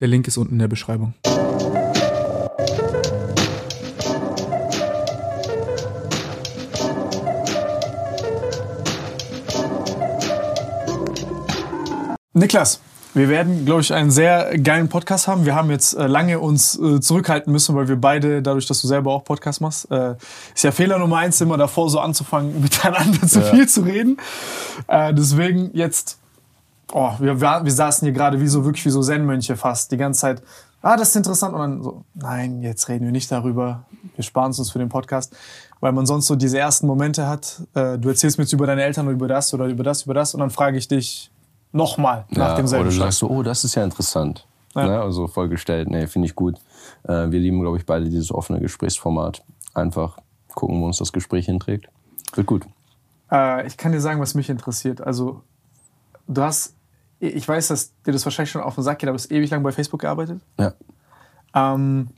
[0.00, 1.12] Der Link ist unten in der Beschreibung.
[12.32, 12.80] Niklas,
[13.12, 15.44] wir werden, glaube ich, einen sehr geilen Podcast haben.
[15.44, 18.86] Wir haben jetzt äh, lange uns äh, zurückhalten müssen, weil wir beide, dadurch, dass du
[18.86, 20.14] selber auch Podcast machst, äh,
[20.54, 23.46] ist ja Fehler Nummer eins, immer davor so anzufangen, miteinander zu ja.
[23.46, 24.16] viel zu reden.
[24.86, 26.19] Äh, deswegen jetzt,
[26.92, 30.20] oh, wir, wir saßen hier gerade wie so wirklich wie so Zen-Mönche fast die ganze
[30.20, 30.42] Zeit.
[30.82, 31.54] Ah, das ist interessant.
[31.54, 33.84] Und dann so, nein, jetzt reden wir nicht darüber.
[34.16, 35.36] Wir sparen es uns für den Podcast,
[35.80, 37.62] weil man sonst so diese ersten Momente hat.
[37.74, 40.14] Äh, du erzählst mir jetzt über deine Eltern oder über das oder über das, über
[40.14, 41.30] das, und dann frage ich dich
[41.72, 44.46] nochmal nach ja, demselben Oder du sagst so, oh, das ist ja interessant.
[44.74, 44.86] Ja.
[44.86, 45.00] Ne?
[45.00, 46.56] Also vollgestellt, nee, finde ich gut.
[47.04, 49.42] Äh, wir lieben, glaube ich, beide dieses offene Gesprächsformat.
[49.74, 50.18] Einfach
[50.54, 51.88] gucken, wo uns das Gespräch hinträgt.
[52.34, 52.66] Wird gut.
[53.30, 55.00] Äh, ich kann dir sagen, was mich interessiert.
[55.00, 55.42] Also,
[56.26, 56.74] du hast,
[57.20, 59.50] ich weiß, dass dir das wahrscheinlich schon auf den Sack geht, aber du hast ewig
[59.50, 60.40] lang bei Facebook gearbeitet.
[60.58, 60.72] Ja.
[61.54, 62.08] Ähm,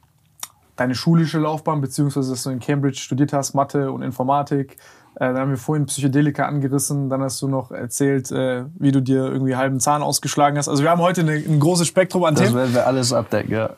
[0.76, 4.76] deine schulische Laufbahn, beziehungsweise dass du in Cambridge studiert hast, Mathe und Informatik,
[5.16, 9.02] äh, dann haben wir vorhin Psychedelika angerissen, dann hast du noch erzählt, äh, wie du
[9.02, 10.68] dir irgendwie halben Zahn ausgeschlagen hast.
[10.68, 12.54] Also wir haben heute eine, ein großes Spektrum an das Themen.
[12.54, 13.70] Das werden wir alles abdecken, ja.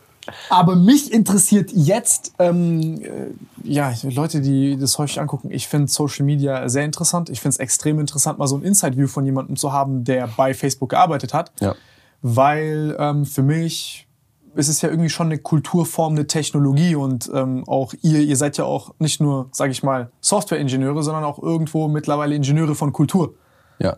[0.51, 3.31] Aber mich interessiert jetzt, ähm, äh,
[3.63, 7.31] ja, Leute, die das häufig angucken, ich finde Social Media sehr interessant.
[7.31, 10.55] Ich finde es extrem interessant, mal so ein Inside-View von jemandem zu haben, der bei
[10.55, 11.53] Facebook gearbeitet hat.
[11.61, 11.75] Ja.
[12.23, 14.07] Weil ähm, für mich
[14.57, 18.57] es ist ja irgendwie schon eine Kulturform, eine Technologie und ähm, auch ihr, ihr seid
[18.57, 23.35] ja auch nicht nur, sage ich mal, Software-Ingenieure, sondern auch irgendwo mittlerweile Ingenieure von Kultur.
[23.79, 23.97] Ja.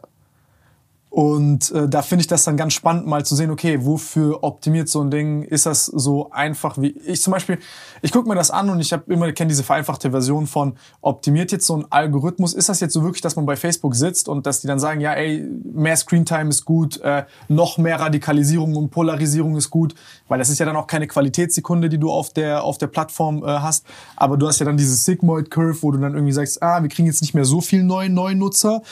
[1.17, 4.91] Und äh, da finde ich das dann ganz spannend, mal zu sehen, okay, wofür optimiert
[4.91, 5.45] so ein Ding?
[5.45, 7.59] Ist das so einfach wie ich zum Beispiel?
[8.03, 11.53] Ich gucke mir das an und ich habe immer kenne diese vereinfachte Version von optimiert
[11.53, 12.53] jetzt so ein Algorithmus.
[12.53, 15.01] Ist das jetzt so wirklich, dass man bei Facebook sitzt und dass die dann sagen,
[15.01, 19.95] ja, ey, mehr Screentime ist gut, äh, noch mehr Radikalisierung und Polarisierung ist gut,
[20.29, 23.43] weil das ist ja dann auch keine Qualitätssekunde, die du auf der auf der Plattform
[23.43, 23.87] äh, hast.
[24.17, 26.91] Aber du hast ja dann dieses Sigmoid Curve, wo du dann irgendwie sagst, ah, wir
[26.91, 28.83] kriegen jetzt nicht mehr so viel neue neue Nutzer,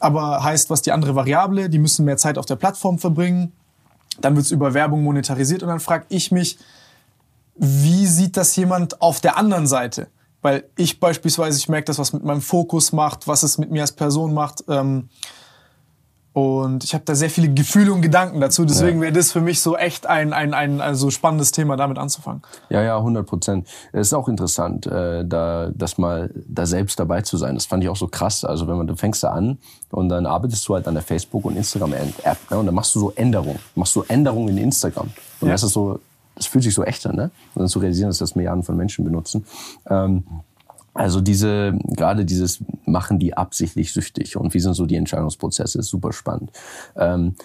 [0.00, 3.52] aber heißt, was die andere Variable die müssen mehr Zeit auf der Plattform verbringen.
[4.20, 6.58] Dann wird es über Werbung monetarisiert und dann frage ich mich,
[7.56, 10.08] wie sieht das jemand auf der anderen Seite?
[10.42, 13.82] Weil ich beispielsweise, ich merke das, was mit meinem Fokus macht, was es mit mir
[13.82, 14.64] als Person macht.
[14.68, 15.08] Ähm,
[16.38, 18.64] und ich habe da sehr viele Gefühle und Gedanken dazu.
[18.64, 19.02] Deswegen ja.
[19.02, 22.42] wäre das für mich so echt ein, ein, ein also spannendes Thema, damit anzufangen.
[22.70, 23.66] Ja, ja, 100 Prozent.
[23.92, 27.56] Es ist auch interessant, äh, da das mal da selbst dabei zu sein.
[27.56, 28.44] Das fand ich auch so krass.
[28.44, 29.58] Also wenn man, du fängst da an
[29.90, 32.58] und dann arbeitest du halt an der Facebook- und Instagram-App ne?
[32.58, 33.58] und dann machst du so Änderungen.
[33.74, 35.10] Machst du Änderungen in Instagram.
[35.40, 35.54] Und ja.
[35.54, 35.98] das ist so,
[36.36, 37.30] das fühlt sich so echt an, ne?
[37.56, 39.44] Und dann zu realisieren, dass das Milliarden von Menschen benutzen.
[39.90, 40.22] Ähm,
[40.98, 45.88] also diese, gerade dieses machen die absichtlich süchtig und wie sind so die Entscheidungsprozesse, ist
[45.88, 46.50] super spannend.
[46.96, 47.36] Ähm,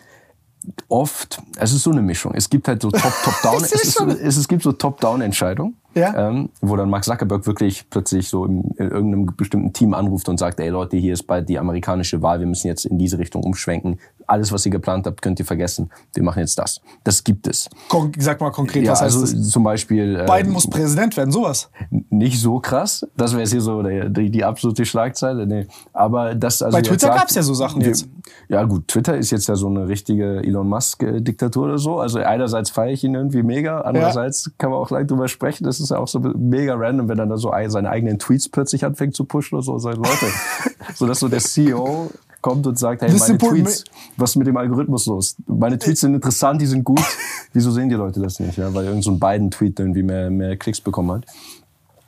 [0.87, 2.33] oft, es ist so eine Mischung.
[2.33, 6.29] Es gibt halt so Top-Top-Down, es, es, es, gibt so Top-Down-Entscheidungen ja.
[6.29, 10.39] ähm, wo dann Mark Zuckerberg wirklich plötzlich so in, in, irgendeinem bestimmten Team anruft und
[10.39, 13.43] sagt, ey Leute, hier ist bald die amerikanische Wahl, wir müssen jetzt in diese Richtung
[13.43, 13.99] umschwenken.
[14.25, 15.91] Alles, was ihr geplant habt, könnt ihr vergessen.
[16.13, 16.81] Wir machen jetzt das.
[17.03, 17.69] Das gibt es.
[17.89, 19.49] Kon sag mal konkret, ja, was heißt also das?
[19.49, 20.15] Zum Beispiel.
[20.15, 21.69] Äh, Biden muss Präsident werden, sowas.
[22.09, 23.05] Nicht so krass.
[23.17, 25.45] Das wäre jetzt hier so die, die, die, absolute Schlagzeile.
[25.45, 25.67] Nee.
[25.91, 26.75] Aber das also.
[26.75, 28.07] Bei Twitter gab es ja so Sachen jetzt.
[28.47, 31.99] Ja gut, Twitter ist jetzt ja so eine richtige Elon Musk-Diktatur oder so.
[31.99, 34.51] Also einerseits feiere ich ihn irgendwie mega, andererseits ja.
[34.57, 35.65] kann man auch gleich drüber sprechen.
[35.65, 38.85] Das ist ja auch so mega random, wenn er da so seine eigenen Tweets plötzlich
[38.85, 39.77] anfängt zu pushen oder so.
[39.77, 40.27] Seine Leute,
[40.95, 42.09] so dass so der CEO
[42.41, 43.85] kommt und sagt, hey, meine Tweets,
[44.17, 45.35] was ist mit dem Algorithmus los?
[45.47, 47.01] Meine Tweets sind interessant, die sind gut.
[47.53, 48.57] Wieso sehen die Leute das nicht?
[48.57, 51.25] Ja, weil irgend so ein beiden Tweet irgendwie mehr, mehr Klicks bekommen hat.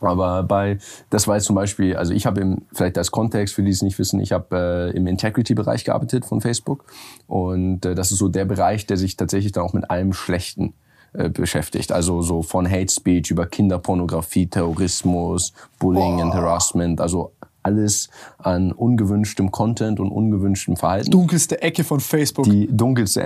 [0.01, 0.77] Aber bei,
[1.10, 3.81] das war jetzt zum Beispiel, also ich habe im, vielleicht als Kontext, für die es
[3.81, 6.86] nicht wissen, ich habe äh, im Integrity-Bereich gearbeitet von Facebook.
[7.27, 10.74] Und äh, das ist so der Bereich, der sich tatsächlich dann auch mit allem Schlechten
[11.17, 11.91] äh, beschäftigt.
[11.91, 17.31] Also so von Hate Speech über Kinderpornografie, Terrorismus, Bullying und Harassment, also
[17.65, 21.09] alles an ungewünschtem Content und ungewünschtem Verhalten.
[21.09, 22.45] Dunkelste Ecke von Facebook.
[22.45, 23.23] Die dunkelste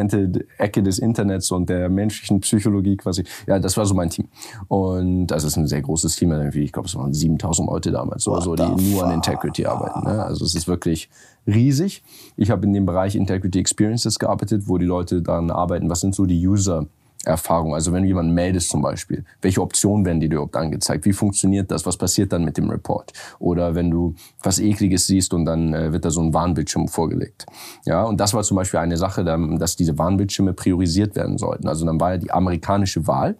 [0.57, 3.25] Ecke des Internets und der menschlichen Psychologie quasi.
[3.47, 4.29] Ja, das war so mein Team.
[4.69, 6.31] Und das ist ein sehr großes Team.
[6.31, 10.05] Irgendwie, ich glaube, es waren 7000 Leute damals, so, also, die nur an Integrity arbeiten.
[10.05, 10.23] Ne?
[10.23, 11.09] Also es ist wirklich
[11.45, 12.01] riesig.
[12.37, 16.15] Ich habe in dem Bereich Integrity Experiences gearbeitet, wo die Leute daran arbeiten, was sind
[16.15, 16.85] so die User
[17.25, 17.73] Erfahrung.
[17.73, 21.05] Also wenn du jemanden meldest zum Beispiel, welche Optionen werden dir überhaupt angezeigt?
[21.05, 21.85] Wie funktioniert das?
[21.85, 23.11] Was passiert dann mit dem Report?
[23.39, 27.45] Oder wenn du was Ekliges siehst und dann äh, wird da so ein Warnbildschirm vorgelegt.
[27.85, 31.67] Ja, und das war zum Beispiel eine Sache, dass diese Warnbildschirme priorisiert werden sollten.
[31.67, 33.35] Also dann war ja die amerikanische Wahl,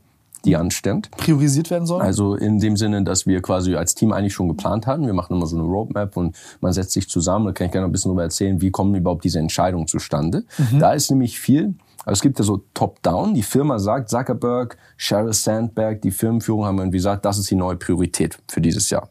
[0.45, 1.11] die anstand.
[1.11, 2.01] Priorisiert werden soll?
[2.01, 5.05] Also in dem Sinne, dass wir quasi als Team eigentlich schon geplant hatten.
[5.05, 7.45] Wir machen immer so eine Roadmap und man setzt sich zusammen.
[7.45, 10.45] Da kann ich gerne ein bisschen darüber erzählen, wie kommen überhaupt diese Entscheidungen zustande.
[10.57, 10.79] Mhm.
[10.79, 11.75] Da ist nämlich viel
[12.09, 13.35] also es gibt ja so Top-Down.
[13.35, 17.75] Die Firma sagt, Zuckerberg, Sheryl Sandberg, die Firmenführung haben irgendwie gesagt, das ist die neue
[17.75, 19.09] Priorität für dieses Jahr.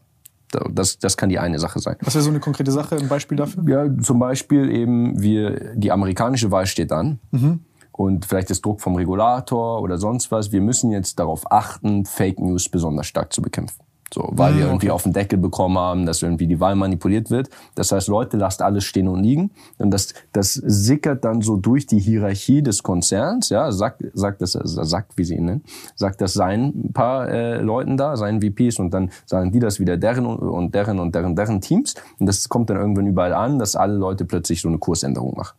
[0.71, 1.95] Das, das kann die eine Sache sein.
[2.01, 3.63] Was wäre so eine konkrete Sache, ein Beispiel dafür?
[3.69, 7.19] Ja, zum Beispiel eben, wir, die amerikanische Wahl steht an.
[7.31, 7.61] Mhm.
[7.93, 10.51] Und vielleicht ist Druck vom Regulator oder sonst was.
[10.51, 13.81] Wir müssen jetzt darauf achten, Fake News besonders stark zu bekämpfen.
[14.11, 17.29] So, weil wir ah, irgendwie auf den Deckel bekommen haben, dass irgendwie die Wahl manipuliert
[17.29, 17.49] wird.
[17.75, 19.51] Das heißt, Leute, lasst alles stehen und liegen.
[19.77, 24.53] Und das, das sickert dann so durch die Hierarchie des Konzerns, ja, sagt, sagt das,
[24.53, 25.63] sagt, wie sie ihn nennen,
[25.95, 29.97] sagt das seinen paar äh, Leuten da, seinen VPs, und dann sagen die das wieder
[29.97, 31.93] deren und deren und deren, deren Teams.
[32.19, 35.55] Und das kommt dann irgendwann überall an, dass alle Leute plötzlich so eine Kursänderung machen.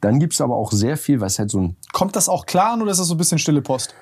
[0.00, 1.76] Dann gibt's aber auch sehr viel, was halt so ein...
[1.92, 3.94] Kommt das auch klar an oder ist das so ein bisschen stille Post?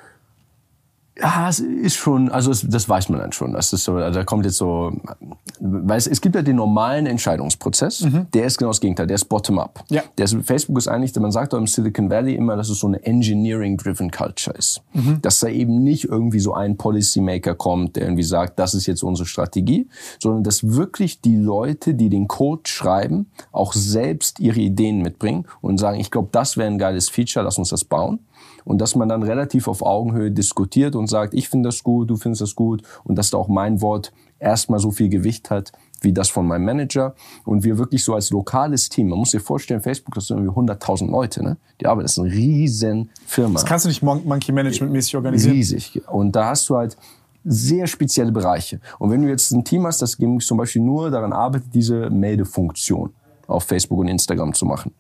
[1.19, 3.55] Ja, es ist schon, also es, das weiß man dann schon.
[3.55, 4.93] Das ist so, da kommt jetzt so,
[5.61, 8.27] weil es, es gibt ja den normalen Entscheidungsprozess, mhm.
[8.35, 9.83] der ist genau das Gegenteil, der ist bottom-up.
[9.89, 10.03] Ja.
[10.19, 12.87] Der ist, Facebook ist eigentlich, man sagt doch im Silicon Valley immer, dass es so
[12.87, 14.83] eine engineering-driven Culture ist.
[14.93, 15.23] Mhm.
[15.23, 19.03] Dass da eben nicht irgendwie so ein Policymaker kommt, der irgendwie sagt, das ist jetzt
[19.03, 19.89] unsere Strategie,
[20.21, 25.79] sondern dass wirklich die Leute, die den Code schreiben, auch selbst ihre Ideen mitbringen und
[25.79, 28.21] sagen, ich glaube, das wäre ein geiles Feature, lass uns das bauen
[28.67, 32.17] und dass man dann relativ auf Augenhöhe diskutiert und sagt, ich finde das gut, du
[32.17, 35.73] findest das gut und dass da auch mein Wort erstmal so viel Gewicht hat
[36.03, 37.15] wie das von meinem Manager
[37.47, 40.73] und wir wirklich so als lokales Team, man muss sich vorstellen, Facebook, das sind irgendwie
[40.73, 41.57] 100.000 Leute, ne?
[41.81, 43.55] Die arbeiten, das ist eine riesen Firma.
[43.55, 45.55] Das kannst du nicht Monkey Management mäßig organisieren.
[45.55, 46.03] Riesig.
[46.09, 46.99] Und da hast du halt
[47.45, 48.81] sehr spezielle Bereiche.
[48.99, 53.15] Und wenn du jetzt ein Team hast, das zum Beispiel nur daran arbeitet, diese Meldefunktion
[53.47, 54.93] auf Facebook und Instagram zu machen.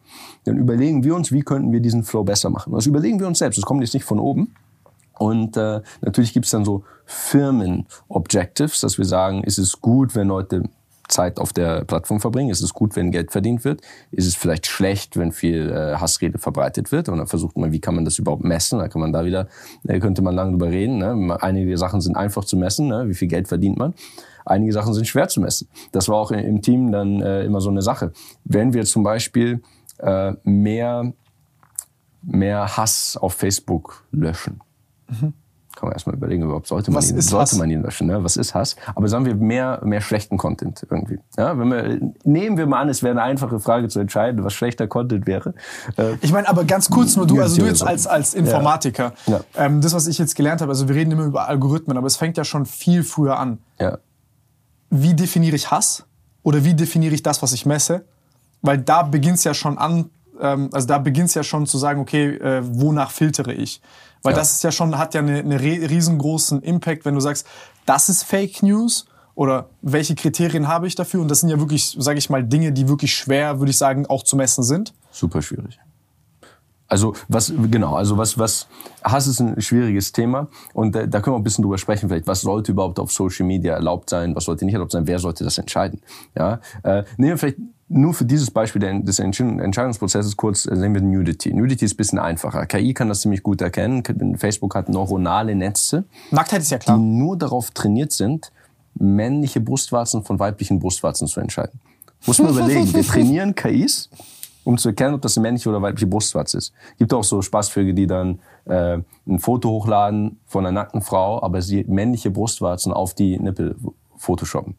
[0.46, 2.72] Dann überlegen wir uns, wie könnten wir diesen Flow besser machen.
[2.72, 3.58] Das überlegen wir uns selbst.
[3.58, 4.54] Das kommt jetzt nicht von oben.
[5.19, 10.28] Und äh, natürlich gibt es dann so Firmen-Objectives, dass wir sagen, ist es gut, wenn
[10.28, 10.64] Leute
[11.08, 12.50] Zeit auf der Plattform verbringen?
[12.50, 13.81] Ist es gut, wenn Geld verdient wird?
[14.10, 17.08] Ist es vielleicht schlecht, wenn viel äh, Hassrede verbreitet wird?
[17.08, 18.78] Und dann versucht man, wie kann man das überhaupt messen?
[18.78, 19.48] Da kann man da wieder,
[19.87, 20.98] äh, könnte man lange drüber reden.
[20.98, 21.37] Ne?
[21.40, 22.88] Einige Sachen sind einfach zu messen.
[22.88, 23.08] Ne?
[23.08, 23.94] Wie viel Geld verdient man?
[24.44, 25.69] Einige Sachen sind schwer zu messen.
[25.93, 28.12] Das war auch im Team dann äh, immer so eine Sache.
[28.44, 29.60] Wenn wir zum Beispiel
[29.98, 31.12] äh, mehr,
[32.22, 34.60] mehr Hass auf Facebook löschen,
[35.08, 35.32] mhm
[35.76, 38.06] kann man erstmal überlegen, überhaupt sollte man, ihn, sollte man ihn löschen.
[38.06, 38.24] Ne?
[38.24, 38.76] Was ist Hass?
[38.94, 41.19] Aber sagen wir mehr, mehr schlechten Content irgendwie.
[41.36, 44.55] Ja, wenn wir, nehmen wir mal an, es wäre eine einfache Frage zu entscheiden, was
[44.55, 45.55] schlechter Content wäre.
[45.96, 49.12] Äh, ich meine, aber ganz kurz nur du, also du jetzt als, als Informatiker.
[49.26, 49.41] Ja.
[49.55, 49.67] Ja.
[49.67, 52.17] Ähm, das, was ich jetzt gelernt habe, also wir reden immer über Algorithmen, aber es
[52.17, 53.58] fängt ja schon viel früher an.
[53.79, 53.98] Ja.
[54.88, 56.06] Wie definiere ich Hass?
[56.43, 58.06] Oder wie definiere ich das, was ich messe?
[58.63, 60.10] Weil da beginnt es ja schon an,
[60.41, 63.81] ähm, also da beginnt es ja schon zu sagen, okay, äh, wonach filtere ich?
[64.22, 64.39] Weil ja.
[64.39, 67.46] das ist ja schon, hat ja einen eine riesengroßen Impact, wenn du sagst,
[67.84, 71.20] das ist Fake News oder welche Kriterien habe ich dafür?
[71.20, 74.06] Und das sind ja wirklich, sage ich mal, Dinge, die wirklich schwer, würde ich sagen,
[74.06, 74.94] auch zu messen sind.
[75.13, 75.79] Super schwierig.
[76.89, 78.69] Also was genau, also was was
[79.03, 82.29] Hass ist ein schwieriges Thema und da, da können wir ein bisschen drüber sprechen vielleicht,
[82.29, 85.43] was sollte überhaupt auf Social Media erlaubt sein, was sollte nicht erlaubt sein, wer sollte
[85.43, 86.01] das entscheiden?
[86.36, 91.00] Ja, äh, nehmen wir vielleicht nur für dieses Beispiel des Entscheidungsprozesses kurz äh, sehen wir
[91.00, 91.52] Nudity.
[91.52, 92.66] Nudity ist ein bisschen einfacher.
[92.66, 94.02] KI kann das ziemlich gut erkennen.
[94.36, 96.96] Facebook hat neuronale Netze, Nacktheit ist ja klar.
[96.96, 98.50] die nur darauf trainiert sind,
[98.94, 101.81] männliche Brustwarzen von weiblichen Brustwarzen zu entscheiden.
[102.26, 102.93] Muss man überlegen.
[102.93, 104.10] Wir trainieren KIs
[104.66, 106.72] um zu erkennen, ob das eine männliche oder weibliche Brustwarze ist.
[106.98, 111.62] Gibt auch so Spaßvögel, die dann äh, ein Foto hochladen von einer nackten Frau, aber
[111.62, 113.76] sie männliche Brustwarzen auf die Nippel
[114.16, 114.74] photoshoppen.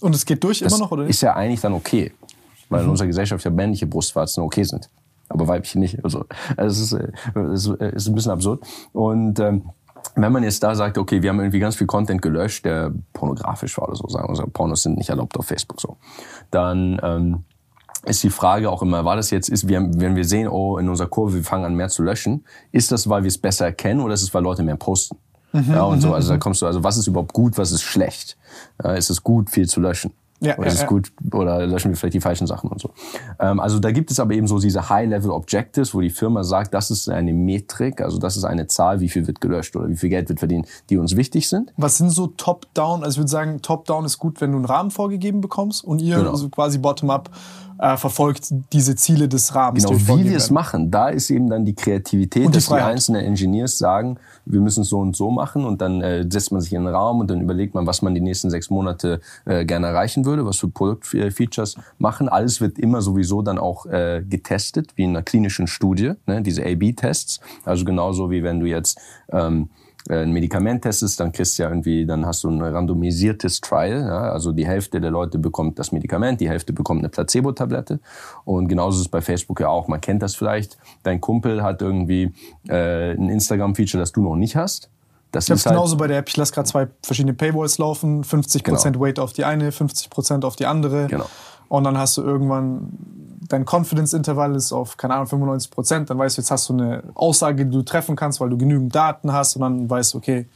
[0.00, 1.06] Und es geht durch das immer noch, oder?
[1.06, 2.12] Ist ja eigentlich dann okay,
[2.68, 2.86] weil mhm.
[2.86, 4.88] in unserer Gesellschaft ja männliche Brustwarzen okay sind,
[5.28, 6.02] aber weibliche nicht.
[6.04, 6.24] Also,
[6.56, 7.00] also es, ist,
[7.36, 8.64] äh, es ist ein bisschen absurd.
[8.92, 9.62] Und ähm,
[10.14, 13.76] wenn man jetzt da sagt, okay, wir haben irgendwie ganz viel Content gelöscht, der pornografisch
[13.78, 15.96] war oder so, sagen wir Pornos sind nicht erlaubt auf Facebook so,
[16.50, 17.44] dann ähm,
[18.04, 20.88] ist die Frage auch immer, war das jetzt, ist, wir, wenn wir sehen, oh, in
[20.88, 24.00] unserer Kurve, wir fangen an mehr zu löschen, ist das, weil wir es besser erkennen
[24.00, 25.16] oder ist es, weil Leute mehr posten?
[25.52, 26.40] Mhm, ja, und so, mhm, also da mhm.
[26.40, 28.36] kommst du, also was ist überhaupt gut, was ist schlecht?
[28.96, 30.12] Ist es gut, viel zu löschen?
[30.40, 32.90] Ja, oder ja, ist es gut, oder löschen wir vielleicht die falschen Sachen und so.
[33.40, 36.92] Ähm, also da gibt es aber eben so diese High-Level-Objectives, wo die Firma sagt, das
[36.92, 40.10] ist eine Metrik, also das ist eine Zahl, wie viel wird gelöscht oder wie viel
[40.10, 41.72] Geld wird verdient, die uns wichtig sind.
[41.76, 43.02] Was sind so Top-Down?
[43.02, 46.18] Also ich würde sagen, Top-Down ist gut, wenn du einen Rahmen vorgegeben bekommst und ihr
[46.18, 46.30] genau.
[46.30, 47.30] also quasi Bottom-up
[47.78, 49.84] äh, verfolgt diese Ziele des Rahmens.
[49.84, 52.86] Genau, wie wir es machen, da ist eben dann die Kreativität, die dass Freiheit.
[52.86, 56.52] die einzelnen Engineers sagen, wir müssen es so und so machen und dann äh, setzt
[56.52, 59.20] man sich in den Raum und dann überlegt man, was man die nächsten sechs Monate
[59.44, 62.28] äh, gerne erreichen würde, was für Produktfeatures machen.
[62.28, 66.64] Alles wird immer sowieso dann auch äh, getestet, wie in einer klinischen Studie, ne, diese
[66.64, 67.40] A-B-Tests.
[67.64, 68.98] Also genauso wie wenn du jetzt
[69.30, 73.60] ähm, äh, ein Medikament testest, dann kriegst du ja irgendwie, dann hast du ein randomisiertes
[73.60, 74.00] Trial.
[74.00, 74.32] Ja?
[74.32, 78.00] Also die Hälfte der Leute bekommt das Medikament, die Hälfte bekommt eine Placebo-Tablette.
[78.44, 79.88] Und genauso ist es bei Facebook ja auch.
[79.88, 80.78] Man kennt das vielleicht.
[81.02, 82.32] Dein Kumpel hat irgendwie
[82.68, 84.90] äh, ein Instagram-Feature, das du noch nicht hast.
[85.30, 86.28] Das ich habe halt genauso bei der App.
[86.28, 88.24] Ich lasse gerade zwei verschiedene Paywalls laufen.
[88.24, 89.00] 50% genau.
[89.00, 91.06] Weight auf die eine, 50% auf die andere.
[91.08, 91.26] Genau.
[91.68, 92.88] Und dann hast du irgendwann
[93.48, 97.02] dein Confidence-Intervall ist auf, keine Ahnung, 95 Prozent, dann weißt du, jetzt hast du eine
[97.14, 100.46] Aussage, die du treffen kannst, weil du genügend Daten hast und dann weißt du, okay,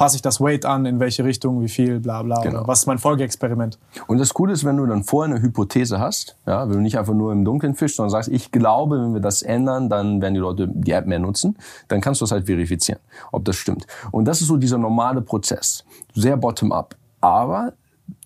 [0.00, 2.40] passe ich das Weight an, in welche Richtung, wie viel, bla bla.
[2.40, 2.66] Genau.
[2.66, 3.78] was ist mein Folgeexperiment?
[4.06, 6.98] Und das Coole ist, wenn du dann vorher eine Hypothese hast, ja, wenn du nicht
[6.98, 10.32] einfach nur im Dunkeln fischst, sondern sagst, ich glaube, wenn wir das ändern, dann werden
[10.32, 12.98] die Leute die App mehr nutzen, dann kannst du das halt verifizieren,
[13.30, 13.86] ob das stimmt.
[14.10, 16.96] Und das ist so dieser normale Prozess, sehr bottom-up.
[17.20, 17.74] Aber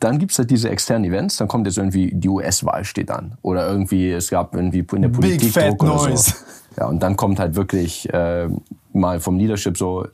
[0.01, 3.37] dann gibt's halt diese externen Events, dann kommt jetzt irgendwie die US-Wahl steht an.
[3.43, 6.31] Oder irgendwie, es gab irgendwie in der Politik Big Druck oder Noise.
[6.31, 6.81] so.
[6.81, 8.49] Ja, und dann kommt halt wirklich äh,
[8.93, 10.07] mal vom Leadership so,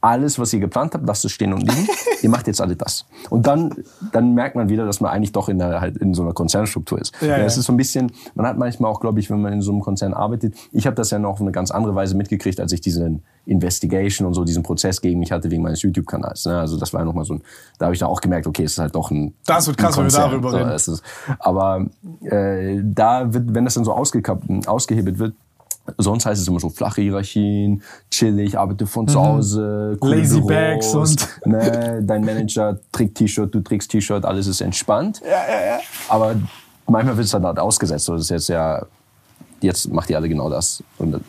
[0.00, 1.86] alles, was ihr geplant habt, lasst es stehen und liegen.
[2.22, 3.04] ihr macht jetzt alle das.
[3.28, 3.74] Und dann,
[4.12, 7.00] dann merkt man wieder, dass man eigentlich doch in, der, halt in so einer Konzernstruktur
[7.00, 7.14] ist.
[7.20, 7.36] Ja, ja.
[7.38, 9.72] Es ist so ein bisschen, man hat manchmal auch, glaube ich, wenn man in so
[9.72, 12.72] einem Konzern arbeitet, ich habe das ja noch auf eine ganz andere Weise mitgekriegt, als
[12.72, 16.46] ich diese Investigation und so diesen Prozess gegen mich hatte wegen meines YouTube-Kanals.
[16.46, 16.58] Ne?
[16.58, 17.42] Also das war ja nochmal so ein,
[17.78, 19.96] da habe ich dann auch gemerkt, okay, es ist halt doch ein Das wird krass,
[19.96, 20.78] wenn wir darüber reden.
[20.78, 21.02] So, ist,
[21.40, 21.86] aber
[22.22, 25.34] äh, da wird, wenn das dann so ausgehebelt wird,
[25.96, 29.24] Sonst heißt es immer so flache Hierarchien, chillig, arbeite von zu mhm.
[29.24, 34.60] Hause, Lazy Büros, Bags und ne, dein Manager trägt T-Shirt, du trägst T-Shirt, alles ist
[34.60, 35.20] entspannt.
[35.24, 35.80] Ja, ja, ja.
[36.08, 36.36] Aber
[36.86, 38.04] manchmal wird es dann halt ausgesetzt.
[38.04, 38.86] So, das ist jetzt ja,
[39.60, 40.82] jetzt macht ihr alle genau das.
[40.98, 41.20] Und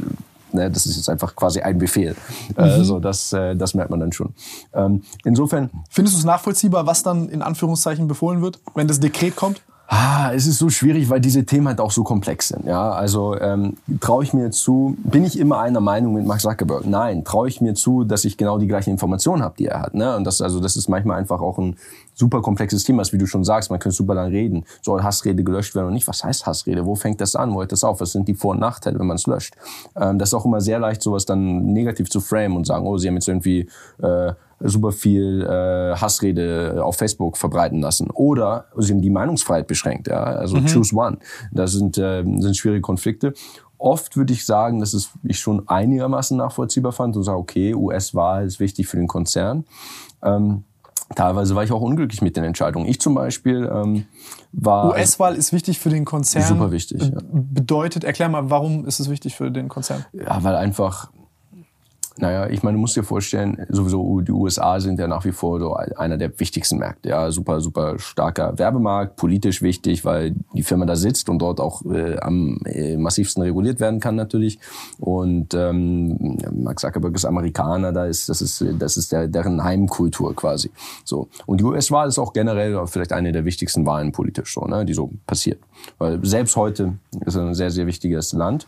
[0.53, 2.15] ne, das ist jetzt einfach quasi ein Befehl.
[2.57, 2.81] Äh, mhm.
[2.81, 4.33] Äh, so, das, äh, das merkt man dann schon.
[4.73, 5.69] Ähm, insofern.
[5.89, 9.61] Findest du es nachvollziehbar, was dann in Anführungszeichen befohlen wird, wenn das Dekret kommt?
[9.93, 12.63] Ah, es ist so schwierig, weil diese Themen halt auch so komplex sind.
[12.63, 16.85] Ja, also ähm, traue ich mir zu, bin ich immer einer Meinung mit Mark Zuckerberg?
[16.85, 19.93] Nein, traue ich mir zu, dass ich genau die gleichen Informationen habe, die er hat.
[19.93, 20.15] Ne?
[20.15, 21.75] Und das also das ist manchmal einfach auch ein
[22.13, 23.69] super komplexes Thema, wie du schon sagst.
[23.69, 24.63] Man könnte super lang reden.
[24.81, 26.07] Soll Hassrede gelöscht werden oder nicht?
[26.07, 26.85] Was heißt Hassrede?
[26.85, 27.53] Wo fängt das an?
[27.53, 27.99] Wo hört das auf?
[27.99, 29.55] Was sind die Vor- und Nachteile, wenn man es löscht?
[29.99, 32.97] Ähm, das ist auch immer sehr leicht, sowas dann negativ zu frame und sagen, oh,
[32.97, 33.67] sie haben jetzt irgendwie
[34.01, 34.31] äh,
[34.63, 38.09] super viel äh, Hassrede auf Facebook verbreiten lassen.
[38.11, 40.07] Oder sie haben die Meinungsfreiheit beschränkt.
[40.07, 40.23] Ja?
[40.23, 40.67] Also mhm.
[40.67, 41.17] choose one.
[41.51, 43.33] Das sind, äh, sind schwierige Konflikte.
[43.77, 48.45] Oft würde ich sagen, dass es ich schon einigermaßen nachvollziehbar fand und sage, okay, US-Wahl
[48.45, 49.65] ist wichtig für den Konzern.
[50.23, 50.65] Ähm,
[51.15, 52.87] Teilweise war ich auch unglücklich mit den Entscheidungen.
[52.87, 54.05] Ich zum Beispiel ähm,
[54.51, 54.91] war.
[54.91, 56.43] US-Wahl ist wichtig für den Konzern.
[56.43, 57.01] Super wichtig.
[57.01, 57.19] Ja.
[57.31, 60.05] Bedeutet, erklär mal, warum ist es wichtig für den Konzern?
[60.13, 61.11] Ja, weil einfach
[62.17, 65.59] naja, ich meine, du musst dir vorstellen, sowieso die USA sind ja nach wie vor
[65.59, 67.09] so einer der wichtigsten Märkte.
[67.09, 71.83] Ja, super, super starker Werbemarkt, politisch wichtig, weil die Firma da sitzt und dort auch
[71.85, 74.59] äh, am äh, massivsten reguliert werden kann natürlich.
[74.99, 80.35] Und ähm, Mark Zuckerberg ist Amerikaner, da ist das ist das ist der, deren Heimkultur
[80.35, 80.69] quasi.
[81.05, 84.85] So und die US-Wahl ist auch generell vielleicht eine der wichtigsten Wahlen politisch so, ne,
[84.85, 85.59] die so passiert.
[85.97, 88.67] Weil selbst heute ist ein sehr sehr wichtiges Land.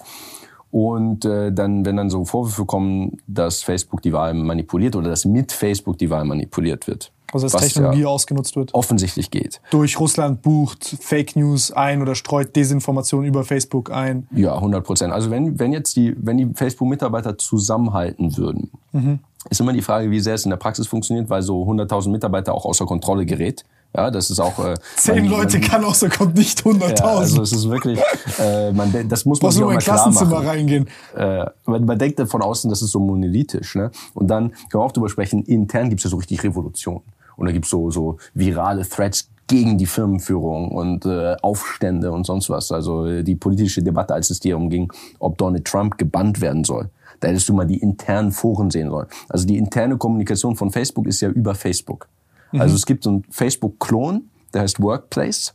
[0.74, 5.24] Und äh, dann, wenn dann so Vorwürfe kommen, dass Facebook die Wahl manipuliert oder dass
[5.24, 7.12] mit Facebook die Wahl manipuliert wird.
[7.32, 8.74] Also dass Technologie ja ausgenutzt wird.
[8.74, 9.62] Offensichtlich geht.
[9.70, 14.28] Durch Russland bucht Fake News ein oder streut Desinformation über Facebook ein.
[14.32, 15.14] Ja, 100 Prozent.
[15.14, 19.20] Also wenn, wenn jetzt die, wenn die Facebook-Mitarbeiter zusammenhalten würden, mhm.
[19.52, 22.56] ist immer die Frage, wie sehr es in der Praxis funktioniert, weil so 100.000 Mitarbeiter
[22.56, 23.64] auch außer Kontrolle gerät
[23.96, 24.58] Ja, das ist auch.
[24.60, 27.00] Äh, Zehn man, Leute man, kann auch so kommt nicht 100.000.
[27.00, 28.00] Ja, also es ist wirklich,
[28.40, 30.34] äh, man, das muss man sich auch mal klar machen.
[30.34, 30.90] reingehen.
[31.16, 33.76] Äh, man, man denkt von außen, das ist so monolithisch.
[33.76, 33.92] Ne?
[34.14, 35.44] Und dann können wir auch drüber sprechen.
[35.44, 37.02] Intern gibt's ja so richtig Revolution.
[37.36, 42.50] Und da gibt's so so virale Threads gegen die Firmenführung und äh, Aufstände und sonst
[42.50, 42.72] was.
[42.72, 46.90] Also äh, die politische Debatte, als es darum ging, ob Donald Trump gebannt werden soll.
[47.20, 49.08] Da hättest du mal die internen Foren sehen sollen.
[49.30, 52.08] Also die interne Kommunikation von Facebook ist ja über Facebook.
[52.54, 52.62] Mhm.
[52.62, 55.54] Also es gibt so einen Facebook-Klon, der heißt Workplace.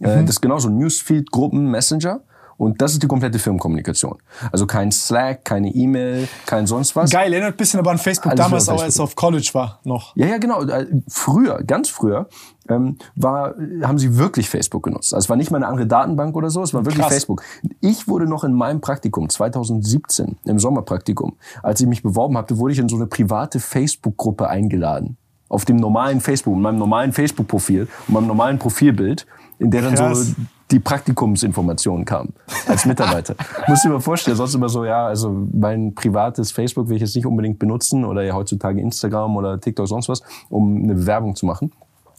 [0.00, 0.26] Äh, mhm.
[0.26, 2.20] Das ist genauso ein Newsfeed, Gruppen, Messenger.
[2.60, 4.18] Und das ist die komplette Firmenkommunikation.
[4.52, 7.10] Also kein Slack, keine E-Mail, kein sonst was.
[7.10, 9.80] Geil, erinnert ein bisschen aber an Facebook Alles damals, auch als es auf College war
[9.84, 10.14] noch.
[10.14, 10.62] Ja, ja, genau.
[10.64, 12.28] Äh, früher, ganz früher,
[12.68, 15.14] ähm, war, haben sie wirklich Facebook genutzt.
[15.14, 17.14] Also es war nicht mal eine andere Datenbank oder so, es war wirklich Krass.
[17.14, 17.42] Facebook.
[17.80, 22.74] Ich wurde noch in meinem Praktikum 2017, im Sommerpraktikum, als ich mich beworben hatte, wurde
[22.74, 25.16] ich in so eine private Facebook-Gruppe eingeladen.
[25.50, 29.26] Auf dem normalen Facebook, in meinem normalen Facebook-Profil, in meinem normalen Profilbild,
[29.58, 30.28] in der dann Krass.
[30.28, 30.34] so
[30.70, 32.32] die Praktikumsinformationen kamen
[32.66, 33.34] als Mitarbeiter.
[33.68, 37.16] Muss ich mir vorstellen, sonst immer so, ja, also mein privates Facebook will ich jetzt
[37.16, 41.46] nicht unbedingt benutzen oder ja heutzutage Instagram oder TikTok sonst was, um eine Bewerbung zu
[41.46, 41.72] machen.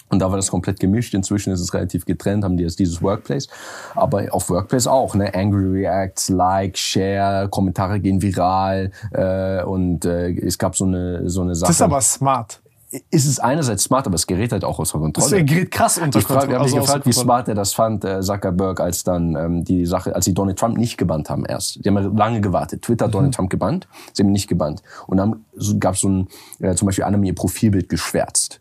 [0.10, 1.14] Und da war das komplett gemischt.
[1.14, 3.48] Inzwischen ist es relativ getrennt, haben die jetzt dieses Workplace.
[3.96, 5.34] Aber auf Workplace auch, ne?
[5.34, 11.44] Angry Reacts, Like, Share, Kommentare gehen viral äh, und äh, es gab so eine so
[11.44, 11.70] eine Sache.
[11.70, 12.61] Das ist aber smart
[13.10, 15.40] ist es einerseits smart, aber es gerät halt auch außer Kontrolle.
[15.40, 16.48] Es gerät krass unter Kontrolle.
[16.48, 19.64] Ich habe mich also gefragt, wie smart er das fand, äh, Zuckerberg, als dann ähm,
[19.64, 21.84] die Sache, als sie Donald Trump nicht gebannt haben erst.
[21.84, 22.82] Die haben ja lange gewartet.
[22.82, 23.18] Twitter hat mhm.
[23.18, 24.84] Donald Trump gebannt, sie haben ihn nicht gebannt.
[25.08, 25.46] Und dann
[25.80, 26.28] gab es so ein,
[26.60, 28.60] äh, zum Beispiel, einer mir ihr Profilbild geschwärzt.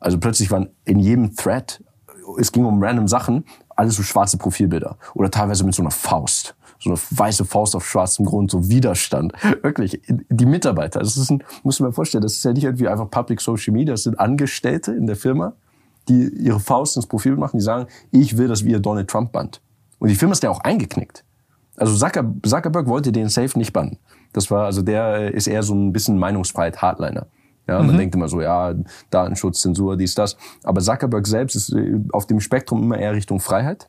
[0.00, 1.82] Also plötzlich waren in jedem Thread,
[2.38, 3.44] es ging um random Sachen,
[3.76, 4.96] alles so schwarze Profilbilder.
[5.14, 9.32] Oder teilweise mit so einer Faust so eine weiße Faust auf schwarzem Grund, so Widerstand.
[9.62, 12.88] Wirklich, die Mitarbeiter, das ist ein, muss man mir vorstellen, das ist ja nicht irgendwie
[12.88, 15.54] einfach Public Social Media, das sind Angestellte in der Firma,
[16.08, 19.60] die ihre Faust ins Profil machen, die sagen, ich will, dass wir Donald Trump band.
[19.98, 21.24] Und die Firma ist ja auch eingeknickt.
[21.76, 23.98] Also Zuckerberg wollte den Safe nicht bannen.
[24.32, 27.26] Das war, also der ist eher so ein bisschen Meinungsfreiheit Hardliner.
[27.68, 27.98] Ja, man mhm.
[27.98, 28.74] denkt immer so, ja,
[29.10, 30.36] Datenschutz, Zensur, dies, das.
[30.62, 33.88] Aber Zuckerberg selbst ist äh, auf dem Spektrum immer eher Richtung Freiheit.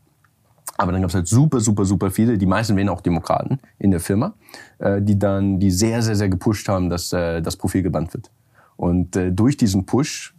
[0.77, 3.92] Aber dann gab es halt super, super, super viele, die meisten wären auch Demokraten in
[3.92, 4.33] der Firma,
[4.77, 8.29] äh, die dann, die sehr, sehr, sehr gepusht haben, dass äh, das Profil gebannt wird.
[8.75, 10.35] Und äh, durch diesen Push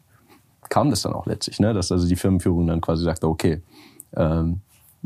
[0.69, 1.75] kam das dann auch letztlich, ne?
[1.75, 3.63] dass also die Firmenführung dann quasi sagte, okay,
[4.17, 4.61] ähm,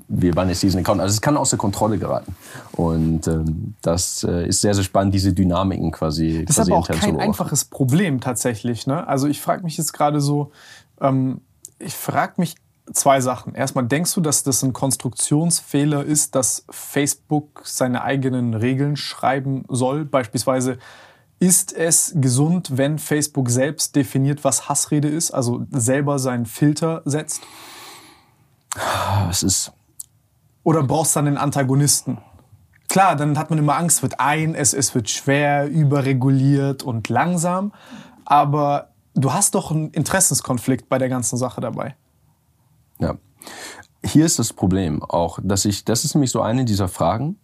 [0.08, 1.00] wir bannen jetzt diesen Account.
[1.00, 2.34] Also es kann außer Kontrolle geraten.
[2.72, 6.44] Und ähm, das äh, ist sehr, sehr spannend, diese Dynamiken quasi.
[6.46, 8.86] Das ist aber auch kein einfaches Problem tatsächlich.
[8.86, 9.06] Ne?
[9.06, 10.50] Also ich frage mich jetzt gerade so,
[11.00, 11.40] ähm,
[11.78, 12.54] ich frage mich
[12.92, 13.54] zwei Sachen.
[13.54, 20.04] Erstmal, denkst du, dass das ein Konstruktionsfehler ist, dass Facebook seine eigenen Regeln schreiben soll?
[20.04, 20.78] Beispielsweise,
[21.38, 27.42] ist es gesund, wenn Facebook selbst definiert, was Hassrede ist, also selber seinen Filter setzt?
[29.28, 29.72] Es ist.
[30.62, 32.18] Oder brauchst du dann den Antagonisten?
[32.88, 37.08] Klar, dann hat man immer Angst, es wird ein, es, es wird schwer, überreguliert und
[37.08, 37.72] langsam.
[38.24, 41.96] Aber du hast doch einen Interessenskonflikt bei der ganzen Sache dabei.
[43.02, 43.16] Ja.
[44.04, 47.36] Hier ist das Problem auch, dass ich, das ist nämlich so eine dieser Fragen,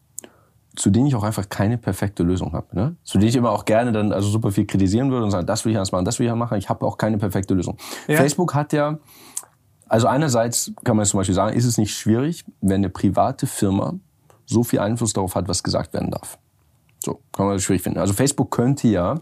[0.75, 2.66] zu denen ich auch einfach keine perfekte Lösung habe.
[2.75, 2.97] Ne?
[3.03, 5.64] Zu denen ich immer auch gerne dann also super viel kritisieren würde und sagen, das
[5.64, 6.59] will ich anders machen, das will ich machen.
[6.59, 7.77] Ich habe auch keine perfekte Lösung.
[8.07, 8.16] Ja.
[8.16, 8.99] Facebook hat ja,
[9.88, 13.94] also einerseits kann man zum Beispiel sagen, ist es nicht schwierig, wenn eine private Firma
[14.47, 16.38] so viel Einfluss darauf hat, was gesagt werden darf.
[17.01, 17.99] So, kann man das schwierig finden.
[17.99, 19.21] Also Facebook könnte ja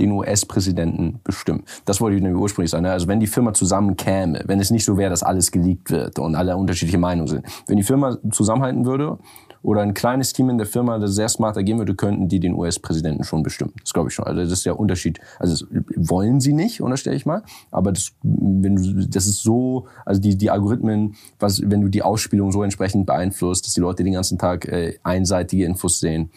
[0.00, 1.62] den US-Präsidenten bestimmen.
[1.84, 2.84] Das wollte ich nämlich ursprünglich sagen.
[2.84, 2.92] Ne?
[2.92, 6.34] Also wenn die Firma zusammenkäme, wenn es nicht so wäre, dass alles geleakt wird und
[6.34, 7.46] alle unterschiedliche Meinungen sind.
[7.66, 9.18] Wenn die Firma zusammenhalten würde
[9.62, 12.54] oder ein kleines Team in der Firma, das sehr smart agieren würde, könnten die den
[12.54, 13.72] US-Präsidenten schon bestimmen.
[13.80, 14.24] Das glaube ich schon.
[14.24, 15.20] Also das ist der Unterschied.
[15.38, 17.42] Also das wollen sie nicht, unterstelle ich mal.
[17.70, 22.02] Aber das, wenn du, das ist so, also die, die Algorithmen, was, wenn du die
[22.02, 26.30] Ausspielung so entsprechend beeinflusst, dass die Leute den ganzen Tag äh, einseitige Infos sehen,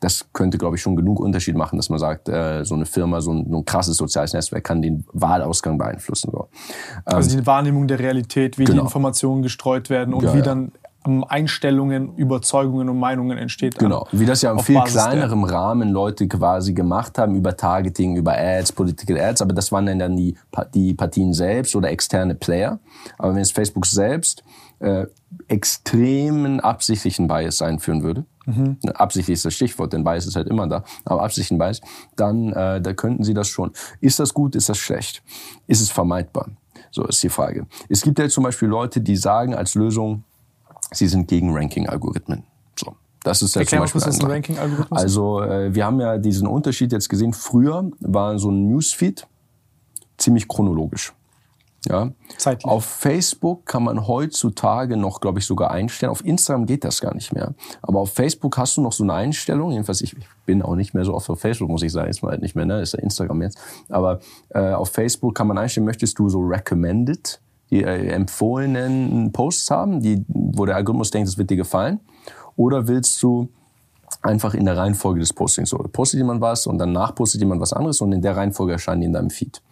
[0.00, 3.20] das könnte, glaube ich, schon genug Unterschied machen, dass man sagt, äh, so eine Firma,
[3.20, 6.30] so ein, so ein krasses soziales Netzwerk kann den Wahlausgang beeinflussen.
[6.32, 6.48] So.
[6.96, 8.82] Ähm, also die Wahrnehmung der Realität, wie genau.
[8.82, 10.44] die Informationen gestreut werden und ja, wie ja.
[10.44, 10.72] dann
[11.28, 13.78] Einstellungen, Überzeugungen und Meinungen entsteht.
[13.78, 18.16] Genau, wie das ja in viel Basis kleinerem Rahmen Leute quasi gemacht haben, über Targeting,
[18.16, 20.36] über Ads, Political Ads, aber das waren dann die,
[20.74, 22.80] die Partien selbst oder externe Player.
[23.18, 24.42] Aber wenn es Facebook selbst
[24.80, 25.06] äh,
[25.46, 28.78] extremen absichtlichen Bias einführen würde, mhm.
[28.94, 31.80] absichtlich ist das Stichwort, denn Bias ist halt immer da, aber absichtlichen Bias,
[32.16, 33.72] dann äh, da könnten sie das schon.
[34.00, 35.22] Ist das gut, ist das schlecht?
[35.66, 36.48] Ist es vermeidbar?
[36.90, 37.66] So ist die Frage.
[37.88, 40.24] Es gibt ja zum Beispiel Leute, die sagen als Lösung,
[40.92, 42.44] sie sind gegen Ranking-Algorithmen.
[42.78, 42.94] So.
[43.22, 45.02] Das ist ja Erklär zum Beispiel was ist ein Ranking-Algorithmus?
[45.02, 47.32] Also äh, wir haben ja diesen Unterschied jetzt gesehen.
[47.32, 49.26] Früher war so ein Newsfeed
[50.16, 51.12] ziemlich chronologisch.
[51.88, 52.10] Ja.
[52.36, 52.70] Zeitlich.
[52.70, 56.10] Auf Facebook kann man heutzutage noch, glaube ich, sogar einstellen.
[56.10, 57.54] Auf Instagram geht das gar nicht mehr.
[57.82, 59.70] Aber auf Facebook hast du noch so eine Einstellung.
[59.70, 62.10] Jedenfalls, ich, ich bin auch nicht mehr so oft auf Facebook, muss ich sagen.
[62.10, 62.80] Ist mal halt nicht mehr, ne?
[62.80, 63.58] Ist ja Instagram jetzt.
[63.88, 64.20] Aber
[64.50, 70.02] äh, auf Facebook kann man einstellen, möchtest du so recommended, die äh, empfohlenen Posts haben,
[70.02, 72.00] die, wo der Algorithmus denkt, es wird dir gefallen.
[72.56, 73.48] Oder willst du
[74.26, 75.70] einfach in der Reihenfolge des Postings.
[75.70, 79.00] So, postet jemand was und danach postet jemand was anderes und in der Reihenfolge erscheinen
[79.00, 79.62] die in deinem Feed.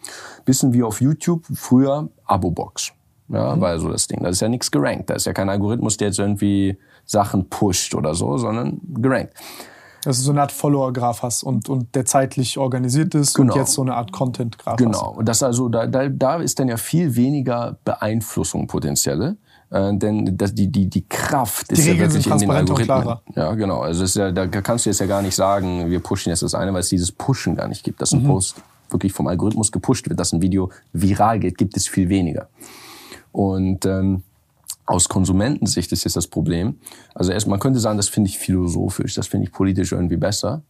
[0.45, 2.93] Bisschen wie auf YouTube früher Abo-Box.
[3.29, 3.61] Ja, mhm.
[3.61, 4.21] war so das Ding.
[4.21, 5.09] Da ist ja nichts gerankt.
[5.09, 9.33] Da ist ja kein Algorithmus, der jetzt irgendwie Sachen pusht oder so, sondern gerankt.
[10.03, 13.53] Dass du so eine Art Follower-Graph hast und, und der zeitlich organisiert ist genau.
[13.53, 14.91] und jetzt so eine Art Content-Graph genau.
[14.91, 14.99] hast.
[14.99, 15.17] Genau.
[15.17, 19.37] Und das also, da, da, da ist dann ja viel weniger Beeinflussung potenzielle.
[19.71, 23.15] Äh, denn das, die, die, die Kraft die ist Regeln ja wirklich in den Algorithmen.
[23.35, 23.79] Ja, genau.
[23.79, 26.73] Also ja, da kannst du jetzt ja gar nicht sagen, wir pushen jetzt das eine,
[26.73, 28.01] weil es dieses Pushen gar nicht gibt.
[28.01, 28.27] Dass ein mhm.
[28.27, 28.55] Post
[28.89, 32.47] wirklich vom Algorithmus gepusht wird, dass ein Video viral geht, gibt es viel weniger.
[33.31, 34.23] Und ähm,
[34.85, 36.77] aus Konsumentensicht ist jetzt das Problem.
[37.13, 40.61] Also erst, man könnte sagen, das finde ich philosophisch, das finde ich politisch irgendwie besser.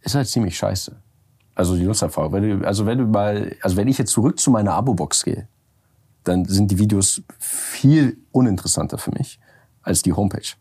[0.00, 0.96] Ist halt ziemlich scheiße.
[1.54, 2.32] Also die Nutzererfahrung.
[2.32, 5.46] Wenn du, also wenn du mal, also wenn ich jetzt zurück zu meiner Abo-Box gehe,
[6.24, 9.38] dann sind die Videos viel uninteressanter für mich
[9.82, 10.54] als die Homepage.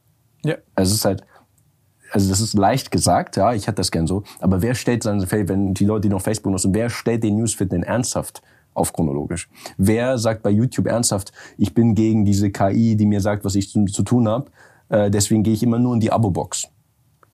[0.44, 0.56] Ja.
[0.76, 1.24] Also es ist halt,
[2.12, 5.26] also das ist leicht gesagt, ja, ich hätte das gern so, aber wer stellt dann,
[5.32, 8.42] wenn die Leute, die noch Facebook nutzen, wer stellt den Newsfeed denn ernsthaft
[8.74, 9.50] auf chronologisch?
[9.78, 13.70] Wer sagt bei YouTube ernsthaft, ich bin gegen diese KI, die mir sagt, was ich
[13.70, 14.52] zu, zu tun habe,
[14.90, 16.68] äh, deswegen gehe ich immer nur in die Abo-Box.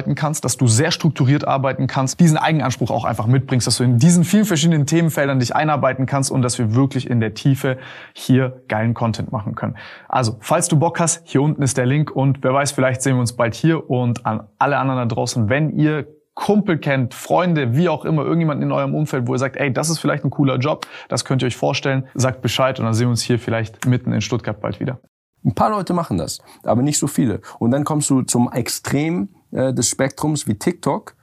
[0.00, 3.84] arbeiten kannst, dass du sehr strukturiert arbeiten kannst, diesen Eigenanspruch auch einfach mitbringst, dass du
[3.84, 7.76] in diesen vielen verschiedenen Themenfeldern dich einarbeiten kannst und dass wir wirklich in der Tiefe
[8.14, 9.76] hier geilen Content machen können.
[10.08, 13.16] Also, falls du Bock hast, hier unten ist der Link und wer weiß, vielleicht sehen
[13.16, 17.76] wir uns bald hier und an alle anderen da draußen, wenn ihr Kumpel kennt, Freunde,
[17.76, 20.30] wie auch immer, irgendjemanden in eurem Umfeld, wo ihr sagt, ey, das ist vielleicht ein
[20.30, 23.38] cooler Job, das könnt ihr euch vorstellen, sagt Bescheid und dann sehen wir uns hier
[23.38, 25.00] vielleicht mitten in Stuttgart bald wieder.
[25.44, 27.40] Ein paar Leute machen das, aber nicht so viele.
[27.58, 31.14] Und dann kommst du zum Extrem äh, des Spektrums wie TikTok,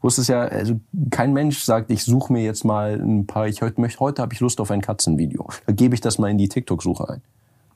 [0.00, 3.62] wo es ja, also kein Mensch sagt, ich suche mir jetzt mal ein paar, ich
[3.62, 5.48] heute möchte, heute habe ich Lust auf ein Katzenvideo.
[5.66, 7.22] Da gebe ich das mal in die TikTok-Suche ein.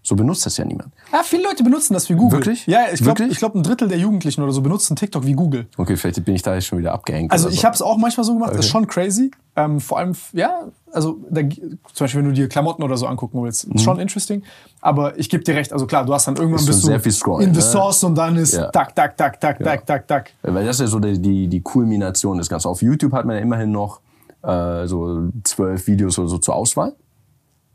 [0.06, 0.92] So benutzt das ja niemand.
[1.10, 2.40] Ja, viele Leute benutzen das wie Google.
[2.40, 2.66] Wirklich?
[2.66, 5.66] Ja, ich glaube, glaub, ein Drittel der Jugendlichen oder so benutzen TikTok wie Google.
[5.78, 7.32] Okay, vielleicht bin ich da jetzt schon wieder abgehängt.
[7.32, 7.64] Also ich so.
[7.64, 8.50] habe es auch manchmal so gemacht.
[8.50, 8.58] Okay.
[8.58, 9.30] Das ist schon crazy.
[9.56, 13.42] Ähm, vor allem, ja, also da, zum Beispiel, wenn du dir Klamotten oder so angucken
[13.42, 13.76] willst, mhm.
[13.76, 14.42] ist schon interesting.
[14.82, 15.72] Aber ich gebe dir recht.
[15.72, 17.64] Also klar, du hast dann irgendwann bist du scrollen, in the ne?
[17.64, 18.66] source und dann ist ja.
[18.72, 19.64] tak, tak, tak, tak, ja.
[19.64, 20.30] tak, tak, tak.
[20.42, 22.68] Weil das ist ja so die, die, die Kulmination des Ganzen.
[22.68, 24.00] Auf YouTube hat man ja immerhin noch
[24.42, 26.94] äh, so zwölf Videos oder so zur Auswahl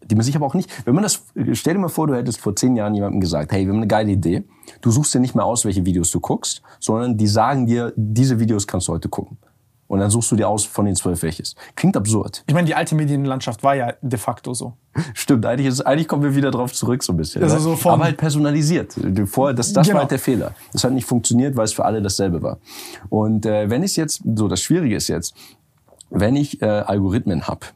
[0.09, 2.39] die man sich aber auch nicht, wenn man das, stell dir mal vor, du hättest
[2.39, 4.43] vor zehn Jahren jemandem gesagt, hey, wir haben eine geile Idee.
[4.81, 8.39] Du suchst dir nicht mehr aus, welche Videos du guckst, sondern die sagen dir, diese
[8.39, 9.37] Videos kannst du heute gucken.
[9.89, 11.55] Und dann suchst du dir aus von den zwölf welches.
[11.75, 12.43] Klingt absurd.
[12.45, 14.73] Ich meine, die alte Medienlandschaft war ja de facto so.
[15.15, 17.41] Stimmt, eigentlich, ist, eigentlich kommen wir wieder drauf zurück so ein bisschen.
[17.41, 18.93] Also so vom Aber halt personalisiert.
[19.25, 19.95] Vorher, das das genau.
[19.95, 20.53] war halt der Fehler.
[20.73, 22.59] Das hat nicht funktioniert, weil es für alle dasselbe war.
[23.09, 25.33] Und äh, wenn ich jetzt, so das Schwierige ist jetzt,
[26.11, 27.73] wenn ich äh, Algorithmen hab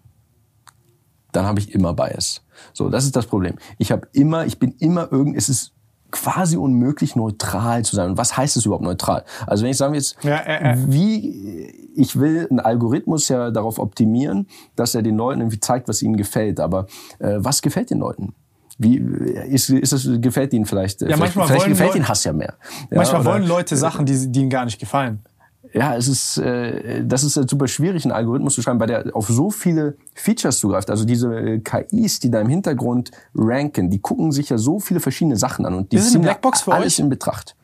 [1.36, 2.42] dann habe ich immer Bias.
[2.74, 3.56] So, das ist das Problem.
[3.78, 5.74] Ich habe immer, ich bin immer irgend, es ist
[6.12, 8.12] quasi unmöglich neutral zu sein.
[8.12, 9.24] Und was heißt es überhaupt neutral?
[9.48, 10.78] Also wenn ich sagen jetzt, ja, äh, äh.
[10.88, 16.02] wie ich will einen Algorithmus ja darauf optimieren, dass er den Leuten irgendwie zeigt, was
[16.02, 16.60] ihnen gefällt.
[16.60, 16.86] Aber
[17.20, 18.34] äh, was gefällt den Leuten?
[18.78, 21.02] Wie ist, ist es gefällt ihnen vielleicht?
[21.02, 22.56] Ja, vielleicht, vielleicht gefällt ihnen Hass ja mehr.
[22.90, 25.24] Ja, manchmal oder, wollen Leute Sachen, die, die ihnen gar nicht gefallen
[25.72, 29.28] ja, es ist, äh, das ist super schwierig, einen Algorithmus zu schreiben, weil der auf
[29.28, 30.90] so viele Features zugreift.
[30.90, 35.00] Also diese äh, KIs, die da im Hintergrund ranken, die gucken sich ja so viele
[35.00, 37.00] verschiedeine Sachen an und die ziehen Blackbox für alles euch?
[37.00, 37.56] in Betracht.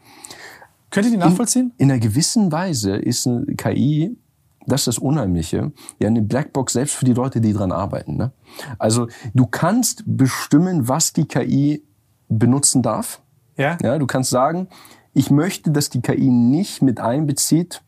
[0.92, 1.74] Könnt ihr die nachvollziehen?
[1.78, 4.18] In, in einer gewissen Weise ist eine KI,
[4.66, 8.16] das ist das Unheimliche, ja eine Blackbox selbst für die Leute, die dran arbeiten.
[8.16, 8.32] Ne?
[8.78, 11.84] Also du kannst bestimmen, was die KI
[12.30, 13.22] benutzen darf.
[13.58, 13.78] Ja.
[13.84, 14.00] ja.
[14.00, 14.68] Du kannst sagen,
[15.14, 17.82] ich möchte, dass die KI nicht mit einbezieht,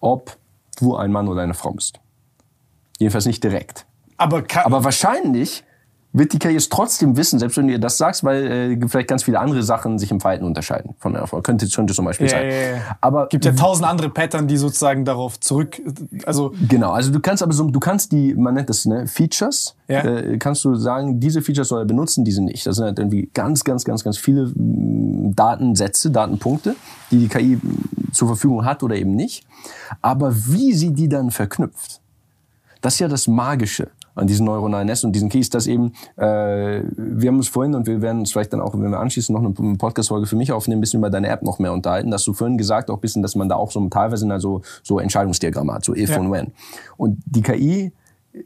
[0.00, 0.36] ob
[0.78, 2.00] du ein Mann oder eine Frau bist.
[2.98, 3.86] Jedenfalls nicht direkt.
[4.16, 5.64] Aber, Aber wahrscheinlich
[6.16, 9.08] wird die KI es trotzdem wissen, selbst wenn du ihr das sagst, weil äh, vielleicht
[9.08, 11.42] ganz viele andere Sachen sich im Verhalten unterscheiden von einer Frau.
[11.42, 12.50] Könnte, könnte zum Beispiel ja, sein.
[12.50, 12.96] Ja, ja.
[13.02, 15.80] Aber gibt ja tausend andere Pattern, die sozusagen darauf zurück,
[16.24, 16.92] also genau.
[16.92, 20.04] Also du kannst aber so, du kannst die, man nennt das ne, Features, ja.
[20.04, 22.66] äh, kannst du sagen, diese Features soll er benutzen, diese nicht.
[22.66, 26.76] Das sind halt irgendwie ganz, ganz, ganz, ganz viele Datensätze, Datenpunkte,
[27.10, 27.60] die die KI
[28.12, 29.44] zur Verfügung hat oder eben nicht.
[30.00, 32.00] Aber wie sie die dann verknüpft,
[32.80, 36.82] das ist ja das Magische an diesen neuronalen Netzen und diesen Keys, dass eben, äh,
[36.96, 39.60] wir haben uns vorhin und wir werden uns vielleicht dann auch, wenn wir anschließend noch
[39.62, 42.32] eine Podcast-Folge für mich aufnehmen, ein bisschen über deine App noch mehr unterhalten, dass du
[42.32, 45.84] vorhin gesagt auch ein bisschen, dass man da auch so teilweise also so Entscheidungsdiagramme hat,
[45.84, 46.18] so if ja.
[46.18, 46.52] und when.
[46.96, 47.92] Und die KI,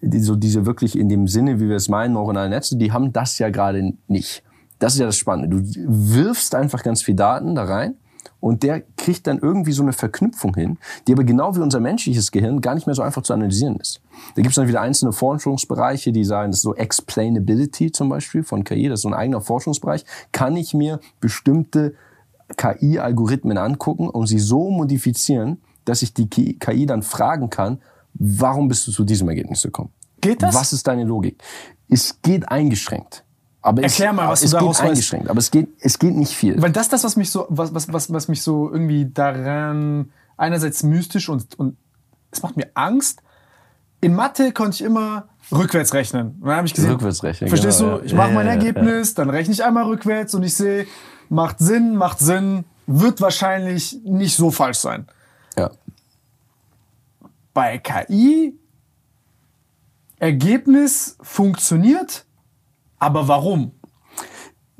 [0.02, 3.12] die, so diese wirklich in dem Sinne, wie wir es meinen, neuronalen Netze, die haben
[3.12, 4.42] das ja gerade nicht.
[4.80, 5.56] Das ist ja das Spannende.
[5.56, 7.94] Du wirfst einfach ganz viel Daten da rein
[8.40, 12.33] und der kriegt dann irgendwie so eine Verknüpfung hin, die aber genau wie unser menschliches
[12.33, 14.00] Gehirn gar nicht mehr so einfach zu analysieren ist.
[14.35, 18.42] Da gibt es dann wieder einzelne Forschungsbereiche, die sagen, das ist so Explainability zum Beispiel
[18.42, 20.05] von KI, das ist so ein eigener Forschungsbereich.
[20.33, 21.94] Kann ich mir bestimmte
[22.57, 27.81] KI-Algorithmen angucken und sie so modifizieren, dass ich die KI dann fragen kann,
[28.14, 29.90] warum bist du zu diesem Ergebnis gekommen?
[30.20, 30.55] Geht das?
[30.55, 31.42] Was ist deine Logik?
[31.88, 33.24] Es geht eingeschränkt.
[33.62, 36.14] Aber Erklär es, mal, was es du daraus geht eingeschränkt, aber es geht, es geht
[36.14, 36.60] nicht viel.
[36.60, 40.10] Weil das ist das, was mich so, was, was, was, was mich so irgendwie daran
[40.36, 41.76] einerseits mystisch und, und
[42.30, 43.22] es macht mir Angst.
[44.00, 46.40] In Mathe konnte ich immer rückwärts rechnen.
[46.40, 48.04] Dann habe ich gesehen, rückwärts rechnen, verstehst genau, du?
[48.04, 50.86] Ich mache mein Ergebnis, dann rechne ich einmal rückwärts und ich sehe,
[51.28, 55.06] macht Sinn, macht Sinn, wird wahrscheinlich nicht so falsch sein.
[55.58, 55.70] Ja.
[57.52, 58.54] Bei KI
[60.18, 62.26] Ergebnis funktioniert,
[63.00, 63.72] aber warum?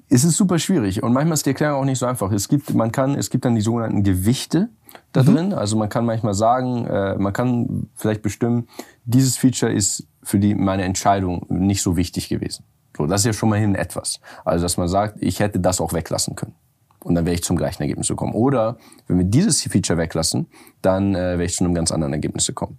[0.09, 2.31] Es ist super schwierig und manchmal ist die Erklärung auch nicht so einfach.
[2.33, 4.69] Es gibt, man kann, es gibt dann die sogenannten Gewichte
[5.13, 5.27] da mhm.
[5.27, 5.53] drin.
[5.53, 8.69] Also man kann manchmal sagen, äh, man kann vielleicht bestimmen,
[9.05, 12.65] dieses Feature ist für die meine Entscheidung nicht so wichtig gewesen.
[12.97, 14.21] So, das ist ja schon mal hin etwas.
[14.45, 16.55] Also dass man sagt, ich hätte das auch weglassen können
[17.03, 18.35] und dann wäre ich zum gleichen Ergebnis gekommen.
[18.35, 20.49] Oder wenn wir dieses Feature weglassen,
[20.83, 22.79] dann äh, wäre ich zu einem ganz anderen Ergebnis gekommen.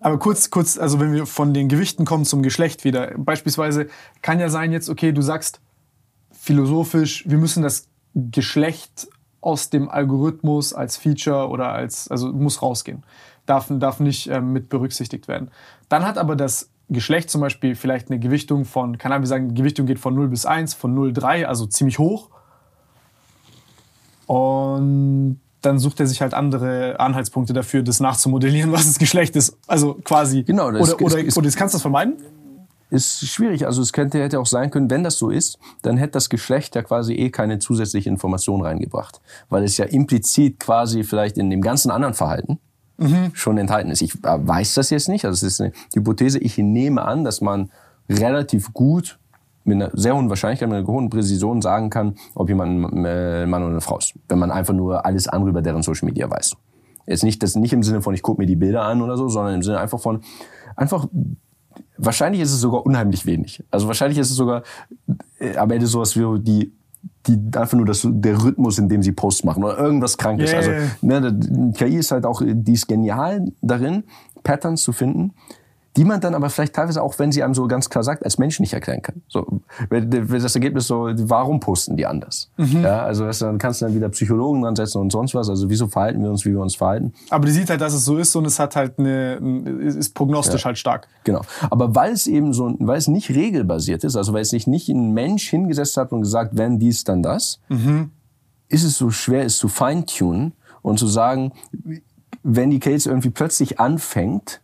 [0.00, 3.12] Aber kurz, kurz, also wenn wir von den Gewichten kommen zum Geschlecht wieder.
[3.16, 3.88] Beispielsweise
[4.22, 5.60] kann ja sein jetzt, okay, du sagst
[6.30, 9.08] philosophisch, wir müssen das Geschlecht
[9.40, 13.02] aus dem Algorithmus als Feature oder als, also muss rausgehen.
[13.46, 15.50] Darf, darf nicht ähm, mit berücksichtigt werden.
[15.88, 19.54] Dann hat aber das Geschlecht zum Beispiel vielleicht eine Gewichtung von, kann man sagen, die
[19.54, 22.30] Gewichtung geht von 0 bis 1, von 0, 3, also ziemlich hoch.
[24.26, 29.56] Und dann sucht er sich halt andere Anhaltspunkte dafür, das nachzumodellieren, was das Geschlecht ist.
[29.66, 30.42] Also quasi.
[30.42, 32.14] Genau, das oder, oder, ist, oder kannst du das vermeiden?
[32.90, 33.66] Ist schwierig.
[33.66, 36.74] Also es könnte, hätte auch sein können, wenn das so ist, dann hätte das Geschlecht
[36.74, 39.20] ja quasi eh keine zusätzliche Information reingebracht.
[39.50, 42.58] Weil es ja implizit quasi vielleicht in dem ganzen anderen Verhalten
[42.96, 43.30] mhm.
[43.34, 44.00] schon enthalten ist.
[44.00, 45.26] Ich äh, weiß das jetzt nicht.
[45.26, 46.38] Also es ist eine Hypothese.
[46.38, 47.70] Ich nehme an, dass man
[48.08, 49.18] relativ gut
[49.68, 53.46] mit einer sehr hohen Wahrscheinlichkeit, mit einer hohen Präzision sagen kann, ob jemand ein äh,
[53.46, 54.14] Mann oder eine Frau ist.
[54.28, 56.56] Wenn man einfach nur alles andere über deren Social Media weiß.
[57.06, 59.28] Jetzt nicht, das nicht im Sinne von, ich gucke mir die Bilder an oder so,
[59.28, 60.20] sondern im Sinne einfach von,
[60.76, 61.06] einfach,
[61.96, 63.64] wahrscheinlich ist es sogar unheimlich wenig.
[63.70, 64.62] Also wahrscheinlich ist es sogar
[65.38, 66.72] äh, am Ende sowas wie die
[67.28, 70.50] die einfach nur das, der Rhythmus, in dem sie Posts machen oder irgendwas Krankes.
[70.50, 70.58] Yeah.
[70.58, 70.70] Also
[71.02, 74.04] ne, KI ist halt auch, die ist genial darin,
[74.42, 75.32] Patterns zu finden,
[75.96, 78.38] die man dann aber vielleicht teilweise auch, wenn sie einem so ganz klar sagt, als
[78.38, 79.22] Mensch nicht erklären kann.
[79.28, 82.50] So, das Ergebnis so, warum posten die anders?
[82.56, 82.82] Mhm.
[82.82, 85.48] Ja, also weißt du, dann kannst du dann wieder Psychologen dran setzen und sonst was.
[85.48, 87.14] Also wieso verhalten wir uns, wie wir uns verhalten?
[87.30, 89.34] Aber die sieht halt, dass es so ist und es hat halt eine,
[89.80, 90.66] ist prognostisch ja.
[90.66, 91.08] halt stark.
[91.24, 91.40] Genau.
[91.70, 94.88] Aber weil es eben so, weil es nicht regelbasiert ist, also weil es sich nicht
[94.88, 98.10] ein Mensch hingesetzt hat und gesagt, wenn dies, dann das, mhm.
[98.68, 101.52] ist es so schwer, es zu feintunen und zu sagen,
[102.42, 104.60] wenn die Case irgendwie plötzlich anfängt,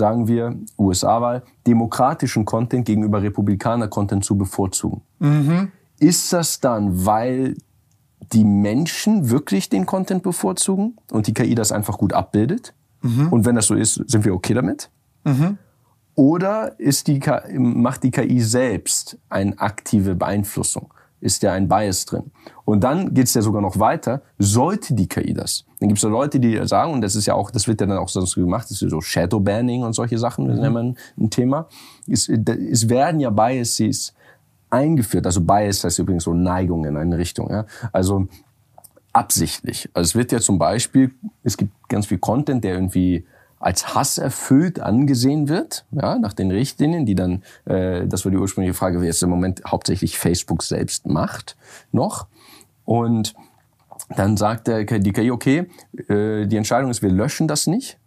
[0.00, 5.02] sagen wir, USA-Wahl, demokratischen Content gegenüber Republikaner-Content zu bevorzugen.
[5.20, 5.70] Mhm.
[6.00, 7.56] Ist das dann, weil
[8.32, 12.74] die Menschen wirklich den Content bevorzugen und die KI das einfach gut abbildet?
[13.02, 13.28] Mhm.
[13.28, 14.90] Und wenn das so ist, sind wir okay damit?
[15.24, 15.58] Mhm.
[16.14, 17.20] Oder ist die,
[17.58, 20.92] macht die KI selbst eine aktive Beeinflussung?
[21.20, 22.30] Ist ja ein Bias drin.
[22.64, 25.64] Und dann geht's ja sogar noch weiter, sollte die KI das?
[25.78, 27.98] Dann gibt's ja Leute, die sagen, und das ist ja auch, das wird ja dann
[27.98, 30.82] auch sonst gemacht, das ist so Shadow Banning und solche Sachen, das ist ja immer
[30.82, 31.68] ein, ein Thema.
[32.08, 34.14] Es, es werden ja Biases
[34.70, 35.26] eingeführt.
[35.26, 37.50] Also Bias heißt übrigens so Neigung in eine Richtung.
[37.50, 37.66] Ja?
[37.92, 38.28] Also
[39.12, 39.88] absichtlich.
[39.92, 43.26] Also es wird ja zum Beispiel, es gibt ganz viel Content, der irgendwie
[43.60, 48.74] als hasserfüllt angesehen wird, ja, nach den Richtlinien, die dann, äh, das war die ursprüngliche
[48.74, 51.56] Frage, wie jetzt im Moment hauptsächlich Facebook selbst macht,
[51.92, 52.26] noch.
[52.84, 53.34] Und
[54.16, 55.68] dann sagt der, die KI, okay,
[56.08, 57.98] äh, die Entscheidung ist, wir löschen das nicht,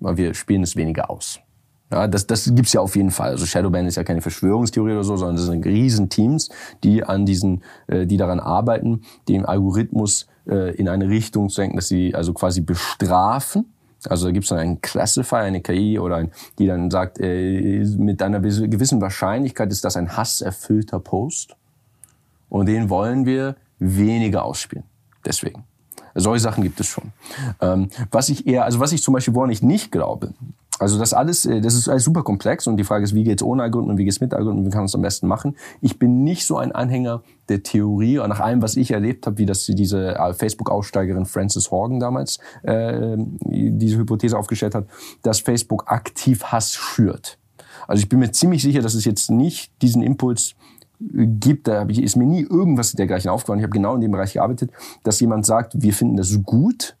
[0.00, 1.40] weil wir spielen es weniger aus.
[1.92, 3.32] Ja, das, das gibt's ja auf jeden Fall.
[3.32, 6.48] Also Shadowban ist ja keine Verschwörungstheorie oder so, sondern das sind riesen Teams,
[6.82, 11.76] die an diesen, äh, die daran arbeiten, den Algorithmus äh, in eine Richtung zu lenken,
[11.76, 13.66] dass sie also quasi bestrafen.
[14.08, 18.22] Also da gibt's dann einen Classifier, eine KI oder ein, die dann sagt, äh, mit
[18.22, 21.56] einer gewissen Wahrscheinlichkeit ist das ein hasserfüllter Post.
[22.48, 24.84] Und den wollen wir weniger ausspielen.
[25.24, 25.64] Deswegen.
[26.14, 27.12] Solche Sachen gibt es schon.
[27.60, 30.34] Ähm, was ich eher, also was ich zum Beispiel, woran ich nicht glaube,
[30.78, 33.42] also das alles, äh, das ist alles super komplex und die Frage ist, wie geht's
[33.42, 35.56] ohne Algorithmen, wie geht's mit Algorithmen, wie kann man es am besten machen?
[35.80, 39.46] Ich bin nicht so ein Anhänger der Theorie, nach allem, was ich erlebt habe, wie
[39.46, 44.86] das diese äh, Facebook-Aussteigerin Frances Horgan damals äh, diese Hypothese aufgestellt hat,
[45.22, 47.38] dass Facebook aktiv Hass schürt.
[47.86, 50.54] Also ich bin mir ziemlich sicher, dass es jetzt nicht diesen Impuls
[51.00, 53.58] gibt, da ist mir nie irgendwas dergleichen aufgefallen.
[53.58, 54.70] Ich habe genau in dem Bereich gearbeitet,
[55.02, 56.96] dass jemand sagt, wir finden das gut,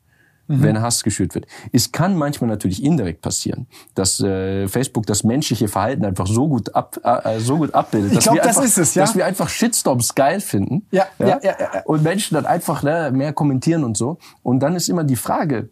[0.58, 0.62] mhm.
[0.62, 1.46] wenn Hass geschürt wird.
[1.72, 6.74] Es kann manchmal natürlich indirekt passieren, dass äh, Facebook das menschliche Verhalten einfach so gut
[6.74, 9.02] ab, äh, so gut abbildet, dass, glaub, wir das einfach, es, ja?
[9.02, 10.86] dass wir einfach Shitstorms geil finden.
[10.90, 11.82] Ja, ja, ja, ja, ja.
[11.84, 14.18] Und Menschen dann einfach ne, mehr kommentieren und so.
[14.42, 15.70] Und dann ist immer die Frage,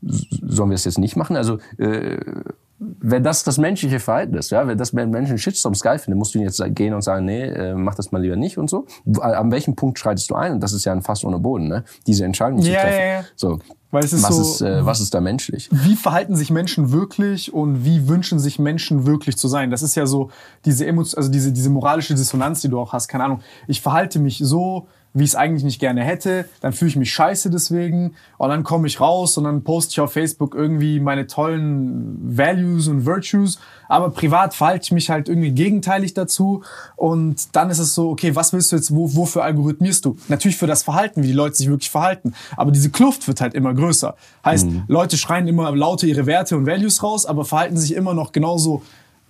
[0.00, 1.36] sollen wir es jetzt nicht machen?
[1.36, 2.18] Also äh,
[2.78, 6.40] wenn das das menschliche Verhalten ist, ja, wenn das Menschen Shitstorms geil finden, musst du
[6.40, 8.86] jetzt gehen und sagen, nee, äh, mach das mal lieber nicht und so.
[9.20, 10.52] An welchem Punkt schreitest du ein?
[10.52, 11.84] Und das ist ja ein Fass ohne Boden, ne?
[12.06, 12.98] Diese Entscheidung zu ja, treffen.
[12.98, 13.24] Ja, ja.
[13.36, 13.58] So.
[13.90, 15.68] Weil es ist was, so, ist, äh, was ist da menschlich?
[15.70, 19.70] Wie verhalten sich Menschen wirklich und wie wünschen sich Menschen wirklich zu sein?
[19.70, 20.30] Das ist ja so
[20.64, 23.06] diese Emotion, also diese, diese moralische Dissonanz, die du auch hast.
[23.06, 23.40] Keine Ahnung.
[23.68, 27.12] Ich verhalte mich so, wie ich es eigentlich nicht gerne hätte, dann fühle ich mich
[27.12, 31.28] scheiße deswegen und dann komme ich raus und dann poste ich auf Facebook irgendwie meine
[31.28, 36.64] tollen Values und Virtues, aber privat verhalte ich mich halt irgendwie gegenteilig dazu
[36.96, 40.16] und dann ist es so, okay, was willst du jetzt, wo, wofür algorithmierst du?
[40.26, 43.54] Natürlich für das Verhalten, wie die Leute sich wirklich verhalten, aber diese Kluft wird halt
[43.54, 44.16] immer größer.
[44.44, 44.82] Heißt, mhm.
[44.88, 48.82] Leute schreien immer lauter ihre Werte und Values raus, aber verhalten sich immer noch genauso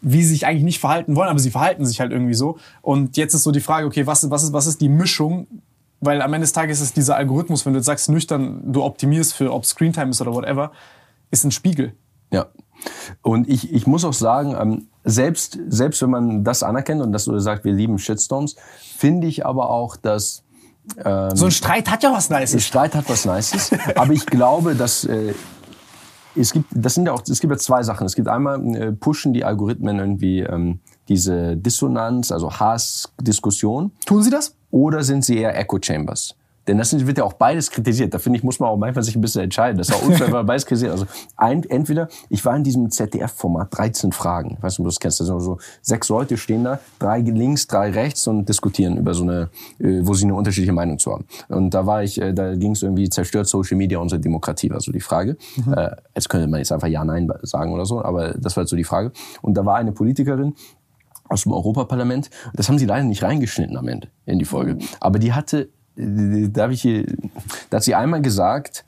[0.04, 2.58] wie sie sich eigentlich nicht verhalten wollen, aber sie verhalten sich halt irgendwie so.
[2.82, 5.46] Und jetzt ist so die Frage, okay, was, was, ist, was ist die Mischung
[6.04, 9.52] weil am Ende des Tages ist dieser Algorithmus, wenn du sagst nüchtern, du optimierst für,
[9.52, 10.72] ob Screentime ist oder whatever,
[11.30, 11.94] ist ein Spiegel.
[12.30, 12.46] Ja.
[13.22, 17.24] Und ich, ich muss auch sagen, ähm, selbst, selbst wenn man das anerkennt und dass
[17.24, 18.56] du sagst, wir lieben Shitstorms,
[18.96, 20.42] finde ich aber auch, dass
[21.02, 22.54] ähm, so ein Streit hat ja was Nices.
[22.54, 23.70] Ein Streit hat was Nices.
[23.96, 25.34] aber ich glaube, dass äh,
[26.36, 28.06] es gibt, das sind ja auch, es gibt ja zwei Sachen.
[28.06, 33.92] Es gibt einmal äh, pushen die Algorithmen irgendwie ähm, diese Dissonanz, also Hass, Diskussion.
[34.04, 34.56] Tun sie das?
[34.74, 36.34] Oder sind sie eher Echo Chambers?
[36.66, 38.12] Denn das wird ja auch beides kritisiert.
[38.12, 39.78] Da finde ich, muss man auch manchmal sich ein bisschen entscheiden.
[39.78, 40.90] Das ist auch unfair, weil beides kritisiert.
[40.90, 41.06] Also
[41.36, 44.56] ein, entweder, ich war in diesem ZDF-Format, 13 Fragen.
[44.56, 45.20] Ich weiß nicht, ob du das kennst.
[45.20, 49.22] Da sind so sechs Leute stehen da, drei links, drei rechts und diskutieren über so
[49.22, 51.24] eine, äh, wo sie eine unterschiedliche Meinung zu haben.
[51.48, 54.80] Und da war ich, äh, da ging es irgendwie, zerstört Social Media unsere Demokratie, war
[54.80, 55.36] so die Frage.
[55.64, 55.74] Mhm.
[55.74, 58.70] Äh, jetzt könnte man jetzt einfach Ja, Nein sagen oder so, aber das war jetzt
[58.70, 59.12] so die Frage.
[59.40, 60.54] Und da war eine Politikerin,
[61.28, 62.30] aus dem Europaparlament.
[62.54, 64.78] Das haben sie leider nicht reingeschnitten am Ende in die Folge.
[65.00, 67.06] Aber die hatte, da habe ich hier,
[67.70, 68.84] da hat sie einmal gesagt,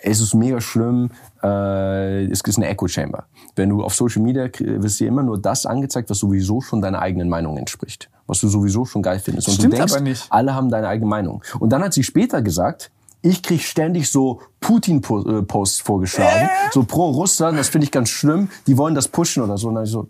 [0.00, 1.10] es ist mega schlimm,
[1.42, 3.24] äh, es ist eine Echo Chamber.
[3.56, 7.00] Wenn du auf Social Media wirst dir immer nur das angezeigt, was sowieso schon deiner
[7.00, 9.48] eigenen Meinung entspricht, was du sowieso schon geil findest.
[9.48, 10.26] Und Stimmt du denkst, aber nicht.
[10.30, 11.42] alle haben deine eigene Meinung.
[11.58, 16.70] Und dann hat sie später gesagt, ich krieg ständig so Putin-Posts vorgeschlagen, äh?
[16.72, 19.68] so pro Russland, das finde ich ganz schlimm, die wollen das pushen oder so.
[19.68, 20.06] Und dann ich so, äh,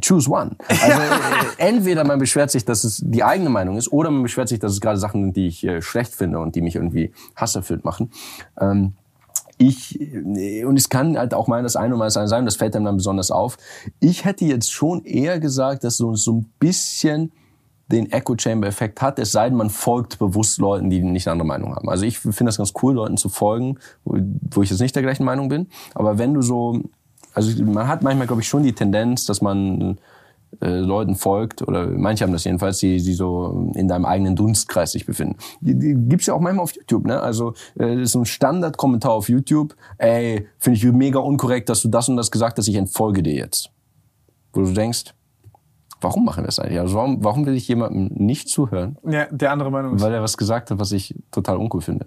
[0.00, 0.56] choose one.
[0.68, 4.48] Also äh, entweder man beschwert sich, dass es die eigene Meinung ist, oder man beschwert
[4.48, 7.12] sich, dass es gerade Sachen sind, die ich äh, schlecht finde und die mich irgendwie
[7.34, 8.10] hasserfüllt machen.
[8.60, 8.94] Ähm,
[9.58, 9.98] ich,
[10.66, 12.76] und es kann halt auch mal das eine und mal das andere sein, das fällt
[12.76, 13.56] einem dann besonders auf.
[14.00, 17.32] Ich hätte jetzt schon eher gesagt, dass so, so ein bisschen
[17.90, 21.32] den Echo Chamber Effekt hat, es sei denn, man folgt bewusst Leuten, die nicht eine
[21.32, 21.88] andere Meinung haben.
[21.88, 24.18] Also ich finde das ganz cool, Leuten zu folgen, wo,
[24.50, 25.68] wo ich jetzt nicht der gleichen Meinung bin.
[25.94, 26.82] Aber wenn du so
[27.36, 29.98] also man hat manchmal, glaube ich, schon die Tendenz, dass man
[30.62, 34.92] äh, Leuten folgt, oder manche haben das jedenfalls, die, die so in deinem eigenen Dunstkreis
[34.92, 35.36] sich befinden.
[35.60, 37.20] Die, die gibt's ja auch manchmal auf YouTube, ne?
[37.20, 41.82] Also äh, das ist so ein Standardkommentar auf YouTube, ey, finde ich mega unkorrekt, dass
[41.82, 43.70] du das und das gesagt hast, ich entfolge dir jetzt.
[44.54, 45.12] Wo du denkst,
[46.00, 46.80] warum machen wir das eigentlich?
[46.80, 48.96] Also warum, warum will ich jemandem nicht zuhören?
[49.06, 50.02] Ja, der andere Meinung ist.
[50.02, 52.06] Weil er was gesagt hat, was ich total uncool finde.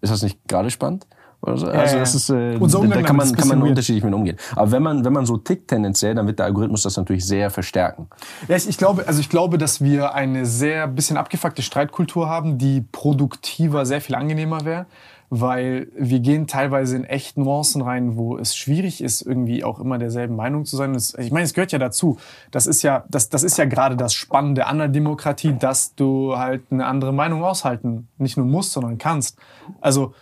[0.00, 1.06] Ist das nicht gerade spannend?
[1.40, 4.36] Also das ist, äh, da kann man, kann man unterschiedlich mit umgehen.
[4.56, 7.50] Aber wenn man, wenn man so tickt tendenziell, dann wird der Algorithmus das natürlich sehr
[7.50, 8.08] verstärken.
[8.48, 12.58] Ja, ich, ich glaube, also ich glaube, dass wir eine sehr bisschen abgefuckte Streitkultur haben,
[12.58, 14.86] die produktiver, sehr viel angenehmer wäre
[15.30, 19.98] weil wir gehen teilweise in echt Nuancen rein, wo es schwierig ist, irgendwie auch immer
[19.98, 20.94] derselben Meinung zu sein.
[20.94, 22.18] Das, ich meine, es gehört ja dazu.
[22.50, 26.38] Das ist ja, das, das ist ja gerade das Spannende an der Demokratie, dass du
[26.38, 29.38] halt eine andere Meinung aushalten nicht nur musst, sondern kannst.
[29.80, 30.14] Also,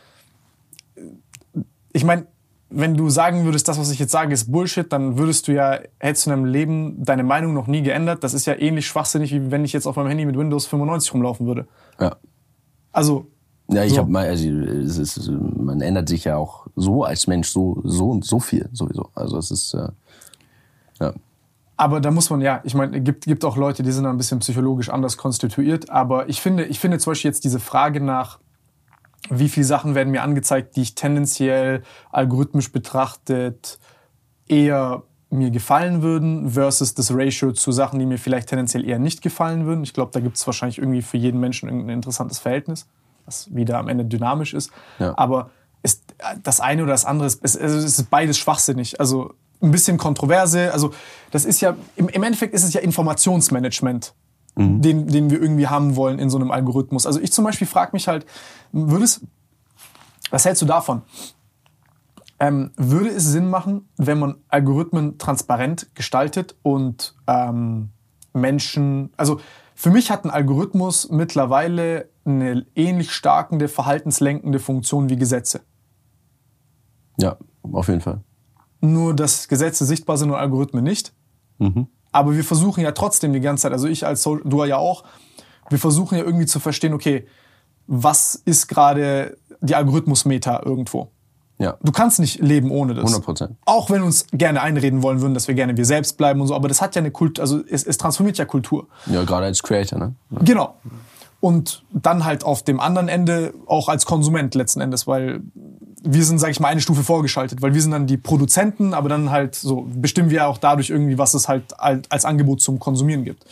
[1.97, 2.27] ich meine,
[2.69, 5.79] wenn du sagen würdest, das, was ich jetzt sage, ist Bullshit, dann würdest du ja,
[5.99, 8.23] hättest du in deinem Leben deine Meinung noch nie geändert.
[8.23, 11.15] Das ist ja ähnlich schwachsinnig, wie wenn ich jetzt auf meinem Handy mit Windows 95
[11.15, 11.67] rumlaufen würde.
[11.99, 12.17] Ja.
[12.93, 13.29] Also,
[13.69, 13.99] ja, ich so.
[13.99, 18.11] habe mal, also es ist, man ändert sich ja auch so als Mensch so so
[18.11, 19.09] und so viel sowieso.
[19.15, 19.89] Also es ist äh,
[21.01, 21.15] ja.
[21.79, 24.41] Aber da muss man ja, ich meine, gibt gibt auch Leute, die sind ein bisschen
[24.41, 25.91] psychologisch anders konstituiert.
[25.91, 28.39] Aber ich finde, ich finde zum Beispiel jetzt diese Frage nach,
[29.31, 33.79] wie viele Sachen werden mir angezeigt, die ich tendenziell algorithmisch betrachtet
[34.49, 39.23] eher mir gefallen würden versus das Ratio zu Sachen, die mir vielleicht tendenziell eher nicht
[39.23, 39.83] gefallen würden.
[39.83, 42.87] Ich glaube, da gibt es wahrscheinlich irgendwie für jeden Menschen irgendein interessantes Verhältnis
[43.27, 44.71] was wieder am Ende dynamisch ist.
[44.99, 45.13] Ja.
[45.17, 45.51] Aber
[45.83, 46.03] ist
[46.43, 48.99] das eine oder das andere, ist, ist, also ist beides schwachsinnig.
[48.99, 50.73] Also ein bisschen Kontroverse.
[50.73, 50.93] Also
[51.31, 54.15] das ist ja, im, im Endeffekt ist es ja Informationsmanagement,
[54.57, 54.83] mhm.
[54.83, 57.07] den, den wir irgendwie haben wollen in so einem Algorithmus.
[57.07, 58.27] Also ich zum Beispiel frage mich halt,
[58.73, 59.21] würde es,
[60.31, 61.03] was hältst du davon?
[62.39, 67.91] Ähm, würde es Sinn machen, wenn man Algorithmen transparent gestaltet und ähm,
[68.35, 69.41] Menschen, also
[69.75, 75.61] für mich hat ein Algorithmus mittlerweile eine ähnlich starkende, verhaltenslenkende Funktion wie Gesetze.
[77.19, 78.21] Ja, auf jeden Fall.
[78.81, 81.15] Nur, dass Gesetze sichtbar sind und Algorithmen nicht.
[81.59, 81.89] Mhm.
[82.17, 85.05] Aber wir versuchen ja trotzdem die ganze Zeit, also ich als so du ja auch,
[85.69, 87.27] wir versuchen ja irgendwie zu verstehen, okay,
[87.87, 91.11] was ist gerade die Algorithmus-Meta irgendwo?
[91.59, 91.77] Ja.
[91.83, 93.05] Du kannst nicht leben ohne das.
[93.05, 93.57] 100 Prozent.
[93.67, 96.55] Auch wenn uns gerne einreden wollen würden, dass wir gerne wir selbst bleiben und so,
[96.55, 98.89] aber das hat ja eine Kultur, also es, es transformiert ja Kultur.
[99.05, 100.15] Ja, gerade als Creator, ne?
[100.31, 100.39] Ja.
[100.43, 100.75] Genau.
[101.41, 105.43] Und dann halt auf dem anderen Ende auch als Konsument letzten Endes, weil
[106.07, 109.09] wir sind, sag ich mal, eine Stufe vorgeschaltet, weil wir sind dann die Produzenten, aber
[109.09, 113.25] dann halt so bestimmen wir auch dadurch irgendwie, was es halt als Angebot zum Konsumieren
[113.25, 113.45] gibt.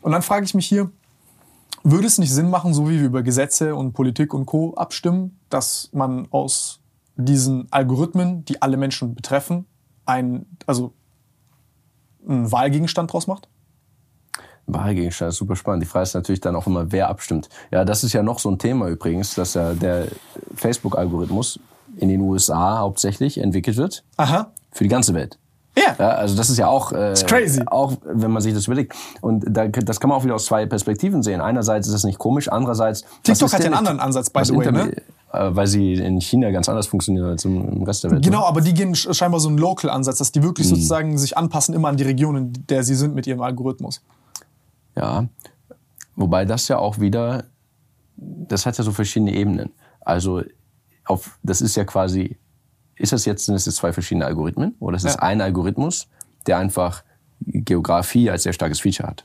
[0.00, 0.90] Und dann frage ich mich hier,
[1.82, 4.74] würde es nicht Sinn machen, so wie wir über Gesetze und Politik und Co.
[4.74, 6.80] abstimmen, dass man aus
[7.16, 9.66] diesen Algorithmen, die alle Menschen betreffen,
[10.06, 10.92] ein, also
[12.26, 13.48] einen Wahlgegenstand draus macht?
[14.66, 15.82] Wahlgegenstand super spannend.
[15.82, 17.48] Die Frage ist natürlich dann auch immer, wer abstimmt.
[17.72, 20.06] Ja, das ist ja noch so ein Thema übrigens, dass der
[20.54, 21.58] Facebook-Algorithmus
[21.96, 24.04] in den USA hauptsächlich entwickelt wird.
[24.16, 24.52] Aha.
[24.70, 25.38] Für die ganze Welt.
[25.76, 25.96] Ja.
[25.98, 26.08] ja.
[26.10, 27.62] Also das ist ja auch, äh, crazy.
[27.66, 28.94] auch wenn man sich das überlegt.
[29.20, 31.40] Und da, das kann man auch wieder aus zwei Perspektiven sehen.
[31.40, 33.04] Einerseits ist das nicht komisch, andererseits...
[33.22, 34.92] TikTok hat ja einen anderen Ansatz, by the way, ne?
[35.32, 38.24] Äh, weil sie in China ganz anders funktionieren als im Rest der Welt.
[38.24, 38.46] Genau, ne?
[38.46, 40.74] aber die gehen scheinbar so einen Local-Ansatz, dass die wirklich mhm.
[40.74, 44.02] sozusagen sich anpassen immer an die Region, in der sie sind mit ihrem Algorithmus.
[44.94, 45.26] Ja,
[46.16, 47.44] wobei das ja auch wieder,
[48.16, 49.70] das hat ja so verschiedene Ebenen.
[50.02, 50.42] Also
[51.12, 52.36] auf, das ist ja quasi,
[52.96, 55.22] ist das jetzt, sind das jetzt zwei verschiedene Algorithmen oder ist es ja.
[55.22, 56.08] ein Algorithmus,
[56.46, 57.02] der einfach
[57.40, 59.24] Geografie als sehr starkes Feature hat?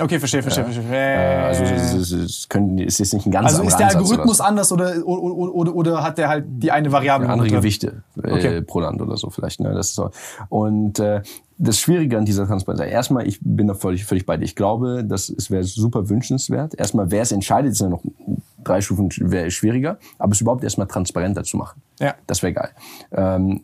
[0.00, 0.84] Okay, verstehe, verstehe, verstehe.
[0.92, 4.40] Äh, also es, es, es, können, es ist nicht ein ganz Also ist der Algorithmus
[4.40, 7.28] anders oder, oder, oder, oder, hat der halt die eine Variable?
[7.28, 8.60] Andere Gewichte äh, okay.
[8.60, 9.58] pro Land oder so vielleicht.
[9.60, 9.74] Ne?
[9.74, 10.10] Das ist so.
[10.48, 11.22] Und äh,
[11.58, 14.44] das Schwierige an dieser Transparenz, erstmal, ich bin da völlig, völlig bei dir.
[14.44, 16.78] Ich glaube, das wäre super wünschenswert.
[16.78, 18.02] Erstmal, wer es entscheidet, ist ja noch
[18.64, 21.82] drei Stufen schwieriger, aber es überhaupt erstmal transparenter zu machen.
[22.00, 22.14] Ja.
[22.26, 22.70] Das wäre geil.
[23.12, 23.62] Ähm,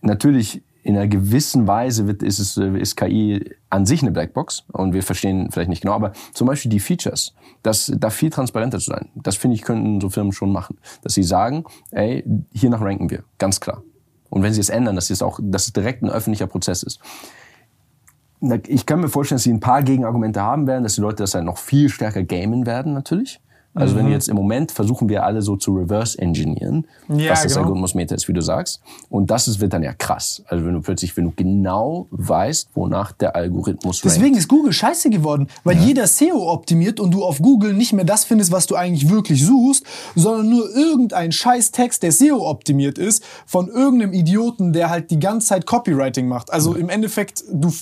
[0.00, 4.94] natürlich in einer gewissen Weise wird, ist, es, ist KI an sich eine Blackbox und
[4.94, 8.90] wir verstehen vielleicht nicht genau, aber zum Beispiel die Features, das da viel transparenter zu
[8.90, 10.78] sein, das finde ich, könnten so Firmen schon machen.
[11.02, 13.82] Dass sie sagen, ey, hiernach ranken wir, ganz klar.
[14.28, 17.00] Und wenn sie es ändern, dass es auch, dass es direkt ein öffentlicher Prozess ist.
[18.66, 21.30] Ich kann mir vorstellen, dass sie ein paar Gegenargumente haben werden, dass die Leute das
[21.30, 23.40] dann noch viel stärker gamen werden, natürlich.
[23.74, 23.98] Also mhm.
[23.98, 27.62] wenn jetzt im Moment versuchen wir alle so zu reverse engineeren, ja, was das genau.
[27.62, 28.82] Algorithmusmeter ist, wie du sagst.
[29.08, 30.42] Und das ist, wird dann ja krass.
[30.46, 34.38] Also wenn du plötzlich, wenn du genau weißt, wonach der Algorithmus Deswegen rankt.
[34.38, 35.84] ist Google scheiße geworden, weil ja.
[35.84, 39.44] jeder SEO optimiert und du auf Google nicht mehr das findest, was du eigentlich wirklich
[39.44, 45.10] suchst, sondern nur irgendein scheiß Text, der SEO optimiert ist, von irgendeinem Idioten, der halt
[45.10, 46.52] die ganze Zeit Copywriting macht.
[46.52, 46.80] Also ja.
[46.80, 47.72] im Endeffekt, du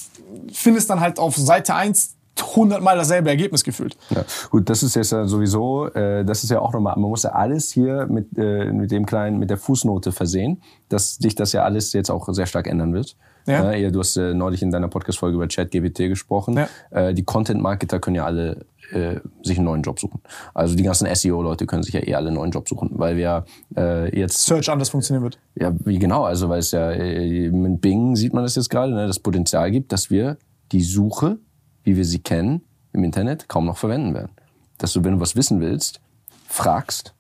[0.52, 3.96] findest dann halt auf Seite 1 hundertmal dasselbe Ergebnis gefühlt.
[4.10, 4.24] Ja.
[4.50, 7.30] Gut, das ist jetzt ja sowieso, äh, das ist ja auch nochmal, man muss ja
[7.30, 11.64] alles hier mit, äh, mit dem kleinen, mit der Fußnote versehen, dass sich das ja
[11.64, 13.16] alles jetzt auch sehr stark ändern wird.
[13.46, 13.72] Ja.
[13.72, 16.56] Äh, du hast äh, neulich in deiner Podcast-Folge über ChatGPT gesprochen.
[16.56, 16.68] Ja.
[16.90, 20.20] Äh, die Content-Marketer können ja alle äh, sich einen neuen Job suchen.
[20.54, 23.44] Also die ganzen SEO-Leute können sich ja eh alle einen neuen Job suchen, weil wir
[23.76, 24.44] äh, jetzt...
[24.44, 25.38] Search anders funktionieren wird.
[25.54, 28.92] Ja, wie genau, also weil es ja äh, mit Bing sieht man das jetzt gerade,
[28.92, 30.36] ne, das Potenzial gibt, dass wir
[30.72, 31.38] die Suche,
[31.84, 32.62] wie wir sie kennen,
[32.92, 34.32] im Internet kaum noch verwenden werden.
[34.78, 36.00] Dass du, wenn du was wissen willst,
[36.48, 37.14] fragst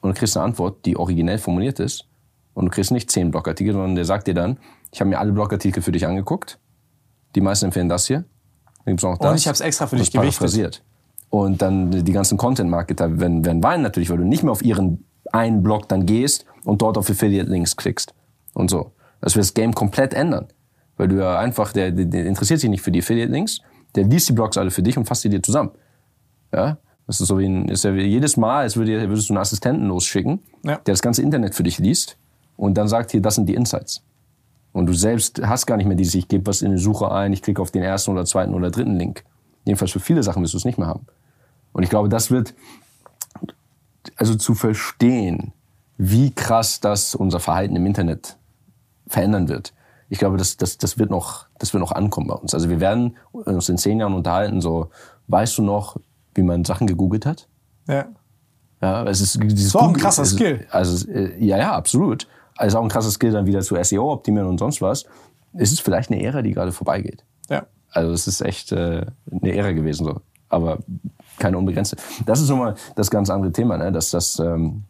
[0.00, 2.06] und du kriegst eine Antwort, die originell formuliert ist
[2.54, 4.58] und du kriegst nicht zehn Blogartikel, sondern der sagt dir dann,
[4.92, 6.58] ich habe mir alle Blogartikel für dich angeguckt,
[7.34, 8.24] die meisten empfehlen das hier,
[8.84, 9.30] dann gibt's noch das.
[9.30, 10.82] Und ich habe es extra für dich gewichtet.
[11.28, 15.04] Und dann die ganzen Content-Marketer werden, werden weinen natürlich, weil du nicht mehr auf ihren
[15.32, 18.14] einen Blog dann gehst und dort auf Affiliate-Links klickst
[18.54, 18.92] und so.
[19.20, 20.46] Das wird das Game komplett ändern.
[20.96, 23.60] Weil du ja einfach, der, der, der interessiert sich nicht für die Affiliate-Links,
[23.96, 25.70] der liest die Blogs alle für dich und fasst die dir zusammen.
[26.52, 26.78] Ja?
[27.06, 29.86] Das ist so wie ein, ist ja wie jedes Mal, als würdest du einen Assistenten
[29.86, 30.76] losschicken, ja.
[30.76, 32.18] der das ganze Internet für dich liest
[32.56, 34.02] und dann sagt hier, das sind die Insights.
[34.72, 37.32] Und du selbst hast gar nicht mehr dieses, ich gebe was in die Suche ein,
[37.32, 39.24] ich klicke auf den ersten oder zweiten oder dritten Link.
[39.64, 41.06] Jedenfalls für viele Sachen wirst du es nicht mehr haben.
[41.72, 42.54] Und ich glaube, das wird,
[44.16, 45.52] also zu verstehen,
[45.96, 48.36] wie krass das unser Verhalten im Internet
[49.06, 49.72] verändern wird.
[50.08, 52.54] Ich glaube, das, das, das, wird noch, das wird noch ankommen bei uns.
[52.54, 54.90] Also wir werden uns in zehn Jahren unterhalten, so,
[55.28, 55.96] weißt du noch,
[56.34, 57.48] wie man Sachen gegoogelt hat?
[57.88, 58.06] Ja.
[58.82, 60.66] Ja, es ist dieses das ist auch ein krasser Skill.
[60.70, 62.28] Also, äh, ja, ja, absolut.
[62.56, 65.06] Also auch ein krasser Skill dann wieder zu SEO optimieren und sonst was.
[65.54, 67.24] Es ist vielleicht eine Ära, die gerade vorbeigeht.
[67.48, 67.66] Ja.
[67.90, 70.20] Also es ist echt äh, eine Ära gewesen so.
[70.48, 70.78] Aber
[71.38, 71.96] keine unbegrenzte.
[72.24, 73.90] Das ist nochmal das ganz andere Thema, ne?
[73.90, 74.84] dass das, ähm,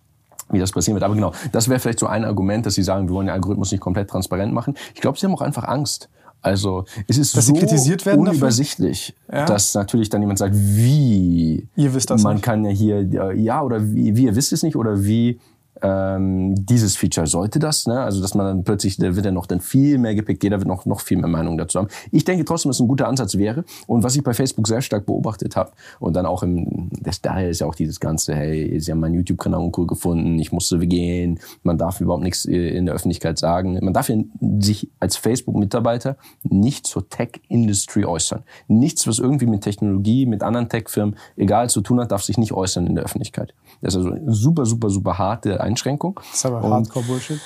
[0.50, 1.04] wie das passieren wird.
[1.04, 3.72] Aber genau, das wäre vielleicht so ein Argument, dass sie sagen, wir wollen den Algorithmus
[3.72, 4.74] nicht komplett transparent machen.
[4.94, 6.08] Ich glaube, sie haben auch einfach Angst.
[6.42, 9.46] Also es ist dass so unübersichtlich, ja.
[9.46, 12.44] dass natürlich dann jemand sagt, wie ihr wisst das man nicht.
[12.44, 13.02] kann ja hier
[13.34, 15.40] ja oder wie, wie ihr wisst es nicht oder wie
[15.82, 18.00] ähm, dieses Feature sollte das, ne?
[18.00, 20.68] Also dass man dann plötzlich, da wird ja noch dann viel mehr gepickt, jeder wird
[20.68, 21.88] noch, noch viel mehr Meinung dazu haben.
[22.10, 23.64] Ich denke trotzdem, dass es ein guter Ansatz wäre.
[23.86, 27.50] Und was ich bei Facebook sehr stark beobachtet habe, und dann auch im, das, daher
[27.50, 31.40] ist ja auch dieses ganze, hey, sie haben meinen YouTube-Kanal uncool gefunden, ich musste gehen,
[31.62, 33.78] man darf überhaupt nichts äh, in der Öffentlichkeit sagen.
[33.82, 34.16] Man darf ja
[34.58, 38.42] sich als Facebook-Mitarbeiter nicht zur Tech-Industry äußern.
[38.68, 42.52] Nichts, was irgendwie mit Technologie, mit anderen Tech-Firmen, egal zu tun hat, darf sich nicht
[42.52, 43.54] äußern in der Öffentlichkeit.
[43.80, 46.18] Das ist also super, super, super harte Einschränkung.
[46.30, 47.40] Das ist aber Hardcore-Bullshit.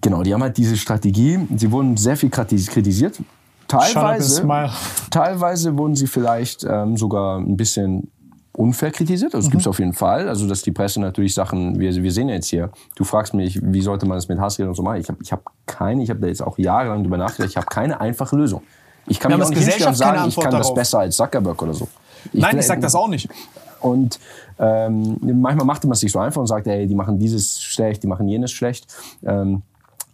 [0.00, 1.40] Genau, die haben halt diese Strategie.
[1.56, 3.20] Sie wurden sehr viel kritisiert.
[3.66, 4.48] Teilweise,
[5.10, 8.10] teilweise wurden sie vielleicht ähm, sogar ein bisschen
[8.52, 9.34] unfair kritisiert.
[9.34, 9.50] Also, das mhm.
[9.52, 10.28] gibt es auf jeden Fall.
[10.28, 13.60] Also, dass die Presse natürlich Sachen, wir, wir sehen ja jetzt hier, du fragst mich,
[13.62, 15.00] wie sollte man das mit Hassrede und so machen.
[15.00, 17.66] Ich habe ich hab keine, ich habe da jetzt auch jahrelang drüber nachgedacht, ich habe
[17.66, 18.62] keine einfache Lösung.
[19.06, 20.68] Ich kann mir auch nicht und sagen, ich kann darauf.
[20.68, 21.88] das besser als Zuckerberg oder so.
[22.32, 23.28] Ich Nein, ich sag das auch nicht.
[23.80, 24.18] Und
[24.60, 28.02] ähm, manchmal macht man es sich so einfach und sagt, ey, die machen dieses schlecht,
[28.02, 28.86] die machen jenes schlecht.
[29.24, 29.62] Ähm,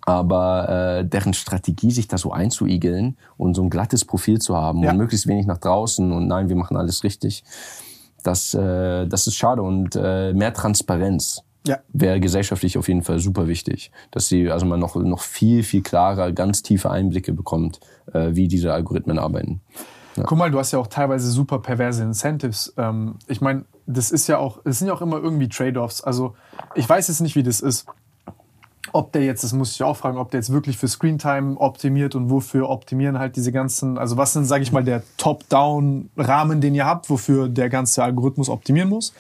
[0.03, 0.69] aber
[1.01, 4.93] äh, deren Strategie, sich da so einzuigeln und so ein glattes Profil zu haben ja.
[4.93, 7.43] und möglichst wenig nach draußen und nein, wir machen alles richtig,
[8.23, 11.81] das, äh, das ist schade und äh, mehr Transparenz ja.
[11.93, 15.83] wäre gesellschaftlich auf jeden Fall super wichtig, dass sie also man noch noch viel viel
[15.83, 17.81] klarer, ganz tiefe Einblicke bekommt,
[18.13, 19.61] äh, wie diese Algorithmen arbeiten.
[20.17, 20.25] Ja.
[20.25, 22.73] Guck mal, du hast ja auch teilweise super perverse Incentives.
[22.77, 26.03] Ähm, ich meine, das ist ja auch, es sind ja auch immer irgendwie Trade-offs.
[26.03, 26.35] Also
[26.75, 27.87] ich weiß jetzt nicht, wie das ist.
[28.93, 32.15] Ob der jetzt, das muss ich auch fragen, ob der jetzt wirklich für Screentime optimiert
[32.15, 36.75] und wofür optimieren halt diese ganzen, also was sind, sage ich mal, der Top-Down-Rahmen, den
[36.75, 39.13] ihr habt, wofür der ganze Algorithmus optimieren muss.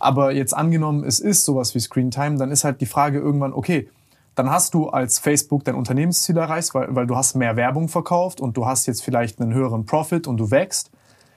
[0.00, 3.88] Aber jetzt angenommen, es ist sowas wie Screentime, dann ist halt die Frage irgendwann, okay,
[4.34, 8.40] dann hast du als Facebook dein Unternehmensziel erreicht, weil, weil du hast mehr Werbung verkauft
[8.40, 10.90] und du hast jetzt vielleicht einen höheren Profit und du wächst.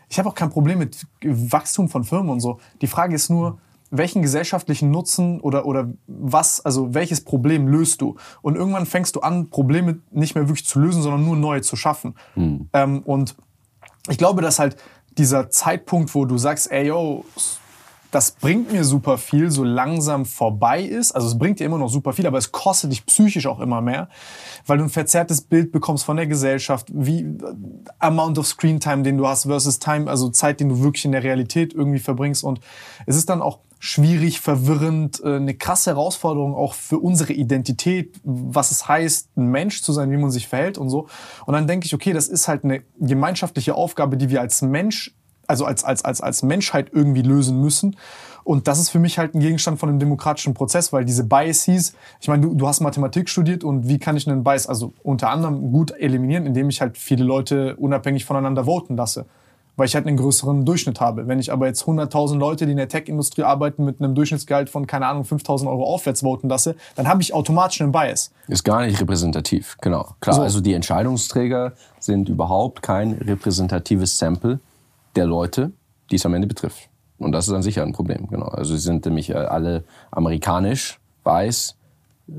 [0.09, 2.59] Ich habe auch kein Problem mit Wachstum von Firmen und so.
[2.81, 8.15] Die Frage ist nur, welchen gesellschaftlichen Nutzen oder, oder was, also welches Problem löst du?
[8.41, 11.75] Und irgendwann fängst du an, Probleme nicht mehr wirklich zu lösen, sondern nur neue zu
[11.75, 12.15] schaffen.
[12.35, 12.69] Mhm.
[12.73, 13.35] Ähm, und
[14.09, 14.77] ich glaube, dass halt
[15.17, 17.25] dieser Zeitpunkt, wo du sagst, ey, yo,
[18.17, 21.11] das bringt mir super viel, so langsam vorbei ist.
[21.11, 23.79] Also es bringt dir immer noch super viel, aber es kostet dich psychisch auch immer
[23.79, 24.09] mehr,
[24.65, 27.35] weil du ein verzerrtes Bild bekommst von der Gesellschaft, wie äh,
[27.99, 31.11] Amount of Screen Time, den du hast versus Time, also Zeit, den du wirklich in
[31.11, 32.43] der Realität irgendwie verbringst.
[32.43, 32.59] Und
[33.05, 38.71] es ist dann auch schwierig, verwirrend, äh, eine krasse Herausforderung auch für unsere Identität, was
[38.71, 41.07] es heißt, ein Mensch zu sein, wie man sich verhält und so.
[41.45, 45.13] Und dann denke ich, okay, das ist halt eine gemeinschaftliche Aufgabe, die wir als Mensch
[45.47, 47.95] also als, als, als, als Menschheit irgendwie lösen müssen.
[48.43, 51.93] Und das ist für mich halt ein Gegenstand von einem demokratischen Prozess, weil diese Biases,
[52.21, 55.29] ich meine, du, du hast Mathematik studiert und wie kann ich einen Bias, also unter
[55.29, 59.25] anderem gut eliminieren, indem ich halt viele Leute unabhängig voneinander voten lasse.
[59.75, 61.27] Weil ich halt einen größeren Durchschnitt habe.
[61.27, 64.87] Wenn ich aber jetzt 100.000 Leute, die in der Tech-Industrie arbeiten, mit einem Durchschnittsgehalt von,
[64.87, 68.31] keine Ahnung, 5.000 Euro aufwärts voten lasse, dann habe ich automatisch einen Bias.
[68.47, 70.15] Ist gar nicht repräsentativ, genau.
[70.21, 70.41] Klar, so.
[70.41, 74.61] also die Entscheidungsträger sind überhaupt kein repräsentatives Sample
[75.17, 75.71] der Leute,
[76.09, 76.89] die es am Ende betrifft.
[77.17, 78.47] Und das ist dann sicher ein Problem, genau.
[78.47, 81.75] Also sie sind nämlich äh, alle amerikanisch, weiß,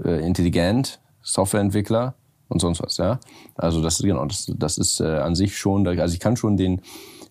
[0.05, 2.15] äh, intelligent, Softwareentwickler
[2.49, 3.19] und sonst was, ja.
[3.57, 6.57] Also das ist genau, das, das ist äh, an sich schon, also ich kann schon
[6.57, 6.81] den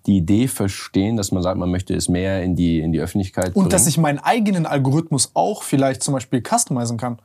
[0.06, 3.48] die Idee verstehen, dass man sagt, man möchte es mehr in die in die Öffentlichkeit
[3.48, 3.70] und bringen.
[3.70, 7.20] dass ich meinen eigenen Algorithmus auch vielleicht zum Beispiel customizen kann.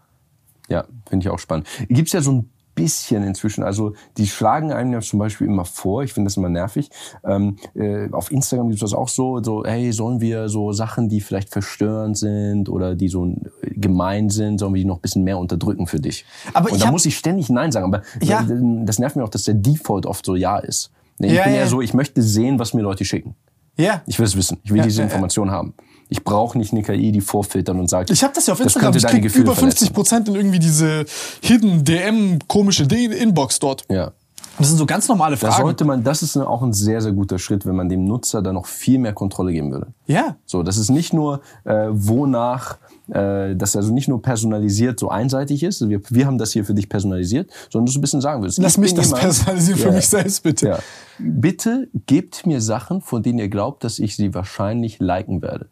[0.69, 1.69] Ja, finde ich auch spannend.
[1.89, 2.51] Gibt es ja so ein
[2.83, 3.63] bisschen inzwischen.
[3.63, 6.91] Also die schlagen einem ja zum Beispiel immer vor, ich finde das immer nervig.
[7.25, 11.09] Ähm, äh, auf Instagram gibt es das auch so, so, hey, sollen wir so Sachen,
[11.09, 15.23] die vielleicht verstörend sind oder die so gemein sind, sollen wir die noch ein bisschen
[15.23, 16.25] mehr unterdrücken für dich?
[16.55, 17.87] Aber Und da muss ich ständig Nein sagen.
[17.87, 18.45] Aber ja.
[18.85, 20.91] das nervt mich auch, dass der Default oft so Ja ist.
[21.19, 21.61] Ich ja, bin ja.
[21.61, 23.37] eher so, ich möchte sehen, was mir Leute schicken.
[23.79, 24.03] Ja.
[24.07, 24.59] Ich will es wissen.
[24.65, 25.75] Ich will ja, diese Information haben.
[26.13, 28.95] Ich brauche nicht eine KI, die vorfiltern und sagt, ich habe das ja auf Instagram.
[28.95, 31.07] Ich krieg über 50 Prozent in irgendwie diese
[31.41, 33.85] Hidden DM komische Inbox dort.
[33.89, 34.13] Ja.
[34.59, 35.55] Das sind so ganz normale Fragen.
[35.57, 38.43] Da sollte man, das ist auch ein sehr, sehr guter Schritt, wenn man dem Nutzer
[38.43, 39.89] da noch viel mehr Kontrolle geben würde.
[40.07, 40.37] Ja.
[40.45, 42.77] So, das ist nicht nur, äh, wonach,
[43.09, 46.75] äh, dass also nicht nur personalisiert so einseitig ist, wir, wir haben das hier für
[46.75, 48.59] dich personalisiert, sondern du so ein bisschen sagen würdest.
[48.59, 50.69] Lass mich das jemand, personalisieren für ja, mich selbst, bitte.
[50.69, 50.79] Ja.
[51.19, 55.69] Bitte gebt mir Sachen, von denen ihr glaubt, dass ich sie wahrscheinlich liken werde.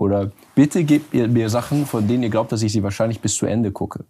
[0.00, 3.44] Oder bitte gebt mir Sachen, von denen ihr glaubt, dass ich sie wahrscheinlich bis zu
[3.44, 4.06] Ende gucke.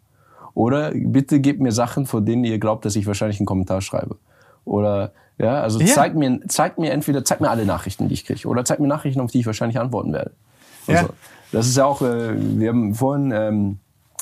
[0.55, 4.17] Oder bitte gebt mir Sachen, von denen ihr glaubt, dass ich wahrscheinlich einen Kommentar schreibe.
[4.65, 5.87] Oder ja, also ja.
[5.87, 8.87] zeigt mir, zeigt mir entweder zeigt mir alle Nachrichten, die ich kriege, oder zeigt mir
[8.87, 10.31] Nachrichten, auf die ich wahrscheinlich antworten werde.
[10.87, 11.09] Also, ja.
[11.51, 13.79] Das ist ja auch, äh, wir haben vorhin ähm,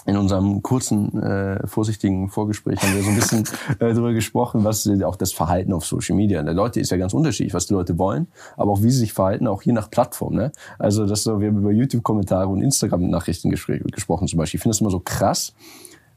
[0.09, 3.41] in unserem kurzen, äh, vorsichtigen Vorgespräch haben wir so ein bisschen
[3.79, 6.43] äh, darüber gesprochen, was äh, auch das Verhalten auf Social Media.
[6.43, 9.13] Der Leute ist ja ganz unterschiedlich, was die Leute wollen, aber auch wie sie sich
[9.13, 10.35] verhalten, auch je nach Plattform.
[10.35, 10.51] Ne?
[10.79, 14.57] Also das so, wir haben über YouTube-Kommentare und Instagram-Nachrichten gesprochen zum Beispiel.
[14.57, 15.53] Ich finde das immer so krass,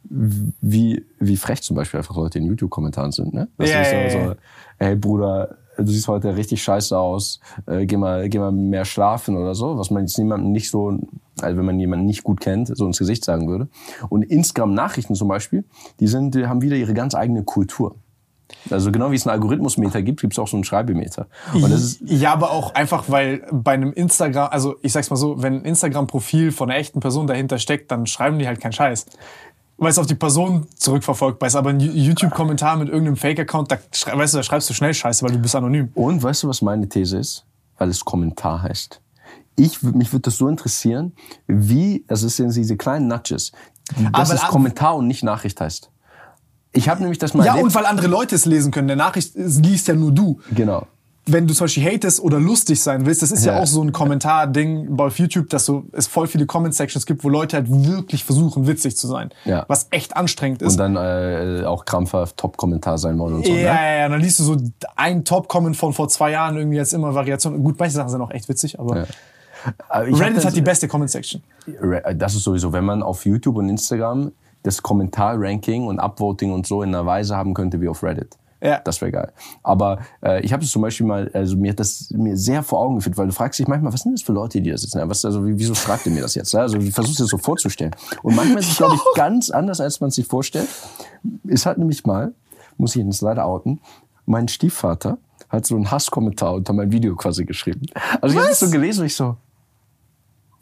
[0.03, 3.33] wie, wie frech zum Beispiel einfach Leute in YouTube-Kommentaren sind.
[3.33, 3.49] Ne?
[3.57, 4.35] Das yeah, ist so, so,
[4.77, 9.38] hey Bruder, du siehst heute richtig scheiße aus, äh, geh, mal, geh mal mehr schlafen
[9.38, 10.97] oder so, was man jetzt niemandem nicht so,
[11.41, 13.67] also wenn man jemanden nicht gut kennt, so ins Gesicht sagen würde.
[14.09, 15.65] Und Instagram-Nachrichten zum Beispiel,
[15.99, 17.95] die, sind, die haben wieder ihre ganz eigene Kultur.
[18.69, 21.27] Also genau wie es einen Algorithmusmeter gibt, gibt es auch so einen Schreibemeter.
[22.05, 25.65] Ja, aber auch einfach, weil bei einem Instagram, also ich sag's mal so, wenn ein
[25.65, 29.05] Instagram-Profil von einer echten Person dahinter steckt, dann schreiben die halt keinen Scheiß
[29.82, 31.55] weil es auf die Person zurückverfolgbar ist.
[31.55, 33.77] Aber ein YouTube-Kommentar mit irgendeinem Fake-Account, da,
[34.15, 35.89] weißt du, da schreibst du schnell Scheiße, weil du bist anonym.
[35.95, 37.45] Und weißt du, was meine These ist?
[37.79, 39.01] Weil es Kommentar heißt.
[39.55, 41.13] Ich, mich würde das so interessieren,
[41.47, 43.53] wie, also es sind diese kleinen Nudges,
[44.13, 45.89] dass Aber es Kommentar und nicht Nachricht heißt.
[46.73, 47.65] Ich habe nämlich das mal Ja, erlebt.
[47.65, 48.88] und weil andere Leute es lesen können.
[48.88, 50.39] Der Nachricht liest ja nur du.
[50.51, 50.86] Genau
[51.26, 53.82] wenn du zum Beispiel hatest oder lustig sein willst, das ist ja, ja auch so
[53.82, 58.24] ein Kommentar-Ding bei YouTube, dass so, es voll viele Comment-Sections gibt, wo Leute halt wirklich
[58.24, 59.30] versuchen, witzig zu sein.
[59.45, 59.65] Ja.
[59.67, 60.74] Was echt anstrengend ist.
[60.74, 63.51] Und dann äh, auch krampfhaft Top-Kommentar sein wollen und so.
[63.51, 63.63] Ja, ne?
[63.63, 64.09] ja, ja.
[64.09, 64.57] Dann liest du so
[64.95, 67.61] ein Top-Comment von vor zwei Jahren irgendwie jetzt immer Variation.
[67.63, 68.97] Gut, manche Sachen sind auch echt witzig, aber.
[68.97, 69.05] Ja.
[69.91, 71.43] Reddit hat die beste Comment-Section.
[72.15, 74.32] Das ist sowieso, wenn man auf YouTube und Instagram
[74.63, 78.38] das Kommentar-Ranking und Upvoting und so in einer Weise haben könnte wie auf Reddit.
[78.62, 78.80] Ja.
[78.80, 79.32] Das wäre geil.
[79.64, 82.80] Aber äh, ich habe es zum Beispiel mal, also mir hat das mir sehr vor
[82.80, 85.01] Augen geführt, weil du fragst dich manchmal, was sind das für Leute, die da sitzen?
[85.09, 86.53] Was, also wieso fragt ihr mir das jetzt?
[86.53, 87.95] Also versuchst dir das so vorzustellen.
[88.22, 90.68] Und manchmal ist es, glaube ich, ganz anders, als man sich vorstellt.
[91.47, 92.34] Es hat nämlich mal,
[92.78, 93.80] muss ich jetzt leider outen,
[94.26, 95.18] mein Stiefvater
[95.49, 97.82] hat so einen Hasskommentar unter mein Video quasi geschrieben.
[98.22, 99.36] Also ich habe das so gelesen und ich so,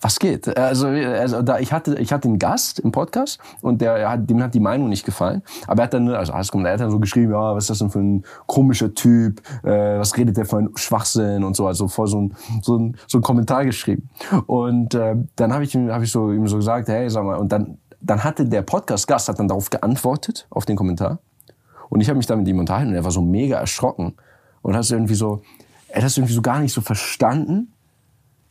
[0.02, 0.58] was geht?
[0.58, 4.42] Also, also da, ich hatte, ich hatte einen Gast im Podcast und der hat, dem
[4.42, 5.44] hat die Meinung nicht gefallen.
[5.68, 7.70] Aber er hat dann, also alles kommt, er hat dann so geschrieben, ja, was ist
[7.72, 9.42] das denn für ein komischer Typ?
[9.64, 12.98] Äh, was redet der für ein Schwachsinn und so, also voll so ein, so ein,
[13.08, 14.10] so ein Kommentar geschrieben.
[14.46, 17.38] Und äh, dann habe ich ihm, habe ich so ihm so gesagt, hey, sag mal,
[17.38, 21.20] und dann, dann hatte der Podcast-Gast hat dann darauf geantwortet auf den Kommentar.
[21.90, 24.14] Und ich habe mich dann mit ihm unterhalten und er war so mega erschrocken
[24.62, 25.42] und hat irgendwie so,
[25.90, 27.74] er hat irgendwie so gar nicht so verstanden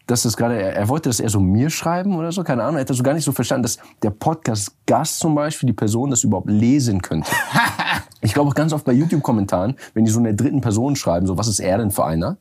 [0.08, 2.76] dass das gerade, er, er, wollte das eher so mir schreiben oder so, keine Ahnung.
[2.76, 6.08] Er hat das so gar nicht so verstanden, dass der Podcast-Gast zum Beispiel, die Person,
[6.10, 7.30] das überhaupt lesen könnte.
[8.22, 11.26] ich glaube auch ganz oft bei YouTube-Kommentaren, wenn die so in der dritten Person schreiben,
[11.26, 12.38] so, was ist er denn für einer?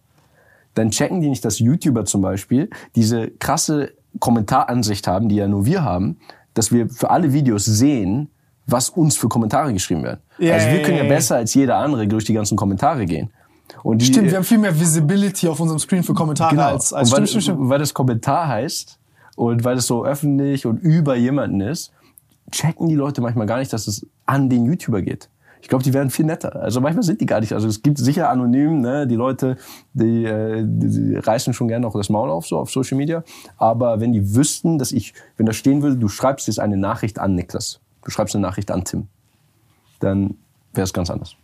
[0.76, 5.66] Dann checken die nicht, dass YouTuber zum Beispiel diese krasse Kommentaransicht haben, die ja nur
[5.66, 6.20] wir haben,
[6.54, 8.30] dass wir für alle Videos sehen,
[8.66, 10.22] was uns für Kommentare geschrieben werden.
[10.40, 13.30] Yeah, also wir können ja besser als jeder andere durch die ganzen Kommentare gehen.
[13.84, 16.68] Und die, stimmt, wir haben viel mehr Visibility auf unserem Screen für Kommentare genau.
[16.68, 17.70] als, als und weil, stimmt, stimmt.
[17.70, 19.00] weil das Kommentar heißt
[19.36, 21.92] und weil es so öffentlich und über jemanden ist,
[22.52, 25.30] checken die Leute manchmal gar nicht, dass es an den YouTuber geht.
[25.62, 26.56] Ich glaube, die werden viel netter.
[26.56, 27.54] Also manchmal sind die gar nicht.
[27.54, 29.58] Also es gibt sicher anonym, ne, die Leute,
[29.94, 33.24] die, äh, die, die reißen schon gerne auch das Maul auf, so auf Social Media.
[33.58, 37.20] Aber wenn die wüssten, dass ich, wenn da stehen würde, du schreibst jetzt eine Nachricht
[37.20, 39.08] an Niklas, du schreibst eine Nachricht an Tim,
[40.00, 40.36] dann
[40.74, 41.36] wäre es ganz anders.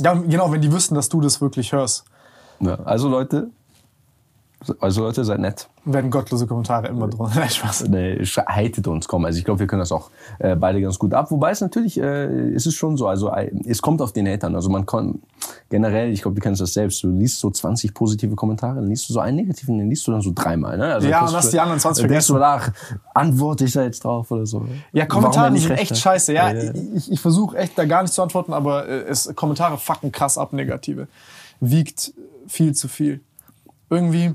[0.00, 2.04] Ja, genau, wenn die wüssten, dass du das wirklich hörst.
[2.60, 3.50] Ja, also Leute,
[4.78, 5.70] Also Leute, seid nett.
[5.86, 7.08] Werden gottlose Kommentare immer.
[7.34, 7.88] Nein, Spaß.
[7.88, 9.24] Nee, hatet uns, komm.
[9.24, 11.30] Also ich glaube, wir können das auch äh, beide ganz gut ab.
[11.30, 14.54] Wobei es natürlich, äh, ist es schon so, also äh, es kommt auf den Hatern.
[14.54, 15.20] Also man kann
[15.70, 19.08] generell, ich glaube, du kennst das selbst, du liest so 20 positive Kommentare, dann liest
[19.08, 20.76] du so einen negativen, den liest du dann so dreimal.
[20.76, 20.92] Ne?
[20.92, 22.34] Also ja, und hast die anderen 20 vergessen.
[22.34, 24.66] Denkst du, ach, antworte ich da jetzt drauf oder so.
[24.92, 26.34] Ja, Kommentare sind echt scheiße.
[26.34, 26.72] Ja, ja, ja.
[26.94, 30.36] ich, ich versuche echt da gar nicht zu antworten, aber äh, es, Kommentare fucken krass
[30.36, 31.08] ab, negative.
[31.60, 32.12] Wiegt
[32.46, 33.20] viel zu viel.
[33.88, 34.34] Irgendwie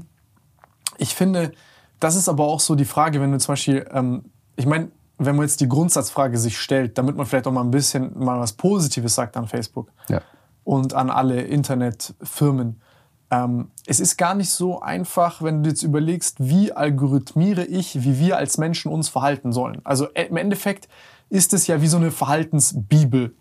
[0.97, 1.51] ich finde,
[1.99, 4.25] das ist aber auch so die Frage, wenn du zum Beispiel, ähm,
[4.55, 7.71] ich meine, wenn man jetzt die Grundsatzfrage sich stellt, damit man vielleicht auch mal ein
[7.71, 10.21] bisschen mal was Positives sagt an Facebook ja.
[10.63, 12.81] und an alle Internetfirmen.
[13.31, 18.19] Ähm, es ist gar nicht so einfach, wenn du jetzt überlegst, wie algorithmiere ich, wie
[18.19, 19.81] wir als Menschen uns verhalten sollen.
[19.83, 20.89] Also äh, im Endeffekt
[21.29, 23.33] ist es ja wie so eine Verhaltensbibel,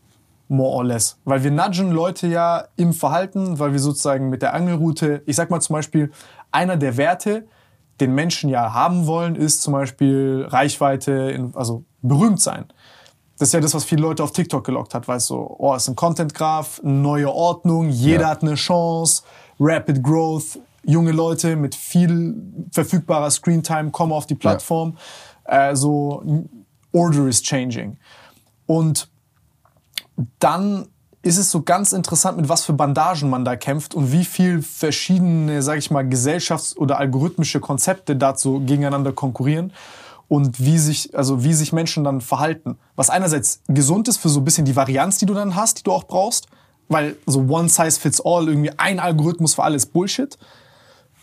[0.48, 1.18] more or less.
[1.24, 5.50] Weil wir nudgen Leute ja im Verhalten, weil wir sozusagen mit der Angelroute, ich sag
[5.50, 6.12] mal zum Beispiel,
[6.54, 7.46] einer der Werte,
[8.00, 12.66] den Menschen ja haben wollen, ist zum Beispiel Reichweite, also berühmt sein.
[13.38, 15.74] Das ist ja das, was viele Leute auf TikTok gelockt hat, weißt du, so, oh,
[15.74, 18.28] ist ein Content Graph, neue Ordnung, jeder ja.
[18.28, 19.22] hat eine Chance,
[19.58, 22.36] Rapid Growth, junge Leute mit viel
[22.72, 24.96] verfügbarer Screentime kommen auf die Plattform.
[25.46, 25.70] Ja.
[25.70, 26.22] Äh, so
[26.92, 27.96] Order is changing.
[28.66, 29.08] Und
[30.38, 30.86] dann
[31.24, 34.62] ist es so ganz interessant, mit was für Bandagen man da kämpft und wie viel
[34.62, 39.72] verschiedene, sage ich mal, gesellschafts- oder algorithmische Konzepte dazu gegeneinander konkurrieren
[40.28, 42.76] und wie sich, also wie sich Menschen dann verhalten.
[42.94, 45.82] Was einerseits gesund ist für so ein bisschen die Varianz, die du dann hast, die
[45.82, 46.46] du auch brauchst,
[46.88, 50.38] weil so one size fits all, irgendwie ein Algorithmus für alles Bullshit.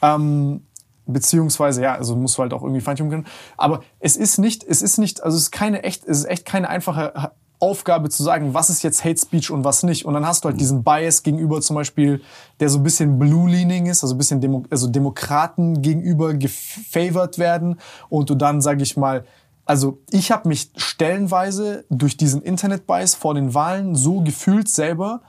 [0.02, 0.62] Ähm,
[1.06, 3.28] beziehungsweise ja, also musst du halt auch irgendwie feintunen können.
[3.58, 6.46] Aber es ist nicht, es ist nicht, also es ist keine echt, es ist echt
[6.46, 7.32] keine einfache
[7.62, 10.06] Aufgabe zu sagen, was ist jetzt Hate Speech und was nicht.
[10.06, 12.22] Und dann hast du halt diesen Bias gegenüber zum Beispiel,
[12.60, 17.80] der so ein bisschen blue-leaning ist, also ein bisschen Demo also Demokraten gegenüber gefavored werden.
[18.10, 19.26] Und du dann, sage ich mal,
[19.66, 25.22] also ich habe mich stellenweise durch diesen Internet-Bias vor den Wahlen so gefühlt selber,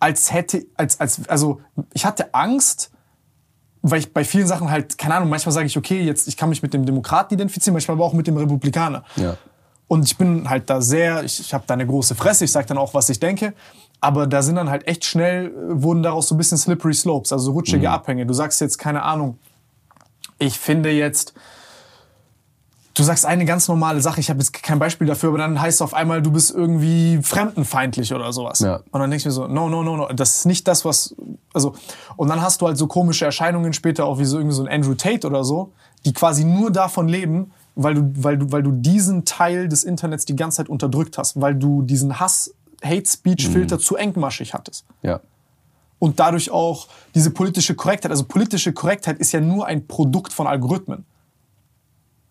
[0.00, 1.60] als hätte, als, als, also
[1.92, 2.90] ich hatte Angst,
[3.82, 6.48] weil ich bei vielen Sachen halt, keine Ahnung, manchmal sage ich, okay, jetzt ich kann
[6.48, 9.04] mich mit dem Demokraten identifizieren, manchmal aber auch mit dem Republikaner.
[9.16, 9.36] Ja.
[9.88, 12.66] Und ich bin halt da sehr, ich, ich habe da eine große Fresse, ich sage
[12.66, 13.54] dann auch, was ich denke.
[14.00, 17.32] Aber da sind dann halt echt schnell, äh, wurden daraus so ein bisschen slippery slopes,
[17.32, 17.94] also rutschige mhm.
[17.94, 18.26] Abhänge.
[18.26, 19.38] Du sagst jetzt, keine Ahnung,
[20.38, 21.34] ich finde jetzt,
[22.94, 25.76] du sagst eine ganz normale Sache, ich habe jetzt kein Beispiel dafür, aber dann heißt
[25.76, 28.60] es auf einmal, du bist irgendwie fremdenfeindlich oder sowas.
[28.60, 28.76] Ja.
[28.90, 31.16] Und dann denke ich mir so, no, no, no, no, das ist nicht das, was,
[31.52, 31.74] also,
[32.16, 34.68] und dann hast du halt so komische Erscheinungen später, auch wie so irgendwie so ein
[34.68, 35.72] Andrew Tate oder so,
[36.04, 40.24] die quasi nur davon leben, weil du, weil du, weil du diesen Teil des Internets
[40.24, 42.52] die ganze Zeit unterdrückt hast, weil du diesen Hass,
[42.82, 43.80] Hate Speech Filter mhm.
[43.80, 44.84] zu engmaschig hattest.
[45.02, 45.20] Ja.
[46.00, 50.48] Und dadurch auch diese politische Korrektheit, also politische Korrektheit ist ja nur ein Produkt von
[50.48, 51.04] Algorithmen.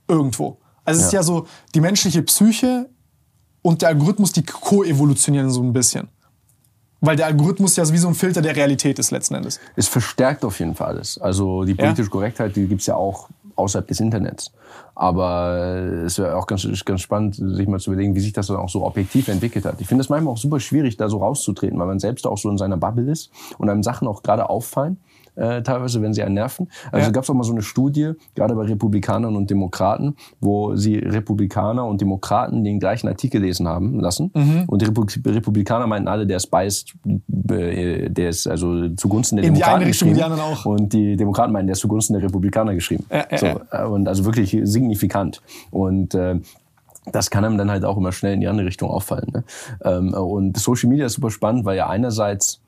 [0.09, 0.57] Irgendwo.
[0.83, 1.07] Also es ja.
[1.07, 2.89] ist ja so, die menschliche Psyche
[3.61, 6.09] und der Algorithmus, die koevolutionieren so ein bisschen.
[6.99, 9.59] Weil der Algorithmus ja wie so ein Filter der Realität ist letzten Endes.
[9.77, 11.17] Es verstärkt auf jeden Fall alles.
[11.17, 12.09] Also die politische ja?
[12.09, 14.51] Korrektheit, die gibt's ja auch außerhalb des Internets.
[14.95, 15.55] Aber
[16.05, 18.69] es wäre auch ganz, ganz spannend, sich mal zu überlegen, wie sich das dann auch
[18.69, 19.79] so objektiv entwickelt hat.
[19.79, 22.49] Ich finde es manchmal auch super schwierig, da so rauszutreten, weil man selbst auch so
[22.49, 24.97] in seiner Bubble ist und einem Sachen auch gerade auffallen
[25.37, 26.67] äh, teilweise, wenn sie einen nerven.
[26.91, 27.11] Also ja.
[27.11, 31.85] gab es auch mal so eine Studie, gerade bei Republikanern und Demokraten, wo sie Republikaner
[31.85, 34.31] und Demokraten den gleichen Artikel lesen haben lassen.
[34.33, 34.63] Mhm.
[34.67, 36.95] Und die Republikaner meinten alle, der ist biased,
[37.49, 40.35] äh, der ist also zugunsten der In Demokraten die Richtung, geschrieben.
[40.35, 40.65] Die auch.
[40.65, 43.05] Und die Demokraten meinen, der ist zugunsten der Republikaner geschrieben.
[43.11, 45.41] Ja, ja, so, äh, und also wirklich signifikant.
[45.71, 46.39] Und äh,
[47.11, 49.31] das kann einem dann halt auch immer schnell in die andere Richtung auffallen.
[49.33, 49.43] Ne?
[49.83, 52.61] Ähm, und Social Media ist super spannend, weil ja einerseits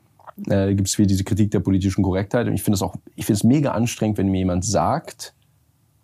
[0.48, 2.46] äh, gibt es wieder diese Kritik der politischen Korrektheit.
[2.46, 5.34] Und ich finde es auch, ich finde es mega anstrengend, wenn mir jemand sagt,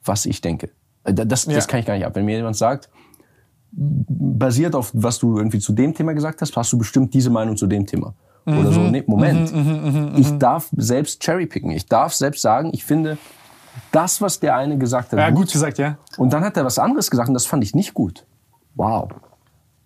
[0.04, 0.70] was ich denke.
[1.04, 1.54] Äh, das, ja.
[1.54, 2.14] das kann ich gar nicht ab.
[2.14, 2.90] Wenn mir jemand sagt,
[3.72, 7.56] basiert auf, was du irgendwie zu dem Thema gesagt hast, hast du bestimmt diese Meinung
[7.56, 8.14] zu dem Thema.
[8.44, 8.58] Mhm.
[8.58, 9.52] Oder so, nee, Moment.
[9.52, 11.70] Mhm, mh, mh, mh, ich darf selbst cherrypicken.
[11.70, 13.18] Ich darf selbst sagen, ich finde
[13.92, 15.18] das, was der eine gesagt hat.
[15.18, 15.98] Ja, gut, gut gesagt, ja.
[16.16, 18.24] Und dann hat er was anderes gesagt und das fand ich nicht gut.
[18.74, 19.10] Wow.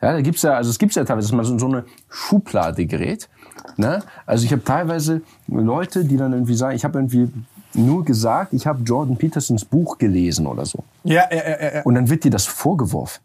[0.03, 1.85] Ja, da gibt's ja, also es gibt's ja teilweise, dass man so in so eine
[2.09, 3.29] Schublade gerät
[3.77, 4.03] Ne?
[4.27, 7.31] Also ich habe teilweise Leute, die dann irgendwie sagen, ich habe irgendwie
[7.75, 10.85] nur gesagt, ich habe Jordan Petersons Buch gelesen oder so.
[11.05, 11.83] Ja, ja, ja, ja.
[11.83, 13.21] Und dann wird dir das vorgeworfen.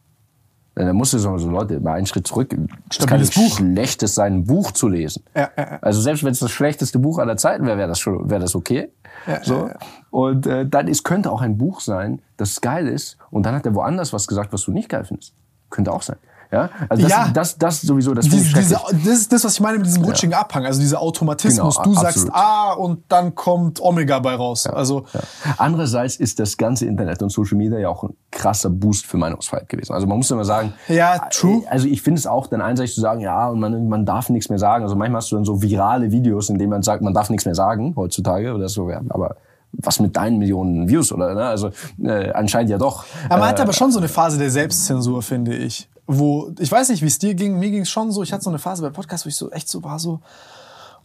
[0.75, 2.53] Dann musst du sagen, so Leute, mal einen Schritt zurück.
[2.89, 3.55] Es kann nicht Buch.
[3.55, 5.23] schlechtes sein, ein Buch zu lesen.
[5.33, 5.79] Ja, ja, ja.
[5.81, 8.55] Also selbst wenn es das schlechteste Buch aller Zeiten wäre, wäre das schon, wäre das
[8.55, 8.89] okay.
[9.25, 9.69] Ja, so.
[10.11, 13.65] Und äh, dann es könnte auch ein Buch sein, das geil ist, und dann hat
[13.65, 15.33] er woanders was gesagt, was du nicht geil findest.
[15.69, 16.17] Könnte auch sein.
[16.51, 17.29] Ja, also das, Ja.
[17.33, 20.33] das, das sowieso, das Diese, diese, das ist das, was ich meine mit diesem rutschigen
[20.33, 21.75] Abhang, also dieser Automatismus.
[21.77, 22.13] Genau, du absolut.
[22.13, 24.67] sagst A und dann kommt Omega bei raus.
[24.67, 25.19] Also Ja.
[25.57, 29.69] Andererseits ist das ganze Internet und Social Media ja auch ein krasser Boost für Meinungsfreiheit
[29.69, 29.93] gewesen.
[29.93, 31.63] Also man muss immer sagen, Ja, true.
[31.69, 34.49] Also ich finde es auch dann einseitig zu sagen, ja, und man, man darf nichts
[34.49, 34.83] mehr sagen.
[34.83, 37.45] Also manchmal hast du dann so virale Videos, in denen man sagt, man darf nichts
[37.45, 38.89] mehr sagen heutzutage oder so.
[38.89, 39.35] Ja, aber
[39.71, 41.33] was mit deinen Millionen Views oder?
[41.33, 41.43] Ne?
[41.43, 41.71] Also
[42.01, 43.03] äh, anscheinend ja doch.
[43.29, 45.89] Aber man äh, hat aber schon so eine Phase der Selbstzensur, finde ich.
[46.07, 48.43] Wo, ich weiß nicht, wie es dir ging, mir ging es schon so, ich hatte
[48.43, 50.19] so eine Phase bei Podcast, wo ich so echt so war, so,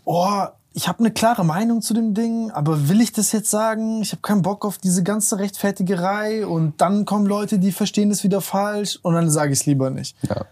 [0.05, 4.03] oh, ich habe eine klare Meinung zu dem Ding, aber will ich das jetzt sagen?
[4.03, 8.23] Ich habe keinen Bock auf diese ganze Rechtfertigerei und dann kommen Leute, die verstehen das
[8.25, 10.17] wieder falsch und dann sage ich es lieber nicht.
[10.29, 10.45] Ja.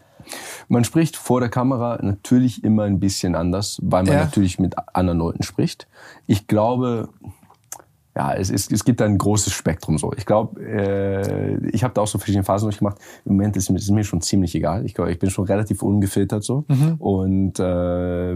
[0.69, 4.25] Man spricht vor der Kamera natürlich immer ein bisschen anders, weil man Ja.
[4.25, 5.87] natürlich mit anderen Leuten spricht.
[6.27, 7.09] Ich glaube,
[8.19, 10.13] ja, es, ist, es gibt ein großes Spektrum so.
[10.17, 12.99] Ich glaube, äh, ich habe da auch so verschiedene Phasen durchgemacht.
[13.25, 14.85] Im Moment ist, mir- ist mir schon ziemlich egal.
[14.85, 16.65] Ich glaube, ich bin schon relativ ungefiltert so.
[16.99, 17.63] Und äh,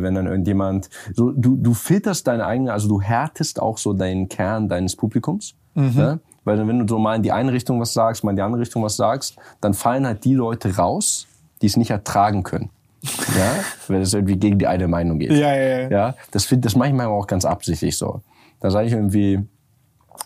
[0.02, 4.28] wenn dann irgendjemand, so du, du filterst deine eigene, also du härtest auch so deinen
[4.28, 5.54] Kern deines Publikums.
[5.74, 6.20] Ne?
[6.44, 8.42] Weil dann, wenn du so mal in die eine Richtung was sagst, mal in die
[8.42, 11.26] andere Richtung was sagst, dann fallen halt die Leute raus,
[11.60, 12.70] die es nicht ertragen können.
[13.36, 15.32] Ja, wenn es irgendwie gegen die eine Meinung geht.
[15.32, 15.90] Ja, ja, ja.
[15.90, 18.20] Ja, das, find, das mache ich manchmal auch ganz absichtlich so.
[18.60, 19.40] Da sage ich irgendwie,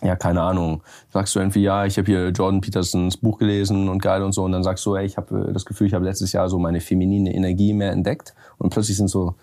[0.02, 4.02] ja, keine Ahnung, sagst du irgendwie, ja, ich habe hier Jordan Petersons Buch gelesen und
[4.02, 4.44] geil und so.
[4.44, 6.80] Und dann sagst du, ey, ich habe das Gefühl, ich habe letztes Jahr so meine
[6.80, 8.34] feminine Energie mehr entdeckt.
[8.58, 9.34] Und plötzlich sind so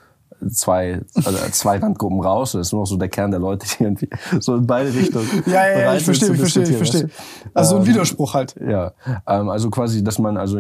[0.49, 2.53] zwei, also zwei Randgruppen raus.
[2.53, 5.27] Das ist nur noch so der Kern der Leute, die irgendwie so in beide Richtungen.
[5.45, 7.09] Ja, ja, ja, ich verstehe, ich verstehe, ich verstehe.
[7.53, 8.55] Also so ein Ähm, Widerspruch halt.
[8.59, 8.93] ja,
[9.27, 10.59] ähm, also quasi, dass man also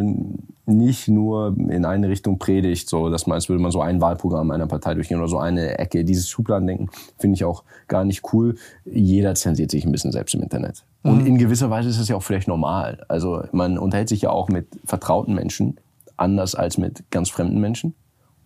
[0.65, 4.51] nicht nur in eine Richtung predigt, so dass man, als würde man so ein Wahlprogramm
[4.51, 6.05] einer Partei durchgehen oder so eine Ecke.
[6.05, 8.55] Dieses Schubladendenken finde ich auch gar nicht cool.
[8.85, 10.85] Jeder zensiert sich ein bisschen selbst im Internet.
[11.03, 13.03] Und in gewisser Weise ist es ja auch vielleicht normal.
[13.09, 15.77] Also man unterhält sich ja auch mit vertrauten Menschen
[16.15, 17.93] anders als mit ganz fremden Menschen.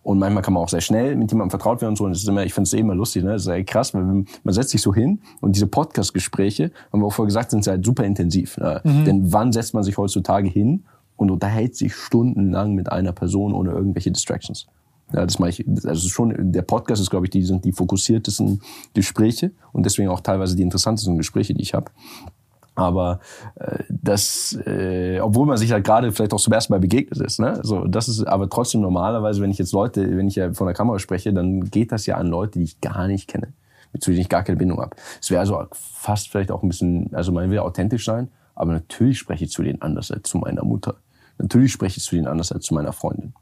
[0.08, 2.04] Und manchmal kann man auch sehr schnell mit jemandem vertraut werden und so.
[2.04, 3.32] Und das ist immer, ich finde es eh immer lustig, ne?
[3.32, 7.06] Das ist ja krass, weil man setzt sich so hin und diese Podcast-Gespräche, haben wir
[7.06, 8.56] auch vorher gesagt, sind halt super intensiv.
[8.56, 8.80] Ne?
[8.84, 10.84] Denn wann setzt man sich heutzutage hin
[11.16, 14.66] und unterhält sich stundenlang mit einer Person ohne irgendwelche Distractions?
[15.12, 18.62] Ja, das mache ich, also schon, der Podcast ist, glaube ich, die sind die fokussiertesten
[18.94, 21.90] Gespräche und deswegen auch teilweise die interessantesten Gespräche, die ich habe.
[22.78, 23.18] Aber
[23.56, 27.40] äh, das, äh, obwohl man sich halt gerade vielleicht auch zum ersten Mal begegnet ist,
[27.40, 27.58] ne?
[27.64, 30.74] So, das ist aber trotzdem normalerweise, wenn ich jetzt Leute, wenn ich ja von der
[30.74, 33.52] Kamera spreche, dann geht das ja an Leute, die ich gar nicht kenne,
[33.92, 34.94] mit denen ich gar keine Bindung habe.
[35.20, 39.18] Es wäre also fast vielleicht auch ein bisschen, also man will authentisch sein, aber natürlich
[39.18, 40.94] spreche ich zu denen anders als zu meiner Mutter.
[41.38, 43.32] Natürlich spreche ich zu denen anders als zu meiner Freundin.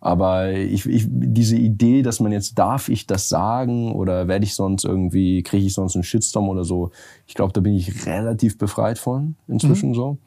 [0.00, 4.54] Aber ich, ich, diese Idee, dass man jetzt darf ich das sagen oder werde ich
[4.54, 6.90] sonst irgendwie, kriege ich sonst einen Shitstorm oder so,
[7.26, 10.18] ich glaube, da bin ich relativ befreit von inzwischen so.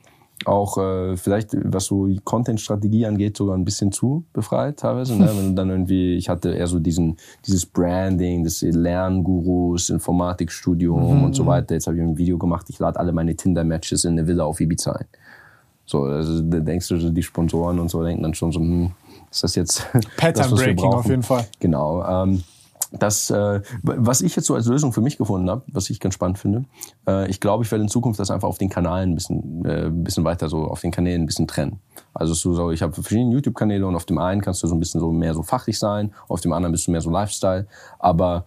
[0.46, 5.16] Auch äh, vielleicht, was so die Content-Strategie angeht, sogar ein bisschen zu befreit teilweise.
[5.16, 5.30] Ne?
[5.36, 11.46] Wenn dann irgendwie, ich hatte eher so diesen, dieses Branding, das Lerngurus, Informatikstudium und so
[11.46, 11.76] weiter.
[11.76, 14.60] Jetzt habe ich ein Video gemacht, ich lade alle meine Tinder-Matches in eine Villa auf
[14.60, 15.06] Ibiza ein.
[15.86, 18.92] So, also da denkst du, die Sponsoren und so denken dann schon so, hm,
[19.32, 21.48] ist das jetzt Pattern das, Breaking auf jeden Fall.
[21.60, 22.04] Genau.
[22.06, 22.44] Ähm,
[22.94, 26.14] das, äh, was ich jetzt so als Lösung für mich gefunden habe, was ich ganz
[26.16, 26.66] spannend finde,
[27.08, 29.86] äh, ich glaube, ich werde in Zukunft das einfach auf den Kanalen ein bisschen, äh,
[29.86, 31.80] ein bisschen weiter so auf den Kanälen ein bisschen trennen.
[32.14, 35.00] Also so, ich habe verschiedene YouTube-Kanäle und auf dem einen kannst du so ein bisschen
[35.00, 37.66] so mehr so fachlich sein, auf dem anderen bist du mehr so Lifestyle.
[37.98, 38.46] Aber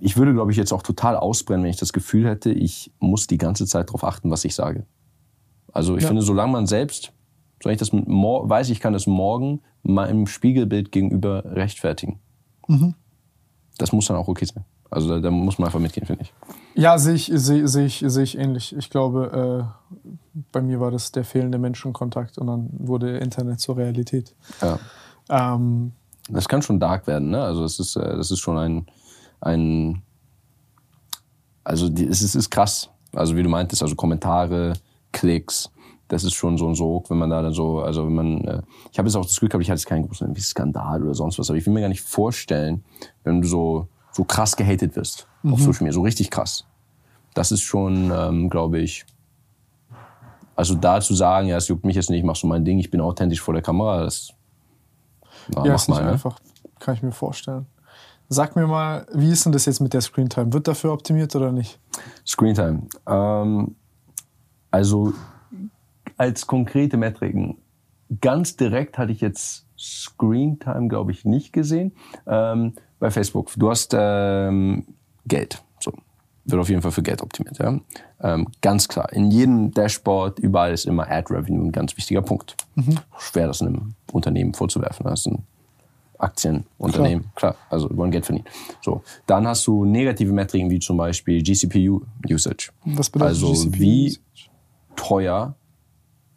[0.00, 3.26] ich würde, glaube ich, jetzt auch total ausbrennen, wenn ich das Gefühl hätte, ich muss
[3.26, 4.86] die ganze Zeit darauf achten, was ich sage.
[5.72, 6.08] Also ich Ja.
[6.08, 7.12] finde, solange man selbst,
[7.60, 12.18] solange ich das mit weiß, ich kann das morgen meinem Spiegelbild gegenüber rechtfertigen.
[13.78, 14.64] Das muss dann auch okay sein.
[14.90, 16.32] Also da, da muss man einfach mitgehen, finde ich.
[16.74, 18.74] Ja, sehe ich, sehe, sehe ich, sehe ich ähnlich.
[18.76, 23.76] Ich glaube, äh, bei mir war das der fehlende Menschenkontakt und dann wurde Internet zur
[23.76, 24.34] Realität.
[24.60, 24.78] Ja.
[25.28, 25.92] Ähm,
[26.28, 27.42] Das kann schon dark werden, ne?
[27.42, 28.86] Also es ist, äh, das ist schon ein,
[29.40, 30.02] ein
[31.64, 32.90] also die, es ist, ist krass.
[33.12, 34.74] Also wie du meintest, also Kommentare,
[35.12, 35.70] Klicks,
[36.08, 38.62] das ist schon so ein Sog, wenn man da dann so, also wenn man, äh,
[38.92, 41.38] ich habe jetzt auch das Glück gehabt, ich hatte jetzt keinen großen Skandal oder sonst
[41.38, 42.84] was, aber ich will mir gar nicht vorstellen,
[43.24, 46.66] wenn du so, so krass gehatet wirst auf Social Media, so richtig krass.
[47.34, 49.04] Das ist schon, ähm, glaube ich,
[50.56, 52.78] also da zu sagen, ja, es juckt mich jetzt nicht, ich mach so mein Ding,
[52.78, 54.32] ich bin authentisch vor der Kamera, das
[55.48, 56.12] na, ja, ist nicht mal, ne?
[56.12, 56.38] einfach.
[56.78, 57.66] Kann ich mir vorstellen.
[58.28, 60.52] Sag mir mal, wie ist denn das jetzt mit der Screentime?
[60.52, 61.78] Wird dafür optimiert oder nicht?
[62.26, 62.82] Screentime.
[63.06, 63.74] Ähm,
[64.70, 65.12] also
[66.16, 67.58] als konkrete Metriken.
[68.20, 71.92] Ganz direkt hatte ich jetzt Screentime, glaube ich, nicht gesehen.
[72.26, 73.52] Ähm, bei Facebook.
[73.56, 74.86] Du hast ähm,
[75.26, 75.62] Geld.
[75.80, 75.92] So.
[76.44, 77.58] wird auf jeden Fall für Geld optimiert.
[77.58, 77.78] Ja?
[78.22, 79.12] Ähm, ganz klar.
[79.12, 82.56] In jedem Dashboard, überall ist immer Ad Revenue ein ganz wichtiger Punkt.
[82.74, 82.98] Mhm.
[83.18, 85.04] Schwer, das einem Unternehmen vorzuwerfen.
[85.04, 85.44] Das ist ein
[86.18, 87.30] Aktienunternehmen.
[87.34, 87.54] Klar.
[87.54, 88.46] klar, also wollen Geld verdienen.
[88.80, 92.70] So, dann hast du negative Metriken wie zum Beispiel GCPU Usage.
[92.84, 94.18] Was bedeutet also GCPU wie
[94.96, 95.56] teuer,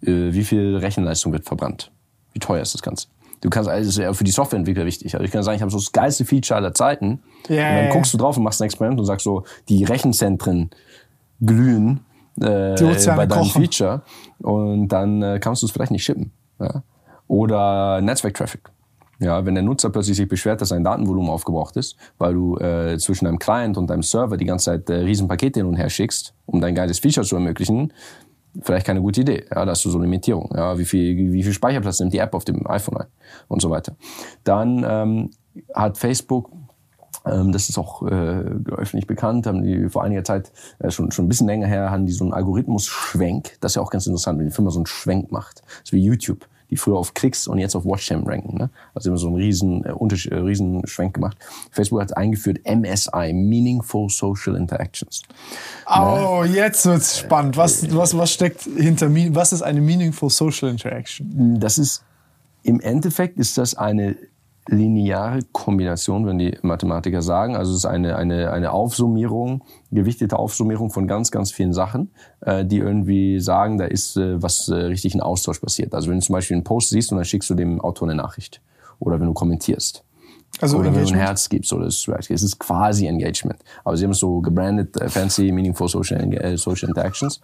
[0.02, 1.92] wie viel Rechenleistung wird verbrannt?
[2.34, 3.08] Wie teuer ist das Ganze?
[3.42, 5.14] Du kannst, also das ist ja für die Softwareentwickler wichtig.
[5.14, 7.22] Also ich kann sagen, ich habe so das geilste Feature aller Zeiten.
[7.50, 10.72] Yeah, und dann guckst du drauf und machst ein Experiment und sagst so, die Rechenzentren
[11.40, 12.02] glühen
[12.42, 13.62] äh, bei deinem kochen.
[13.62, 14.02] Feature
[14.40, 16.32] und dann äh, kannst du es vielleicht nicht shippen.
[16.60, 16.84] Ja?
[17.28, 18.62] Oder Netzwerktraffic.
[19.20, 22.98] Ja, wenn der Nutzer plötzlich sich beschwert, dass sein Datenvolumen aufgebraucht ist, weil du äh,
[23.00, 26.36] zwischen deinem Client und deinem Server die ganze Zeit äh, Riesenpakete hin und her schickst,
[26.46, 27.94] um dein geiles Feature zu ermöglichen,
[28.62, 29.46] vielleicht keine gute Idee.
[29.54, 30.52] Ja, da hast du so Limitierung.
[30.56, 33.08] Ja, wie viel, wie viel Speicherplatz nimmt die App auf dem iPhone ein
[33.48, 33.96] und so weiter.
[34.44, 35.32] Dann ähm,
[35.74, 36.50] hat Facebook
[37.26, 41.26] ähm, das ist auch äh, öffentlich bekannt, haben die vor einiger Zeit, äh, schon, schon
[41.26, 43.58] ein bisschen länger her, haben die so einen Algorithmus-Schwenk.
[43.60, 45.62] Das ist ja auch ganz interessant, wenn die Firma so einen Schwenk macht.
[45.62, 48.58] Das ist wie YouTube die früher auf Klicks und jetzt auf Watchtime ranken.
[48.58, 48.70] Ne?
[48.94, 51.38] Also immer so einen riesen, äh, äh, riesen Schwenk gemacht.
[51.72, 55.22] Facebook hat eingeführt MSI, Meaningful Social Interactions.
[55.88, 56.50] Oh, ne?
[56.50, 57.58] jetzt wird's spannend.
[57.58, 61.60] Was, was, was steckt hinter, was ist eine Meaningful Social Interaction?
[61.60, 62.04] Das ist,
[62.64, 64.18] im Endeffekt ist das eine
[64.68, 67.56] lineare Kombination, wenn die Mathematiker sagen.
[67.56, 72.12] Also es ist eine, eine, eine Aufsummierung, gewichtete Aufsummierung von ganz, ganz vielen Sachen,
[72.42, 75.94] äh, die irgendwie sagen, da ist äh, was äh, richtig ein Austausch passiert.
[75.94, 78.16] Also wenn du zum Beispiel einen Post siehst und dann schickst du dem Autor eine
[78.16, 78.62] Nachricht.
[79.00, 80.04] Oder wenn du kommentierst.
[80.60, 83.60] Also oder wenn du ein Herz gibst, oder es ist quasi Engagement.
[83.84, 87.42] Aber sie haben es so gebrandet, äh, fancy, meaningful social, äh, social interactions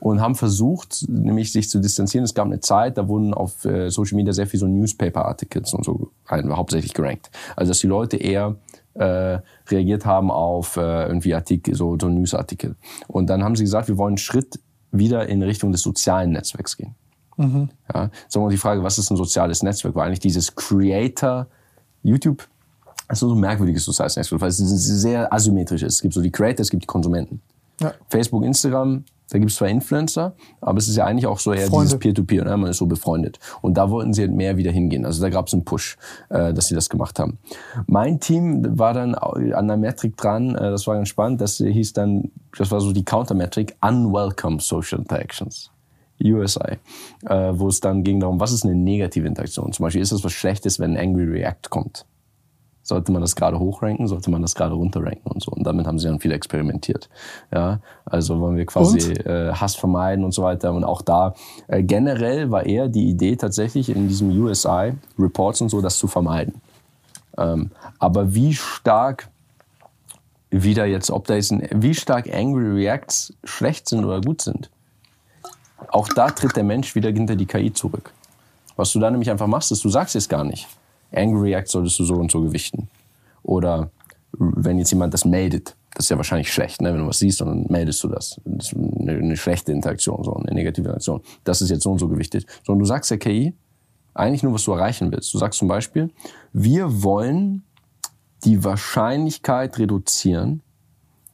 [0.00, 2.24] und haben versucht, nämlich sich zu distanzieren.
[2.24, 5.84] Es gab eine Zeit, da wurden auf äh, Social Media sehr viel so Newspaper-Articles und
[5.84, 7.30] so ein, hauptsächlich gerankt.
[7.54, 8.56] Also dass die Leute eher
[8.94, 9.38] äh,
[9.68, 12.74] reagiert haben auf äh, irgendwie Artikel, so, so Newsartikel.
[13.06, 14.58] Und dann haben sie gesagt, wir wollen einen Schritt
[14.90, 16.96] wieder in Richtung des sozialen Netzwerks gehen.
[17.36, 17.68] Mhm.
[17.92, 19.94] Ja, sagen wir mal die Frage, was ist ein soziales Netzwerk?
[19.94, 21.46] Weil eigentlich dieses Creator
[22.06, 22.46] YouTube
[23.08, 25.94] ist so ein merkwürdiges soziales Netzwerk, weil es sehr asymmetrisch ist.
[25.94, 27.40] Es gibt so die Creators, es gibt die Konsumenten.
[27.80, 27.92] Ja.
[28.08, 31.66] Facebook, Instagram, da gibt es zwar Influencer, aber es ist ja eigentlich auch so eher
[31.66, 31.86] Freunde.
[31.86, 32.56] dieses Peer-to-Peer, -Peer, ne?
[32.56, 33.38] man ist so befreundet.
[33.60, 35.04] Und da wollten sie halt mehr wieder hingehen.
[35.04, 35.98] Also da gab es einen Push,
[36.28, 37.38] äh, dass sie das gemacht haben.
[37.86, 41.92] Mein Team war dann an der Metrik dran, äh, das war ganz spannend, das hieß
[41.92, 45.70] dann, das war so die Counter-Metrik, Unwelcome Social Interactions.
[46.22, 46.78] USI,
[47.26, 49.72] äh, wo es dann ging darum, was ist eine negative Interaktion?
[49.72, 52.06] Zum Beispiel ist es was Schlechtes, wenn ein Angry React kommt
[52.86, 55.50] sollte man das gerade hochranken, sollte man das gerade runterranken und so.
[55.50, 57.08] Und damit haben sie dann viel experimentiert.
[57.52, 60.72] Ja, also wollen wir quasi äh, Hass vermeiden und so weiter.
[60.72, 61.34] Und auch da
[61.66, 66.06] äh, generell war eher die Idee tatsächlich in diesem USI Reports und so, das zu
[66.06, 66.60] vermeiden.
[67.36, 69.28] Ähm, aber wie stark
[70.50, 74.70] wieder jetzt, ob da jetzt ein, wie stark Angry Reacts schlecht sind oder gut sind,
[75.88, 78.12] auch da tritt der Mensch wieder hinter die KI zurück.
[78.76, 80.68] Was du da nämlich einfach machst, ist, du sagst es gar nicht.
[81.12, 82.88] Angry React solltest du so und so gewichten.
[83.42, 83.90] Oder
[84.32, 86.92] wenn jetzt jemand das meldet, das ist ja wahrscheinlich schlecht, ne?
[86.92, 88.38] wenn du was siehst und dann meldest du das.
[88.44, 91.22] Das ist eine, eine schlechte Interaktion, so eine negative Interaktion.
[91.44, 92.46] Das ist jetzt so und so gewichtet.
[92.64, 93.54] Sondern du sagst der KI
[94.12, 95.32] eigentlich nur, was du erreichen willst.
[95.32, 96.10] Du sagst zum Beispiel,
[96.52, 97.64] wir wollen
[98.44, 100.62] die Wahrscheinlichkeit reduzieren,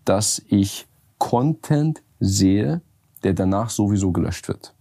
[0.05, 0.86] dass ich
[1.18, 2.82] Content sehe,
[3.24, 4.74] der danach sowieso gelöscht wird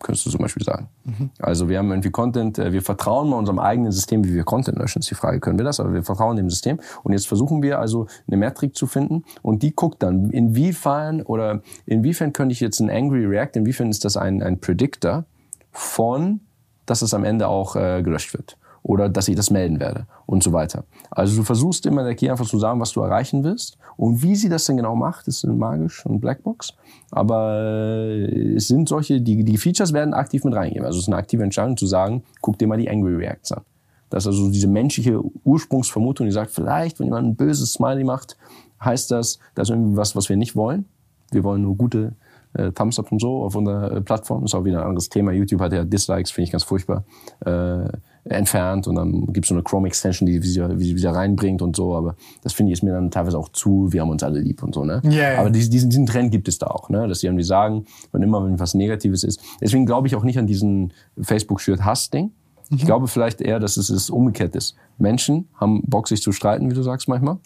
[0.00, 0.88] könntest du zum Beispiel sagen.
[1.04, 1.30] Mhm.
[1.38, 4.78] Also wir haben irgendwie Content, äh, wir vertrauen mal unserem eigenen System, wie wir Content
[4.78, 6.80] löschen, ist die Frage, können wir das, aber wir vertrauen dem System.
[7.02, 11.62] Und jetzt versuchen wir also eine Metrik zu finden und die guckt dann, inwiefern oder
[11.86, 15.24] inwiefern könnte ich jetzt ein Angry React, inwiefern ist das ein, ein Predictor
[15.70, 16.40] von,
[16.86, 20.44] dass es am Ende auch äh, gelöscht wird oder dass ich das melden werde und
[20.44, 20.84] so weiter.
[21.10, 24.36] Also du versuchst immer der Key einfach zu sagen, was du erreichen willst und wie
[24.36, 26.74] sie das denn genau macht, ist magisch und Blackbox.
[27.10, 30.86] Aber äh, es sind solche, die, die Features werden aktiv mit reingegeben.
[30.86, 33.62] Also es ist eine aktive Entscheidung zu sagen, guck dir mal die Angry Reacts an.
[34.08, 38.36] Das ist also diese menschliche Ursprungsvermutung, die sagt, vielleicht, wenn jemand ein böses Smiley macht,
[38.84, 40.84] heißt das, das ist irgendwie was, was wir nicht wollen.
[41.32, 42.12] Wir wollen nur gute
[42.52, 44.44] äh, Thumbs up und so auf unserer äh, Plattform.
[44.44, 45.32] Ist auch wieder ein anderes Thema.
[45.32, 47.04] YouTube hat ja Dislikes, finde ich ganz furchtbar.
[47.44, 47.88] Äh,
[48.24, 51.96] entfernt und dann gibt es so eine Chrome-Extension, die sie wieder, wieder reinbringt und so,
[51.96, 54.62] aber das finde ich ist mir dann teilweise auch zu, wir haben uns alle lieb
[54.62, 55.00] und so, ne?
[55.04, 55.40] Yeah, yeah.
[55.40, 57.08] Aber diesen, diesen Trend gibt es da auch, ne?
[57.08, 59.40] Dass sie irgendwie sagen, wenn immer wenn was Negatives ist.
[59.60, 62.32] Deswegen glaube ich auch nicht an diesen Facebook schürt Hass-Ding.
[62.70, 62.76] Mhm.
[62.76, 64.76] Ich glaube vielleicht eher, dass es, es umgekehrt ist.
[64.98, 67.38] Menschen haben Bock, sich zu streiten, wie du sagst manchmal.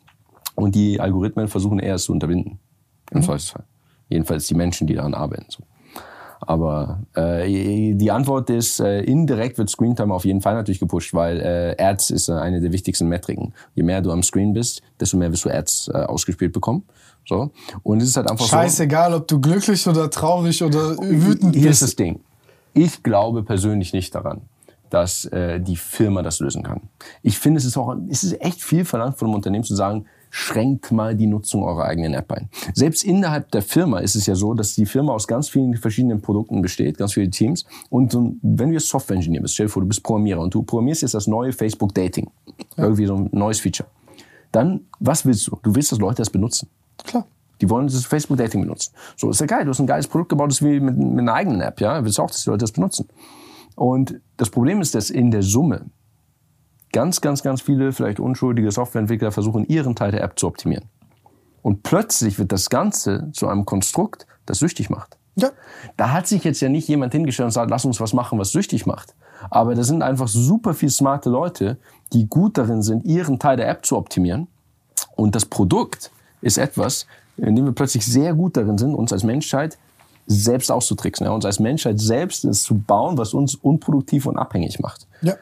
[0.54, 2.58] Und die Algorithmen versuchen eher es zu unterbinden.
[3.10, 3.22] Im mhm.
[3.22, 3.64] Zweifelsfall.
[4.08, 5.46] Jedenfalls die Menschen, die daran arbeiten.
[5.48, 5.64] So.
[6.46, 11.40] Aber äh, die Antwort ist, äh, indirekt wird Screentime auf jeden Fall natürlich gepusht, weil
[11.40, 13.52] äh, Ads ist eine der wichtigsten Metriken.
[13.74, 16.84] Je mehr du am Screen bist, desto mehr wirst du Ads äh, ausgespielt bekommen.
[17.26, 17.50] So.
[17.82, 21.62] Und es ist halt einfach Scheißegal, so, ob du glücklich oder traurig oder wütend bist.
[21.62, 22.20] Hier ist das Ding.
[22.74, 24.42] Ich glaube persönlich nicht daran,
[24.90, 26.82] dass äh, die Firma das lösen kann.
[27.22, 30.06] Ich finde, es ist auch, es ist echt viel verlangt von einem Unternehmen zu sagen,
[30.36, 32.48] schränkt mal die Nutzung eurer eigenen App ein.
[32.72, 36.22] Selbst innerhalb der Firma ist es ja so, dass die Firma aus ganz vielen verschiedenen
[36.22, 37.64] Produkten besteht, ganz viele Teams.
[37.88, 38.12] Und
[38.42, 41.14] wenn du jetzt Software-Engineer bist, stell dir vor, du bist Programmierer und du programmierst jetzt
[41.14, 42.32] das neue Facebook Dating.
[42.76, 42.82] Ja.
[42.82, 43.88] Irgendwie so ein neues Feature.
[44.50, 45.56] Dann, was willst du?
[45.62, 46.68] Du willst, dass Leute das benutzen.
[47.04, 47.26] Klar.
[47.60, 48.92] Die wollen das Facebook Dating benutzen.
[49.16, 49.64] So, ist ja geil.
[49.64, 52.04] Du hast ein geiles Produkt gebaut, das wie mit, mit einer eigenen App, ja.
[52.04, 53.06] Willst du auch, dass die Leute das benutzen.
[53.76, 55.86] Und das Problem ist, dass in der Summe
[56.94, 60.84] ganz, ganz, ganz viele vielleicht unschuldige Softwareentwickler versuchen, ihren Teil der App zu optimieren.
[61.60, 65.18] Und plötzlich wird das Ganze zu einem Konstrukt, das süchtig macht.
[65.34, 65.50] Ja.
[65.96, 68.52] Da hat sich jetzt ja nicht jemand hingestellt und sagt, lass uns was machen, was
[68.52, 69.14] süchtig macht.
[69.50, 71.78] Aber da sind einfach super viel smarte Leute,
[72.12, 74.46] die gut darin sind, ihren Teil der App zu optimieren.
[75.16, 79.24] Und das Produkt ist etwas, in dem wir plötzlich sehr gut darin sind, uns als
[79.24, 79.78] Menschheit
[80.26, 85.08] selbst auszutricksen, ja, uns als Menschheit selbst zu bauen, was uns unproduktiv und abhängig macht.
[85.22, 85.34] Ja.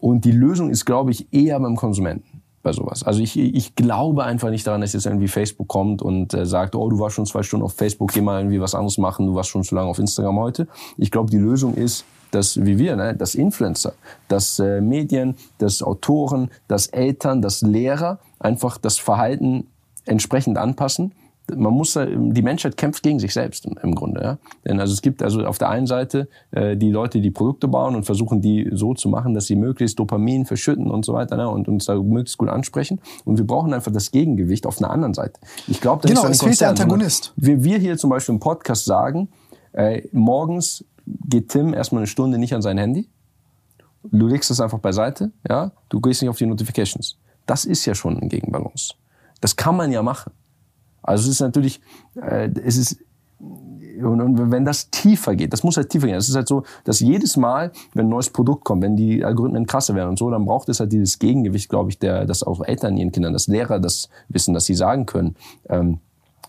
[0.00, 3.02] Und die Lösung ist, glaube ich, eher beim Konsumenten bei sowas.
[3.02, 6.74] Also ich, ich glaube einfach nicht daran, dass jetzt irgendwie Facebook kommt und äh, sagt,
[6.74, 9.34] oh, du warst schon zwei Stunden auf Facebook, geh mal irgendwie was anderes machen, du
[9.34, 10.68] warst schon zu lange auf Instagram heute.
[10.98, 13.94] Ich glaube, die Lösung ist, dass wie wir, ne, dass Influencer,
[14.28, 19.66] dass äh, Medien, dass Autoren, dass Eltern, dass Lehrer einfach das Verhalten
[20.04, 21.12] entsprechend anpassen
[21.56, 24.22] man muss, die Menschheit kämpft gegen sich selbst im Grunde.
[24.22, 24.38] Ja?
[24.64, 27.96] Denn also es gibt also auf der einen Seite äh, die Leute, die Produkte bauen
[27.96, 31.48] und versuchen, die so zu machen, dass sie möglichst Dopamin verschütten und so weiter ne?
[31.48, 33.00] und uns da möglichst gut ansprechen.
[33.24, 35.40] Und wir brauchen einfach das Gegengewicht auf einer anderen Seite.
[35.66, 37.32] Ich glaube, genau, es fehlt der Antagonist.
[37.36, 39.28] Wir, wir hier zum Beispiel im Podcast sagen,
[39.72, 43.08] äh, morgens geht Tim erstmal eine Stunde nicht an sein Handy.
[44.02, 45.72] Du legst es einfach beiseite, ja.
[45.88, 47.18] Du gehst nicht auf die Notifications.
[47.46, 48.94] Das ist ja schon ein Gegenbalance.
[49.40, 50.32] Das kann man ja machen.
[51.02, 51.80] Also es ist natürlich,
[52.14, 52.98] äh, es ist
[54.02, 56.16] und, und wenn das tiefer geht, das muss halt tiefer gehen.
[56.16, 59.66] Es ist halt so, dass jedes Mal, wenn ein neues Produkt kommt, wenn die Algorithmen
[59.66, 62.62] krasser werden und so, dann braucht es halt dieses Gegengewicht, glaube ich, der, dass auch
[62.62, 65.36] Eltern ihren Kindern, dass Lehrer das wissen, dass sie sagen können.
[65.68, 65.98] Ähm,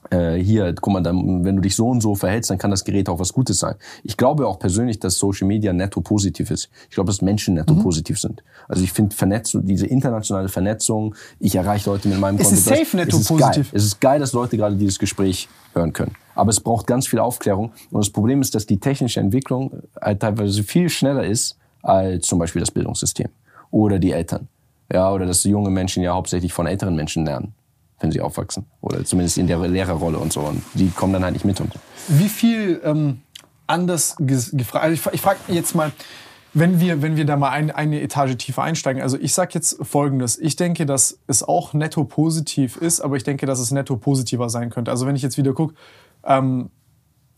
[0.10, 2.84] äh, hier, guck mal, dann, wenn du dich so und so verhältst, dann kann das
[2.84, 3.76] Gerät auch was Gutes sein.
[4.04, 6.70] Ich glaube auch persönlich, dass Social Media netto positiv ist.
[6.90, 7.84] Ich glaube, dass Menschen netto mhm.
[7.84, 8.44] positiv sind.
[8.68, 12.60] Also ich finde Vernetzung, diese internationale Vernetzung, ich erreiche Leute mit meinem Content.
[12.60, 13.72] Es ist safe netto es ist positiv.
[13.72, 13.78] Geil.
[13.78, 16.16] Es ist geil, dass Leute gerade dieses Gespräch hören können.
[16.36, 17.72] Aber es braucht ganz viel Aufklärung.
[17.92, 22.40] Und das Problem ist, dass die technische Entwicklung halt teilweise viel schneller ist als zum
[22.40, 23.30] Beispiel das Bildungssystem
[23.70, 24.48] oder die Eltern.
[24.92, 27.54] Ja, oder dass junge Menschen ja hauptsächlich von älteren Menschen lernen
[28.02, 28.66] wenn sie aufwachsen.
[28.82, 30.42] Oder zumindest in der Lehrerrolle und so.
[30.42, 31.60] Und die kommen dann halt nicht mit.
[31.62, 31.74] Und
[32.08, 33.22] Wie viel ähm,
[33.68, 34.84] anders gefragt?
[34.84, 35.92] Also ich, ich frage jetzt mal,
[36.54, 39.02] wenn wir, wenn wir da mal ein, eine Etage tiefer einsteigen.
[39.02, 40.38] Also ich sage jetzt Folgendes.
[40.38, 44.50] Ich denke, dass es auch netto positiv ist, aber ich denke, dass es netto positiver
[44.50, 44.92] sein könnte.
[44.92, 45.76] Also wenn ich jetzt wieder gucke,
[46.26, 46.70] ähm,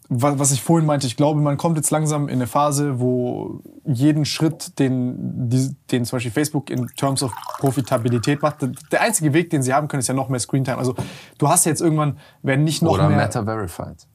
[0.10, 4.26] was ich vorhin meinte, ich glaube, man kommt jetzt langsam in eine Phase, wo jeden
[4.26, 5.50] Schritt, den,
[5.92, 8.58] den zum Beispiel Facebook in Terms of Profitabilität macht,
[8.92, 10.78] der einzige Weg, den sie haben können, ist ja noch mehr Screentime.
[10.78, 10.96] Also
[11.38, 13.18] du hast jetzt irgendwann, wenn nicht noch Oder mehr...
[13.18, 14.08] Oder Meta Verified.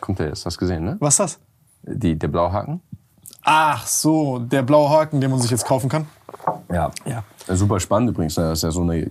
[0.00, 0.96] Kommt der jetzt, hast du gesehen, ne?
[1.00, 1.40] Was ist das?
[1.82, 2.80] Die, der blaue Haken.
[3.42, 6.06] Ach so, der blaue Haken, den man sich jetzt kaufen kann.
[6.72, 6.90] Ja.
[7.04, 7.24] ja.
[7.48, 8.34] Super spannend übrigens.
[8.34, 9.10] Das ist ja so eine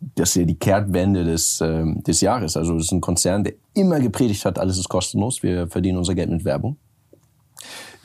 [0.00, 2.56] das ist ja die Kehrtwende des, äh, des Jahres.
[2.56, 6.14] Also das ist ein Konzern, der immer gepredigt hat, alles ist kostenlos, wir verdienen unser
[6.14, 6.76] Geld mit Werbung.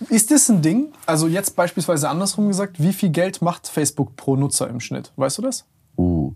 [0.10, 0.92] Ist das ein Ding?
[1.06, 5.14] Also jetzt beispielsweise andersrum gesagt, wie viel Geld macht Facebook pro Nutzer im Schnitt?
[5.16, 5.66] Weißt du das?
[5.98, 6.34] Uh,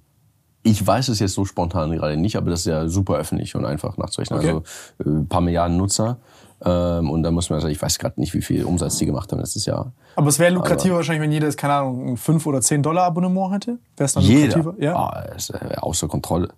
[0.63, 3.65] ich weiß es jetzt so spontan gerade nicht, aber das ist ja super öffentlich und
[3.65, 4.39] einfach nachzurechnen.
[4.39, 4.49] Okay.
[4.49, 4.63] Also
[4.99, 6.19] äh, ein paar Milliarden Nutzer.
[6.63, 9.31] Ähm, und da muss man sagen, ich weiß gerade nicht, wie viel Umsatz die gemacht
[9.31, 9.91] haben letztes Jahr.
[10.15, 13.03] Aber es wäre lukrativer Aber wahrscheinlich, wenn jeder, keine Ahnung, ein 5 oder 10 Dollar
[13.05, 13.77] Abonnement hätte?
[13.95, 14.57] Wäre es dann jeder?
[14.57, 14.83] lukrativer?
[14.83, 14.95] Ja.
[14.95, 16.49] Ah, ist, äh, außer Kontrolle.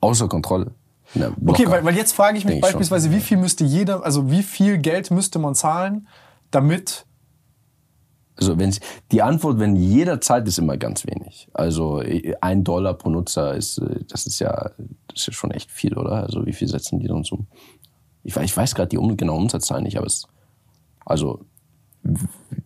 [0.00, 0.70] Außer Kontrolle.
[1.14, 4.42] Na, okay, weil, weil jetzt frage ich mich beispielsweise, wie viel müsste jeder, also wie
[4.42, 6.08] viel Geld müsste man zahlen,
[6.50, 7.04] damit
[8.36, 8.74] also wenn
[9.12, 11.48] die Antwort, wenn jeder zahlt, ist immer ganz wenig.
[11.52, 12.02] Also
[12.40, 14.70] ein Dollar pro Nutzer ist, äh, das ist ja,
[15.08, 16.24] das ist ja schon echt viel, oder?
[16.24, 17.46] Also wie viel setzen die uns um?
[18.24, 20.26] Ich, ich weiß gerade die um, genaue Umsatzzahlen nicht, aber es,
[21.04, 21.40] also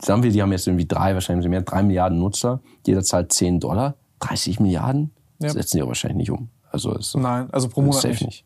[0.01, 2.61] sagen wir, die haben jetzt irgendwie drei, wahrscheinlich mehr, drei Milliarden Nutzer.
[2.87, 5.11] Jeder zahlt 10 Dollar, 30 Milliarden.
[5.41, 5.51] Ja.
[5.51, 6.49] Setzen die aber wahrscheinlich nicht um.
[6.71, 8.23] Also ist, Nein, also pro Monat nicht.
[8.23, 8.45] nicht.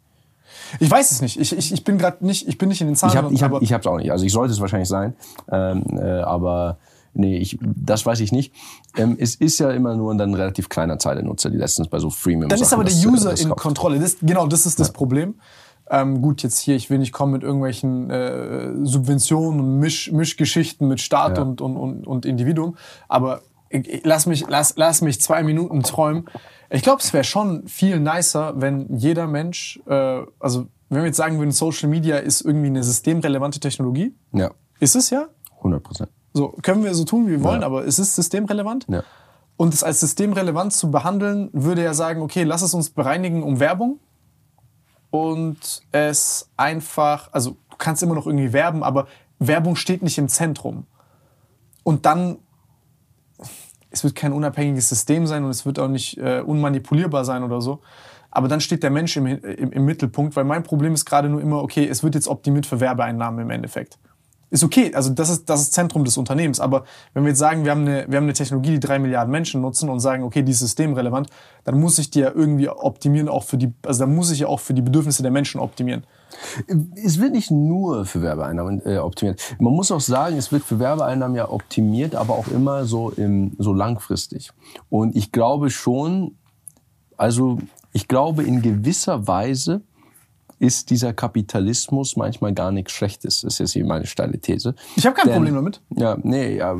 [0.80, 1.40] Ich weiß es nicht.
[1.40, 3.12] Ich, ich, ich bin gerade nicht, ich bin nicht in den Zahlen.
[3.12, 4.12] Ich habe ich hab, ich auch nicht.
[4.12, 5.14] Also ich sollte es wahrscheinlich sein,
[5.51, 6.78] ähm, äh, aber
[7.14, 8.52] nee, ich, das weiß ich nicht.
[8.97, 11.89] Ähm, es ist ja immer nur dann ein relativ kleiner Zahl der Nutzer, die letztens
[11.89, 13.98] bei so Freemium Dann ist aber der User das, das in Kontrolle.
[13.98, 14.93] Das, genau, das ist das ja.
[14.93, 15.34] Problem.
[15.90, 20.88] Ähm, gut, jetzt hier, ich will nicht kommen mit irgendwelchen äh, Subventionen und Misch, Mischgeschichten
[20.88, 21.42] mit Staat ja.
[21.42, 22.76] und, und, und, und Individuum,
[23.09, 26.26] aber ich, lass, mich, lass, lass mich zwei Minuten träumen.
[26.70, 31.16] Ich glaube, es wäre schon viel nicer, wenn jeder Mensch, äh, also wenn wir jetzt
[31.16, 34.14] sagen würden, Social Media ist irgendwie eine systemrelevante Technologie.
[34.32, 34.50] Ja.
[34.78, 35.28] Ist es ja?
[35.59, 36.10] 100 Prozent.
[36.34, 37.66] So, können wir so tun, wie wir wollen, ja.
[37.66, 38.86] aber es ist systemrelevant.
[38.88, 39.02] Ja.
[39.56, 43.60] Und es als systemrelevant zu behandeln, würde ja sagen, okay, lass es uns bereinigen um
[43.60, 44.00] Werbung
[45.12, 49.06] und es einfach, also du kannst immer noch irgendwie werben, aber
[49.39, 50.86] Werbung steht nicht im Zentrum.
[51.84, 52.39] Und dann,
[53.90, 57.60] es wird kein unabhängiges System sein und es wird auch nicht äh, unmanipulierbar sein oder
[57.60, 57.82] so.
[58.30, 61.43] Aber dann steht der Mensch im, im, im Mittelpunkt, weil mein Problem ist gerade nur
[61.43, 63.98] immer, okay, es wird jetzt optimiert für Werbeeinnahmen im Endeffekt
[64.52, 64.94] ist okay.
[64.94, 66.60] Also das ist das ist Zentrum des Unternehmens.
[66.60, 66.84] Aber
[67.14, 69.62] wenn wir jetzt sagen, wir haben eine, wir haben eine Technologie, die drei Milliarden Menschen
[69.62, 71.28] nutzen und sagen, okay, die ist systemrelevant,
[71.64, 74.48] dann muss ich die ja irgendwie optimieren, auch für die, also dann muss ich ja
[74.48, 76.04] auch für die Bedürfnisse der Menschen optimieren.
[77.02, 79.40] Es wird nicht nur für Werbeeinnahmen äh, optimiert.
[79.58, 83.56] Man muss auch sagen, es wird für Werbeeinnahmen ja optimiert, aber auch immer so im,
[83.58, 84.50] so langfristig.
[84.90, 86.36] Und ich glaube schon,
[87.16, 87.58] also
[87.92, 89.80] ich glaube in gewisser Weise
[90.62, 93.40] ist dieser Kapitalismus manchmal gar nichts Schlechtes.
[93.40, 94.76] Das ist jetzt hier meine steile These.
[94.94, 95.80] Ich habe kein Denn, Problem damit.
[95.97, 96.76] Ja, nee, ja,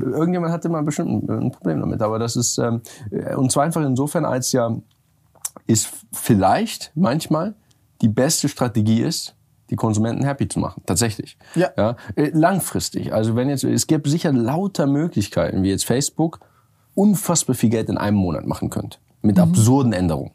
[0.00, 2.02] irgendjemand hatte mal bestimmt ein Problem damit.
[2.02, 2.82] Aber das ist, ähm,
[3.36, 4.76] und zwar einfach insofern, als ja
[5.68, 7.54] ist vielleicht manchmal
[8.00, 9.36] die beste Strategie ist,
[9.70, 10.82] die Konsumenten happy zu machen.
[10.84, 11.38] Tatsächlich.
[11.54, 11.70] Ja.
[11.78, 11.96] ja.
[12.16, 13.14] Äh, langfristig.
[13.14, 16.40] Also wenn jetzt, es gibt sicher lauter Möglichkeiten, wie jetzt Facebook
[16.96, 18.98] unfassbar viel Geld in einem Monat machen könnte.
[19.22, 19.42] Mit mhm.
[19.42, 20.32] absurden Änderungen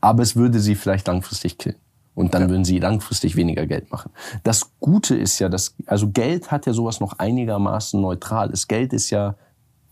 [0.00, 1.76] aber es würde sie vielleicht langfristig killen.
[2.14, 2.48] Und dann ja.
[2.48, 4.10] würden sie langfristig weniger Geld machen.
[4.42, 8.66] Das Gute ist ja, dass, also Geld hat ja sowas noch einigermaßen Neutrales.
[8.66, 9.36] Geld ist ja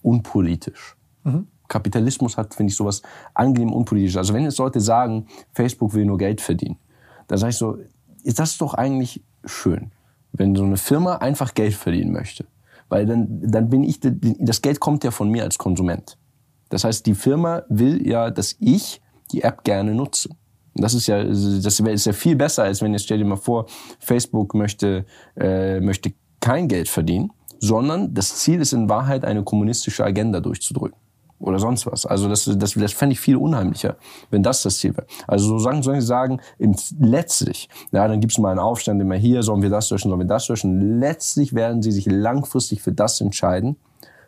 [0.02, 0.96] unpolitisch.
[1.22, 1.46] Mhm.
[1.68, 3.02] Kapitalismus hat, finde ich, sowas
[3.34, 4.16] angenehm unpolitisch.
[4.16, 6.78] Also wenn jetzt Leute sagen, Facebook will nur Geld verdienen,
[7.28, 7.78] dann sage ich so,
[8.24, 9.92] ist das doch eigentlich schön,
[10.32, 12.46] wenn so eine Firma einfach Geld verdienen möchte.
[12.88, 16.18] Weil dann, dann bin ich, das Geld kommt ja von mir als Konsument.
[16.68, 19.00] Das heißt, die Firma will ja, dass ich
[19.32, 20.28] die App gerne nutze.
[20.28, 23.36] Und das ist ja, das ist ja viel besser, als wenn jetzt stell dir mal
[23.36, 23.66] vor,
[23.98, 30.04] Facebook möchte, äh, möchte kein Geld verdienen, sondern das Ziel ist in Wahrheit eine kommunistische
[30.04, 30.98] Agenda durchzudrücken
[31.38, 32.04] oder sonst was.
[32.06, 33.96] Also das, das, das fände ich viel unheimlicher,
[34.30, 35.06] wenn das das Ziel wäre.
[35.26, 39.00] Also so sagen, sollen sie sagen, im, letztlich, ja, dann gibt es mal einen Aufstand
[39.00, 40.98] immer hier, sollen wir das löschen, sollen wir das löschen.
[41.00, 43.76] Letztlich werden sie sich langfristig für das entscheiden,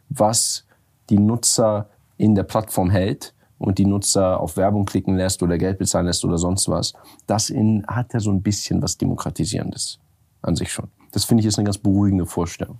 [0.08, 0.64] was
[1.10, 5.78] die Nutzer in der Plattform hält und die Nutzer auf Werbung klicken lässt oder Geld
[5.78, 6.94] bezahlen lässt oder sonst was,
[7.26, 9.98] das in, hat ja so ein bisschen was Demokratisierendes
[10.42, 10.88] an sich schon.
[11.12, 12.78] Das finde ich ist eine ganz beruhigende Vorstellung.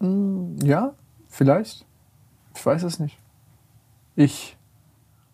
[0.00, 0.94] Mm, ja,
[1.28, 1.86] vielleicht.
[2.54, 3.18] Ich weiß es nicht.
[4.16, 4.56] Ich,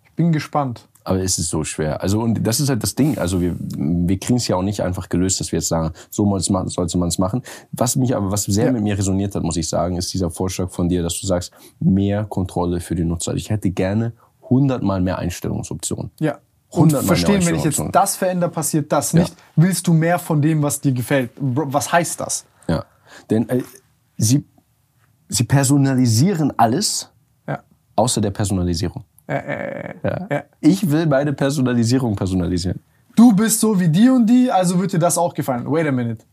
[0.05, 0.88] ich bin gespannt.
[1.09, 2.03] Aber es ist so schwer.
[2.03, 3.17] Also, und das ist halt das Ding.
[3.17, 6.39] Also, wir, wir kriegen es ja auch nicht einfach gelöst, dass wir jetzt sagen, so
[6.39, 7.43] sollte man es machen.
[7.73, 8.73] Was mich aber, was sehr ja.
[8.73, 11.53] mit mir resoniert hat, muss ich sagen, ist dieser Vorschlag von dir, dass du sagst,
[11.81, 13.35] mehr Kontrolle für die Nutzer.
[13.35, 14.13] Ich hätte gerne
[14.43, 16.11] hundertmal mehr Einstellungsoptionen.
[16.21, 16.39] Ja.
[16.71, 19.31] Und verstehen, wenn ich jetzt das verändere, passiert das nicht.
[19.31, 19.37] Ja.
[19.57, 21.31] Willst du mehr von dem, was dir gefällt?
[21.39, 22.45] Was heißt das?
[22.69, 22.85] Ja.
[23.31, 23.63] Denn äh,
[24.19, 24.45] sie,
[25.29, 27.11] sie personalisieren alles,
[27.47, 27.61] ja.
[27.97, 29.05] außer der Personalisierung.
[29.29, 30.27] Äh, äh, ja.
[30.31, 30.43] ja.
[30.61, 32.81] Ich will meine Personalisierung personalisieren.
[33.15, 35.71] Du bist so wie die und die, also wird dir das auch gefallen.
[35.71, 36.25] Wait a minute.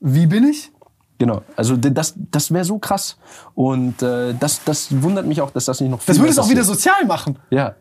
[0.00, 0.70] Wie bin ich?
[1.18, 3.16] Genau, also das, das wäre so krass.
[3.54, 6.38] Und äh, das, das wundert mich auch, dass das nicht noch viel Das würde es
[6.38, 7.38] auch wieder sozial machen.
[7.50, 7.74] Ja,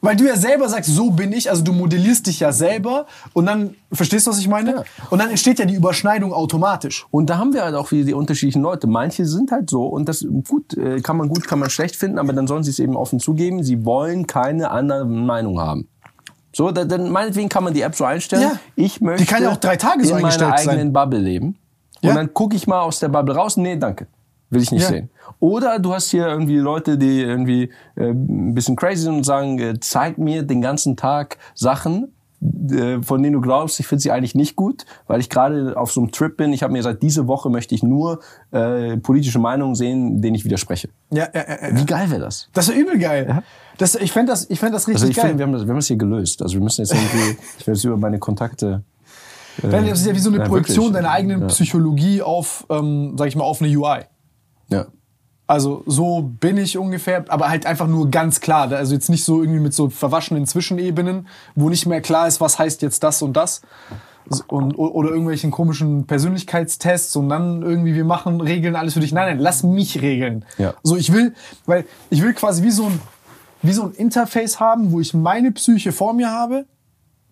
[0.00, 3.46] weil du ja selber sagst, so bin ich, also du modellierst dich ja selber und
[3.46, 4.70] dann, verstehst du, was ich meine?
[4.70, 4.84] Ja.
[5.10, 7.06] Und dann entsteht ja die Überschneidung automatisch.
[7.10, 8.86] Und da haben wir halt auch wieder die unterschiedlichen Leute.
[8.86, 12.18] Manche sind halt so und das gut, äh, kann man gut, kann man schlecht finden,
[12.18, 15.88] aber dann sollen sie es eben offen zugeben, sie wollen keine andere Meinung haben.
[16.52, 18.42] So, dann meinetwegen kann man die App so einstellen.
[18.42, 18.52] Ja.
[18.74, 20.92] Ich möchte die kann ja auch drei Tage so in meiner eigenen sein.
[20.92, 21.56] Bubble leben.
[22.00, 22.10] Ja.
[22.10, 23.56] Und dann gucke ich mal aus der Bubble raus.
[23.56, 24.08] Nee, danke.
[24.50, 24.88] Will ich nicht ja.
[24.88, 25.10] sehen.
[25.38, 29.58] Oder du hast hier irgendwie Leute, die irgendwie äh, ein bisschen crazy sind und sagen,
[29.58, 32.12] äh, zeig mir den ganzen Tag Sachen,
[32.42, 35.92] äh, von denen du glaubst, ich finde sie eigentlich nicht gut, weil ich gerade auf
[35.92, 36.52] so einem Trip bin.
[36.52, 38.20] Ich habe mir gesagt, diese Woche möchte ich nur
[38.50, 40.88] äh, politische Meinungen sehen, denen ich widerspreche.
[41.10, 41.76] Ja, ja, ja, ja.
[41.76, 42.48] Wie geil wäre das?
[42.52, 43.26] Das wäre übel geil.
[43.28, 43.42] Ja?
[43.78, 45.26] Das, ich fände das, ich fänd das richtig also ich geil.
[45.28, 46.42] Find, wir, haben das, wir haben das hier gelöst.
[46.42, 48.82] Also wir müssen jetzt irgendwie, ich werde jetzt über meine Kontakte
[49.62, 51.02] äh, das ist ja wie so eine Projektion wirklich.
[51.02, 51.46] deiner eigenen ja.
[51.48, 54.00] Psychologie auf, ähm, sag ich mal, auf eine UI.
[54.70, 54.86] Ja.
[55.46, 58.70] Also so bin ich ungefähr, aber halt einfach nur ganz klar.
[58.70, 61.26] Also jetzt nicht so irgendwie mit so verwaschenen Zwischenebenen,
[61.56, 63.62] wo nicht mehr klar ist, was heißt jetzt das und das.
[64.46, 69.10] Und, oder irgendwelchen komischen Persönlichkeitstests und dann irgendwie wir machen Regeln alles für dich.
[69.10, 70.44] Nein, nein, lass mich regeln.
[70.56, 70.74] Ja.
[70.84, 71.34] So ich will,
[71.66, 73.00] weil ich will quasi wie so ein
[73.62, 76.66] wie so ein Interface haben, wo ich meine Psyche vor mir habe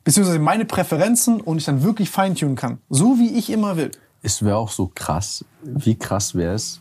[0.08, 2.78] beziehungsweise meine Präferenzen und ich dann wirklich feintunen kann.
[2.88, 3.90] So wie ich immer will.
[4.22, 5.44] Es wäre auch so krass.
[5.62, 6.80] Wie krass wäre es,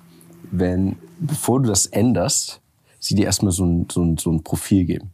[0.51, 2.61] wenn, bevor du das änderst,
[2.99, 5.11] sie dir erstmal so ein, so ein, so ein Profil geben.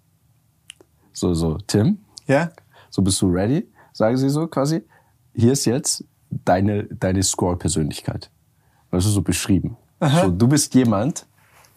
[1.11, 1.99] So, so, Tim?
[2.27, 2.51] Ja?
[2.89, 3.67] So, bist du ready?
[3.93, 4.83] Sagen sie so quasi.
[5.35, 8.29] Hier ist jetzt deine, deine Scroll-Persönlichkeit.
[8.91, 9.77] Das ist so beschrieben.
[9.99, 11.25] So, du bist jemand,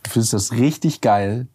[0.03, 1.49] du findest das richtig geil,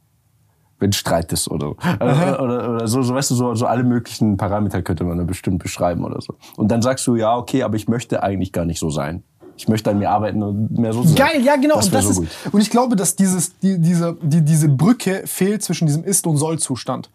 [0.80, 4.38] wenn Streit ist oder, oder, oder, oder, so, so, weißt du, so, so alle möglichen
[4.38, 6.36] Parameter könnte man da bestimmt beschreiben oder so.
[6.58, 9.24] Und dann sagst du, ja, okay, aber ich möchte eigentlich gar nicht so sein.
[9.58, 11.16] Ich möchte an mir arbeiten und mehr so sein.
[11.16, 11.76] Geil, ja, genau.
[11.76, 15.24] Das und, das so ist, und ich glaube, dass dieses, die, diese, die, diese Brücke
[15.26, 17.10] fehlt zwischen diesem Ist- und Soll-Zustand.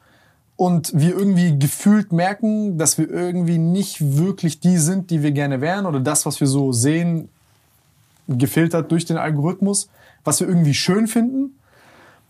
[0.57, 5.61] Und wir irgendwie gefühlt merken, dass wir irgendwie nicht wirklich die sind, die wir gerne
[5.61, 7.29] wären oder das, was wir so sehen,
[8.27, 9.89] gefiltert durch den Algorithmus,
[10.25, 11.57] was wir irgendwie schön finden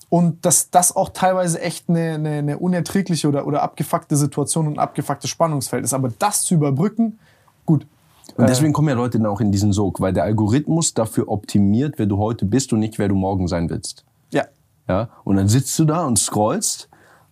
[0.09, 4.75] und dass das auch teilweise echt eine, eine, eine unerträgliche oder, oder abgefuckte Situation und
[4.75, 5.95] ein abgefucktes Spannungsfeld ist.
[5.95, 7.19] Aber das zu überbrücken,
[7.65, 7.87] gut.
[8.37, 11.29] Und äh, deswegen kommen ja Leute dann auch in diesen Sog, weil der Algorithmus dafür
[11.29, 14.05] optimiert, wer du heute bist und nicht, wer du morgen sein willst.
[14.31, 14.45] Ja.
[14.89, 15.09] Ja.
[15.25, 16.89] Und dann sitzt du da und scrollst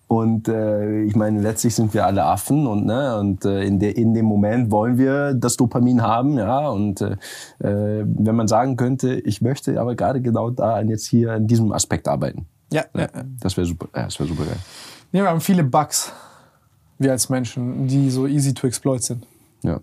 [0.07, 3.91] und äh, ich meine, letztlich sind wir alle Affen und ne und äh, in, de,
[3.91, 6.69] in dem Moment wollen wir das Dopamin haben, ja.
[6.69, 7.17] Und äh,
[7.61, 11.73] äh wenn man sagen könnte, ich möchte aber gerade genau da jetzt hier in diesem
[11.73, 12.47] Aspekt arbeiten.
[12.73, 13.09] Ja, ja,
[13.41, 14.59] das wäre super, ja, das wäre super geil.
[15.13, 16.13] Ja, wir haben viele Bugs,
[16.99, 19.27] wir als Menschen, die so easy to exploit sind.
[19.65, 19.81] Ja.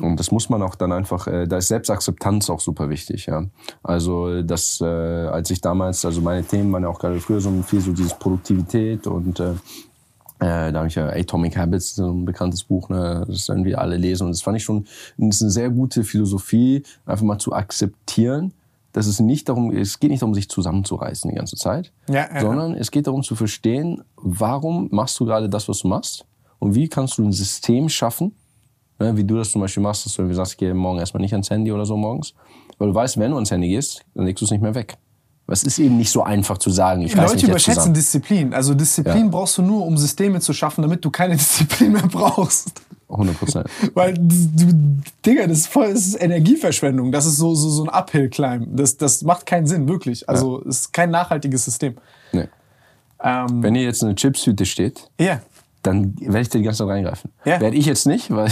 [0.00, 3.44] Und das muss man auch dann einfach, äh, da ist Selbstakzeptanz auch super wichtig, ja.
[3.82, 7.50] Also das, äh, als ich damals, also meine Themen waren ja auch gerade früher so
[7.62, 9.54] viel so dieses Produktivität und äh,
[10.38, 13.96] äh, da habe ich ja Atomic Habits, so ein bekanntes Buch, ne, das irgendwie alle
[13.96, 14.24] lesen.
[14.24, 14.86] Und das fand ich schon,
[15.16, 18.52] das ist eine sehr gute Philosophie, einfach mal zu akzeptieren,
[18.92, 22.40] dass es nicht darum, es geht nicht darum, sich zusammenzureißen die ganze Zeit, ja, ja.
[22.40, 26.26] sondern es geht darum zu verstehen, warum machst du gerade das, was du machst
[26.58, 28.32] und wie kannst du ein System schaffen,
[28.98, 31.32] ne, wie du das zum Beispiel machst, dass du sagst, ich gehe morgen erstmal nicht
[31.32, 32.34] ans Handy oder so morgens,
[32.78, 34.96] weil du weißt, wenn du ans Handy gehst, dann legst du es nicht mehr weg.
[35.48, 37.02] Es ist eben nicht so einfach zu sagen.
[37.02, 38.52] Ich Leute überschätzen Disziplin.
[38.52, 39.28] Also Disziplin ja.
[39.28, 42.72] brauchst du nur, um Systeme zu schaffen, damit du keine Disziplin mehr brauchst.
[43.08, 43.66] 100 Prozent.
[43.94, 47.12] Weil, du, Digga, das ist voll, das ist Energieverschwendung.
[47.12, 48.76] Das ist so, so, so ein Uphill-Climb.
[48.76, 50.28] Das, das macht keinen Sinn, wirklich.
[50.28, 51.94] Also, es ist kein nachhaltiges System.
[52.32, 52.48] Nee.
[53.22, 55.40] Ähm, Wenn hier jetzt eine Chipshüte steht, yeah.
[55.82, 57.30] dann werde ich dir die ganze Zeit reingreifen.
[57.46, 57.60] Yeah.
[57.60, 58.50] Werde ich jetzt nicht, weil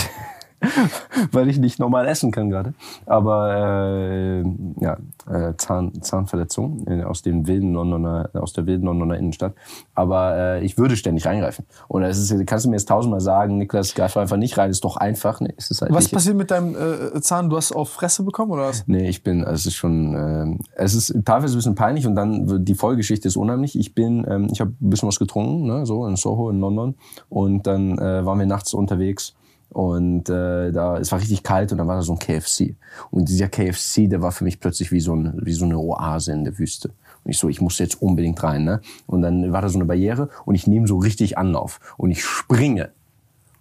[1.32, 2.74] weil ich nicht normal essen kann gerade.
[3.06, 4.44] Aber äh,
[4.80, 4.96] ja,
[5.30, 9.54] äh, Zahn, Zahnverletzung in, aus, dem wilden Londoner, aus der wilden Londoner Innenstadt.
[9.94, 11.64] Aber äh, ich würde ständig reingreifen.
[11.88, 14.84] Und es ist, kannst du mir jetzt tausendmal sagen, Niklas, greif einfach nicht rein, ist
[14.84, 15.40] doch einfach.
[15.40, 17.50] Nee, ist halt was passiert mit deinem äh, Zahn?
[17.50, 18.84] Du hast auf Fresse bekommen oder was?
[18.86, 22.14] Nee, ich bin, also es ist schon, äh, es ist teilweise ein bisschen peinlich und
[22.14, 23.78] dann die Folgegeschichte ist unheimlich.
[23.78, 26.94] Ich bin, ähm, ich habe ein bisschen was getrunken, ne, so in Soho in London
[27.28, 29.34] und dann äh, waren wir nachts unterwegs
[29.74, 32.76] und äh, da, es war richtig kalt und dann war da so ein KFC.
[33.10, 36.32] Und dieser KFC, der war für mich plötzlich wie so, ein, wie so eine Oase
[36.32, 36.90] in der Wüste.
[37.24, 38.62] Und ich so, ich muss jetzt unbedingt rein.
[38.62, 38.80] Ne?
[39.08, 41.80] Und dann war da so eine Barriere und ich nehme so richtig Anlauf.
[41.96, 42.90] Und ich springe.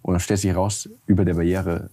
[0.02, 1.90] Und dann stellt sich raus, über der Barriere,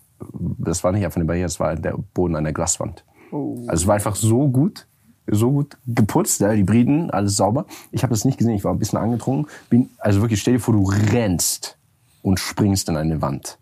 [0.60, 3.04] das war nicht einfach eine Barriere, das war der Boden an der Glaswand.
[3.32, 3.58] Oh.
[3.66, 4.86] Also es war einfach so gut,
[5.26, 7.66] so gut geputzt, ja, die Briten, alles sauber.
[7.92, 9.52] Ich habe das nicht gesehen, ich war ein bisschen angetrunken.
[9.72, 11.80] Bin, also wirklich, stell dir vor, du rennst
[12.22, 13.58] und springst in eine Wand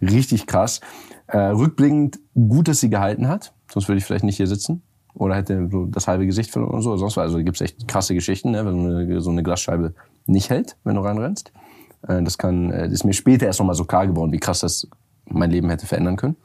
[0.00, 0.80] richtig krass.
[1.26, 4.82] Äh, rückblickend gut, dass sie gehalten hat, sonst würde ich vielleicht nicht hier sitzen.
[5.14, 6.96] Oder hätte so das halbe Gesicht verloren oder so.
[6.96, 9.94] Sonst also gibt's echt krasse Geschichten, ne, wenn so eine Glasscheibe
[10.26, 11.52] nicht hält, wenn du reinrennst.
[12.06, 14.60] Äh, das kann, äh, das ist mir später erst nochmal so klar geworden, wie krass
[14.60, 14.88] das
[15.26, 16.36] mein Leben hätte verändern können.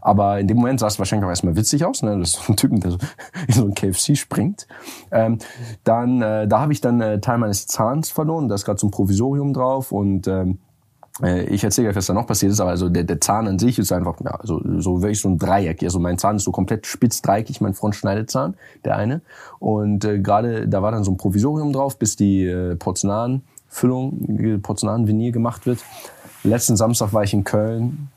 [0.00, 2.18] Aber in dem Moment sah es wahrscheinlich auch erstmal witzig aus, ne?
[2.18, 2.98] Das ist so ein Typen, der so
[3.48, 4.66] in so ein KFC springt.
[5.10, 5.38] Ähm,
[5.84, 8.88] dann, äh, da habe ich dann äh, Teil meines Zahns verloren, da ist gerade so
[8.88, 10.56] ein Provisorium drauf und ähm, äh,
[11.22, 13.78] ich erzähle euch, was da noch passiert ist, aber also der, der Zahn an sich
[13.78, 15.80] ist einfach ja, so, so wirklich so ein Dreieck.
[15.84, 18.54] Also mein Zahn ist so komplett spitz dreieckig, mein Frontschneidezahn,
[18.84, 19.20] der eine.
[19.60, 25.30] Und äh, gerade da war dann so ein Provisorium drauf, bis die äh, Porzellanfüllung, Porzellanvenier
[25.30, 25.78] gemacht wird.
[26.42, 28.08] Letzten Samstag war ich in Köln,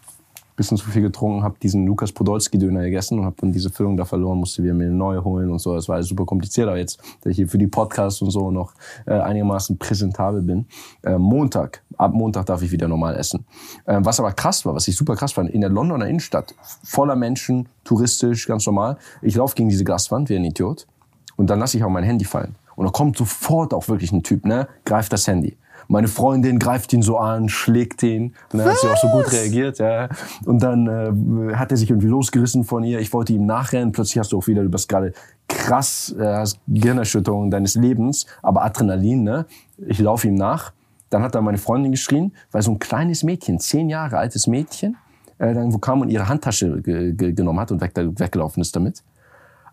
[0.57, 4.05] bisschen zu viel getrunken, habe diesen Lukas Podolski-Döner gegessen und habe dann diese Füllung da
[4.05, 5.75] verloren, musste wieder mir eine neue holen und so.
[5.75, 8.49] Das war alles super kompliziert, aber jetzt, dass ich hier für die Podcasts und so
[8.49, 8.73] noch
[9.05, 10.65] äh, einigermaßen präsentabel bin.
[11.03, 13.45] Äh, Montag, ab Montag darf ich wieder normal essen.
[13.85, 16.53] Äh, was aber krass war, was ich super krass fand, in der Londoner Innenstadt,
[16.83, 18.97] voller Menschen, touristisch, ganz normal.
[19.21, 20.87] Ich laufe gegen diese Glaswand wie ein Idiot
[21.35, 22.55] und dann lasse ich auch mein Handy fallen.
[22.75, 25.57] Und da kommt sofort auch wirklich ein Typ, ne, greift das Handy.
[25.89, 28.33] Meine Freundin greift ihn so an, schlägt ihn.
[28.51, 29.79] Und dann hat sie auch so gut reagiert.
[29.79, 30.09] Ja.
[30.45, 32.99] Und dann äh, hat er sich irgendwie losgerissen von ihr.
[32.99, 33.93] Ich wollte ihm nachrennen.
[33.93, 35.13] Plötzlich hast du auch wieder, du bist gerade
[35.47, 39.23] krass, äh, hast Gehirnerschütterung deines Lebens, aber Adrenalin.
[39.23, 39.45] Ne?
[39.77, 40.73] Ich laufe ihm nach
[41.09, 44.97] Dann hat da meine Freundin geschrien, weil so ein kleines Mädchen, zehn Jahre altes Mädchen,
[45.37, 48.75] äh, dann wo kam und ihre Handtasche ge ge genommen hat und weg, weggelaufen ist
[48.75, 49.03] damit.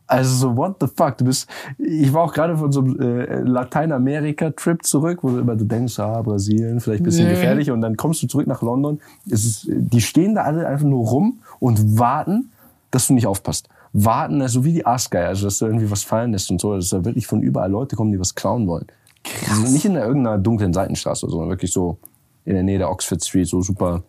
[0.06, 1.16] Also so, what the fuck?
[1.16, 1.48] Du bist,
[1.78, 5.98] ich war auch gerade von so einem äh, Lateinamerika-Trip zurück, wo du immer du denkst,
[5.98, 7.32] ah, Brasilien, vielleicht ein bisschen nee.
[7.32, 7.70] gefährlich.
[7.70, 9.00] Und dann kommst du zurück nach London.
[9.30, 12.50] Es ist, die stehen da alle einfach nur rum und warten,
[12.90, 13.68] dass du nicht aufpasst.
[13.94, 16.90] Warten, also wie die Aasgeier, also dass du irgendwie was fallen lässt und so, dass
[16.90, 18.86] da wirklich von überall Leute kommen, die was klauen wollen.
[19.24, 19.58] Krass.
[19.58, 21.98] Also nicht in irgendeiner dunklen Seitenstraße, sondern wirklich so
[22.44, 24.02] in der Nähe der Oxford Street, so super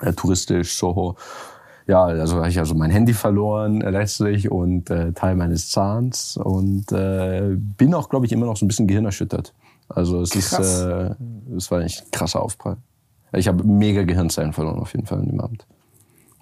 [0.00, 1.16] äh, touristisch, Soho
[1.86, 6.36] ja, also habe ich also mein Handy verloren äh, letztlich und äh, Teil meines Zahns
[6.36, 9.52] und äh, bin auch, glaube ich, immer noch so ein bisschen gehirnerschüttert.
[9.88, 10.58] Also es Krass.
[10.58, 11.14] ist, äh,
[11.56, 12.78] es war echt ein krasser Aufprall.
[13.32, 15.66] Ich habe mega Gehirnzellen verloren auf jeden Fall in dem Abend.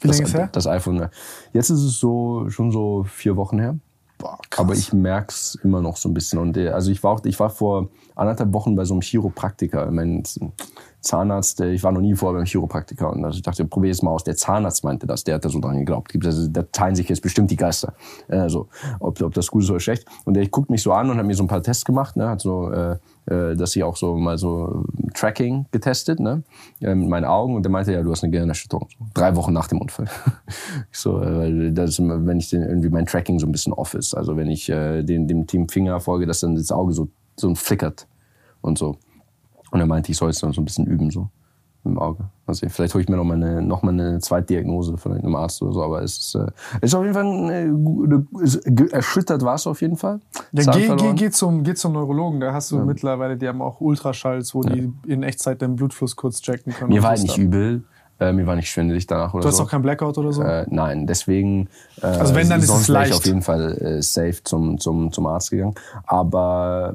[0.01, 0.49] Wie lange ist her?
[0.53, 1.09] Das iPhone.
[1.53, 3.77] Jetzt ist es so schon so vier Wochen her.
[4.19, 6.39] Boah, Aber ich merk's immer noch so ein bisschen.
[6.39, 9.91] Und äh, also ich war auch, ich war vor anderthalb Wochen bei so einem Chiropraktiker.
[9.91, 10.23] Mein
[11.03, 14.13] Zahnarzt, ich war noch nie vorher beim Chiropraktiker und also ich dachte, probier es mal
[14.13, 14.23] aus.
[14.23, 16.13] Der Zahnarzt meinte das, der hat da so dran geglaubt.
[16.25, 17.95] Also, da teilen sich jetzt bestimmt die Geister.
[18.29, 18.69] Also,
[19.01, 20.07] ob, ob das gut ist oder schlecht.
[20.25, 22.29] Und der guckt mich so an und hat mir so ein paar Tests gemacht, ne,
[22.29, 24.85] hat so, äh, äh dass ich auch so mal so
[25.15, 26.45] Tracking getestet, ne,
[26.81, 28.89] äh, mit meinen Augen und der meinte, ja, du hast eine Gehirnerschütterung.
[29.13, 30.07] Drei Wochen nach dem Unfall.
[30.93, 34.15] ich so, äh, das wenn ich den, irgendwie mein Tracking so ein bisschen off ist.
[34.15, 37.09] Also wenn ich äh, dem, dem Team Finger folge, dass dann das Auge so,
[37.43, 38.07] so ein flickert
[38.63, 38.97] und so.
[39.71, 41.29] Und er meinte, ich soll es dann so ein bisschen üben, so
[41.85, 42.25] im Auge.
[42.47, 45.63] Also vielleicht hole ich mir noch mal eine, noch mal eine Zweitdiagnose von einem Arzt
[45.63, 46.47] oder so, aber es ist, äh,
[46.81, 48.27] ist auf jeden Fall eine,
[48.65, 50.21] eine, erschüttert war es auf jeden Fall.
[50.53, 52.85] Ja, geh, geh, geh, zum, geh zum Neurologen, da hast du ja.
[52.85, 54.71] mittlerweile, die haben auch Ultraschalls, wo ja.
[54.71, 56.93] die in Echtzeit den Blutfluss kurz checken können.
[56.93, 57.85] Mir war nicht übel.
[58.21, 59.49] Äh, mir war nicht schwindelig danach oder so.
[59.49, 59.63] Du hast so.
[59.65, 60.43] auch kein Blackout oder so?
[60.43, 61.69] Äh, nein, deswegen.
[62.01, 63.11] Äh, also wenn dann ist es leicht.
[63.11, 65.75] Ich auf jeden Fall äh, safe zum, zum, zum Arzt gegangen.
[66.05, 66.95] Aber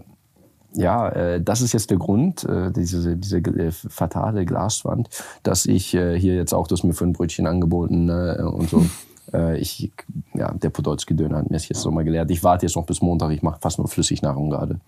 [0.78, 5.10] ja, äh, das ist jetzt der Grund, äh, diese, diese äh, fatale Glaswand,
[5.44, 8.86] dass ich äh, hier jetzt auch das mir für ein Brötchen angeboten äh, und so.
[9.34, 9.92] Äh, ich,
[10.36, 12.32] ja, der Podolski-Döner hat mir das jetzt nochmal gelehrt.
[12.32, 14.80] Ich warte jetzt noch bis Montag, ich mache fast nur Flüssignahrung gerade.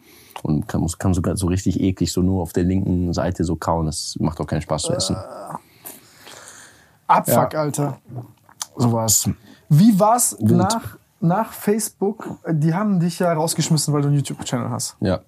[0.44, 3.88] Und kann, kann sogar so richtig eklig so nur auf der linken Seite so kauen.
[3.88, 5.18] Das macht auch keinen Spaß zu essen.
[7.06, 7.60] Abfuck, ja.
[7.60, 7.98] Alter.
[8.78, 9.30] So war's.
[9.68, 12.38] Wie war's nach, nach Facebook?
[12.50, 14.96] Die haben dich ja rausgeschmissen, weil du einen YouTube-Channel hast.
[15.02, 15.20] Ja.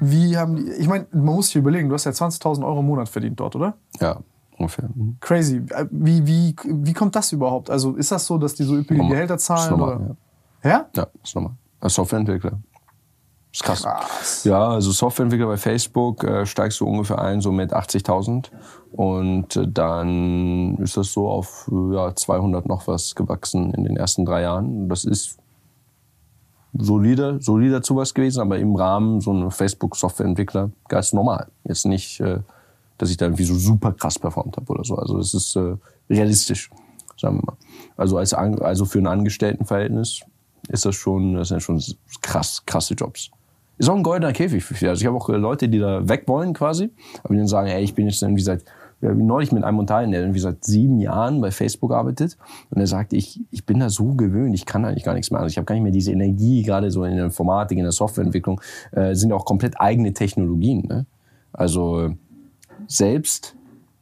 [0.00, 2.86] Wie haben die, ich meine, man muss sich überlegen, du hast ja 20.000 Euro im
[2.86, 3.74] Monat verdient dort, oder?
[4.00, 4.18] Ja,
[4.56, 4.88] ungefähr.
[4.94, 5.16] Mhm.
[5.20, 5.62] Crazy.
[5.90, 7.70] Wie, wie, wie kommt das überhaupt?
[7.70, 9.70] Also ist das so, dass die so üppige Gehälter zahlen?
[9.70, 10.16] Normal, oder?
[10.62, 10.70] Ja.
[10.70, 10.86] ja?
[10.96, 11.52] Ja, ist normal.
[11.80, 12.58] Als Softwareentwickler.
[13.52, 13.82] Ist krass.
[13.82, 14.44] krass.
[14.44, 18.50] Ja, also Softwareentwickler bei Facebook äh, steigst du ungefähr ein, so mit 80.000.
[18.92, 24.24] Und äh, dann ist das so auf ja, 200 noch was gewachsen in den ersten
[24.24, 24.88] drei Jahren.
[24.88, 25.38] Das ist
[26.72, 31.48] solider, solider zu was gewesen, aber im Rahmen so ein Facebook-Softwareentwickler ganz normal.
[31.64, 32.38] Jetzt nicht, äh,
[32.98, 34.96] dass ich da irgendwie so super krass performt habe oder so.
[34.96, 35.76] Also das ist äh,
[36.08, 36.70] realistisch,
[37.16, 37.56] sagen wir mal.
[37.96, 40.20] Also als also für ein Angestelltenverhältnis
[40.68, 41.82] ist das schon, das sind schon
[42.22, 43.30] krass, krasse Jobs.
[43.78, 44.90] Ist auch ein goldener Käfig für viele.
[44.90, 46.90] Also ich habe auch äh, Leute, die da weg wollen quasi,
[47.24, 48.64] aber die dann sagen, ey, ich bin jetzt irgendwie seit
[49.00, 52.36] ja, neulich mit einem unterhalten, der irgendwie seit sieben Jahren bei Facebook arbeitet.
[52.70, 55.40] Und er sagt, ich, ich bin da so gewöhnt, ich kann eigentlich gar nichts mehr.
[55.40, 57.92] Also ich habe gar nicht mehr diese Energie, gerade so in der Informatik, in der
[57.92, 58.60] Softwareentwicklung,
[58.92, 60.86] äh, sind auch komplett eigene Technologien.
[60.86, 61.06] Ne?
[61.52, 62.14] Also
[62.86, 63.56] selbst,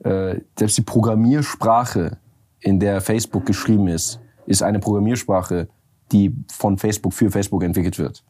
[0.04, 2.18] äh, selbst die Programmiersprache,
[2.60, 5.68] in der Facebook geschrieben ist, ist eine Programmiersprache,
[6.10, 8.24] die von Facebook für Facebook entwickelt wird.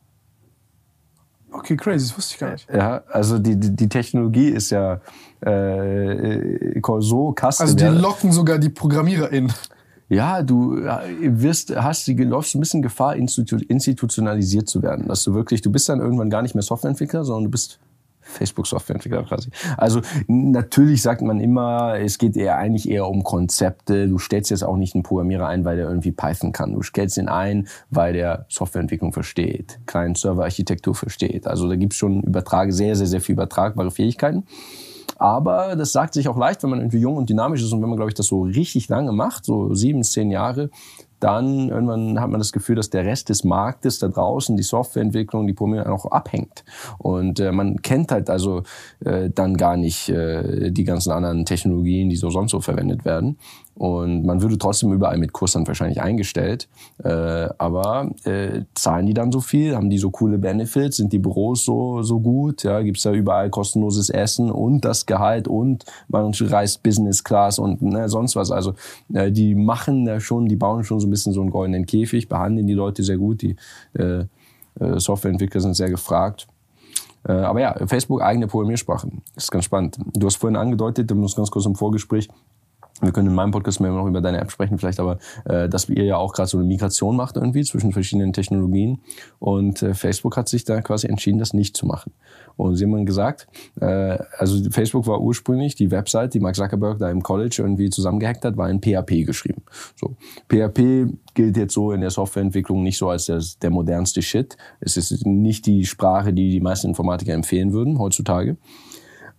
[1.59, 2.69] Okay, crazy, das wusste ich gar nicht.
[2.73, 5.01] Ja, also die, die, die Technologie ist ja
[5.41, 7.67] äh, so custom.
[7.67, 9.53] Also die locken sogar die Programmierer in.
[10.09, 10.77] Ja, du
[11.21, 15.09] wirst, hast die, läufst ein bisschen Gefahr, institutionalisiert zu werden.
[15.09, 17.81] Dass du wirklich, du bist dann irgendwann gar nicht mehr Softwareentwickler, sondern du bist
[18.29, 19.51] Facebook-Softwareentwickler quasi.
[19.77, 24.09] Also natürlich sagt man immer, es geht eher eigentlich eher um Konzepte.
[24.09, 26.75] Du stellst jetzt auch nicht einen Programmierer ein, weil der irgendwie Python kann.
[26.75, 31.47] Du stellst ihn ein, weil der Softwareentwicklung versteht, Client-Server-Architektur versteht.
[31.47, 34.45] Also da gibt's schon übertrage, sehr, sehr, sehr viel übertragbare Fähigkeiten.
[35.17, 37.89] Aber das sagt sich auch leicht, wenn man irgendwie jung und dynamisch ist und wenn
[37.89, 40.71] man, glaube ich, das so richtig lange macht, so sieben, zehn Jahre,
[41.20, 45.47] dann irgendwann hat man das Gefühl, dass der Rest des Marktes da draußen, die Softwareentwicklung,
[45.47, 46.65] die Programmierung auch abhängt.
[46.99, 48.62] Und äh, man kennt halt also
[49.05, 53.39] äh, dann gar nicht äh, die ganzen anderen Technologien, die so sonst so verwendet werden.
[53.79, 56.69] Und man würde trotzdem überall mit Kurs dann wahrscheinlich eingestellt.
[57.03, 59.77] Äh, aber äh, zahlen die dann so viel?
[59.77, 60.97] Haben die so coole Benefits?
[60.97, 62.65] Sind die Büros so, so gut?
[62.65, 67.81] Ja, gibt's da überall kostenloses Essen und das Gehalt und man reist Business Class und
[67.81, 68.51] ne, sonst was.
[68.51, 68.75] Also
[69.15, 72.29] äh, die machen da schon, die bauen schon so ein bisschen so einen goldenen Käfig,
[72.29, 73.43] behandeln die Leute sehr gut.
[73.43, 73.55] Die
[73.95, 74.25] äh,
[74.81, 76.49] äh, Softwareentwickler sind sehr gefragt.
[77.27, 79.09] Äh, aber ja, Facebook eigene Programmiersprache.
[79.35, 79.99] Das ist ganz spannend.
[80.15, 82.29] Du hast vorhin angedeutet, wir uns ganz kurz im Vorgespräch,
[83.01, 85.89] wir können in meinem Podcast mehr noch über deine App sprechen, vielleicht aber, äh, dass
[85.89, 89.01] ihr ja auch gerade so eine Migration macht irgendwie zwischen verschiedenen Technologien.
[89.39, 92.12] Und äh, Facebook hat sich da quasi entschieden, das nicht zu machen.
[92.57, 93.47] Und sie haben gesagt,
[93.81, 98.45] äh, also Facebook war ursprünglich die Website, die Mark Zuckerberg da im College irgendwie zusammengehackt
[98.45, 99.62] hat, war in PHP geschrieben.
[99.95, 100.16] So
[100.49, 104.57] PHP gilt jetzt so in der Softwareentwicklung nicht so als der, der modernste Shit.
[104.81, 108.57] Es ist nicht die Sprache, die die meisten Informatiker empfehlen würden heutzutage.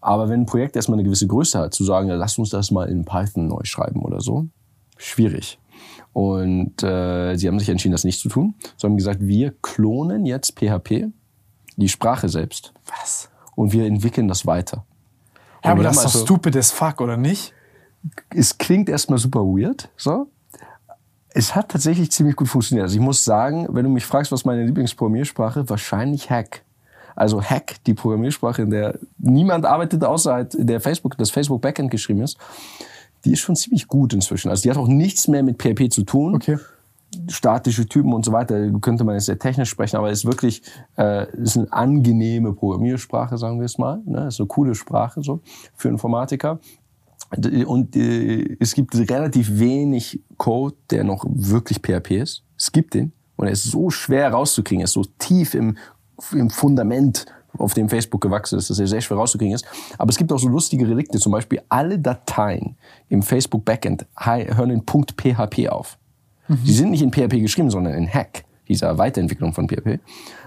[0.02, 2.72] Aber wenn ein Projekt erstmal eine gewisse Größe hat, zu sagen, ja, lass uns das
[2.72, 4.48] mal in Python neu schreiben oder so,
[4.98, 5.60] schwierig.
[6.14, 8.56] Und äh, sie haben sich entschieden, das nicht zu tun.
[8.78, 11.08] Sie haben gesagt, wir klonen jetzt PHP,
[11.78, 12.74] die Sprache selbst.
[12.86, 13.30] Was?
[13.56, 14.86] Und wir entwickeln das weiter.
[15.64, 17.54] Ja, aber das ist doch also, stupid as fuck, oder nicht?
[18.30, 20.28] Es klingt erstmal super weird, so.
[21.32, 22.84] Es hat tatsächlich ziemlich gut funktioniert.
[22.84, 26.64] Also ich muss sagen, wenn du mich fragst, was meine Lieblingsprogrammiersprache, wahrscheinlich Hack.
[27.20, 31.92] Also Hack, die Programmiersprache, in der niemand arbeitet, außer halt der Facebook, das Facebook Backend
[31.92, 32.38] geschrieben ist,
[33.26, 34.50] die ist schon ziemlich gut inzwischen.
[34.50, 36.36] Also die hat auch nichts mehr mit PHP zu tun.
[36.36, 36.58] Okay.
[37.28, 40.62] Statische Typen und so weiter, könnte man jetzt sehr technisch sprechen, aber es ist wirklich,
[40.96, 44.02] äh, ist eine angenehme Programmiersprache, sagen wir es mal.
[44.06, 44.28] Ne?
[44.28, 45.42] Ist eine coole Sprache so
[45.76, 46.60] für Informatiker.
[47.66, 52.44] Und äh, es gibt relativ wenig Code, der noch wirklich PHP ist.
[52.58, 53.12] Es gibt den.
[53.36, 55.78] Und er ist so schwer rauszukriegen, er ist so tief im
[56.34, 57.26] im Fundament
[57.58, 59.66] auf dem Facebook gewachsen ist, dass er sehr schwer rauszukriegen ist.
[59.98, 62.76] Aber es gibt auch so lustige Relikte, zum Beispiel alle Dateien
[63.10, 65.98] im Facebook Backend hören in .php auf.
[66.48, 66.60] Mhm.
[66.66, 69.88] Die sind nicht in PHP geschrieben, sondern in Hack, dieser Weiterentwicklung von PHP.
[69.88, 70.00] Äh,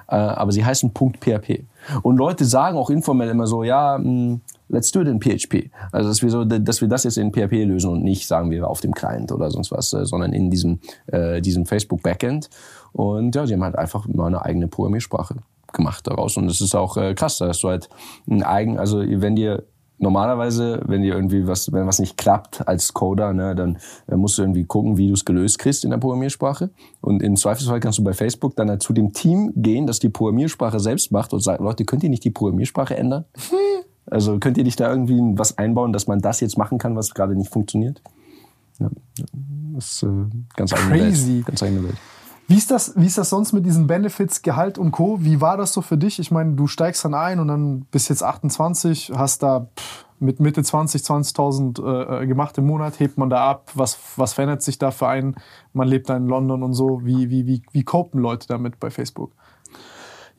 [0.09, 1.65] aber sie heißen .php.
[2.03, 5.71] Und Leute sagen auch informell immer so, ja, hm, let's do it in PHP.
[5.91, 8.69] Also dass wir so, dass wir das jetzt in PHP lösen und nicht sagen wir
[8.69, 12.49] auf dem Client oder sonst was, äh, sondern in diesem äh, diesem Facebook Backend.
[12.93, 15.37] Und ja, sie haben halt einfach mal eine eigene Programmiersprache
[15.73, 16.37] gemacht daraus.
[16.37, 17.89] Und es ist auch äh, krass, dass du halt
[18.29, 19.65] ein eigen, also wenn dir
[20.03, 23.79] normalerweise, wenn dir irgendwie was, wenn was nicht klappt als Coder, ne, dann
[24.09, 26.71] äh, musst du irgendwie gucken, wie du es gelöst kriegst in der Programmiersprache.
[27.01, 30.09] Und im Zweifelsfall kannst du bei Facebook dann halt zu dem Team gehen, das die
[30.09, 33.25] Programmiersprache selbst macht und sagen, Leute, könnt ihr nicht die Programmiersprache ändern?
[34.11, 37.15] Also könnt ihr nicht da irgendwie was einbauen, dass man das jetzt machen kann, was
[37.15, 38.03] gerade nicht funktioniert?
[38.81, 38.91] Ja,
[39.75, 40.09] das ist äh,
[40.57, 41.37] ganz eigene Crazy.
[41.37, 41.47] Welt.
[41.47, 41.97] Ganz eigene Welt.
[42.53, 45.17] Wie ist, das, wie ist das sonst mit diesen Benefits, Gehalt und Co.?
[45.23, 46.19] Wie war das so für dich?
[46.19, 49.69] Ich meine, du steigst dann ein und dann bist jetzt 28, hast da
[50.21, 53.71] mit Mitte 20, 20.000 äh, äh, gemacht im Monat, hebt man da ab?
[53.73, 55.37] Was, was verändert sich da für einen?
[55.73, 57.01] Man lebt da in London und so.
[57.07, 59.33] Wie, wie, wie, wie copen Leute damit bei Facebook?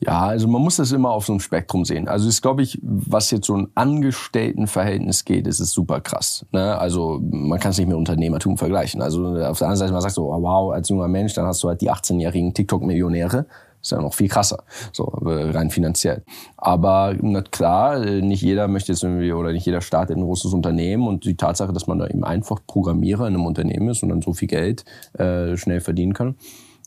[0.00, 2.08] Ja, also man muss das immer auf so einem Spektrum sehen.
[2.08, 6.44] Also ist, glaube ich, was jetzt so ein Angestelltenverhältnis geht, ist es super krass.
[6.52, 6.76] Ne?
[6.76, 9.00] Also man kann es nicht mit Unternehmertum vergleichen.
[9.00, 11.62] Also auf der anderen Seite, man sagt so, oh, wow, als junger Mensch, dann hast
[11.62, 13.46] du halt die 18-jährigen TikTok-Millionäre.
[13.84, 16.22] Ist ja noch viel krasser, so rein finanziell.
[16.56, 21.06] Aber na klar, nicht jeder möchte jetzt irgendwie oder nicht jeder startet ein großes Unternehmen
[21.06, 24.22] und die Tatsache, dass man da eben einfach Programmierer in einem Unternehmen ist und dann
[24.22, 24.86] so viel Geld
[25.18, 26.36] äh, schnell verdienen kann,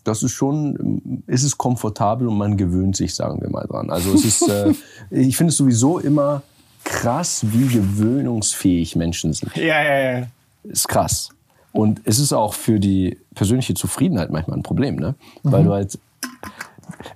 [0.08, 3.90] das ist schon, ist es komfortabel und man gewöhnt sich, sagen wir mal dran.
[3.90, 4.74] Also es ist, äh,
[5.12, 6.44] ich finde es sowieso immer
[6.84, 9.56] krass, wie gewöhnungsfähig Menschen sind.
[9.58, 10.28] Ja, ja, ja.
[10.64, 11.30] Ist krass.
[11.74, 15.16] Und es ist auch für die persönliche Zufriedenheit manchmal ein Problem, ne?
[15.44, 15.52] Mhm.
[15.52, 16.00] Weil du halt,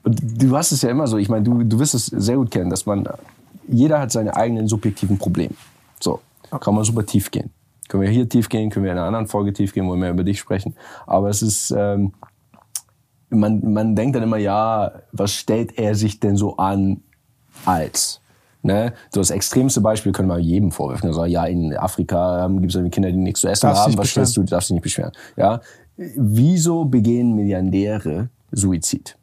[0.03, 2.69] du hast es ja immer so, ich meine, du, du wirst es sehr gut kennen,
[2.69, 3.07] dass man,
[3.67, 5.55] jeder hat seine eigenen subjektiven Probleme.
[5.99, 6.19] So,
[6.59, 7.51] kann man super tief gehen.
[7.87, 9.97] Können wir hier tief gehen, können wir in einer anderen Folge tief gehen, wo wir
[9.97, 10.75] mehr über dich sprechen.
[11.07, 12.13] Aber es ist, ähm,
[13.31, 17.01] man, man denkt dann immer, ja, was stellt er sich denn so an
[17.65, 18.21] als?
[18.61, 18.93] Ne?
[19.09, 21.07] So das extremste Beispiel können wir jedem vorwerfen.
[21.07, 23.97] Also, ja, in Afrika ähm, gibt es Kinder, die nichts zu essen darfst haben.
[23.97, 24.41] Was stellst du?
[24.41, 25.11] Du darfst dich nicht beschweren.
[25.35, 25.61] Ja?
[25.97, 29.17] Wieso begehen Milliardäre Suizid?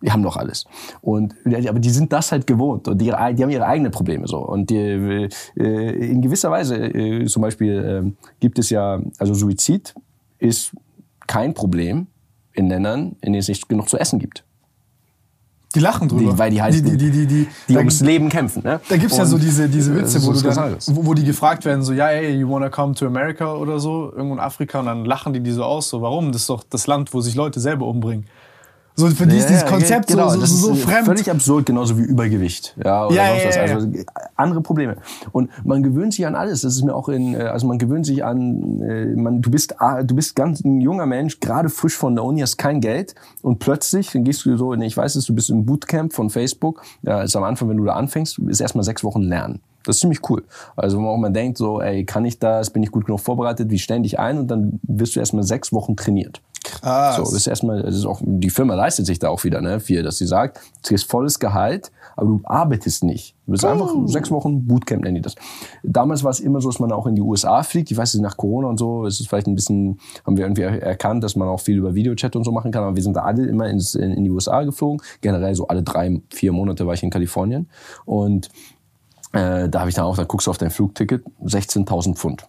[0.00, 0.64] Die haben doch alles.
[1.00, 4.38] Und, aber die sind das halt gewohnt und die, die haben ihre eigenen Probleme so.
[4.38, 5.28] Und die, äh,
[6.10, 7.72] in gewisser Weise, äh, zum Beispiel,
[8.06, 9.94] äh, gibt es ja, also Suizid
[10.38, 10.72] ist
[11.28, 12.08] kein Problem,
[12.54, 14.44] in Ländern, in denen es nicht genug zu essen gibt.
[15.74, 16.32] Die lachen drüber.
[16.32, 18.62] Die, weil die halt die, die, die, die, die, ums Leben kämpfen.
[18.62, 18.80] Ne?
[18.88, 21.82] Da gibt's ja so diese, diese Witze, wo, du dann, wo, wo die gefragt werden,
[21.82, 25.04] so, ja, hey, you wanna come to America oder so, irgendwo in Afrika, und dann
[25.04, 26.30] lachen die die so aus, so, warum?
[26.32, 28.26] Das ist doch das Land, wo sich Leute selber umbringen.
[28.94, 31.06] So für die ist dieses Konzept genau, so, so, so, so fremd.
[31.06, 32.76] Völlig absurd, genauso wie Übergewicht.
[32.84, 33.70] Ja, oder ja, sonst was.
[33.70, 33.88] Also
[34.36, 34.96] andere Probleme.
[35.32, 36.60] Und man gewöhnt sich an alles.
[36.60, 39.80] Das ist mir auch in, äh, also man gewöhnt sich an, äh, man, du bist,
[39.80, 43.14] ah, du bist ganz ein junger Mensch, gerade frisch von der Uni, hast kein Geld
[43.40, 46.82] und plötzlich, dann gehst du so, ich weiß es, du bist im Bootcamp von Facebook.
[47.02, 49.60] Ja, ist am Anfang, wenn du da anfängst, ist erstmal sechs Wochen lernen.
[49.84, 50.44] Das ist ziemlich cool.
[50.76, 53.20] Also wo man auch mal denkt, so, ey, kann ich das, bin ich gut genug
[53.20, 56.40] vorbereitet, wie ständig ein und dann wirst du erstmal sechs Wochen trainiert.
[56.64, 57.16] Krass.
[57.16, 59.80] So, das ist erstmal, das ist auch, die Firma leistet sich da auch wieder, ne,
[59.80, 63.34] viel, dass sie sagt, du kriegst volles Gehalt, aber du arbeitest nicht.
[63.46, 63.68] Du bist oh.
[63.68, 65.34] einfach sechs Wochen Bootcamp, nennen die das.
[65.82, 67.90] Damals war es immer so, dass man auch in die USA fliegt.
[67.90, 70.62] Ich weiß nicht, nach Corona und so ist es vielleicht ein bisschen, haben wir irgendwie
[70.62, 72.84] erkannt, dass man auch viel über Videochat und so machen kann.
[72.84, 75.02] Aber wir sind da alle immer ins, in, in die USA geflogen.
[75.20, 77.68] Generell so alle drei, vier Monate war ich in Kalifornien.
[78.04, 78.48] Und
[79.32, 82.46] äh, da habe ich dann auch, dann guckst du auf dein Flugticket, 16.000 Pfund.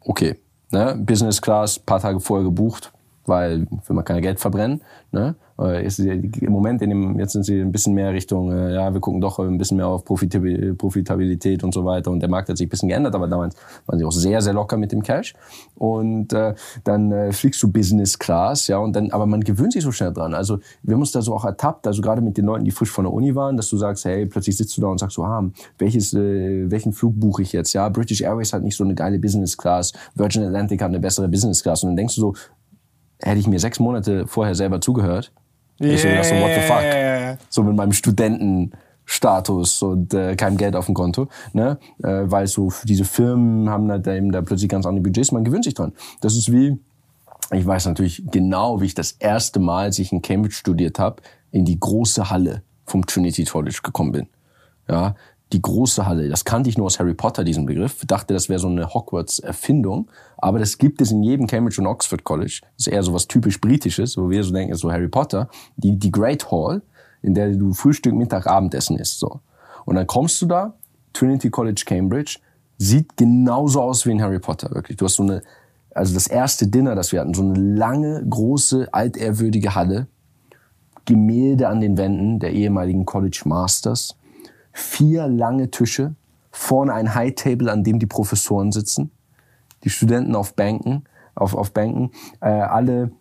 [0.00, 0.36] Okay,
[0.70, 0.96] ne?
[0.98, 2.92] Business Class, paar Tage vorher gebucht,
[3.26, 4.82] weil will man kein Geld verbrennen.
[5.10, 5.34] Ne?
[5.84, 9.00] Ist Im Moment, in dem, jetzt sind sie ein bisschen mehr Richtung, äh, ja, wir
[9.00, 12.10] gucken doch ein bisschen mehr auf Profitabilität und so weiter.
[12.10, 13.54] Und der Markt hat sich ein bisschen geändert, aber damals
[13.86, 15.34] waren sie auch sehr, sehr locker mit dem Cash.
[15.76, 16.54] Und äh,
[16.84, 20.12] dann äh, fliegst du Business Class, ja, und dann, aber man gewöhnt sich so schnell
[20.12, 20.34] dran.
[20.34, 22.90] Also wir haben uns da so auch ertappt, also gerade mit den Leuten, die frisch
[22.90, 25.22] von der Uni waren, dass du sagst, hey, plötzlich sitzt du da und sagst so,
[25.22, 27.72] ah, welches, äh, welchen Flug buche ich jetzt?
[27.72, 31.28] Ja, British Airways hat nicht so eine geile Business Class, Virgin Atlantic hat eine bessere
[31.28, 31.84] Business Class.
[31.84, 32.34] Und dann denkst du so,
[33.22, 35.32] hätte ich mir sechs Monate vorher selber zugehört,
[35.80, 35.94] yeah.
[35.94, 37.38] ich so gedacht, so, what the fuck?
[37.48, 41.78] So mit meinem Studentenstatus und äh, kein Geld auf dem Konto, ne?
[42.02, 45.64] Äh, weil so diese Firmen haben da eben da plötzlich ganz andere Budgets, man gewöhnt
[45.64, 45.92] sich dran.
[46.20, 46.78] Das ist wie,
[47.50, 51.22] ich weiß natürlich genau, wie ich das erste Mal, als ich in Cambridge studiert habe,
[51.50, 54.26] in die große Halle vom Trinity College gekommen bin.
[54.88, 55.14] Ja,
[55.52, 56.28] die große Halle.
[56.28, 58.04] Das kannte ich nur aus Harry Potter, diesen Begriff.
[58.06, 60.10] Dachte, das wäre so eine Hogwarts-Erfindung.
[60.38, 62.60] Aber das gibt es in jedem Cambridge und Oxford College.
[62.76, 65.48] Das ist eher so was typisch Britisches, wo wir so denken, so Harry Potter.
[65.76, 66.82] Die, die Great Hall,
[67.20, 69.18] in der du Frühstück, Mittag, Abendessen isst.
[69.18, 69.40] So.
[69.84, 70.74] Und dann kommst du da,
[71.12, 72.38] Trinity College, Cambridge,
[72.78, 74.96] sieht genauso aus wie in Harry Potter, wirklich.
[74.96, 75.42] Du hast so eine,
[75.94, 80.06] also das erste Dinner, das wir hatten, so eine lange, große, altehrwürdige Halle,
[81.04, 84.16] Gemälde an den Wänden der ehemaligen College Masters,
[84.72, 86.14] vier lange Tische,
[86.50, 89.10] vorne ein High Table, an dem die Professoren sitzen,
[89.84, 91.04] die Studenten auf Bänken,
[91.34, 93.12] auf, auf Bänken, äh, alle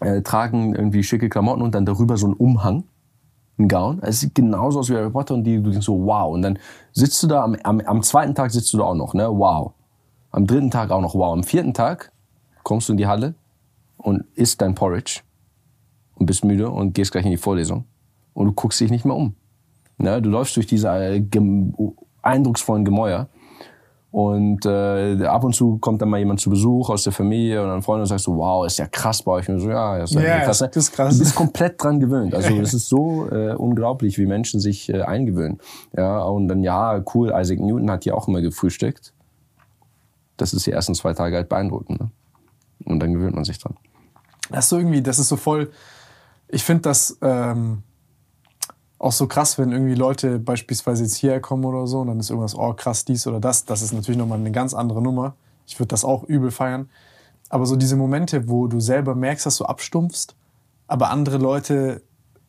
[0.00, 2.84] äh, tragen irgendwie schicke Klamotten und dann darüber so ein Umhang,
[3.58, 4.00] ein Gown.
[4.02, 6.32] Es sieht genauso aus wie Harry Potter und die, du denkst so, wow.
[6.32, 6.58] Und dann
[6.92, 9.72] sitzt du da, am, am, am zweiten Tag sitzt du da auch noch, ne, wow.
[10.30, 11.32] Am dritten Tag auch noch wow.
[11.32, 12.10] Am vierten Tag
[12.64, 13.34] kommst du in die Halle
[13.96, 15.20] und isst dein Porridge
[16.16, 17.84] und bist müde und gehst gleich in die Vorlesung
[18.32, 19.36] und du guckst dich nicht mehr um.
[19.98, 20.20] Ne?
[20.22, 21.22] Du läufst durch diese äh,
[22.22, 23.28] eindrucksvollen Gemäuer
[24.14, 27.68] und äh, ab und zu kommt dann mal jemand zu Besuch aus der Familie und
[27.68, 29.48] dann Freunde und sagst so, wow, ist ja krass bei euch.
[29.48, 30.60] Und so, ja, ist ja krass.
[30.60, 30.68] Ne?
[30.68, 31.14] Das ist krass.
[31.14, 32.32] Du bist komplett dran gewöhnt.
[32.32, 35.58] Also es ist so äh, unglaublich, wie Menschen sich äh, eingewöhnen.
[35.96, 39.12] Ja, und dann, ja, cool, Isaac Newton hat hier auch immer gefrühstückt.
[40.36, 41.98] Das ist die ersten zwei Tage halt beeindruckend.
[41.98, 42.10] Ne?
[42.84, 43.74] Und dann gewöhnt man sich dran.
[44.48, 45.72] Das ist so irgendwie, das ist so voll,
[46.46, 47.18] ich finde das...
[47.20, 47.82] Ähm
[49.04, 52.30] auch so krass, wenn irgendwie Leute beispielsweise jetzt hierher kommen oder so und dann ist
[52.30, 53.66] irgendwas, oh krass, dies oder das.
[53.66, 55.34] Das ist natürlich nochmal eine ganz andere Nummer.
[55.66, 56.88] Ich würde das auch übel feiern.
[57.50, 60.34] Aber so diese Momente, wo du selber merkst, dass du abstumpfst,
[60.86, 62.00] aber andere Leute,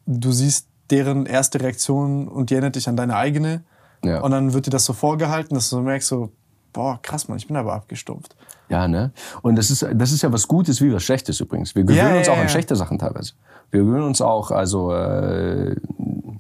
[0.06, 3.66] du siehst deren erste Reaktion und die erinnert dich an deine eigene.
[4.06, 4.22] Ja.
[4.22, 6.32] Und dann wird dir das so vorgehalten, dass du so merkst, so,
[6.76, 8.36] boah, krass, Mann, ich bin aber abgestumpft.
[8.70, 9.12] Ja, ne?
[9.42, 11.76] Und das ist, das ist ja was Gutes wie was Schlechtes übrigens.
[11.76, 13.34] Wir gewöhnen ja, uns auch ja, an schlechte Sachen teilweise.
[13.72, 15.76] Wir gewöhnen uns auch, also äh,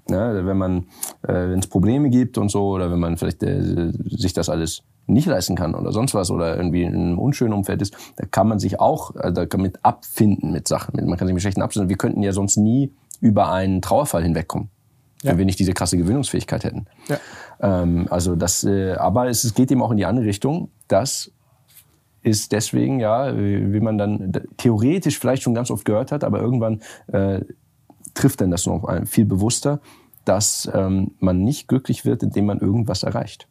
[0.09, 0.41] Ne?
[0.45, 0.77] Wenn man,
[1.23, 4.83] äh, wenn es Probleme gibt und so, oder wenn man vielleicht äh, sich das alles
[5.07, 8.47] nicht leisten kann oder sonst was oder irgendwie in einem unschönen Umfeld ist, da kann
[8.47, 10.93] man sich auch äh, damit abfinden mit Sachen.
[11.07, 11.89] Man kann sich mit schlechten abfinden.
[11.89, 14.69] Wir könnten ja sonst nie über einen Trauerfall hinwegkommen,
[15.23, 15.31] ja.
[15.31, 16.85] wenn wir nicht diese krasse Gewöhnungsfähigkeit hätten.
[17.07, 17.17] Ja.
[17.59, 21.31] Ähm, also das, äh, aber es, es geht eben auch in die andere Richtung, dass
[22.21, 26.81] ist deswegen, ja, wie man dann theoretisch vielleicht schon ganz oft gehört hat, aber irgendwann
[27.05, 27.41] äh,
[28.15, 29.79] trifft denn das noch viel bewusster,
[30.25, 33.47] dass ähm, man nicht glücklich wird, indem man irgendwas erreicht.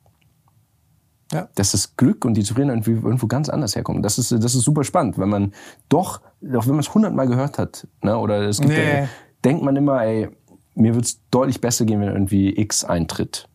[1.32, 1.48] Ja.
[1.54, 4.02] Dass das Glück und die Zufriedenheit irgendwo ganz anders herkommen.
[4.02, 5.52] Das ist, das ist super spannend, wenn man
[5.88, 6.20] doch,
[6.54, 9.02] auch wenn man es hundertmal gehört hat, ne, oder es gibt, nee.
[9.02, 9.06] äh,
[9.44, 10.28] denkt man immer, ey,
[10.74, 13.48] mir wird es deutlich besser gehen, wenn irgendwie X eintritt.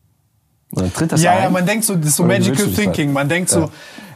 [0.72, 1.44] Und dann tritt das ja, ein.
[1.44, 3.08] Ja, man denkt so, das ist so Magical Thinking.
[3.08, 3.14] Halt.
[3.14, 3.62] Man denkt ja.
[3.62, 3.72] so,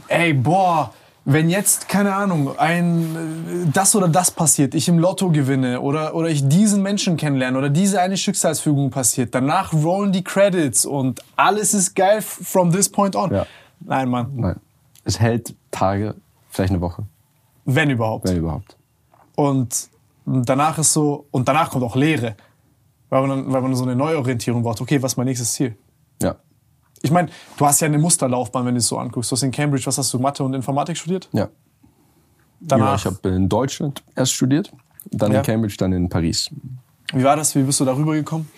[0.07, 0.93] ey, boah,
[1.25, 6.30] wenn jetzt, keine Ahnung, ein, das oder das passiert, ich im Lotto gewinne oder, oder
[6.30, 11.73] ich diesen Menschen kennenlerne oder diese eine Schicksalsfügung passiert, danach rollen die Credits und alles
[11.73, 13.31] ist geil from this point on.
[13.31, 13.45] Ja.
[13.80, 14.31] Nein, Mann.
[14.35, 14.59] Nein.
[15.05, 16.15] Es hält Tage,
[16.49, 17.03] vielleicht eine Woche.
[17.65, 18.27] Wenn überhaupt.
[18.27, 18.75] Wenn überhaupt.
[19.35, 19.89] Und
[20.25, 22.35] danach ist so, und danach kommt auch Leere.
[23.09, 24.81] Weil man, weil man so eine Neuorientierung braucht.
[24.81, 25.75] Okay, was ist mein nächstes Ziel?
[26.23, 26.35] Ja.
[27.01, 29.29] Ich meine, du hast ja eine Musterlaufbahn, wenn du es so anguckst.
[29.29, 31.27] Du hast in Cambridge, was hast du, Mathe und Informatik studiert?
[31.33, 31.49] Ja.
[32.61, 32.87] Danach?
[32.87, 34.71] Ja, ich habe in Deutschland erst studiert,
[35.11, 35.39] dann ja.
[35.39, 36.49] in Cambridge, dann in Paris.
[37.13, 37.53] Wie war das?
[37.55, 38.49] Wie bist du darüber gekommen?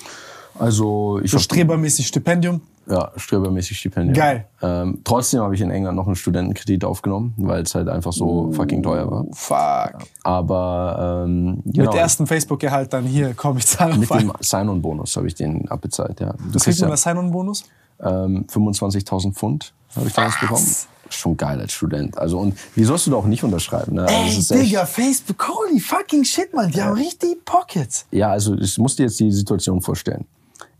[0.60, 2.62] Also ich so strebermäßig Stipendium.
[2.88, 4.14] Ja, strebermäßig Stipendium.
[4.14, 4.46] Geil.
[4.62, 8.52] Ähm, trotzdem habe ich in England noch einen Studentenkredit aufgenommen, weil es halt einfach so
[8.52, 9.26] fucking teuer war.
[9.34, 10.04] Fuck.
[10.24, 15.28] Aber ähm, genau, mit ersten Facebook-Gehalt dann hier, komm, ich zahle Mit dem Sign-on-Bonus habe
[15.28, 16.34] ich den abbezahlt, ja.
[16.52, 17.64] Was kriegt man ja, Sign-on-Bonus?
[18.02, 20.66] Ähm, 25.000 Pfund habe ich damals bekommen.
[21.08, 22.18] Schon geil als Student.
[22.18, 23.96] Also und wie sollst du da auch nicht unterschreiben?
[23.96, 24.08] Ne?
[24.08, 26.86] Also, Ey, Digga, Facebook, holy fucking shit, man, die ja.
[26.86, 28.08] haben richtig Pockets.
[28.12, 30.26] Ja, also ich musste jetzt die Situation vorstellen.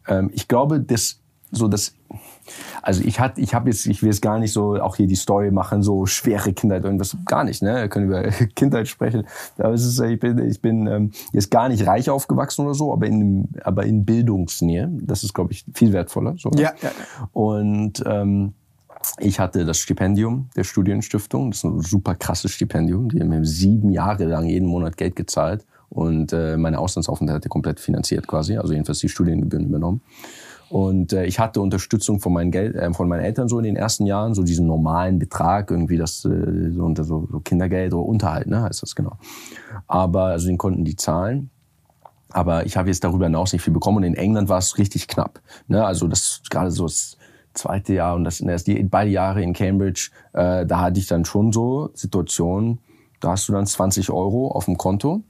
[0.08, 1.20] Ähm, ich glaube, das
[1.52, 1.94] so das
[2.82, 5.16] also ich hatte, ich habe jetzt, ich will jetzt gar nicht so auch hier die
[5.16, 7.76] Story machen, so schwere Kindheit irgendwas, gar nicht, ne?
[7.76, 8.24] Wir können über
[8.56, 9.26] Kindheit sprechen.
[9.58, 12.94] Aber es ist, ich bin, ich bin ähm, jetzt gar nicht reich aufgewachsen oder so,
[12.94, 14.90] aber in, aber in Bildungsnähe.
[15.02, 16.36] Das ist, glaube ich, viel wertvoller.
[16.38, 16.92] So, ja, ja.
[17.34, 18.54] Und ähm,
[19.20, 21.52] ich hatte das Stipendium der Studienstiftung.
[21.52, 23.10] Das ist ein super krasses Stipendium.
[23.10, 27.80] Die haben mir sieben Jahre lang jeden Monat Geld gezahlt und äh, meine Auslandsaufenthalte komplett
[27.80, 28.58] finanziert quasi.
[28.58, 30.02] Also jedenfalls die Studiengebühren übernommen.
[30.76, 33.78] Und äh, ich hatte Unterstützung von meinen, Geld, äh, von meinen Eltern so in den
[33.78, 38.62] ersten Jahren, so diesen normalen Betrag, irgendwie das äh, so, so Kindergeld oder Unterhalt, ne,
[38.62, 39.14] heißt das genau.
[39.88, 41.50] Aber also den konnten die zahlen.
[42.30, 44.00] Aber ich habe jetzt darüber hinaus nicht viel bekommen.
[44.00, 45.40] Und in England war es richtig knapp.
[45.70, 45.86] Ne?
[45.86, 47.16] Also das gerade so das
[47.54, 51.24] zweite Jahr und das erst die beide Jahre in Cambridge, äh, da hatte ich dann
[51.24, 52.80] schon so Situationen,
[53.22, 55.24] da hast du dann 20 Euro auf dem Konto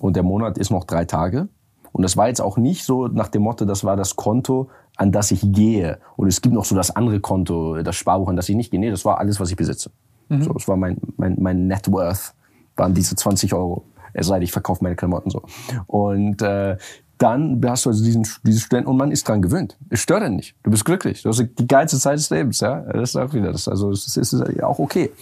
[0.00, 1.48] und der Monat ist noch drei Tage.
[1.92, 5.12] Und das war jetzt auch nicht so nach dem Motto, das war das Konto, an
[5.12, 5.98] das ich gehe.
[6.16, 8.80] Und es gibt noch so das andere Konto, das Sparbuch, an das ich nicht gehe.
[8.80, 9.90] Nee, das war alles, was ich besitze.
[10.28, 10.42] Mhm.
[10.42, 12.34] So, das war mein, mein, mein Net Worth,
[12.76, 13.84] waren diese 20 Euro.
[14.14, 15.42] Es sei denn, ich verkaufe meine Klamotten so.
[15.86, 16.76] Und äh,
[17.22, 19.78] dann hast du also diesen, diesen Studenten und man ist dran gewöhnt.
[19.90, 20.56] Es stört einen nicht.
[20.64, 21.22] Du bist glücklich.
[21.22, 22.80] Du hast die geilste Zeit des Lebens, ja.
[22.80, 23.68] Das ist auch wieder das.
[23.68, 25.12] Also es ist, ist auch okay.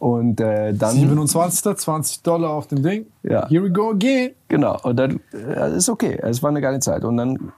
[0.00, 1.76] Und äh, dann 27.
[1.76, 3.06] 20 Dollar auf dem Ding.
[3.22, 3.48] Ja.
[3.48, 4.32] Here we go again.
[4.48, 4.80] Genau.
[4.82, 6.18] Und dann äh, ist okay.
[6.20, 7.04] Es war eine geile Zeit.
[7.04, 7.52] Und dann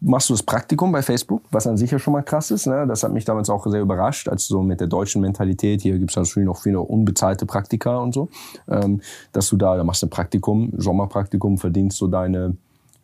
[0.00, 2.66] machst du das Praktikum bei Facebook, was an sich ja schon mal krass ist.
[2.66, 2.86] Ne?
[2.86, 6.10] Das hat mich damals auch sehr überrascht, als so mit der deutschen Mentalität, hier gibt
[6.10, 8.28] es natürlich noch viele unbezahlte Praktika und so,
[8.68, 9.00] ähm,
[9.32, 12.56] dass du da, da machst ein Praktikum, Sommerpraktikum, verdienst so deine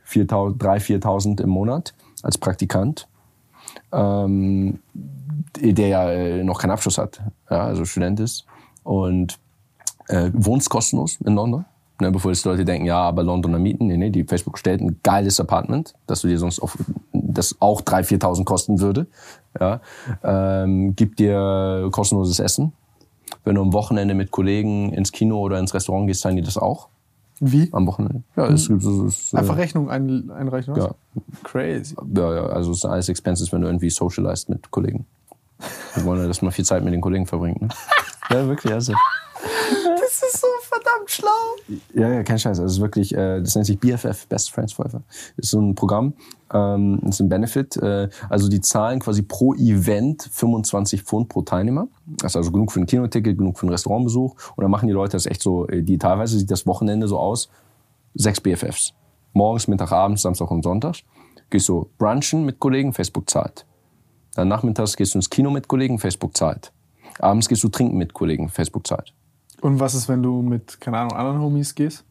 [0.07, 0.59] 3.000,
[1.03, 3.09] 4.000 im Monat als Praktikant,
[3.93, 4.79] ähm,
[5.57, 7.21] der ja äh, noch keinen Abschluss hat,
[7.51, 8.47] ja, also Student ist
[8.85, 9.39] und
[10.09, 11.65] äh, wohnst kostenlos in London.
[12.01, 15.01] Ne, bevor jetzt Leute denken, ja, aber Londoner Mieten, nee, nee, die Facebook stellt ein
[15.03, 16.79] geiles Apartment, das du dir sonst auf,
[17.13, 19.09] das auch 3.000, 4.000 kosten würde.
[19.59, 19.81] Ja,
[20.23, 22.73] ähm, gibt dir kostenloses Essen.
[23.45, 26.57] Wenn du am Wochenende mit Kollegen ins Kino oder ins Restaurant gehst, zahlen die das
[26.57, 26.89] auch.
[27.41, 27.69] Wie?
[27.73, 28.23] Am Wochenende.
[28.37, 30.85] Ja, es gibt so, es, Einfach äh, Rechnung ein, einreichen, was?
[30.85, 30.91] Ja.
[31.45, 31.97] Crazy.
[32.15, 35.07] Ja, ja, also es sind alles Expenses, wenn du irgendwie socialized mit Kollegen.
[35.95, 37.69] Wir wollen ja, dass man viel Zeit mit den Kollegen verbringt, ne?
[38.31, 38.93] ja, wirklich, also.
[40.01, 40.47] Das ist so
[40.79, 41.79] verdammt schlau.
[41.95, 42.61] Ja, ja, kein Scheiß.
[42.61, 45.03] Also es ist äh, das nennt sich BFF, Best Friends Forever.
[45.37, 46.15] Ist so ein Programm,
[46.53, 47.77] ähm, ist ein Benefit.
[47.77, 51.89] Äh, also die zahlen quasi pro Event 25 Pfund pro Teilnehmer.
[52.07, 54.35] Das ist also genug für ein Kinoticket, genug für einen Restaurantbesuch.
[54.57, 57.19] Und dann machen die Leute das echt so, äh, die teilweise sieht das Wochenende so
[57.19, 57.49] aus,
[58.15, 58.95] sechs BFFs.
[59.33, 60.97] Morgens, Mittag, abends, Samstag und Sonntag.
[61.51, 63.65] Gehst du brunchen mit Kollegen, Facebook zahlt.
[64.35, 66.73] Dann nachmittags gehst du ins Kino mit Kollegen, Facebook zahlt.
[67.19, 69.15] Abends gehst du trinken mit Kollegen, Facebook zahlt.
[69.61, 72.05] Und was ist, wenn du mit, keine Ahnung, anderen Homies gehst?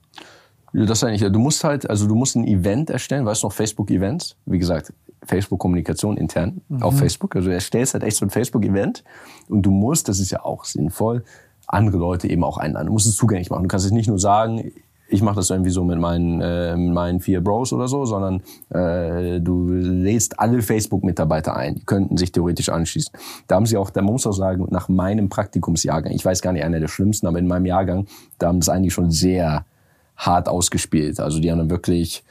[0.74, 3.48] Ja, das ist eigentlich, du musst halt, also du musst ein Event erstellen, weißt du
[3.48, 4.36] noch, Facebook-Events?
[4.46, 4.94] Wie gesagt,
[5.24, 6.84] Facebook-Kommunikation intern mhm.
[6.84, 7.36] auf Facebook.
[7.36, 9.04] Also du erstellst halt echt so ein Facebook-Event
[9.50, 11.24] und du musst, das ist ja auch sinnvoll,
[11.68, 12.88] andere Leute eben auch einladen.
[12.88, 13.64] Du musst es zugänglich machen.
[13.64, 14.72] Du kannst es nicht nur sagen,
[15.10, 18.42] ich mache das irgendwie so mit meinen, äh, mit meinen vier Bros oder so, sondern
[18.70, 21.76] äh, du lädst alle Facebook-Mitarbeiter ein.
[21.76, 23.14] Die könnten sich theoretisch anschließen.
[23.48, 26.64] Da haben sie auch, da muss auch sagen, nach meinem Praktikumsjahrgang, ich weiß gar nicht,
[26.64, 28.08] einer der schlimmsten, aber in meinem Jahrgang,
[28.38, 29.66] da haben das eigentlich schon sehr
[30.18, 31.20] hart ausgespielt.
[31.20, 32.24] Also die haben dann wirklich,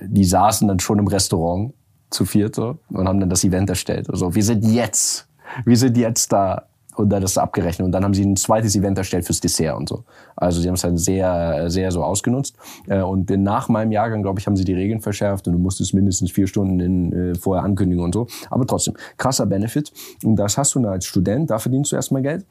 [0.00, 1.72] die saßen dann schon im Restaurant
[2.10, 4.10] zu viert so, und haben dann das Event erstellt.
[4.10, 5.28] Also wir sind jetzt,
[5.64, 6.64] wir sind jetzt da
[6.98, 7.86] und dann ist abgerechnet.
[7.86, 10.04] Und dann haben sie ein zweites Event erstellt fürs Dessert und so.
[10.36, 12.56] Also sie haben es dann sehr, sehr so ausgenutzt.
[12.88, 15.94] Äh, und nach meinem Jahrgang, glaube ich, haben sie die Regeln verschärft und du musstest
[15.94, 18.26] mindestens vier Stunden in, äh, vorher ankündigen und so.
[18.50, 19.92] Aber trotzdem, krasser Benefit.
[20.24, 22.44] Und das hast du dann als Student, da verdienst du erstmal Geld.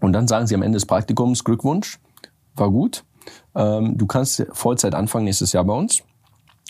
[0.00, 1.98] Und dann sagen sie am Ende des Praktikums, Glückwunsch,
[2.56, 3.04] war gut.
[3.54, 6.02] Ähm, du kannst Vollzeit anfangen nächstes Jahr bei uns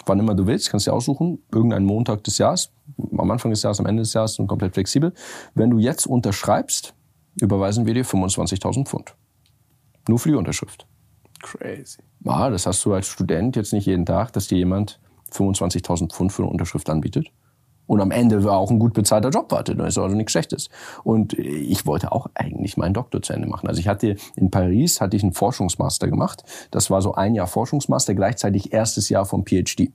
[0.07, 2.71] wann immer du willst, kannst du dir aussuchen, irgendeinen Montag des Jahres,
[3.17, 5.13] am Anfang des Jahres, am Ende des Jahres und komplett flexibel.
[5.55, 6.95] Wenn du jetzt unterschreibst,
[7.41, 9.15] überweisen wir dir 25.000 Pfund.
[10.09, 10.87] Nur für die Unterschrift.
[11.43, 12.03] Crazy.
[12.25, 15.01] Ja, das hast du als Student jetzt nicht jeden Tag, dass dir jemand
[15.33, 17.29] 25.000 Pfund für eine Unterschrift anbietet.
[17.87, 19.81] Und am Ende war auch ein gut bezahlter Job wartet.
[19.81, 20.69] Das ist also nichts Schlechtes.
[21.05, 23.67] Und ich wollte auch eigentlich meinen Doktor zu Ende machen.
[23.67, 26.43] Also ich hatte in Paris hatte ich einen Forschungsmaster gemacht.
[26.71, 29.91] Das war so ein Jahr Forschungsmaster, gleichzeitig erstes Jahr vom PhD.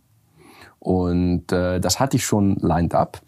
[0.79, 3.21] Und äh, das hatte ich schon lined up.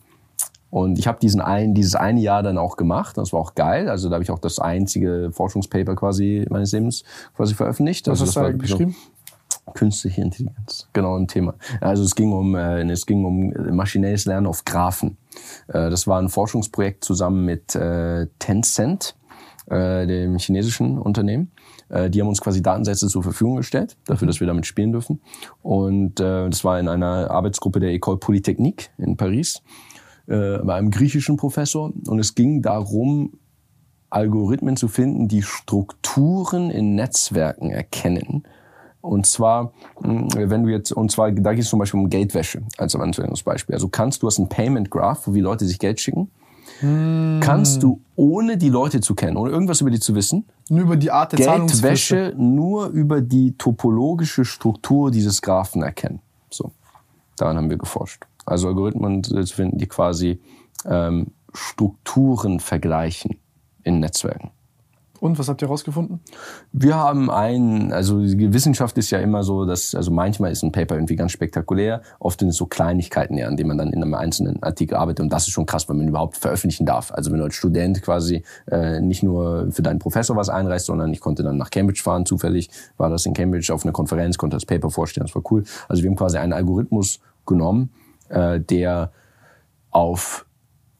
[0.69, 3.17] Und ich habe diesen ein, dieses eine Jahr dann auch gemacht.
[3.17, 3.89] Das war auch geil.
[3.89, 7.03] Also da habe ich auch das einzige Forschungspaper quasi meines Lebens
[7.35, 8.07] quasi veröffentlicht.
[8.07, 8.95] Was also hast du da geschrieben?
[9.73, 11.55] Künstliche Intelligenz, genau ein Thema.
[11.81, 15.17] Also es ging um äh, es ging um maschinelles Lernen auf Graphen.
[15.67, 19.15] Äh, das war ein Forschungsprojekt zusammen mit äh, Tencent,
[19.67, 21.51] äh, dem chinesischen Unternehmen.
[21.89, 25.21] Äh, die haben uns quasi Datensätze zur Verfügung gestellt, dafür, dass wir damit spielen dürfen.
[25.61, 29.61] Und äh, das war in einer Arbeitsgruppe der École Polytechnique in Paris
[30.27, 31.91] äh, bei einem griechischen Professor.
[32.07, 33.33] Und es ging darum,
[34.09, 38.43] Algorithmen zu finden, die Strukturen in Netzwerken erkennen.
[39.01, 42.61] Und zwar, hm, wenn du jetzt, und zwar, da geht es zum Beispiel um Geldwäsche
[42.77, 42.97] als
[43.43, 43.75] Beispiel.
[43.75, 46.31] Also kannst du hast ein Payment Graph, wo wie Leute sich Geld schicken.
[46.79, 47.39] Hm.
[47.41, 50.95] Kannst du, ohne die Leute zu kennen, ohne irgendwas über die zu wissen, nur über
[50.97, 56.19] die Art der Geldwäsche nur über die topologische Struktur dieses Graphen erkennen.
[56.49, 56.71] So,
[57.37, 58.25] daran haben wir geforscht.
[58.45, 60.41] Also Algorithmen zu finden, die quasi
[60.85, 63.39] ähm, Strukturen vergleichen
[63.83, 64.51] in Netzwerken.
[65.19, 66.19] Und was habt ihr herausgefunden?
[66.71, 70.71] Wir haben einen, also die Wissenschaft ist ja immer so, dass, also manchmal ist ein
[70.71, 74.03] Paper irgendwie ganz spektakulär, oft sind es so Kleinigkeiten, ja, an denen man dann in
[74.03, 77.11] einem einzelnen Artikel arbeitet und das ist schon krass, wenn man überhaupt veröffentlichen darf.
[77.11, 81.11] Also wenn du als Student quasi äh, nicht nur für deinen Professor was einreichst, sondern
[81.11, 84.57] ich konnte dann nach Cambridge fahren, zufällig war das in Cambridge auf einer Konferenz, konnte
[84.57, 85.63] das Paper vorstellen, das war cool.
[85.87, 87.89] Also wir haben quasi einen Algorithmus genommen,
[88.29, 89.11] äh, der
[89.91, 90.45] auf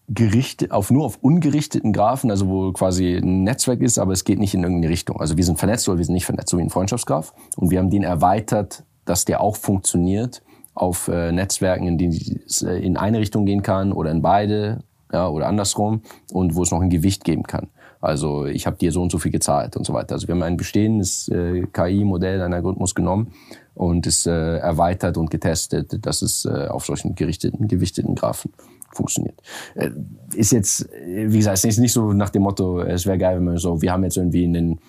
[0.08, 4.40] gerichtet, auf nur auf ungerichteten Graphen, also wo quasi ein Netzwerk ist, aber es geht
[4.40, 5.20] nicht in irgendeine Richtung.
[5.20, 7.34] Also wir sind vernetzt oder wir sind nicht vernetzt, so wie ein Freundschaftsgraph.
[7.58, 10.44] Und wir haben den erweitert, dass der auch funktioniert
[10.76, 14.84] auf äh, Netzwerken, in denen es äh, in eine Richtung gehen kann oder in beide
[15.12, 17.70] ja, oder andersrum und wo es noch ein Gewicht geben kann.
[18.02, 20.14] Also ich habe dir so und so viel gezahlt und so weiter.
[20.14, 23.32] Also wir haben ein bestehendes äh, KI-Modell, einen Algorithmus genommen
[23.76, 28.52] und es äh, erweitert und getestet, dass es äh, auf solchen gerichteten, gewichteten Graphen
[28.94, 29.40] funktioniert.
[29.76, 29.92] Äh,
[30.34, 33.58] ist jetzt, wie gesagt, ist nicht so nach dem Motto, es wäre geil, wenn man
[33.58, 34.80] so, wir haben jetzt irgendwie einen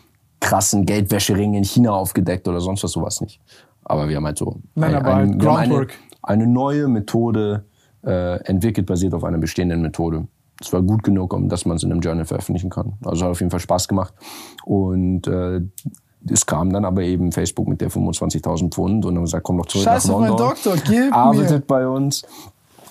[0.41, 3.41] krassen Geldwäschering in China aufgedeckt oder sonst was, sowas nicht.
[3.85, 5.95] Aber wir haben halt so Nein, ein, aber ein, Groundwork.
[6.23, 7.65] Eine, eine, neue Methode
[8.05, 10.27] äh, entwickelt, basiert auf einer bestehenden Methode.
[10.61, 12.95] Es war gut genug, um dass man es in einem Journal veröffentlichen kann.
[13.05, 14.15] Also hat auf jeden Fall Spaß gemacht.
[14.65, 15.61] Und äh,
[16.31, 19.66] es kam dann aber eben Facebook mit der 25.000 Pfund und dann gesagt, komm doch
[19.66, 20.36] zurück Scheiße, nach London.
[20.36, 21.66] mein Doktor, gib arbeitet mir.
[21.66, 22.24] bei uns.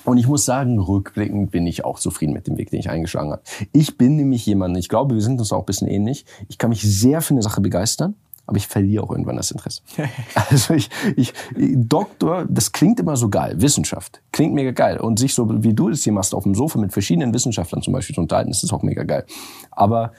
[0.06, 3.32] Und ich muss sagen, rückblickend bin ich auch zufrieden mit dem Weg, den ich eingeschlagen
[3.32, 3.42] habe.
[3.72, 6.26] Ich bin nämlich jemand, ich glaube, wir sind uns auch ein bisschen ähnlich.
[6.48, 8.14] Ich kann mich sehr für eine Sache begeistern,
[8.46, 9.82] aber ich verliere auch irgendwann das Interesse.
[10.50, 13.60] also ich, ich, Doktor, das klingt immer so geil.
[13.60, 15.00] Wissenschaft klingt mega geil.
[15.00, 17.94] Und sich so, wie du es hier machst, auf dem Sofa mit verschiedenen Wissenschaftlern zum
[17.94, 19.26] Beispiel zu unterhalten, ist das auch mega geil.
[19.72, 20.12] Aber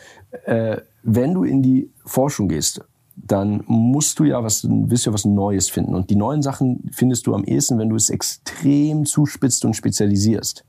[0.47, 2.83] äh, wenn du in die Forschung gehst
[3.17, 5.95] dann musst du ja was, willst du ja was Neues finden.
[5.95, 10.65] Und die neuen Sachen findest du am ehesten, wenn du es extrem zuspitzt und spezialisierst.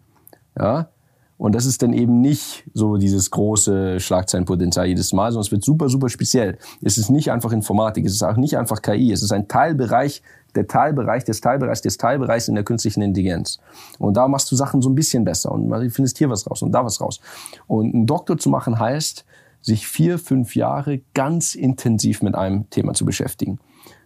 [0.57, 0.89] Ja?
[1.37, 5.63] Und das ist dann eben nicht so dieses große Schlagzeilenpotenzial jedes Mal, sondern es wird
[5.63, 6.57] super, super speziell.
[6.81, 10.23] Es ist nicht einfach Informatik, es ist auch nicht einfach KI, es ist ein Teilbereich,
[10.55, 13.59] der Teilbereich des Teilbereichs des Teilbereichs in der künstlichen Intelligenz.
[13.99, 16.71] Und da machst du Sachen so ein bisschen besser und findest hier was raus und
[16.71, 17.19] da was raus.
[17.67, 19.23] Und einen Doktor zu machen heißt,
[19.67, 23.59] sich vier, fünf Jahre ganz intensiv mit einem Thema zu beschäftigen.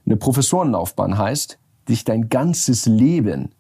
[0.08, 3.54] Eine Professorenlaufbahn heißt, dich dein ganzes Leben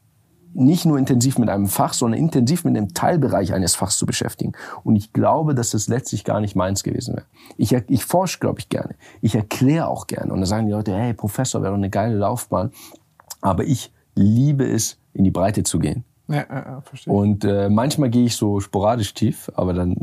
[0.54, 4.54] nicht nur intensiv mit einem Fach, sondern intensiv mit einem Teilbereich eines Fachs zu beschäftigen.
[4.84, 7.26] Und ich glaube, dass das letztlich gar nicht meins gewesen wäre.
[7.56, 8.96] Ich, ich forsche, glaube ich, gerne.
[9.22, 10.34] Ich erkläre auch gerne.
[10.34, 12.72] Und da sagen die Leute, hey, Professor wäre doch eine geile Laufbahn.
[13.42, 16.04] Aber ich liebe es, in die Breite zu gehen.
[16.32, 17.14] Ja, ja, verstehe.
[17.14, 19.98] Und äh, manchmal gehe ich so sporadisch tief, aber dann äh,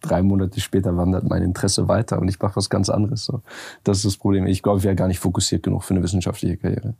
[0.00, 3.24] drei Monate später wandert mein Interesse weiter und ich mache was ganz anderes.
[3.24, 3.40] So.
[3.82, 4.46] Das ist das Problem.
[4.46, 6.94] Ich glaube, ich wäre gar nicht fokussiert genug für eine wissenschaftliche Karriere.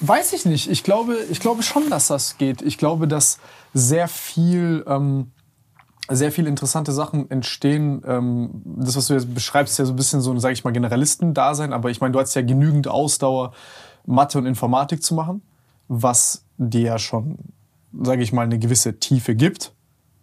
[0.00, 0.68] Weiß ich nicht.
[0.68, 2.60] Ich glaube, ich glaube schon, dass das geht.
[2.62, 3.38] Ich glaube, dass
[3.72, 5.30] sehr viel, ähm,
[6.10, 8.02] sehr viele interessante Sachen entstehen.
[8.04, 10.64] Ähm, das, was du jetzt beschreibst, ist ja so ein bisschen so ein, sage ich
[10.64, 11.72] mal, Generalisten-Dasein.
[11.72, 13.52] Aber ich meine, du hast ja genügend Ausdauer,
[14.06, 15.42] Mathe und Informatik zu machen,
[15.86, 17.38] was dir ja schon
[18.02, 19.72] sage ich mal, eine gewisse Tiefe gibt.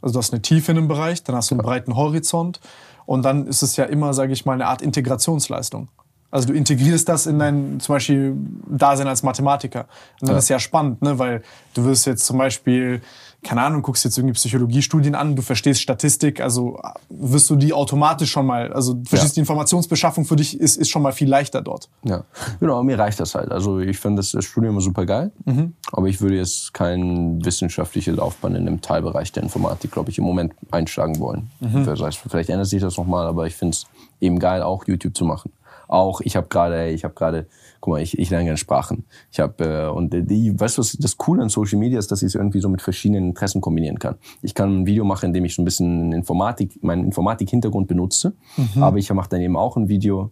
[0.02, 2.60] Also du hast eine Tiefe in einem Bereich, dann hast du einen breiten Horizont
[3.06, 5.90] und dann ist es ja immer, sage ich mal, eine Art Integrationsleistung.
[6.32, 8.36] Also du integrierst das in dein zum Beispiel
[8.68, 9.82] Dasein als Mathematiker.
[10.22, 10.40] Und dann ja.
[10.40, 11.20] ist ja spannend, ne?
[11.20, 11.44] weil
[11.74, 13.02] du wirst jetzt zum Beispiel
[13.44, 18.32] keine Ahnung, guckst jetzt irgendwie Psychologiestudien an, du verstehst Statistik, also wirst du die automatisch
[18.32, 19.36] schon mal, also du verstehst ja.
[19.36, 21.90] die Informationsbeschaffung für dich ist, ist schon mal viel leichter dort.
[22.04, 22.24] Ja,
[22.60, 23.52] genau, mir reicht das halt.
[23.52, 25.74] Also ich finde das, das Studium super geil, mhm.
[25.92, 30.24] aber ich würde jetzt keine wissenschaftliche Laufbahn in einem Teilbereich der Informatik, glaube ich, im
[30.24, 31.50] Moment einschlagen wollen.
[31.62, 31.86] Mhm.
[31.86, 33.86] Das heißt, vielleicht ändert sich das nochmal, aber ich finde es
[34.20, 35.52] eben geil, auch YouTube zu machen
[35.88, 37.48] Auch ich habe gerade, ich habe gerade,
[37.82, 39.06] guck mal, ich, ich lerne gerne Sprachen.
[39.32, 42.22] Ich habe äh, und die, weißt du, was das Coole an Social Media ist, dass
[42.22, 44.16] ich es irgendwie so mit verschiedenen Interessen kombinieren kann.
[44.42, 48.34] Ich kann ein Video machen, in dem ich so ein bisschen Informatik, meinen Informatik-Hintergrund benutze,
[48.56, 48.84] mhm.
[48.84, 50.32] aber ich mache dann eben auch ein Video,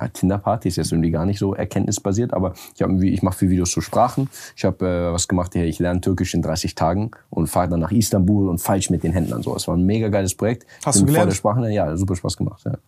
[0.00, 3.50] ja, Tinder-Party ist jetzt irgendwie gar nicht so erkenntnisbasiert, aber ich, hab, ich mache viel
[3.50, 4.28] Videos zu Sprachen.
[4.56, 7.80] Ich habe äh, was gemacht hier, ich lerne Türkisch in 30 Tagen und fahre dann
[7.80, 9.54] nach Istanbul und falsch mit den Händen an so.
[9.56, 10.66] Es war ein mega geiles Projekt.
[10.84, 11.22] Hast bin du gelernt?
[11.22, 12.62] Vor der Sprache, ja, super Spaß gemacht.
[12.64, 12.78] Ja.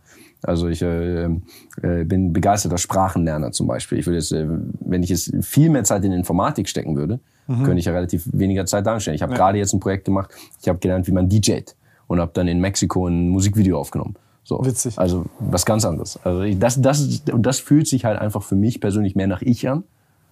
[0.42, 3.98] Also ich äh, äh, bin begeisterter Sprachenlerner zum Beispiel.
[3.98, 4.46] Ich würde jetzt, äh,
[4.80, 7.64] wenn ich jetzt viel mehr Zeit in Informatik stecken würde, mhm.
[7.64, 9.14] könnte ich ja relativ weniger Zeit darstellen.
[9.14, 9.38] Ich habe ja.
[9.38, 10.30] gerade jetzt ein Projekt gemacht.
[10.60, 11.74] Ich habe gelernt, wie man DJt
[12.06, 14.16] und habe dann in Mexiko ein Musikvideo aufgenommen.
[14.42, 14.64] So.
[14.64, 14.98] Witzig.
[14.98, 16.18] Also was ganz anderes.
[16.24, 19.68] Also das, das, und das fühlt sich halt einfach für mich persönlich mehr nach ich
[19.68, 19.84] an.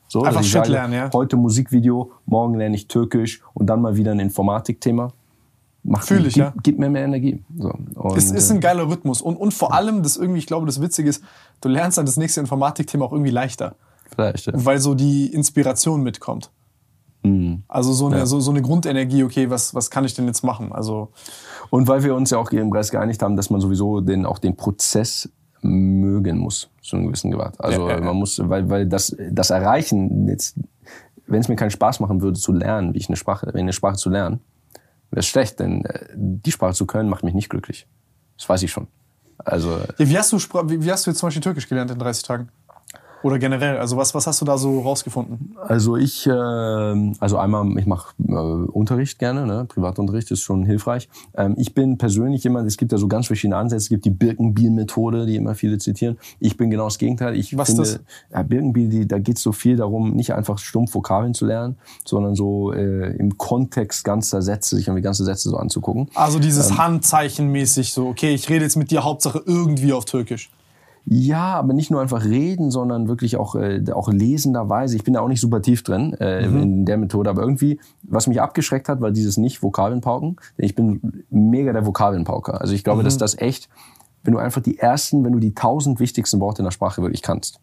[0.08, 1.10] So, einfach Shit lernen, ja.
[1.12, 5.12] Heute Musikvideo, morgen lerne ich Türkisch und dann mal wieder ein Informatikthema.
[6.00, 6.52] Fühle ich, gibt, ja.
[6.62, 7.42] Gibt mir mehr Energie.
[7.56, 7.72] So.
[7.94, 9.22] Und, es ist ein geiler Rhythmus.
[9.22, 11.22] Und, und vor allem, das irgendwie, ich glaube, das Witzige ist,
[11.60, 13.74] du lernst dann das nächste Informatikthema auch irgendwie leichter.
[14.14, 14.52] Vielleicht, ja.
[14.54, 16.50] Weil so die Inspiration mitkommt.
[17.22, 17.62] Mhm.
[17.68, 18.26] Also so eine, ja.
[18.26, 20.72] so, so eine Grundenergie, okay, was, was kann ich denn jetzt machen?
[20.72, 21.10] Also
[21.70, 24.38] und weil wir uns ja auch im Preis geeinigt haben, dass man sowieso den, auch
[24.38, 25.28] den Prozess
[25.60, 27.60] mögen muss, zu einem gewissen Grad.
[27.60, 30.56] Also ja, man muss, weil, weil das, das Erreichen, jetzt,
[31.26, 33.96] wenn es mir keinen Spaß machen würde zu lernen, wie ich eine Sprache, eine Sprache
[33.96, 34.40] zu lernen,
[35.10, 37.86] wäre es schlecht, denn äh, die Sprache zu können macht mich nicht glücklich.
[38.36, 38.88] Das weiß ich schon.
[39.38, 39.80] Also.
[39.98, 42.48] Ja, wie hast du, wie hast du jetzt zum Beispiel Türkisch gelernt in 30 Tagen?
[43.22, 45.56] Oder generell, also was, was hast du da so rausgefunden?
[45.60, 49.64] Also ich, äh, also einmal, ich mache äh, Unterricht gerne, ne?
[49.68, 51.08] Privatunterricht ist schon hilfreich.
[51.36, 54.10] Ähm, ich bin persönlich jemand, es gibt ja so ganz verschiedene Ansätze, es gibt die
[54.10, 56.16] Birkenbiel-Methode, die immer viele zitieren.
[56.38, 57.36] Ich bin genau das Gegenteil.
[57.36, 58.02] Ich was finde, ist das?
[58.32, 61.76] Ja, Birkenbiel, die, da geht es so viel darum, nicht einfach stumpf Vokabeln zu lernen,
[62.04, 66.08] sondern so äh, im Kontext ganzer Sätze, sich irgendwie ganze Sätze so anzugucken.
[66.14, 70.50] Also dieses ähm, Handzeichenmäßig so, okay, ich rede jetzt mit dir Hauptsache irgendwie auf Türkisch.
[71.10, 74.94] Ja, aber nicht nur einfach reden, sondern wirklich auch, äh, auch lesenderweise.
[74.94, 76.62] Ich bin da auch nicht super tief drin äh, mhm.
[76.62, 80.36] in der Methode, aber irgendwie, was mich abgeschreckt hat, war dieses nicht Vokabelnpauken.
[80.58, 82.60] Ich bin mega der Vokabelnpauker.
[82.60, 83.04] Also ich glaube, mhm.
[83.06, 83.70] dass das echt,
[84.22, 87.22] wenn du einfach die ersten, wenn du die tausend wichtigsten Worte in der Sprache wirklich
[87.22, 87.58] kannst,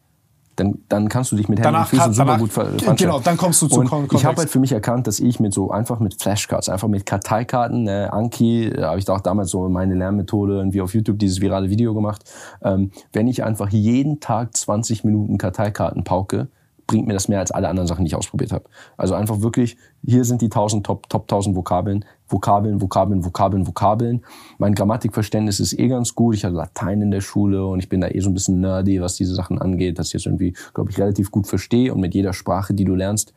[0.56, 3.38] dann, dann kannst du dich mit Händen und Füßen super danach, gut ver Genau, dann
[3.38, 4.18] kommst du zu und Kontext.
[4.18, 7.06] Ich habe halt für mich erkannt, dass ich mit so einfach mit Flashcards, einfach mit
[7.06, 11.42] Karteikarten, äh, Anki, äh, habe ich auch damals so meine Lernmethode irgendwie auf YouTube dieses
[11.42, 12.24] virale Video gemacht.
[12.64, 16.48] Ähm, wenn ich einfach jeden Tag 20 Minuten Karteikarten pauke,
[16.88, 18.66] bringt mir das mehr als alle anderen Sachen, die ich ausprobiert habe.
[18.98, 24.24] Also einfach wirklich, hier sind die 1000 Top, Top 1000 Vokabeln, Vokabeln, Vokabeln, Vokabeln, Vokabeln.
[24.58, 26.36] Mein Grammatikverständnis ist eh ganz gut.
[26.36, 29.02] Ich hatte Latein in der Schule und ich bin da eh so ein bisschen nerdy,
[29.02, 31.94] was diese Sachen angeht, dass ich jetzt irgendwie, glaube ich, relativ gut verstehe.
[31.94, 33.34] Und mit jeder Sprache, die du lernst,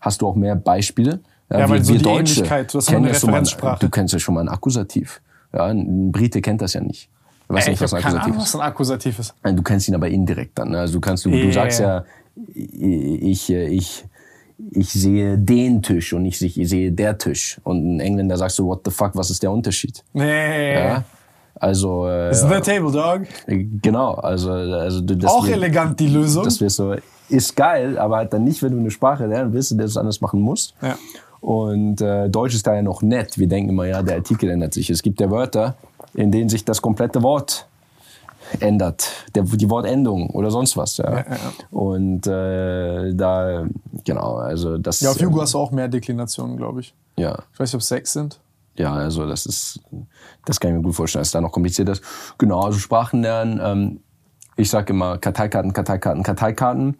[0.00, 1.20] hast du auch mehr Beispiele.
[1.50, 3.80] Ja, ja weil wir, so wir die Deutsche Ähnlichkeit, du hast eine Referenzsprache.
[3.80, 5.20] du kennst ja schon mal ein Akkusativ.
[5.52, 7.10] Ja, ein Brite kennt das ja nicht.
[7.48, 8.54] Du weißt Ey, nicht, was ein Akkusativ Ahnung, ist.
[8.54, 9.34] was ein Akkusativ ist.
[9.42, 10.70] Du kennst ihn aber indirekt dann.
[10.70, 10.78] Ne?
[10.78, 11.46] Also du kannst, du, yeah.
[11.46, 12.04] du sagst ja,
[12.54, 14.04] ich, ich,
[14.70, 17.60] ich sehe den Tisch und nicht ich sehe der Tisch.
[17.64, 20.02] Und ein Engländer sagst du, what the fuck, was ist der Unterschied?
[20.12, 20.74] Nee.
[20.74, 21.04] Ja?
[21.54, 22.08] Also.
[22.08, 23.22] Äh, ist the table, dog?
[23.46, 24.50] Genau, also.
[24.50, 26.44] also das Auch wir, elegant die Lösung.
[26.44, 26.94] Das wäre so,
[27.28, 30.20] ist geil, aber halt dann nicht, wenn du eine Sprache lernen willst, der es anders
[30.20, 30.74] machen musst.
[30.82, 30.96] Ja.
[31.40, 33.38] Und äh, Deutsch ist da ja noch nett.
[33.38, 34.90] Wir denken immer, ja, der Artikel ändert sich.
[34.90, 35.76] Es gibt ja Wörter,
[36.14, 37.66] in denen sich das komplette Wort
[38.58, 40.96] ändert, der, die Wortendung oder sonst was.
[40.96, 41.10] Ja.
[41.10, 41.36] ja, ja.
[41.70, 43.66] Und äh, da,
[44.04, 45.00] genau, also das.
[45.00, 46.94] Ja, auf Jugo ähm, hast du auch mehr Deklinationen, glaube ich.
[47.16, 47.38] Ja.
[47.52, 48.40] Ich weiß nicht, ob es sechs sind.
[48.76, 49.80] Ja, also das ist,
[50.44, 52.02] das kann ich mir gut vorstellen, dass da noch kompliziert ist.
[52.38, 53.60] Genau, also Sprachen lernen.
[53.62, 54.00] Ähm,
[54.56, 56.96] ich sage immer Karteikarten, Karteikarten, Karteikarten.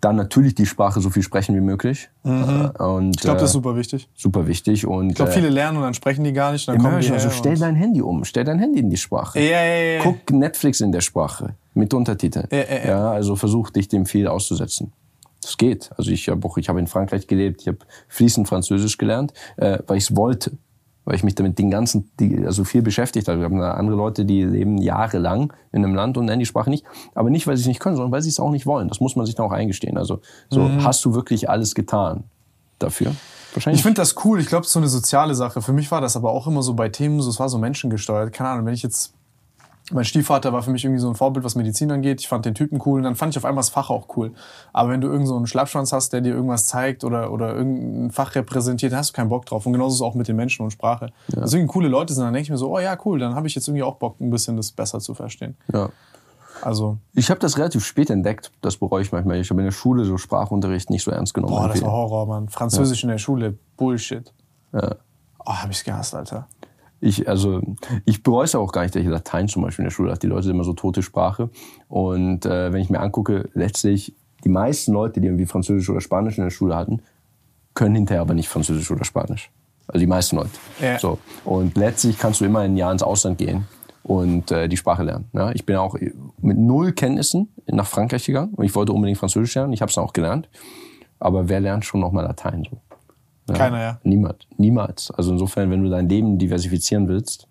[0.00, 2.08] Dann natürlich die Sprache so viel sprechen wie möglich.
[2.22, 2.70] Mhm.
[2.78, 4.08] Äh, und, ich glaube, das ist super wichtig.
[4.14, 4.86] Super wichtig.
[4.86, 6.66] Und, ich glaube, viele lernen und dann sprechen die gar nicht.
[6.66, 9.40] Dann kommen die also stell dein Handy um, stell dein Handy in die Sprache.
[9.40, 10.02] Ja, ja, ja.
[10.02, 12.46] Guck Netflix in der Sprache mit Untertiteln.
[12.50, 13.10] Ja, ja, ja.
[13.10, 14.92] also versuch dich dem viel auszusetzen.
[15.42, 15.90] Das geht.
[15.96, 17.78] Also ich habe ich hab in Frankreich gelebt, ich habe
[18.08, 20.52] fließend Französisch gelernt, äh, weil ich es wollte
[21.10, 23.40] weil ich mich damit den ganzen, die, also viel beschäftigt habe.
[23.40, 26.70] Wir haben da andere Leute, die leben jahrelang in einem Land und nennen die Sprache
[26.70, 26.84] nicht.
[27.16, 28.86] Aber nicht, weil sie es nicht können, sondern weil sie es auch nicht wollen.
[28.86, 29.98] Das muss man sich dann auch eingestehen.
[29.98, 30.20] Also
[30.50, 30.84] so, mhm.
[30.84, 32.22] hast du wirklich alles getan
[32.78, 33.16] dafür?
[33.54, 33.80] Wahrscheinlich.
[33.80, 34.38] Ich finde das cool.
[34.38, 35.62] Ich glaube, es ist so eine soziale Sache.
[35.62, 38.32] Für mich war das aber auch immer so bei Themen, so, es war so menschengesteuert.
[38.32, 39.12] Keine Ahnung, wenn ich jetzt
[39.90, 42.20] mein Stiefvater war für mich irgendwie so ein Vorbild, was Medizin angeht.
[42.20, 44.32] Ich fand den Typen cool und dann fand ich auf einmal das Fach auch cool.
[44.72, 48.10] Aber wenn du irgend so einen Schlappschwanz hast, der dir irgendwas zeigt oder, oder irgendein
[48.10, 49.66] Fach repräsentiert, dann hast du keinen Bock drauf.
[49.66, 51.10] Und genauso ist es auch mit den Menschen und Sprache.
[51.34, 51.42] Ja.
[51.42, 53.46] Also irgendwie coole Leute sind, dann denke ich mir so, oh ja, cool, dann habe
[53.46, 55.56] ich jetzt irgendwie auch Bock, ein bisschen das besser zu verstehen.
[55.72, 55.90] Ja.
[56.62, 56.98] Also.
[57.14, 59.40] Ich habe das relativ spät entdeckt, das bereue ich manchmal.
[59.40, 61.54] Ich habe in der Schule so Sprachunterricht nicht so ernst genommen.
[61.54, 62.48] Boah, das war Horror, Mann.
[62.48, 63.08] Französisch ja.
[63.08, 64.32] in der Schule, Bullshit.
[64.72, 64.96] Ja.
[65.38, 66.48] Oh, hab ich's gehasst, Alter.
[67.00, 67.62] Ich, also,
[68.04, 70.20] ich bereue es auch gar nicht, dass ich Latein zum Beispiel in der Schule hatte.
[70.20, 71.50] Die Leute sind immer so tote Sprache.
[71.88, 74.14] Und äh, wenn ich mir angucke, letztlich
[74.44, 77.02] die meisten Leute, die irgendwie Französisch oder Spanisch in der Schule hatten,
[77.74, 79.50] können hinterher aber nicht Französisch oder Spanisch.
[79.86, 80.50] Also die meisten Leute.
[80.80, 80.98] Ja.
[80.98, 81.18] So.
[81.44, 83.66] Und letztlich kannst du immer ein Jahr ins Ausland gehen
[84.02, 85.28] und äh, die Sprache lernen.
[85.32, 85.52] Ja?
[85.52, 85.96] Ich bin auch
[86.40, 89.72] mit null Kenntnissen nach Frankreich gegangen und ich wollte unbedingt Französisch lernen.
[89.72, 90.48] Ich habe es auch gelernt.
[91.18, 92.80] Aber wer lernt schon noch mal Latein so?
[93.50, 93.58] Ja?
[93.58, 94.00] Keiner, ja.
[94.02, 94.46] Niemand.
[94.56, 95.10] Niemals.
[95.10, 97.46] Also insofern, wenn du dein Leben diversifizieren willst,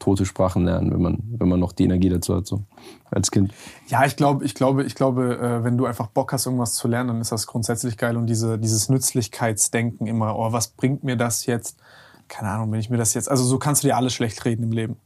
[0.00, 2.64] tote Sprachen lernen, wenn man, wenn man noch die Energie dazu hat, so
[3.10, 3.52] als Kind.
[3.86, 6.88] Ja, ich glaube, ich glaube, ich glaube, äh, wenn du einfach Bock hast, irgendwas zu
[6.88, 8.16] lernen, dann ist das grundsätzlich geil.
[8.16, 11.78] Und diese, dieses Nützlichkeitsdenken immer, oh, was bringt mir das jetzt?
[12.26, 13.30] Keine Ahnung, wenn ich mir das jetzt.
[13.30, 14.96] Also so kannst du dir alles schlecht reden im Leben.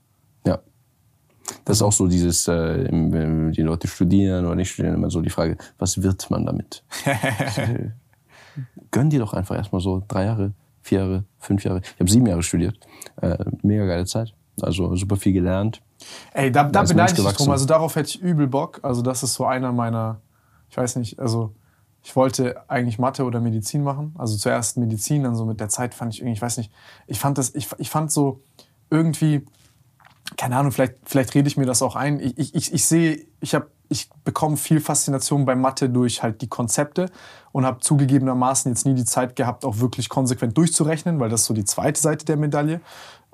[0.46, 0.60] Ja.
[1.64, 5.20] Das ist auch so dieses, äh, wenn die Leute studieren oder nicht studieren, immer so
[5.20, 6.84] die Frage, was wird man damit?
[8.94, 11.80] Gönn dir doch einfach erstmal so drei Jahre, vier Jahre, fünf Jahre.
[11.82, 12.78] Ich habe sieben Jahre studiert.
[13.20, 14.34] Äh, mega geile Zeit.
[14.62, 15.82] Also super viel gelernt.
[16.32, 17.50] Ey, da, da beneide ich dich drum.
[17.50, 18.78] Also darauf hätte ich übel Bock.
[18.84, 20.20] Also das ist so einer meiner,
[20.70, 21.56] ich weiß nicht, also
[22.04, 24.14] ich wollte eigentlich Mathe oder Medizin machen.
[24.16, 26.70] Also zuerst Medizin, dann so mit der Zeit fand ich irgendwie, ich weiß nicht,
[27.08, 28.42] ich fand das, ich, ich fand so
[28.90, 29.44] irgendwie,
[30.36, 32.20] keine Ahnung, vielleicht, vielleicht rede ich mir das auch ein.
[32.20, 36.48] Ich, ich, ich sehe, ich habe ich bekomme viel Faszination bei Mathe durch halt die
[36.48, 37.10] Konzepte
[37.52, 41.46] und habe zugegebenermaßen jetzt nie die Zeit gehabt, auch wirklich konsequent durchzurechnen, weil das ist
[41.46, 42.80] so die zweite Seite der Medaille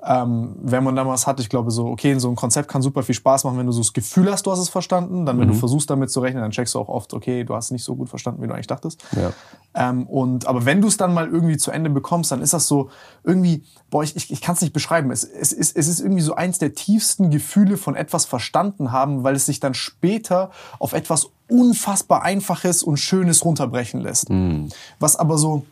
[0.03, 3.13] ähm, wenn man damals hat, ich glaube so, okay, so ein Konzept kann super viel
[3.13, 5.25] Spaß machen, wenn du so das Gefühl hast, du hast es verstanden.
[5.25, 5.53] Dann, wenn mhm.
[5.53, 7.83] du versuchst damit zu rechnen, dann checkst du auch oft, okay, du hast es nicht
[7.83, 9.03] so gut verstanden, wie du eigentlich dachtest.
[9.15, 9.31] Ja.
[9.75, 12.67] Ähm, und, aber wenn du es dann mal irgendwie zu Ende bekommst, dann ist das
[12.67, 12.89] so
[13.23, 15.11] irgendwie, boah, ich, ich, ich kann es nicht beschreiben.
[15.11, 19.23] Es, es, ist, es ist irgendwie so eins der tiefsten Gefühle von etwas verstanden haben,
[19.23, 20.49] weil es sich dann später
[20.79, 24.29] auf etwas unfassbar Einfaches und Schönes runterbrechen lässt.
[24.29, 24.69] Mhm.
[24.99, 25.63] Was aber so,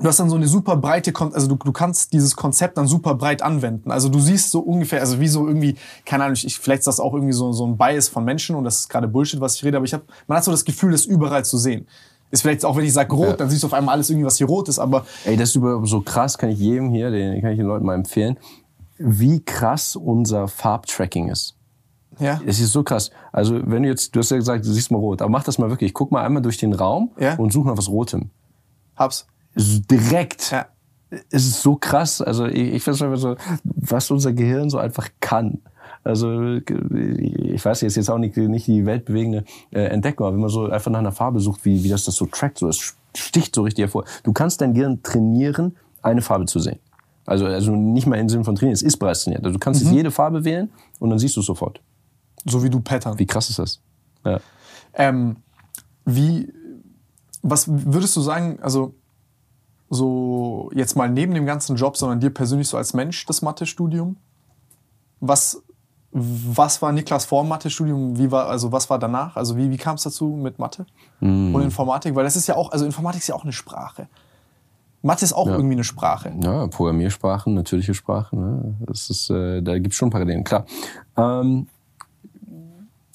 [0.00, 2.86] du hast dann so eine super breite, Kon also du, du kannst dieses Konzept dann
[2.86, 3.90] super breit anwenden.
[3.90, 7.00] Also du siehst so ungefähr, also wie so irgendwie, keine Ahnung, ich, vielleicht ist das
[7.00, 9.64] auch irgendwie so, so ein Bias von Menschen und das ist gerade Bullshit, was ich
[9.64, 11.86] rede, aber ich habe, man hat so das Gefühl, das überall zu sehen.
[12.30, 13.36] Ist vielleicht auch, wenn ich sage rot, ja.
[13.36, 15.04] dann siehst du auf einmal alles irgendwie, was hier rot ist, aber.
[15.24, 17.84] Ey, das ist über, so krass, kann ich jedem hier, den kann ich den Leuten
[17.84, 18.38] mal empfehlen,
[18.98, 21.56] wie krass unser Farbtracking ist.
[22.20, 22.40] Ja.
[22.46, 23.10] Es ist so krass.
[23.32, 25.58] Also, wenn du jetzt, du hast ja gesagt, du siehst mal rot, aber mach das
[25.58, 25.92] mal wirklich.
[25.92, 27.34] Guck mal einmal durch den Raum ja.
[27.34, 28.30] und such nach was Rotem.
[28.94, 29.26] Hab's
[29.62, 30.50] direkt.
[30.50, 30.66] Ja.
[31.30, 32.20] Es ist so krass.
[32.22, 35.60] Also ich, ich finde so, was unser Gehirn so einfach kann.
[36.02, 40.50] Also ich weiß jetzt jetzt auch nicht, nicht die weltbewegende äh, Entdeckung, aber wenn man
[40.50, 43.54] so einfach nach einer Farbe sucht, wie, wie das das so trackt, so es sticht
[43.54, 44.04] so richtig hervor.
[44.22, 46.78] Du kannst dein Gehirn trainieren, eine Farbe zu sehen.
[47.26, 49.44] Also, also nicht mal im Sinne von trainieren, es ist bereits trainiert.
[49.44, 49.88] Also du kannst mhm.
[49.88, 51.80] jetzt jede Farbe wählen und dann siehst du es sofort.
[52.46, 53.18] So wie du Pattern.
[53.18, 53.80] Wie krass ist das?
[54.24, 54.40] Ja.
[54.94, 55.36] Ähm,
[56.06, 56.50] wie,
[57.42, 58.94] was würdest du sagen, also
[59.90, 64.16] so jetzt mal neben dem ganzen Job, sondern dir persönlich so als Mensch das Mathestudium?
[65.18, 65.62] Was,
[66.12, 68.16] was war Niklas vor dem Mathestudium?
[68.16, 69.36] Wie war, also was war danach?
[69.36, 70.86] Also wie, wie kam es dazu mit Mathe
[71.18, 71.54] mm.
[71.54, 72.14] und Informatik?
[72.14, 74.08] Weil das ist ja auch, also Informatik ist ja auch eine Sprache.
[75.02, 75.54] Mathe ist auch ja.
[75.54, 76.32] irgendwie eine Sprache.
[76.42, 78.40] Ja, Programmiersprachen, natürliche Sprachen.
[78.40, 78.74] Ne?
[78.80, 80.66] Das ist, äh, da gibt es schon Parallelen, klar.
[81.16, 81.66] Ähm,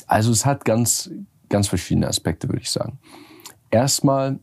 [0.08, 1.10] also es hat ganz,
[1.48, 3.00] ganz verschiedene Aspekte, würde ich sagen.
[3.72, 4.40] Erstmal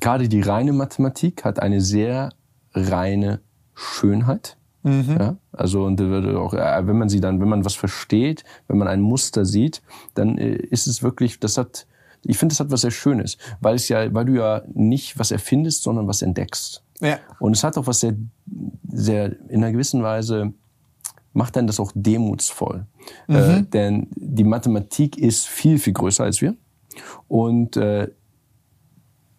[0.00, 2.30] gerade die reine Mathematik hat eine sehr
[2.74, 3.40] reine
[3.74, 4.56] Schönheit.
[4.82, 5.16] Mhm.
[5.18, 8.88] Ja, also und auch, äh, wenn man sie dann, wenn man was versteht, wenn man
[8.88, 9.80] ein Muster sieht,
[10.14, 11.86] dann äh, ist es wirklich, das hat,
[12.24, 15.30] ich finde, das hat was sehr Schönes, weil es ja, weil du ja nicht was
[15.30, 16.82] erfindest, sondern was entdeckst.
[17.00, 17.18] Ja.
[17.38, 18.14] Und es hat auch was sehr,
[18.88, 20.52] sehr in einer gewissen Weise
[21.32, 22.86] macht dann das auch demutsvoll,
[23.26, 23.36] mhm.
[23.36, 26.56] äh, denn die Mathematik ist viel viel größer als wir
[27.26, 28.08] und äh,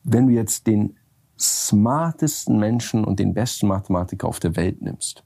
[0.04, 0.98] wenn du jetzt den
[1.40, 5.24] smartesten Menschen und den besten Mathematiker auf der Welt nimmst,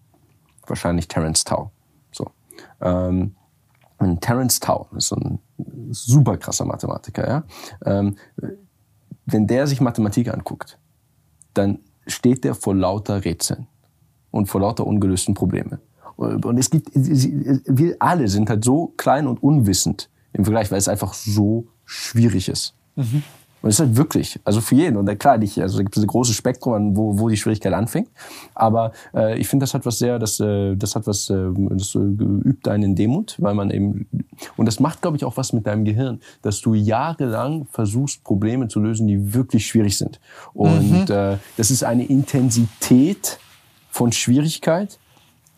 [0.66, 1.72] wahrscheinlich Terence Tao.
[2.12, 2.28] So.
[2.82, 3.36] Ähm,
[4.22, 5.40] Terence Tao ist so ein
[5.92, 7.28] super krasser Mathematiker.
[7.28, 7.44] Ja?
[7.86, 8.16] Ähm,
[9.26, 10.78] wenn der sich Mathematik anguckt,
[11.54, 13.68] dann steht der vor lauter Rätseln
[14.32, 15.80] und vor lauter ungelösten Problemen.
[16.16, 20.88] Und es gibt, wir alle sind halt so klein und unwissend im Vergleich, weil es
[20.88, 22.76] einfach so schwierig ist.
[22.96, 23.24] Mhm.
[23.62, 24.98] Und das ist halt wirklich, also für jeden.
[24.98, 28.10] Und klar, nicht, also da gibt es ein großes Spektrum, wo, wo die Schwierigkeit anfängt.
[28.54, 31.96] Aber äh, ich finde, das hat was sehr, das, äh, das hat was, äh, das
[31.96, 34.08] äh, übt einen in Demut, weil man eben,
[34.58, 38.68] und das macht, glaube ich, auch was mit deinem Gehirn, dass du jahrelang versuchst, Probleme
[38.68, 40.20] zu lösen, die wirklich schwierig sind.
[40.54, 41.16] Und mhm.
[41.16, 43.40] äh, das ist eine Intensität
[43.90, 45.00] von Schwierigkeit,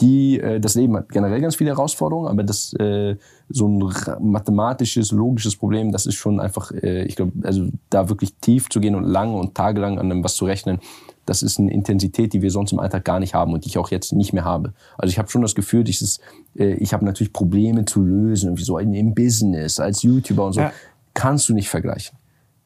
[0.02, 3.16] die, äh, das Leben hat generell ganz viele Herausforderungen, aber das, äh,
[3.50, 3.84] so ein
[4.22, 8.80] mathematisches, logisches Problem, das ist schon einfach, äh, ich glaube, also da wirklich tief zu
[8.80, 10.80] gehen und lange und tagelang an einem was zu rechnen,
[11.26, 13.78] das ist eine Intensität, die wir sonst im Alltag gar nicht haben und die ich
[13.78, 14.74] auch jetzt nicht mehr habe.
[14.98, 16.20] Also ich habe schon das Gefühl, dieses,
[16.58, 20.62] äh, ich habe natürlich Probleme zu lösen, irgendwie so im Business, als YouTuber und so.
[20.62, 20.72] Ja.
[21.14, 22.18] Kannst du nicht vergleichen.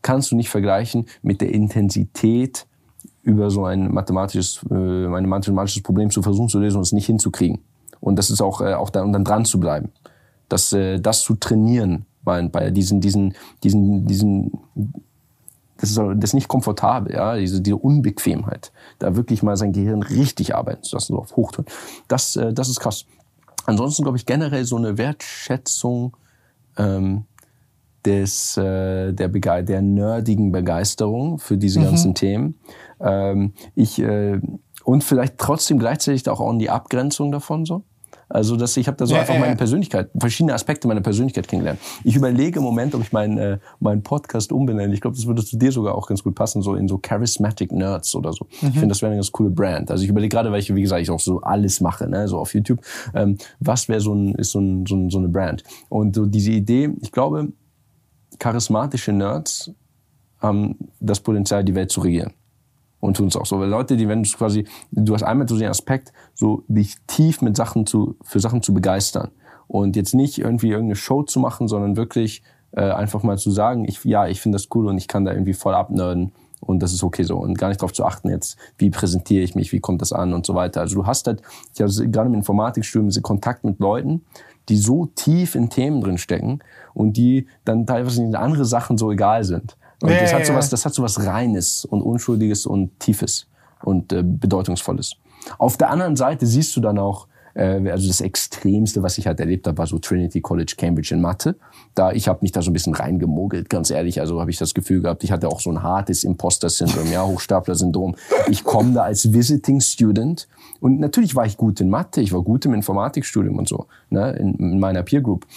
[0.01, 2.65] Kannst du nicht vergleichen mit der Intensität,
[3.23, 7.05] über so ein mathematisches, äh, ein mathematisches Problem zu versuchen zu lösen und es nicht
[7.05, 7.59] hinzukriegen.
[7.99, 9.91] Und das ist auch, äh, auch da, und dann dran zu bleiben.
[10.49, 13.33] Das, äh, das zu trainieren, bei, bei diesen, diesen,
[13.63, 14.51] diesen, diesen,
[15.77, 20.03] das ist, das ist nicht komfortabel, ja, diese, diese Unbequemheit, da wirklich mal sein Gehirn
[20.03, 21.65] richtig arbeiten zu lassen, so auf Hochtouren.
[22.07, 23.05] Das, äh, das ist krass.
[23.65, 26.17] Ansonsten glaube ich generell so eine Wertschätzung
[26.77, 27.25] ähm,
[28.05, 31.83] des, äh, der, Bege der nerdigen Begeisterung für diese mhm.
[31.85, 32.59] ganzen Themen.
[33.03, 34.39] Ähm, ich, äh,
[34.83, 37.83] und vielleicht trotzdem gleichzeitig auch an die Abgrenzung davon so.
[38.29, 41.47] Also dass ich habe da so ja, einfach ja, meine Persönlichkeit, verschiedene Aspekte meiner Persönlichkeit
[41.47, 41.79] kennengelernt.
[42.03, 44.91] Ich überlege im Moment, ob ich meinen äh, meinen Podcast umbenenne.
[44.93, 47.71] Ich glaube, das würde zu dir sogar auch ganz gut passen, so in so Charismatic
[47.71, 48.47] Nerds oder so.
[48.61, 48.69] Mhm.
[48.69, 49.91] Ich finde, das wäre eine ganz coole Brand.
[49.91, 52.39] Also ich überlege gerade, weil ich, wie gesagt, ich auch so alles mache, ne, so
[52.39, 52.81] auf YouTube.
[53.13, 55.63] Ähm, was wäre so ein ist so, ein, so, ein, so eine Brand?
[55.89, 57.49] Und so diese Idee, ich glaube,
[58.39, 59.71] charismatische Nerds
[60.39, 62.33] haben das Potenzial, die Welt zu regieren
[63.03, 63.59] und tun es auch so.
[63.59, 67.41] Weil Leute, die, wenn du quasi, du hast einmal so den Aspekt, so dich tief
[67.41, 69.31] mit Sachen zu, für Sachen zu begeistern.
[69.67, 73.83] Und jetzt nicht irgendwie irgendeine Show zu machen, sondern wirklich äh, einfach mal zu sagen,
[73.85, 76.31] ich, ja, ich finde das cool und ich kann da irgendwie voll abnörden
[76.61, 77.37] und das ist okay so.
[77.37, 80.33] Und gar nicht darauf zu achten jetzt, wie präsentiere ich mich, wie kommt das an
[80.33, 80.79] und so weiter.
[80.79, 81.41] Also du hast halt,
[81.73, 84.21] ich habe gerade im Informatikstudium Kontakt mit Leuten,
[84.69, 86.59] die so tief in Themen drin stecken
[86.93, 89.75] und die dann teilweise in andere Sachen so egal sind.
[90.03, 93.47] Und ja, das, hat so was, das hat so was Reines und Unschuldiges und Tiefes
[93.85, 95.13] und äh, Bedeutungsvolles.
[95.57, 99.39] Auf der anderen Seite siehst du dann auch, äh, also das Extremste, was ich halt
[99.39, 101.55] erlebt habe, war so Trinity College Cambridge in Mathe.
[101.95, 104.19] Da ich habe mich da so ein bisschen reingemogelt, ganz ehrlich.
[104.19, 108.17] Also habe ich das Gefühl gehabt, ich hatte auch so ein hartes Imposter-Syndrom, ja, Hochstapler-Syndrom.
[108.49, 110.49] Ich komme da als Visiting Student
[110.81, 114.33] und natürlich war ich gut in Mathe, ich war gut im Informatikstudium und so, ne,
[114.33, 115.47] in, in meiner Peer Group,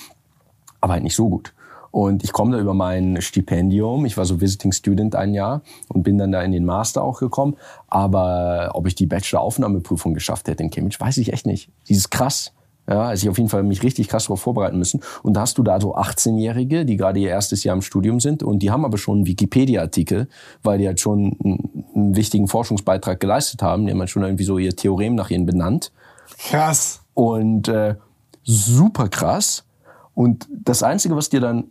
[0.80, 1.52] aber halt nicht so gut.
[1.90, 4.04] Und ich komme da über mein Stipendium.
[4.06, 7.20] Ich war so Visiting Student ein Jahr und bin dann da in den Master auch
[7.20, 7.56] gekommen.
[7.88, 11.70] Aber ob ich die Bachelor-Aufnahmeprüfung geschafft hätte in Cambridge, weiß ich echt nicht.
[11.88, 12.52] Dieses krass.
[12.88, 15.00] Ja, also ich auf jeden Fall mich richtig krass darauf vorbereiten müssen.
[15.22, 18.42] Und da hast du da so 18-Jährige, die gerade ihr erstes Jahr im Studium sind
[18.42, 20.28] und die haben aber schon einen Wikipedia-Artikel,
[20.62, 23.86] weil die halt schon einen, wichtigen Forschungsbeitrag geleistet haben.
[23.86, 25.92] Die haben halt schon irgendwie so ihr Theorem nach ihnen benannt.
[26.38, 27.00] Krass.
[27.14, 27.96] Und äh,
[28.44, 29.64] super krass.
[30.14, 31.64] Und das Einzige, was dir dann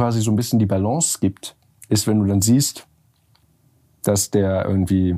[0.00, 1.56] quasi so ein bisschen die Balance gibt,
[1.90, 2.86] ist, wenn du dann siehst,
[4.02, 5.14] dass der irgendwie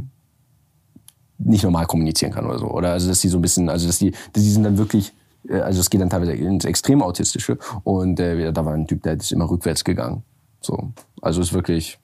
[1.38, 2.66] nicht normal kommunizieren kann oder so.
[2.66, 5.12] Oder also, dass die so ein bisschen, also, dass die, die sind dann wirklich,
[5.48, 7.58] äh, also, es geht dann teilweise ins extrem Autistische.
[7.84, 10.24] Und äh, da war ein Typ, der ist immer rückwärts gegangen.
[10.60, 10.92] So.
[11.20, 12.00] Also, ist wirklich,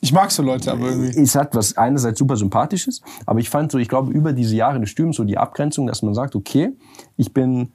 [0.00, 1.20] ich mag so Leute, aber irgendwie.
[1.20, 4.80] Es hat was einerseits super sympathisches, aber ich fand so, ich glaube, über diese Jahre
[4.80, 6.72] des Stürms so die Abgrenzung, dass man sagt, okay,
[7.16, 7.74] ich bin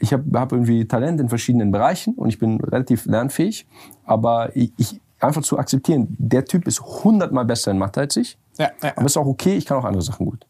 [0.00, 3.66] ich habe hab irgendwie Talent in verschiedenen Bereichen und ich bin relativ lernfähig,
[4.04, 8.38] aber ich, ich einfach zu akzeptieren, der Typ ist hundertmal besser in Mathe als ich,
[8.58, 8.92] ja, ja.
[8.96, 10.46] aber ist auch okay, ich kann auch andere Sachen gut.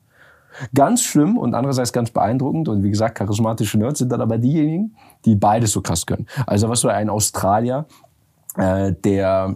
[0.75, 4.97] Ganz schlimm und andererseits ganz beeindruckend und wie gesagt, charismatische Nerds sind dann aber diejenigen,
[5.25, 6.27] die beides so krass können.
[6.47, 7.87] Also was so ein Australier,
[8.57, 9.55] äh, der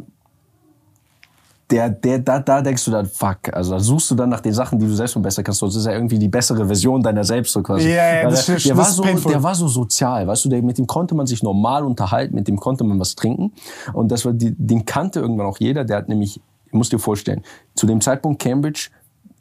[1.73, 4.53] der, der, da, da denkst du dann, fuck, also da suchst du dann nach den
[4.53, 5.63] Sachen, die du selbst besser kannst.
[5.63, 7.89] Das ist ja irgendwie die bessere Version deiner selbst so quasi.
[7.89, 10.63] Ja, ja, das der, ist, der, war so, der war so sozial, weißt du, der,
[10.63, 13.53] mit dem konnte man sich normal unterhalten, mit dem konnte man was trinken.
[13.95, 15.85] Und das war, die, den kannte irgendwann auch jeder.
[15.85, 17.43] Der hat nämlich, ich muss dir vorstellen,
[17.75, 18.91] zu dem Zeitpunkt Cambridge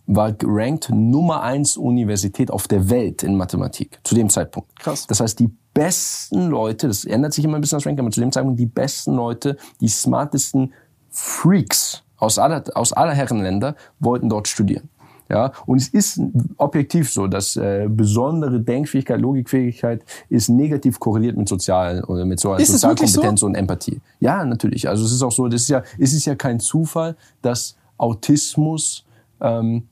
[0.07, 3.99] war ranked Nummer eins Universität auf der Welt in Mathematik.
[4.03, 4.79] Zu dem Zeitpunkt.
[4.79, 5.05] Krass.
[5.05, 8.21] Das heißt, die besten Leute, das ändert sich immer ein bisschen das Ranking, aber zu
[8.21, 10.73] dem Zeitpunkt die besten Leute, die smartesten
[11.09, 14.89] Freaks aus aller, aus aller Herrenländer wollten dort studieren.
[15.29, 16.19] Ja, und es ist
[16.57, 22.57] objektiv so, dass äh, besondere Denkfähigkeit, Logikfähigkeit ist negativ korreliert mit sozialen oder mit so
[22.57, 23.45] Sozialkompetenz so?
[23.45, 24.01] und Empathie.
[24.19, 24.89] Ja, natürlich.
[24.89, 29.05] Also es ist auch so, das ist ja, es ist ja kein Zufall, dass Autismus
[29.39, 29.87] ähm,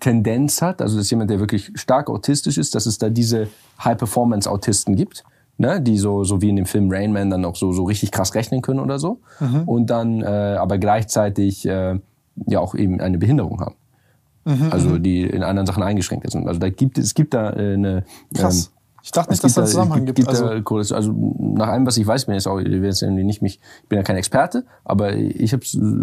[0.00, 3.48] Tendenz hat, also dass jemand, der wirklich stark autistisch ist, dass es da diese
[3.82, 5.24] High-Performance-Autisten gibt
[5.58, 8.10] ne, die so, so wie in dem Film Rain Man dann auch so, so richtig
[8.10, 9.20] krass rechnen können oder so.
[9.40, 9.62] Mhm.
[9.66, 11.98] Und dann äh, aber gleichzeitig äh,
[12.46, 13.74] ja auch eben eine Behinderung haben.
[14.44, 15.02] Mhm, also mhm.
[15.02, 16.46] die in anderen Sachen eingeschränkt sind.
[16.48, 18.04] Also da gibt es gibt da äh, eine
[18.34, 18.72] Krass.
[19.08, 20.16] Ich dachte nicht, dass da einen Zusammenhang gibt.
[20.16, 20.44] gibt also,
[20.94, 23.96] also nach allem, was ich weiß, bin jetzt auch, jetzt irgendwie nicht mich, ich bin
[23.96, 25.62] ja kein Experte, aber ich habe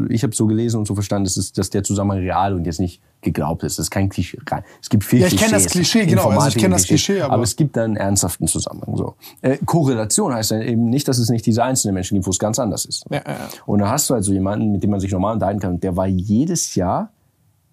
[0.10, 2.80] ich hab so gelesen und so verstanden, dass, es, dass der Zusammenhang real und jetzt
[2.80, 3.78] nicht geglaubt ist.
[3.78, 4.40] Das ist kein Klischee.
[4.82, 6.30] Es gibt viel Ja, ich kenne das Klischee, genau.
[6.30, 8.98] Also ich kenne das Klischee, aber, aber es gibt da einen ernsthaften Zusammenhang.
[8.98, 9.14] So.
[9.44, 12.40] Äh, Korrelation heißt dann eben nicht, dass es nicht diese einzelnen Menschen gibt, wo es
[12.40, 13.06] ganz anders ist.
[13.12, 13.50] Ja, ja, ja.
[13.68, 15.84] Und da hast du halt so jemanden, mit dem man sich normal unterhalten kann, und
[15.84, 17.12] der war jedes Jahr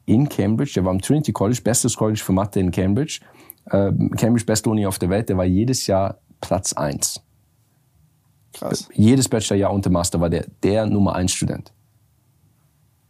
[0.05, 3.21] in Cambridge, der war am Trinity College, bestes College für Mathe in Cambridge,
[3.67, 7.21] äh, Cambridge beste Uni auf der Welt, der war jedes Jahr Platz eins.
[8.53, 8.89] Krass.
[8.93, 11.73] Jedes Bachelorjahr und der Master war der, der Nummer eins Student.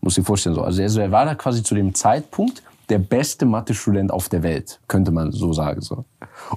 [0.01, 0.63] Muss ich vorstellen so.
[0.63, 5.13] Also er war da quasi zu dem Zeitpunkt der beste Mathe-Student auf der Welt, könnte
[5.13, 5.81] man so sagen.
[5.81, 6.05] So.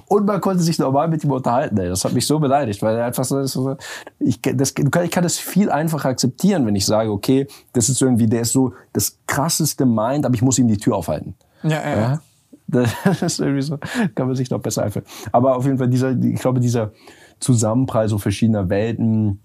[0.06, 1.78] Und man konnte sich normal mit ihm unterhalten.
[1.78, 1.88] Ey.
[1.88, 3.76] Das hat mich so beleidigt, weil er einfach so,
[4.18, 8.26] ich, das, ich kann das viel einfacher akzeptieren, wenn ich sage, okay, das ist irgendwie,
[8.26, 11.34] der ist so das krasseste Mind, aber ich muss ihm die Tür aufhalten.
[11.62, 11.96] Ja, ja.
[11.96, 12.20] ja?
[12.68, 13.78] Das ist irgendwie so,
[14.14, 15.06] kann man sich noch besser einführen.
[15.32, 16.92] Aber auf jeden Fall dieser, ich glaube, dieser
[17.40, 19.40] Zusammenprall so verschiedener Welten,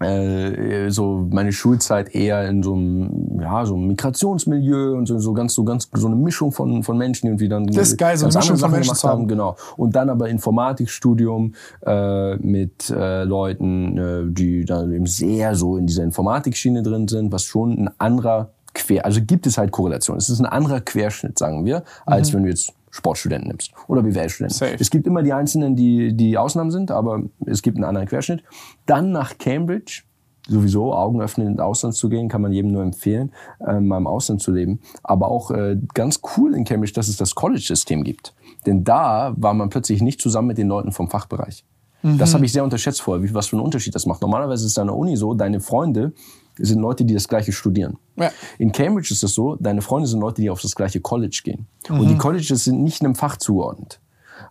[0.00, 5.32] äh, so meine Schulzeit eher in so einem, ja, so einem Migrationsmilieu und so, so
[5.32, 7.66] ganz, so ganz, so eine Mischung von, von Menschen, die irgendwie dann.
[7.66, 9.08] Das ist geil, so eine Mischung von Menschen haben.
[9.08, 9.28] haben.
[9.28, 9.56] Genau.
[9.76, 11.54] Und dann aber Informatikstudium,
[11.86, 17.32] äh, mit, äh, Leuten, äh, die dann eben sehr so in dieser Informatikschiene drin sind,
[17.32, 20.18] was schon ein anderer Quer, also gibt es halt Korrelation.
[20.18, 22.36] Es ist ein anderer Querschnitt, sagen wir, als mhm.
[22.36, 24.54] wenn du jetzt Sportstudenten nimmst oder BWL-Studenten.
[24.78, 28.42] Es gibt immer die Einzelnen, die, die Ausnahmen sind, aber es gibt einen anderen Querschnitt.
[28.86, 30.02] Dann nach Cambridge,
[30.46, 33.32] sowieso Augen öffnen, ins Ausland zu gehen, kann man jedem nur empfehlen,
[33.66, 34.80] äh, mal im Ausland zu leben.
[35.02, 38.34] Aber auch äh, ganz cool in Cambridge, dass es das College-System gibt.
[38.66, 41.64] Denn da war man plötzlich nicht zusammen mit den Leuten vom Fachbereich.
[42.02, 42.18] Mhm.
[42.18, 44.22] Das habe ich sehr unterschätzt vorher, wie, was für einen Unterschied das macht.
[44.22, 46.12] Normalerweise ist es an der Uni so, deine Freunde
[46.58, 47.98] sind Leute, die das Gleiche studieren.
[48.16, 48.30] Ja.
[48.58, 51.66] In Cambridge ist es so, deine Freunde sind Leute, die auf das gleiche College gehen.
[51.88, 52.00] Mhm.
[52.00, 54.00] Und die Colleges sind nicht einem Fach zugeordnet.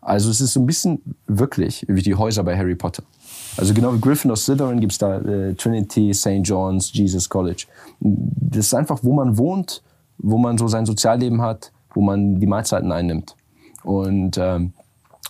[0.01, 3.03] Also es ist so ein bisschen wirklich wie die Häuser bei Harry Potter.
[3.57, 6.41] Also genau wie Gryffindor, Slytherin gibt's da äh, Trinity, St.
[6.43, 7.65] John's, Jesus College.
[7.99, 9.81] Das ist einfach, wo man wohnt,
[10.17, 13.35] wo man so sein Sozialleben hat, wo man die Mahlzeiten einnimmt.
[13.83, 14.73] Und ähm,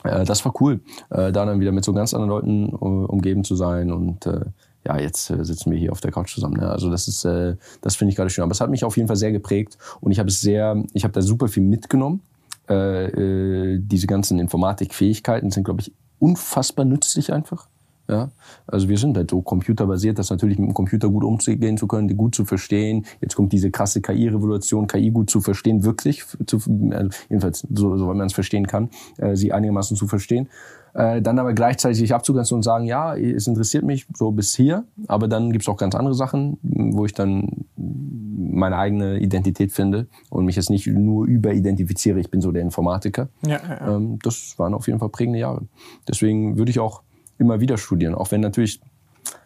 [0.04, 3.44] äh, das war cool, äh, da dann wieder mit so ganz anderen Leuten uh, umgeben
[3.44, 4.42] zu sein und äh,
[4.86, 6.58] ja, jetzt äh, sitzen wir hier auf der Couch zusammen.
[6.58, 6.70] Ne?
[6.70, 8.44] Also das ist, äh, das finde ich gerade schön.
[8.44, 11.04] Aber es hat mich auf jeden Fall sehr geprägt und ich habe es sehr, ich
[11.04, 12.22] habe da super viel mitgenommen.
[12.70, 17.68] Äh, äh, diese ganzen Informatikfähigkeiten sind, glaube ich, unfassbar nützlich einfach.
[18.08, 18.30] Ja,
[18.68, 22.08] also wir sind halt so computerbasiert, das natürlich mit dem Computer gut umzugehen zu können,
[22.08, 23.06] die gut zu verstehen.
[23.20, 26.58] Jetzt kommt diese krasse KI-Revolution, KI gut zu verstehen, wirklich, zu,
[26.92, 30.50] also jedenfalls so, so, man es verstehen kann, äh, sie einigermaßen zu verstehen.
[30.96, 34.86] Äh, dann aber gleichzeitig sich abzugrenzen und sagen, ja, es interessiert mich so bis hier,
[35.08, 40.46] aber dann gibt's auch ganz andere Sachen, wo ich dann meine eigene Identität finde und
[40.46, 43.28] mich jetzt nicht nur überidentifiziere, ich bin so der Informatiker.
[43.46, 43.96] Ja, ja.
[43.96, 45.64] Ähm, das waren auf jeden Fall prägende Jahre.
[46.08, 47.02] Deswegen würde ich auch
[47.38, 48.80] immer wieder studieren, auch wenn natürlich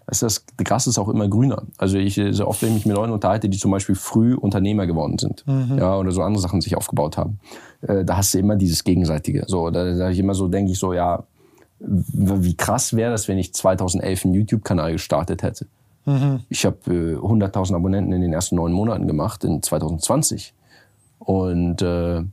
[0.06, 1.64] das, das Gras ist auch immer grüner.
[1.78, 4.86] Also ich sehr oft, wenn ich mich mit Leuten unterhalte, die zum Beispiel früh Unternehmer
[4.86, 5.78] geworden sind, mhm.
[5.80, 7.40] ja, oder so andere Sachen sich aufgebaut haben,
[7.82, 9.46] äh, da hast du immer dieses Gegenseitige.
[9.48, 11.24] So, da sage ich immer so, denke ich so, ja,
[11.80, 15.68] wie krass wäre das, wenn ich 2011 einen YouTube-Kanal gestartet hätte.
[16.06, 16.42] Mhm.
[16.50, 20.54] Ich habe äh, 100.000 Abonnenten in den ersten neun Monaten gemacht, in 2020.
[21.20, 22.24] Und äh,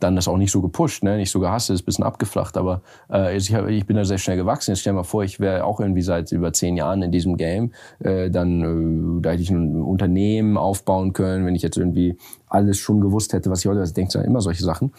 [0.00, 1.16] dann das auch nicht so gepusht, ne?
[1.16, 2.56] nicht so gehasst, ist ein bisschen abgeflacht.
[2.56, 4.72] Aber äh, ich, hab, ich bin da sehr schnell gewachsen.
[4.72, 7.36] Jetzt stell dir mal vor, ich wäre auch irgendwie seit über zehn Jahren in diesem
[7.36, 7.72] Game.
[8.00, 12.16] Äh, dann äh, da hätte ich ein Unternehmen aufbauen können, wenn ich jetzt irgendwie
[12.48, 14.92] alles schon gewusst hätte, was ich heute, also denke, immer solche Sachen.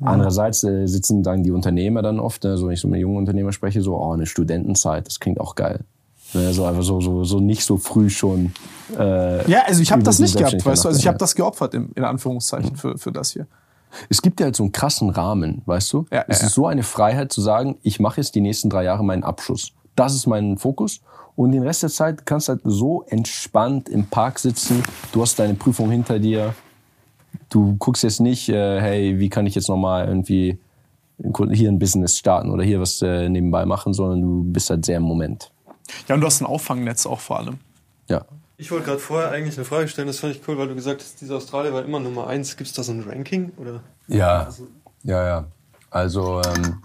[0.00, 3.18] Andererseits äh, sitzen dann die Unternehmer dann oft, ne, so wenn ich so mit jungen
[3.18, 5.80] Unternehmer spreche, so, oh, eine Studentenzeit, das klingt auch geil.
[6.32, 8.52] Ne, so einfach so, so, so nicht so früh schon.
[8.98, 11.74] Äh, ja, also ich habe das nicht gehabt, weißt du, also ich habe das geopfert,
[11.74, 13.46] in, in Anführungszeichen, für, für das hier.
[14.08, 16.06] Es gibt ja halt so einen krassen Rahmen, weißt du?
[16.12, 18.84] Ja, es ja, ist so eine Freiheit zu sagen, ich mache jetzt die nächsten drei
[18.84, 19.72] Jahre meinen Abschluss.
[19.96, 21.00] Das ist mein Fokus.
[21.36, 24.82] Und den Rest der Zeit kannst du halt so entspannt im Park sitzen.
[25.12, 26.54] Du hast deine Prüfung hinter dir
[27.48, 30.58] du guckst jetzt nicht, äh, hey, wie kann ich jetzt nochmal irgendwie
[31.52, 34.96] hier ein Business starten oder hier was äh, nebenbei machen, sondern du bist halt sehr
[34.96, 35.50] im Moment.
[36.08, 37.58] Ja, und du hast ein Auffangnetz auch vor allem.
[38.08, 38.24] Ja.
[38.56, 41.00] Ich wollte gerade vorher eigentlich eine Frage stellen, das fand ich cool, weil du gesagt
[41.00, 42.56] hast, diese Australier war immer Nummer eins.
[42.56, 43.52] Gibt es da so ein Ranking?
[43.56, 43.80] Oder?
[44.06, 44.48] Ja,
[45.02, 45.44] ja, ja.
[45.90, 46.82] Also ähm,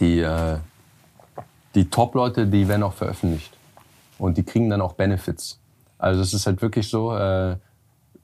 [0.00, 0.56] die, äh,
[1.74, 3.52] die Top-Leute, die werden auch veröffentlicht.
[4.18, 5.58] Und die kriegen dann auch Benefits.
[5.98, 7.56] Also es ist halt wirklich so, äh,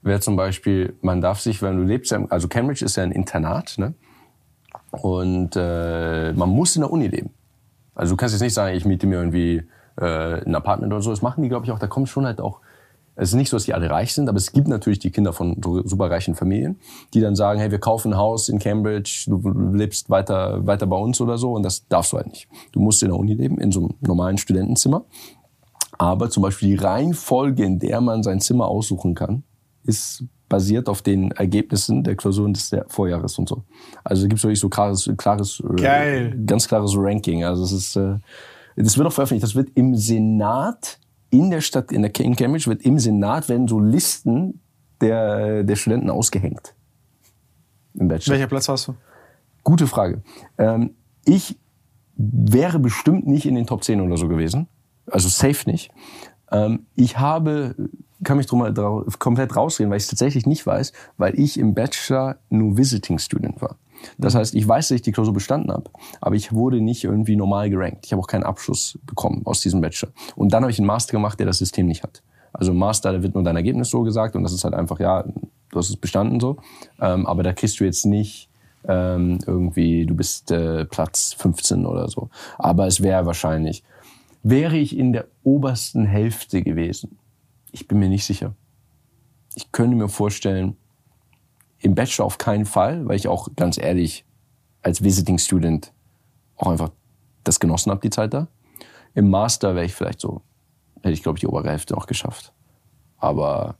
[0.05, 3.75] wäre zum Beispiel, man darf sich, wenn du lebst, also Cambridge ist ja ein Internat,
[3.77, 3.95] ne?
[4.91, 7.31] Und äh, man muss in der Uni leben.
[7.95, 9.63] Also du kannst jetzt nicht sagen, ich miete mir irgendwie
[9.99, 11.09] äh, ein Apartment oder so.
[11.09, 11.79] Das machen die, glaube ich, auch.
[11.79, 12.61] Da kommen schon halt auch.
[13.15, 15.31] Es ist nicht so, dass die alle reich sind, aber es gibt natürlich die Kinder
[15.31, 16.79] von superreichen Familien,
[17.13, 20.97] die dann sagen, hey, wir kaufen ein Haus in Cambridge, du lebst weiter, weiter bei
[20.97, 21.53] uns oder so.
[21.53, 22.47] Und das darfst du halt nicht.
[22.73, 25.05] Du musst in der Uni leben, in so einem normalen Studentenzimmer.
[25.97, 29.43] Aber zum Beispiel die Reihenfolge, in der man sein Zimmer aussuchen kann,
[29.85, 33.63] ist basiert auf den Ergebnissen der Klausuren des Vorjahres und so.
[34.03, 37.43] Also gibt es wirklich so klares, klares äh, ganz klares Ranking.
[37.43, 38.19] Also es ist, äh,
[38.75, 39.43] das wird auch veröffentlicht.
[39.43, 40.99] Das wird im Senat
[41.29, 44.61] in der Stadt, in der in Cambridge wird im Senat werden so Listen
[45.01, 46.75] der, der Studenten ausgehängt.
[47.95, 48.33] im Bachelor.
[48.35, 48.95] Welcher Platz warst du?
[49.63, 50.21] Gute Frage.
[50.57, 50.91] Ähm,
[51.25, 51.57] ich
[52.15, 54.67] wäre bestimmt nicht in den Top 10 oder so gewesen.
[55.07, 55.91] Also safe nicht.
[56.51, 57.75] Ähm, ich habe,
[58.25, 61.73] kann mich drum drauf, komplett rausreden, weil ich es tatsächlich nicht weiß, weil ich im
[61.73, 63.77] Bachelor nur Visiting Student war.
[64.17, 64.39] Das mhm.
[64.39, 65.89] heißt, ich weiß, dass ich die Klausur bestanden habe,
[66.21, 68.05] aber ich wurde nicht irgendwie normal gerankt.
[68.05, 70.11] Ich habe auch keinen Abschluss bekommen aus diesem Bachelor.
[70.35, 72.21] Und dann habe ich einen Master gemacht, der das System nicht hat.
[72.53, 74.99] Also im Master, da wird nur dein Ergebnis so gesagt und das ist halt einfach,
[74.99, 76.57] ja, du hast es bestanden so.
[77.01, 78.49] Ähm, aber da kriegst du jetzt nicht
[78.87, 82.29] ähm, irgendwie, du bist äh, Platz 15 oder so.
[82.57, 83.83] Aber es wäre wahrscheinlich.
[84.43, 87.17] Wäre ich in der obersten Hälfte gewesen?
[87.75, 88.55] Ich bin mir nicht sicher.
[89.53, 90.77] Ich könnte mir vorstellen,
[91.79, 94.23] im Bachelor auf keinen Fall, weil ich auch ganz ehrlich
[94.81, 95.91] als Visiting Student
[96.55, 96.91] auch einfach
[97.43, 98.47] das genossen habe, die Zeit da.
[99.13, 100.41] Im Master wäre ich vielleicht so,
[101.01, 102.53] hätte ich glaube ich die obere Hälfte noch geschafft.
[103.17, 103.75] Aber,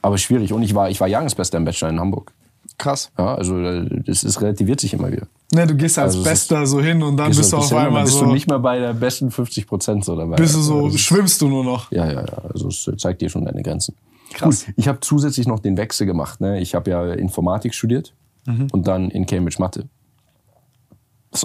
[0.00, 0.54] aber schwierig.
[0.54, 2.32] Und ich war, ich war Jahresbester im Bachelor in Hamburg.
[2.78, 3.10] Krass.
[3.18, 5.26] Ja, also das ist relativiert sich immer wieder.
[5.54, 8.02] Ne, du gehst als also Bester ist, so hin und dann bist du auf einmal
[8.02, 8.20] bist so.
[8.20, 10.36] Bist du nicht mehr bei der besten 50 Prozent so dabei.
[10.36, 11.90] Bist du so, also schwimmst du nur noch.
[11.92, 12.38] Ja, ja, ja.
[12.52, 13.94] Also es zeigt dir schon deine Grenzen.
[14.34, 14.66] Krass.
[14.66, 16.40] Gut, ich habe zusätzlich noch den Wechsel gemacht.
[16.40, 16.60] Ne?
[16.60, 18.12] Ich habe ja Informatik studiert
[18.44, 18.68] mhm.
[18.72, 19.88] und dann in Cambridge Mathe.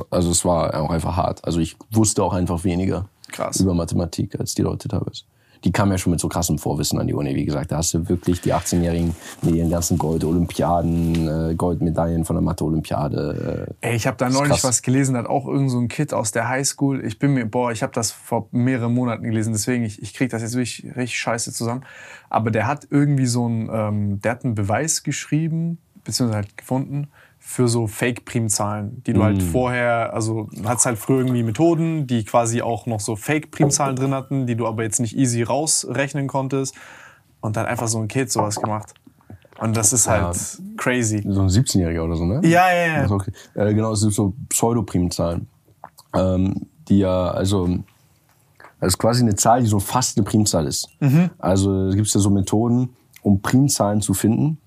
[0.10, 1.46] Also es war auch einfach hart.
[1.46, 3.60] Also ich wusste auch einfach weniger Krass.
[3.60, 5.24] über Mathematik als die Leute teilweise
[5.64, 7.36] die kamen ja schon mit so krassem Vorwissen an die Uni.
[7.36, 12.36] Wie gesagt, da hast du wirklich die 18-Jährigen mit ihren ganzen Gold-Olympiaden, äh, Goldmedaillen von
[12.36, 13.68] der Mathe-Olympiade.
[13.82, 14.64] Äh, Ey, ich habe da neulich krass.
[14.64, 17.06] was gelesen, hat auch irgend so ein Kid aus der Highschool.
[17.06, 20.30] Ich bin mir, boah, ich habe das vor mehreren Monaten gelesen, deswegen ich, ich kriege
[20.30, 21.84] das jetzt wirklich richtig scheiße zusammen.
[22.30, 27.10] Aber der hat irgendwie so ein, ähm, der hat einen Beweis geschrieben, beziehungsweise halt gefunden,
[27.52, 29.40] für so Fake-Primzahlen, die du halt mm.
[29.42, 33.98] halt vorher, also du hattest halt früher irgendwie Methoden, die quasi auch noch so Fake-Primzahlen
[33.98, 36.76] drin hatten, die du aber jetzt nicht easy rausrechnen konntest.
[37.42, 38.94] Und dann einfach so ein Kid sowas gemacht.
[39.60, 41.26] Und das ist halt ja, crazy.
[41.28, 42.40] So ein 17-Jähriger oder so, ne?
[42.44, 43.12] Ja, ja, ja.
[43.12, 43.32] Okay.
[43.54, 45.48] Äh, genau, es sind so Pseudoprimzahlen.
[46.14, 47.68] Ähm, die ja, also,
[48.80, 50.88] das ist quasi eine Zahl, die so fast eine Primzahl ist.
[51.02, 51.32] Mhm.
[51.38, 54.58] Also es gibt ja so Methoden, um Primzahlen zu finden.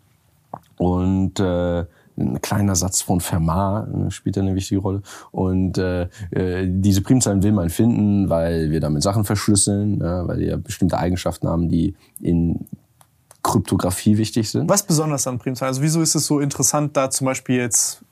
[0.76, 1.86] Und äh,
[2.16, 5.02] ein kleiner Satz von Fermat äh, spielt eine wichtige Rolle.
[5.30, 10.38] Und äh, äh, diese Primzahlen will man finden, weil wir damit Sachen verschlüsseln, ja, weil
[10.38, 12.66] die ja bestimmte Eigenschaften haben, die in
[13.42, 14.68] Kryptographie wichtig sind.
[14.68, 15.68] Was besonders an Primzahlen?
[15.68, 18.02] Also wieso ist es so interessant, da zum Beispiel jetzt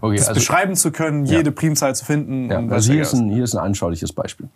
[0.00, 1.54] okay, das also, beschreiben zu können, jede ja.
[1.54, 2.50] Primzahl zu finden?
[2.50, 4.48] Ja, also hier ist, ein, hier ist ein anschauliches Beispiel.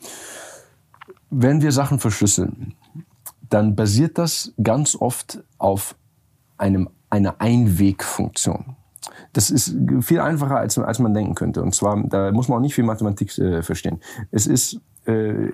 [1.30, 2.74] Wenn wir Sachen verschlüsseln,
[3.50, 5.96] dann basiert das ganz oft auf
[6.58, 8.74] einem eine Einwegfunktion.
[9.32, 11.62] Das ist viel einfacher, als, als man denken könnte.
[11.62, 14.00] Und zwar, da muss man auch nicht viel Mathematik äh, verstehen.
[14.32, 15.50] Es ist, äh,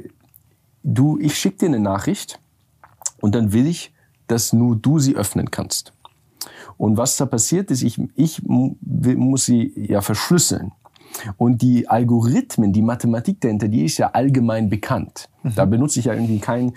[0.82, 2.41] du, ich schicke dir eine Nachricht
[3.20, 3.93] und dann will ich,
[4.27, 5.93] dass nur du sie öffnen kannst.
[6.78, 10.73] Und was da passiert ist, ich, ich muss sie ja verschlüsseln.
[11.37, 15.28] Und die Algorithmen, die Mathematik dahinter, die ist ja allgemein bekannt.
[15.43, 15.55] Mhm.
[15.55, 16.73] Da benutze ich ja irgendwie keinen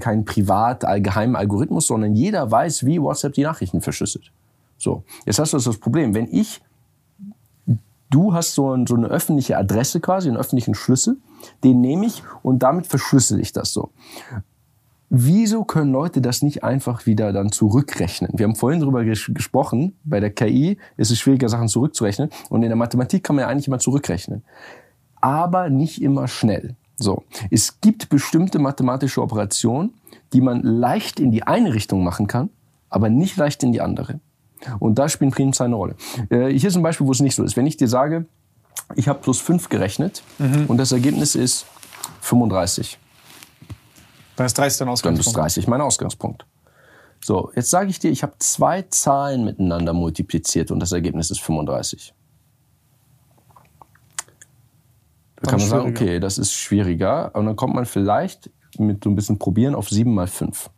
[0.00, 4.32] kein privat geheimen Algorithmus, sondern jeder weiß, wie WhatsApp die Nachrichten verschlüsselt.
[4.78, 6.14] So, jetzt hast du das Problem.
[6.14, 6.60] Wenn ich,
[8.10, 11.16] du hast so, ein, so eine öffentliche Adresse quasi, einen öffentlichen Schlüssel,
[11.64, 13.90] den nehme ich und damit verschlüssel ich das so.
[15.08, 18.30] Wieso können Leute das nicht einfach wieder dann zurückrechnen?
[18.34, 22.30] Wir haben vorhin darüber ges gesprochen, bei der KI ist es schwieriger, Sachen zurückzurechnen.
[22.48, 24.42] Und in der Mathematik kann man ja eigentlich immer zurückrechnen.
[25.20, 26.74] Aber nicht immer schnell.
[26.96, 27.22] So.
[27.50, 29.94] Es gibt bestimmte mathematische Operationen,
[30.32, 32.50] die man leicht in die eine Richtung machen kann,
[32.88, 34.18] aber nicht leicht in die andere.
[34.80, 35.96] Und da spielen Primzahlen eine Rolle.
[36.30, 37.56] Äh, hier ist ein Beispiel, wo es nicht so ist.
[37.56, 38.26] Wenn ich dir sage,
[38.96, 40.64] ich habe plus 5 gerechnet mhm.
[40.66, 41.66] und das Ergebnis ist
[42.22, 42.98] 35
[44.36, 45.26] dann ist 30 dein Ausgangspunkt.
[45.36, 46.46] Dann ist 30 mein Ausgangspunkt.
[47.24, 51.40] So, jetzt sage ich dir, ich habe zwei Zahlen miteinander multipliziert und das Ergebnis ist
[51.40, 52.14] 35.
[55.36, 57.34] Da kann man sagen, okay, das ist schwieriger.
[57.34, 60.70] Und dann kommt man vielleicht mit so ein bisschen Probieren auf 7 mal 5.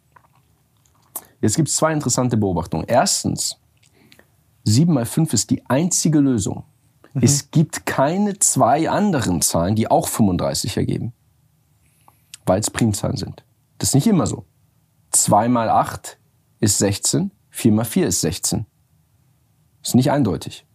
[1.40, 2.84] Jetzt gibt es zwei interessante Beobachtungen.
[2.88, 3.58] Erstens,
[4.64, 6.64] 7 mal 5 ist die einzige Lösung.
[7.14, 7.22] Mhm.
[7.22, 11.12] Es gibt keine zwei anderen Zahlen, die auch 35 ergeben,
[12.46, 13.44] weil es Primzahlen sind.
[13.78, 14.44] Das ist nicht immer so.
[15.10, 16.18] 2 mal 8
[16.60, 18.66] ist 16, 4 mal 4 ist 16.
[19.82, 20.66] Ist nicht eindeutig.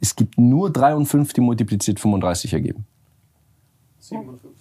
[0.00, 2.86] Es gibt nur 3 und 5, die multipliziert 35 ergeben.
[4.00, 4.54] 7 und 5.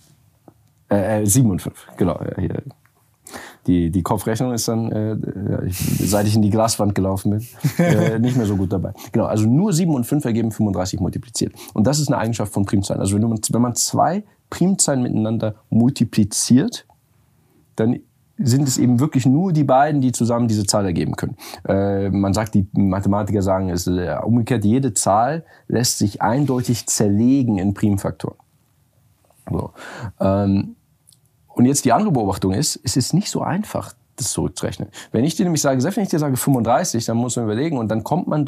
[0.90, 2.20] Äh, 7 und 5, genau.
[2.38, 2.64] Hier.
[3.68, 7.48] Die, die Kopfrechnung ist dann, äh, seit ich in die Glaswand gelaufen bin,
[7.78, 8.94] äh, nicht mehr so gut dabei.
[9.12, 11.54] Genau, also nur 7 und 5 ergeben 35 multipliziert.
[11.74, 13.02] Und das ist eine Eigenschaft von Primzahlen.
[13.02, 16.86] Also wenn, du, wenn man zwei Primzahlen miteinander multipliziert,
[17.78, 17.99] dann
[18.38, 21.38] sind es eben wirklich nur die beiden, die zusammen diese Zahl ergeben können.
[21.68, 26.86] Äh, man sagt, die Mathematiker sagen, es ist äh, umgekehrt, jede Zahl lässt sich eindeutig
[26.86, 28.38] zerlegen in Primfaktoren.
[29.49, 29.72] So.
[30.20, 30.76] Ähm,
[31.48, 34.90] und jetzt die andere Beobachtung ist, es ist nicht so einfach, das zurückzurechnen.
[35.12, 37.78] Wenn ich dir nämlich sage, selbst wenn ich dir sage 35, dann muss man überlegen
[37.78, 38.45] und dann kommt man,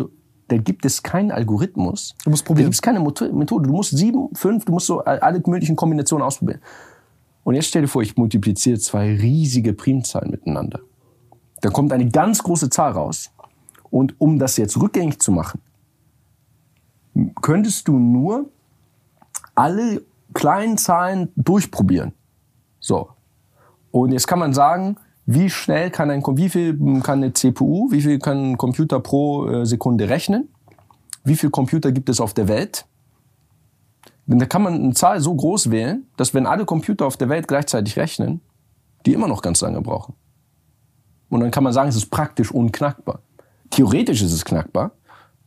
[0.47, 2.15] da gibt es keinen Algorithmus.
[2.23, 2.65] Du musst probieren.
[2.65, 3.67] Da gibt es keine Methode.
[3.67, 6.61] Du musst sieben, fünf, du musst so alle möglichen Kombinationen ausprobieren.
[7.49, 10.81] Und jetzt stell dir vor, ich multipliziere zwei riesige Primzahlen miteinander.
[11.61, 13.31] Da kommt eine ganz große Zahl raus.
[13.89, 15.59] Und um das jetzt rückgängig zu machen,
[17.41, 18.51] könntest du nur
[19.55, 20.03] alle
[20.35, 22.13] kleinen Zahlen durchprobieren.
[22.79, 23.09] So.
[23.89, 28.03] Und jetzt kann man sagen, wie schnell kann ein, wie viel kann eine CPU, wie
[28.03, 30.49] viel kann ein Computer pro äh, Sekunde rechnen?
[31.23, 32.85] Wie viele Computer gibt es auf der Welt?
[34.31, 37.47] Da kann man eine Zahl so groß wählen, dass wenn alle Computer auf der Welt
[37.47, 38.41] gleichzeitig rechnen,
[39.05, 40.13] die immer noch ganz lange brauchen.
[41.29, 43.21] Und dann kann man sagen, es ist praktisch unknackbar.
[43.71, 44.91] Theoretisch ist es knackbar,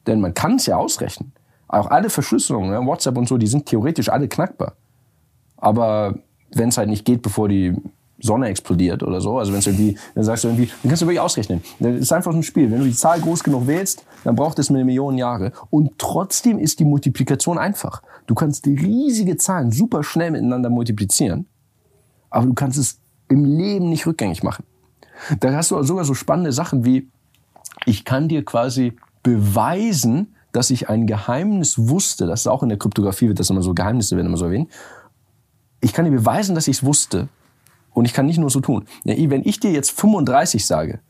[0.07, 1.33] denn man kann es ja ausrechnen.
[1.69, 4.75] Auch alle Verschlüsselungen, ne, WhatsApp und so, die sind theoretisch alle knackbar.
[5.57, 6.19] Aber
[6.53, 7.77] wenn es halt nicht geht, bevor die
[8.23, 9.39] Sonne explodiert oder so.
[9.39, 11.63] Also wenn es irgendwie, dann sagst du irgendwie, dann kannst du wirklich ausrechnen.
[11.81, 12.71] Das ist einfach ein Spiel.
[12.71, 15.53] Wenn du die Zahl groß genug wählst, dann braucht es eine Million Jahre.
[15.71, 18.03] Und trotzdem ist die Multiplikation einfach.
[18.33, 21.45] Du kannst riesige Zahlen super schnell miteinander multiplizieren,
[22.31, 22.99] aber du kannst es
[23.29, 24.65] im Leben nicht rückgängig machen.
[25.39, 27.11] Da hast du sogar so spannende Sachen wie,
[27.85, 32.79] ich kann dir quasi beweisen, dass ich ein Geheimnis wusste, das ist auch in der
[32.79, 34.71] Kryptographie wird das immer so, Geheimnisse werden immer so erwähnt,
[35.83, 37.29] ich kann dir beweisen, dass ich es wusste.
[37.93, 38.87] Und ich kann nicht nur so tun.
[39.05, 41.01] Wenn ich dir jetzt 35 sage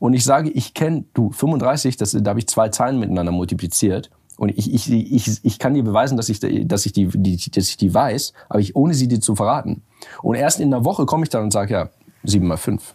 [0.00, 4.10] und ich sage, ich kenne, du, 35, das, da habe ich zwei Zahlen miteinander multipliziert
[4.36, 7.68] und ich, ich, ich, ich kann dir beweisen, dass ich, dass, ich die, die, dass
[7.68, 9.82] ich die weiß, aber ich, ohne sie dir zu verraten.
[10.22, 11.88] Und erst in einer Woche komme ich dann und sage, ja,
[12.24, 12.94] 7 mal 5.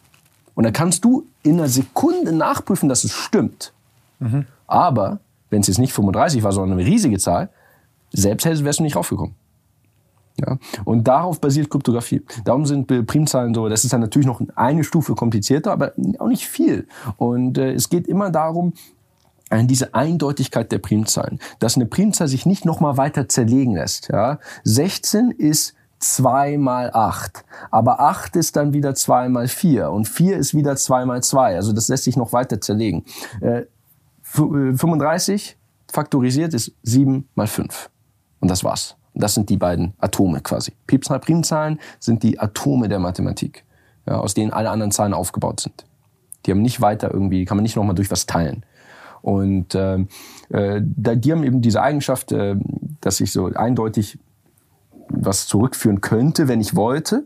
[0.54, 3.74] Und dann kannst du in einer Sekunde nachprüfen, dass es stimmt.
[4.20, 4.46] Mhm.
[4.68, 5.20] Aber
[5.50, 7.50] wenn es jetzt nicht 35 war, sondern eine riesige Zahl,
[8.12, 9.36] selbst wärst du nicht raufgekommen.
[10.40, 10.58] Ja?
[10.86, 12.22] Und darauf basiert Kryptographie.
[12.46, 16.46] Darum sind Primzahlen so, das ist dann natürlich noch eine Stufe komplizierter, aber auch nicht
[16.46, 16.88] viel.
[17.18, 18.74] Und äh, es geht immer darum,
[19.68, 24.10] diese Eindeutigkeit der Primzahlen, dass eine Primzahl sich nicht nochmal weiter zerlegen lässt.
[24.12, 24.40] Ja?
[24.64, 27.44] 16 ist 2 mal 8.
[27.70, 31.56] Aber 8 ist dann wieder 2 mal 4 und 4 ist wieder 2 mal 2.
[31.56, 33.06] Also das lässt sich noch weiter zerlegen.
[33.40, 33.64] Äh,
[34.24, 37.90] 35 äh, faktorisiert ist 7 mal 5.
[38.40, 38.96] Und das war's.
[39.14, 40.74] Das sind die beiden Atome quasi.
[40.88, 43.66] Primzahlen sind die Atome der Mathematik,
[44.08, 45.86] ja, aus denen alle anderen Zahlen aufgebaut sind.
[46.46, 48.66] Die haben nicht weiter irgendwie, kann man nicht nochmal durch was teilen.
[49.22, 50.00] Und äh,
[50.50, 52.56] äh, die haben eben diese Eigenschaft, äh,
[53.02, 54.18] dass ich so eindeutig
[55.10, 57.26] was zurückführen könnte, wenn ich wollte,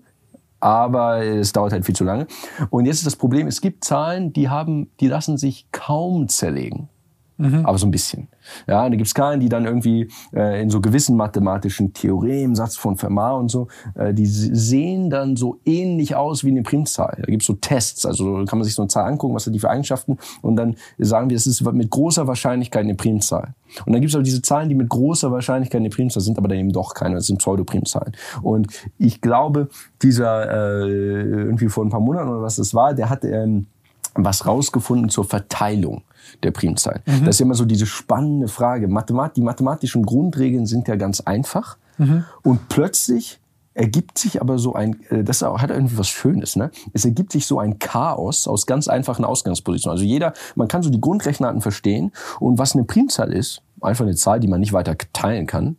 [0.60, 2.28] aber es dauert halt viel zu lange.
[2.70, 6.90] Und jetzt ist das Problem, es gibt Zahlen, die haben, die lassen sich kaum zerlegen.
[7.38, 7.66] Mhm.
[7.66, 8.30] Aber so ein bisschen.
[8.68, 12.96] Ja, da gibt's Skalen, die dann irgendwie äh, in so gewissen mathematischen Theoremen, Satz von
[12.96, 17.18] Fermat und so, äh, die sehen dann so ähnlich aus wie eine Primzahl.
[17.18, 19.60] Da gibt's so Tests, also kann man sich so eine Zahl angucken, was hat die
[19.60, 23.54] für Eigenschaften und dann sagen wir, es ist mit großer Wahrscheinlichkeit eine Primzahl.
[23.86, 26.58] Und dann gibt's aber diese Zahlen, die mit großer Wahrscheinlichkeit eine Primzahl sind, aber dann
[26.58, 28.14] eben doch keine, das sind Pseudoprimzahlen.
[28.42, 28.68] Und
[28.98, 29.70] ich glaube,
[30.02, 33.68] dieser äh, irgendwie vor ein paar Monaten oder was das war, der hat ähm,
[34.16, 36.04] was rausgefunden zur Verteilung
[36.44, 37.02] der Primzahlen.
[37.06, 37.26] Mhm.
[37.26, 38.88] Das ist immer so diese spannende Frage.
[38.88, 42.24] Mathemat die mathematischen Grundregeln sind ja ganz einfach mhm.
[42.44, 43.40] und plötzlich
[43.74, 46.72] ergibt sich aber so ein, äh, das hat irgendwie was Schönes, ne?
[46.94, 49.98] Es ergibt sich so ein Chaos aus ganz einfachen Ausgangspositionen.
[49.98, 54.16] Also jeder, man kann so die Grundrechenarten verstehen und was eine Primzahl ist, einfach eine
[54.16, 55.76] Zahl, die man nicht weiter teilen kann,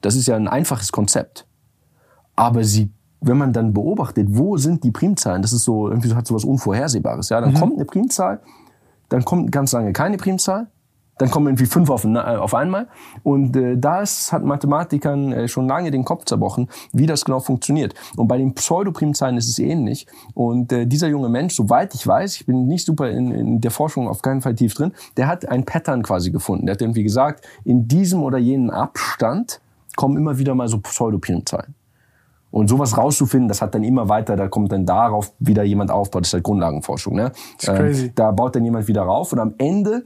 [0.00, 1.46] das ist ja ein einfaches Konzept.
[2.34, 6.26] Aber sie wenn man dann beobachtet, wo sind die Primzahlen, das ist so, irgendwie hat
[6.26, 7.28] so was Unvorhersehbares.
[7.30, 7.58] Ja, dann mhm.
[7.58, 8.40] kommt eine Primzahl
[9.08, 10.68] dann kommt ganz lange keine Primzahl,
[11.18, 12.86] dann kommen irgendwie fünf auf, äh, auf einmal.
[13.24, 17.94] Und äh, das hat Mathematikern äh, schon lange den Kopf zerbrochen, wie das genau funktioniert.
[18.16, 20.06] Und bei den Pseudoprimzahlen ist es ähnlich.
[20.34, 23.72] Und äh, dieser junge Mensch, soweit ich weiß, ich bin nicht super in, in der
[23.72, 26.66] Forschung auf keinen Fall tief drin, der hat ein Pattern quasi gefunden.
[26.66, 29.60] Der hat irgendwie gesagt, in diesem oder jenen Abstand
[29.96, 31.74] kommen immer wieder mal so Pseudoprimzahlen.
[32.50, 36.22] Und sowas rauszufinden, das hat dann immer weiter, da kommt dann darauf wieder jemand aufbaut,
[36.22, 37.14] das ist halt Grundlagenforschung.
[37.14, 37.32] Ne?
[37.66, 40.04] Ähm, da baut dann jemand wieder rauf und am Ende,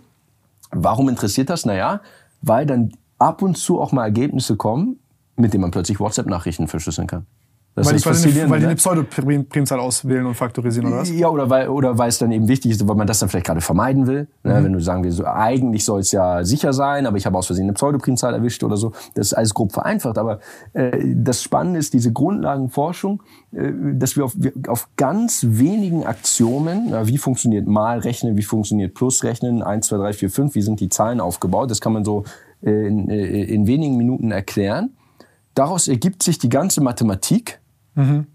[0.71, 1.65] warum interessiert das?
[1.65, 2.01] Naja,
[2.41, 4.99] weil dann ab und zu auch mal Ergebnisse kommen,
[5.37, 7.27] mit denen man plötzlich WhatsApp-Nachrichten verschlüsseln kann.
[7.75, 11.11] Das weil, ist die, weil die eine Pseudoprimzahl auswählen und faktorisieren, oder was?
[11.11, 13.47] Ja, oder weil, oder weil es dann eben wichtig ist, weil man das dann vielleicht
[13.47, 14.29] gerade vermeiden will.
[14.43, 14.61] Ne?
[14.61, 14.65] Mhm.
[14.65, 17.47] Wenn du sagen willst, so, eigentlich soll es ja sicher sein, aber ich habe aus
[17.47, 18.93] Versehen eine Pseudoprimzahl erwischt oder so.
[19.15, 20.19] Das ist alles grob vereinfacht.
[20.19, 20.41] Aber
[20.75, 23.23] äh, das Spannende ist diese Grundlagenforschung,
[23.53, 28.43] äh, dass wir auf, wir auf ganz wenigen Axiomen, na, wie funktioniert mal rechnen, wie
[28.43, 31.95] funktioniert plus rechnen, 1, 2, 3, 4, 5, wie sind die Zahlen aufgebaut, das kann
[31.95, 32.25] man so
[32.63, 34.91] äh, in, äh, in wenigen Minuten erklären.
[35.55, 37.62] Daraus ergibt sich die ganze Mathematik
[37.95, 38.27] Mhm.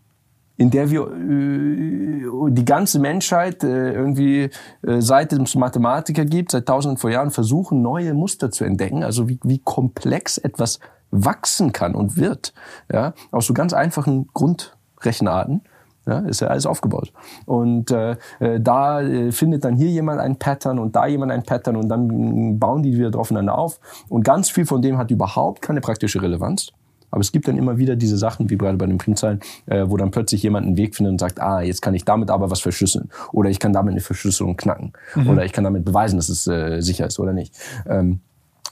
[0.58, 4.50] in der wir äh, die ganze Menschheit äh, irgendwie
[4.86, 9.30] äh, seit es Mathematiker gibt, seit tausenden von Jahren versuchen, neue Muster zu entdecken, also
[9.30, 10.80] wie, wie komplex etwas
[11.12, 12.54] wachsen kann und wird,
[12.92, 15.62] ja, aus so ganz einfachen Grundrechenarten.
[16.06, 17.12] Ja, ist ja alles aufgebaut.
[17.46, 21.44] Und äh, äh da äh, findet dann hier jemand ein Pattern und da jemand ein
[21.44, 23.82] Pattern und dann bauen die wieder draufeinander auf.
[24.08, 26.72] Und ganz viel von dem hat überhaupt keine praktische Relevanz.
[27.10, 29.98] Aber es gibt dann immer wieder diese Sachen, wie gerade bei den Primzahlen, äh, wo
[29.98, 32.60] dann plötzlich jemand einen Weg findet und sagt, ah, jetzt kann ich damit aber was
[32.60, 33.10] verschlüsseln.
[33.32, 34.94] Oder ich kann damit eine Verschlüsselung knacken.
[35.16, 35.30] Mhm.
[35.30, 37.56] Oder ich kann damit beweisen, dass es äh, sicher ist oder nicht.
[37.88, 38.20] Ähm,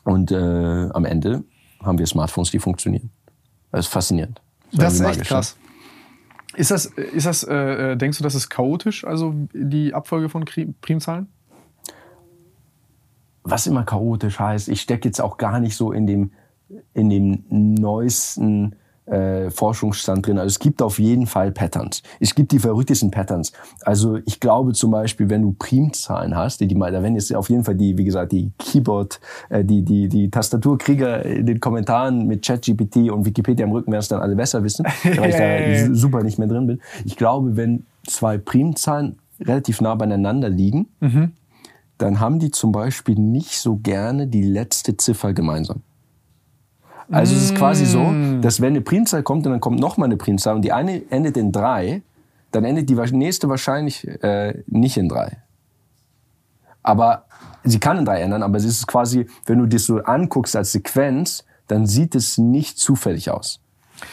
[0.03, 1.44] und äh, am Ende
[1.82, 3.10] haben wir Smartphones, die funktionieren.
[3.72, 4.41] Das ist faszinierend.
[4.72, 5.57] Das, das ist echt krass.
[6.56, 10.45] Ist das, ist das äh, äh, denkst du, das ist chaotisch, also die Abfolge von
[10.82, 11.28] Primzahlen?
[13.44, 16.32] Was immer chaotisch heißt, ich stecke jetzt auch gar nicht so in dem
[16.94, 18.76] in dem neuesten
[19.06, 20.38] äh, Forschungsstand drin.
[20.38, 22.02] Also es gibt auf jeden Fall Patterns.
[22.20, 23.52] Es gibt die verrücktesten Patterns.
[23.82, 27.34] Also ich glaube zum Beispiel, wenn du Primzahlen hast, die, die mal, da werden jetzt
[27.36, 29.20] auf jeden Fall die, wie gesagt, die Keyboard,
[29.50, 34.02] äh, die, die, die Tastaturkrieger in den Kommentaren mit ChatGPT und Wikipedia im Rücken werden
[34.02, 36.82] es dann alle besser wissen, weil ich da super nicht mehr drin bin.
[37.06, 41.34] Ich glaube, wenn zwei Primzahlen relativ nah beieinander liegen, mhm.
[41.98, 45.82] dann haben die zum Beispiel nicht so gerne die letzte Ziffer gemeinsam.
[47.11, 48.41] Also es ist quasi so, mm.
[48.41, 51.38] dass wenn eine Primzahl kommt und dann kommt nochmal eine Primzahl und die eine endet
[51.38, 52.02] in drei,
[52.52, 55.38] dann endet die nächste wahrscheinlich äh, nicht in drei.
[56.84, 57.26] Aber
[57.64, 60.72] sie kann in drei ändern, aber es ist quasi, wenn du das so anguckst als
[60.72, 63.60] Sequenz, dann sieht es nicht zufällig aus.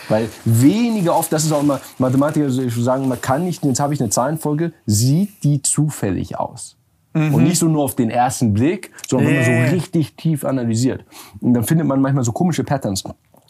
[0.09, 4.01] Weil weniger oft, das ist auch immer, Mathematiker sagen, man kann nicht, jetzt habe ich
[4.01, 6.77] eine Zahlenfolge, sieht die zufällig aus.
[7.15, 7.35] Mhm.
[7.35, 11.05] Und nicht so nur auf den ersten Blick, sondern wenn man so richtig tief analysiert.
[11.41, 13.05] Und dann findet man manchmal so komische Patterns.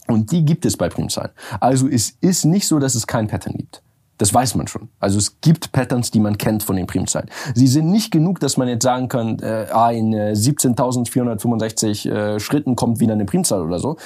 [0.09, 1.31] Und die gibt es bei Primzahlen.
[1.61, 3.83] Also es ist nicht so, dass es kein Pattern gibt.
[4.19, 4.89] Das weiß man schon.
[5.01, 7.29] Also es gibt Patterns, die man kennt von den Primzahlen.
[7.55, 12.39] Sie sind nicht genug, dass man jetzt sagen kann, äh, ah, in äh, 17.465 äh,
[12.39, 13.97] Schritten kommt wieder eine Primzahl oder so.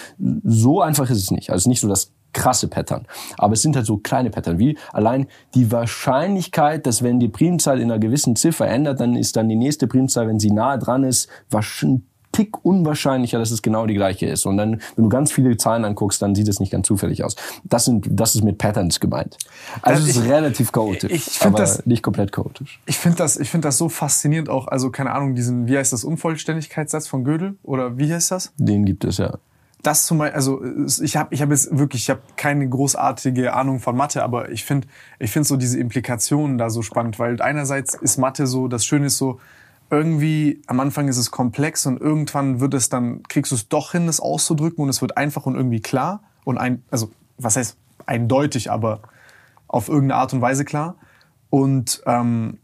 [0.43, 1.51] So einfach ist es nicht.
[1.51, 3.07] Also es ist nicht so, dass krasse Pattern.
[3.39, 7.81] Aber es sind halt so kleine Pattern, wie allein die Wahrscheinlichkeit, dass wenn die Primzahl
[7.81, 11.03] in einer gewissen Ziffer ändert, dann ist dann die nächste Primzahl, wenn sie nahe dran
[11.03, 12.03] ist, wahrscheinlich
[12.37, 14.45] Tick unwahrscheinlicher, dass es genau die gleiche ist.
[14.45, 17.35] Und dann, wenn du ganz viele Zahlen anguckst, dann sieht es nicht ganz zufällig aus.
[17.65, 19.39] Das sind, das ist mit Patterns gemeint.
[19.81, 22.79] Also es ist relativ chaotisch, ich, ich aber das, nicht komplett chaotisch.
[22.85, 24.69] Ich finde das, ich finde das so faszinierend auch.
[24.69, 28.53] Also keine Ahnung, diesen, wie heißt das Unvollständigkeitssatz von Gödel oder wie heißt das?
[28.59, 29.39] Den gibt es ja
[29.87, 30.63] das zum Beispiel, also
[31.03, 34.65] ich habe ich hab jetzt wirklich, ich habe keine großartige Ahnung von Mathe, aber ich
[34.65, 34.89] finde
[35.19, 39.07] ich finde so diese Implikationen da so spannend, weil einerseits ist Mathe so, das Schöne
[39.07, 39.39] ist so,
[39.89, 43.93] irgendwie am Anfang ist es komplex und irgendwann wird es dann, kriegst du es doch
[43.93, 47.77] hin, das auszudrücken und es wird einfach und irgendwie klar und ein, also was heißt
[48.07, 49.03] eindeutig, aber
[49.69, 50.97] auf irgendeine Art und Weise klar.
[51.51, 52.59] Und ähm,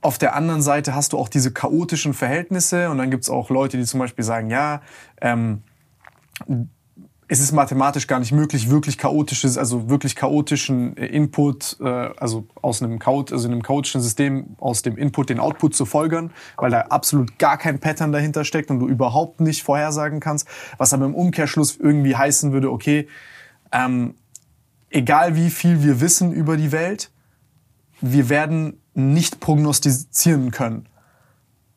[0.00, 3.50] auf der anderen Seite hast du auch diese chaotischen Verhältnisse und dann gibt es auch
[3.50, 4.82] Leute, die zum Beispiel sagen, ja,
[5.20, 5.62] ähm,
[7.32, 12.46] es ist mathematisch gar nicht möglich, wirklich chaotisches, also wirklich chaotischen äh, Input, äh, also
[12.60, 16.30] aus einem Code, also in einem chaotischen System aus dem Input den Output zu folgern,
[16.58, 20.46] weil da absolut gar kein Pattern dahinter steckt und du überhaupt nicht vorhersagen kannst,
[20.76, 23.08] was aber im Umkehrschluss irgendwie heißen würde, okay,
[23.72, 24.14] ähm,
[24.90, 27.10] egal wie viel wir wissen über die Welt,
[28.02, 30.86] wir werden nicht prognostizieren können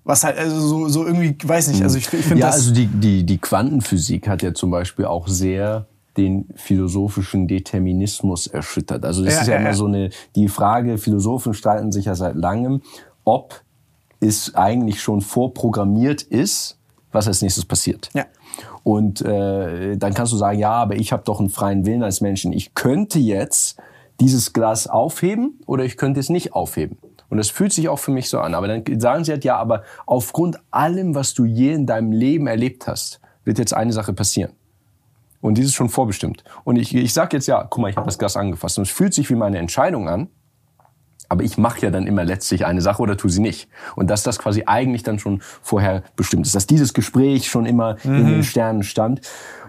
[0.05, 2.73] was halt also so, so irgendwie weiß nicht also ich, ich finde ja das also
[2.73, 9.03] die die die Quantenphysik hat ja zum Beispiel auch sehr den philosophischen Determinismus erschüttert.
[9.03, 9.75] Also das ja, ist ja, ja immer ja.
[9.75, 12.81] so eine die Frage Philosophen streiten sich ja seit langem
[13.25, 13.61] ob
[14.19, 16.77] es eigentlich schon vorprogrammiert ist
[17.11, 18.09] was als nächstes passiert.
[18.13, 18.25] Ja.
[18.83, 22.21] Und äh, dann kannst du sagen ja aber ich habe doch einen freien Willen als
[22.21, 22.53] Menschen.
[22.53, 23.77] Ich könnte jetzt
[24.19, 26.97] dieses Glas aufheben oder ich könnte es nicht aufheben
[27.29, 28.53] und das fühlt sich auch für mich so an.
[28.53, 32.47] Aber dann sagen sie halt, ja, aber aufgrund allem, was du je in deinem Leben
[32.47, 34.51] erlebt hast, wird jetzt eine Sache passieren.
[35.41, 36.43] Und dieses ist schon vorbestimmt.
[36.63, 38.79] Und ich, ich sage jetzt, ja, guck mal, ich habe das Glas angefasst.
[38.79, 40.29] Und es fühlt sich wie meine Entscheidung an.
[41.29, 43.67] Aber ich mache ja dann immer letztlich eine Sache oder tu sie nicht.
[43.95, 46.55] Und dass das quasi eigentlich dann schon vorher bestimmt ist.
[46.55, 48.15] Dass dieses Gespräch schon immer mhm.
[48.15, 49.21] in den Sternen stand.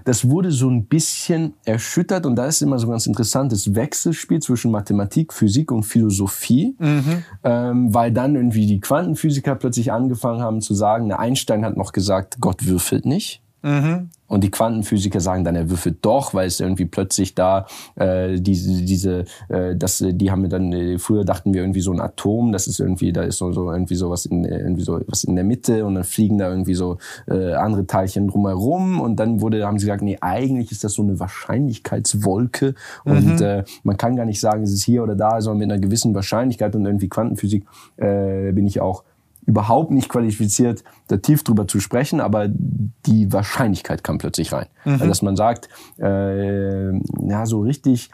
[0.07, 4.71] Das wurde so ein bisschen erschüttert und da ist immer so ganz interessantes Wechselspiel zwischen
[4.71, 7.25] Mathematik, Physik und Philosophie, mhm.
[7.43, 12.37] ähm, weil dann irgendwie die Quantenphysiker plötzlich angefangen haben zu sagen, Einstein hat noch gesagt,
[12.41, 13.43] Gott würfelt nicht.
[13.63, 14.11] Mhm.
[14.29, 18.83] Und die Quantenphysiker sagen dann, er würfelt doch, weil es irgendwie plötzlich da äh, diese,
[18.83, 22.67] diese, äh, das, die haben dann äh, früher dachten wir irgendwie so ein Atom, das
[22.67, 25.45] ist irgendwie, da ist so, so irgendwie so was in irgendwie so was in der
[25.45, 29.79] Mitte und dann fliegen da irgendwie so äh, andere Teilchen drumherum und dann wurde, haben
[29.79, 33.13] sie gesagt, nee, eigentlich ist das so eine Wahrscheinlichkeitswolke mhm.
[33.13, 35.81] und äh, man kann gar nicht sagen, es ist hier oder da, sondern mit einer
[35.81, 37.65] gewissen Wahrscheinlichkeit und irgendwie Quantenphysik
[37.97, 39.05] äh, bin ich auch
[39.47, 44.67] überhaupt nicht qualifiziert, da tief drüber zu sprechen, aber die Wahrscheinlichkeit kam plötzlich rein.
[44.85, 44.93] Mhm.
[44.93, 45.69] Also, dass man sagt,
[45.99, 48.11] äh, ja, so richtig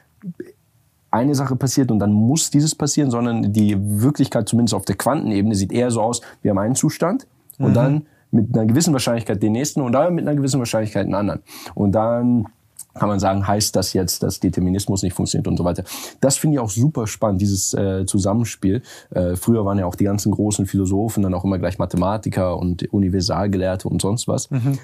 [1.10, 5.54] eine Sache passiert und dann muss dieses passieren, sondern die Wirklichkeit, zumindest auf der Quantenebene,
[5.54, 7.26] sieht eher so aus, wir haben einen Zustand
[7.58, 7.74] und mhm.
[7.74, 11.42] dann mit einer gewissen Wahrscheinlichkeit den nächsten und dann mit einer gewissen Wahrscheinlichkeit einen anderen.
[11.74, 12.46] Und dann
[12.94, 15.84] kann man sagen, heißt das jetzt, dass Determinismus nicht funktioniert und so weiter.
[16.20, 18.82] Das finde ich auch super spannend, dieses äh, Zusammenspiel.
[19.10, 22.92] Äh, früher waren ja auch die ganzen großen Philosophen dann auch immer gleich Mathematiker und
[22.92, 24.50] Universalgelehrte und sonst was.
[24.50, 24.78] Mhm.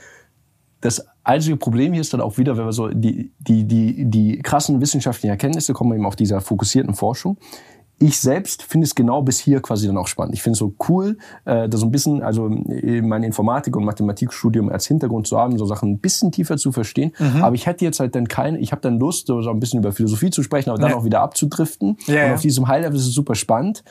[0.80, 4.38] Das einzige Problem hier ist dann auch wieder, wenn wir so die, die, die, die
[4.38, 7.36] krassen wissenschaftlichen Erkenntnisse kommen eben auf dieser fokussierten Forschung
[8.00, 10.34] ich selbst finde es genau bis hier quasi dann auch spannend.
[10.34, 13.84] Ich finde es so cool, äh, da so ein bisschen, also äh, mein Informatik- und
[13.84, 17.12] Mathematikstudium als Hintergrund zu haben, so Sachen ein bisschen tiefer zu verstehen.
[17.18, 17.42] Mhm.
[17.42, 19.92] Aber ich hätte jetzt halt dann keine, ich habe dann Lust, so ein bisschen über
[19.92, 20.96] Philosophie zu sprechen, aber dann ja.
[20.96, 21.96] auch wieder abzudriften.
[22.06, 23.82] Ja, und auf diesem High-Level ist es super spannend.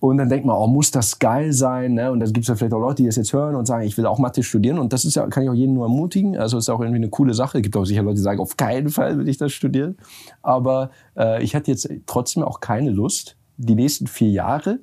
[0.00, 1.94] Und dann denkt man, oh, muss das geil sein?
[1.94, 2.12] Ne?
[2.12, 3.96] Und dann gibt es ja vielleicht auch Leute, die das jetzt hören und sagen, ich
[3.96, 4.78] will auch Mathe studieren.
[4.78, 6.36] Und das ist ja, kann ich auch jeden nur ermutigen.
[6.36, 7.58] Also ist auch irgendwie eine coole Sache.
[7.58, 9.96] Es gibt auch sicher Leute, die sagen, auf keinen Fall will ich das studieren.
[10.42, 14.80] Aber äh, ich hatte jetzt trotzdem auch keine Lust, die nächsten vier Jahre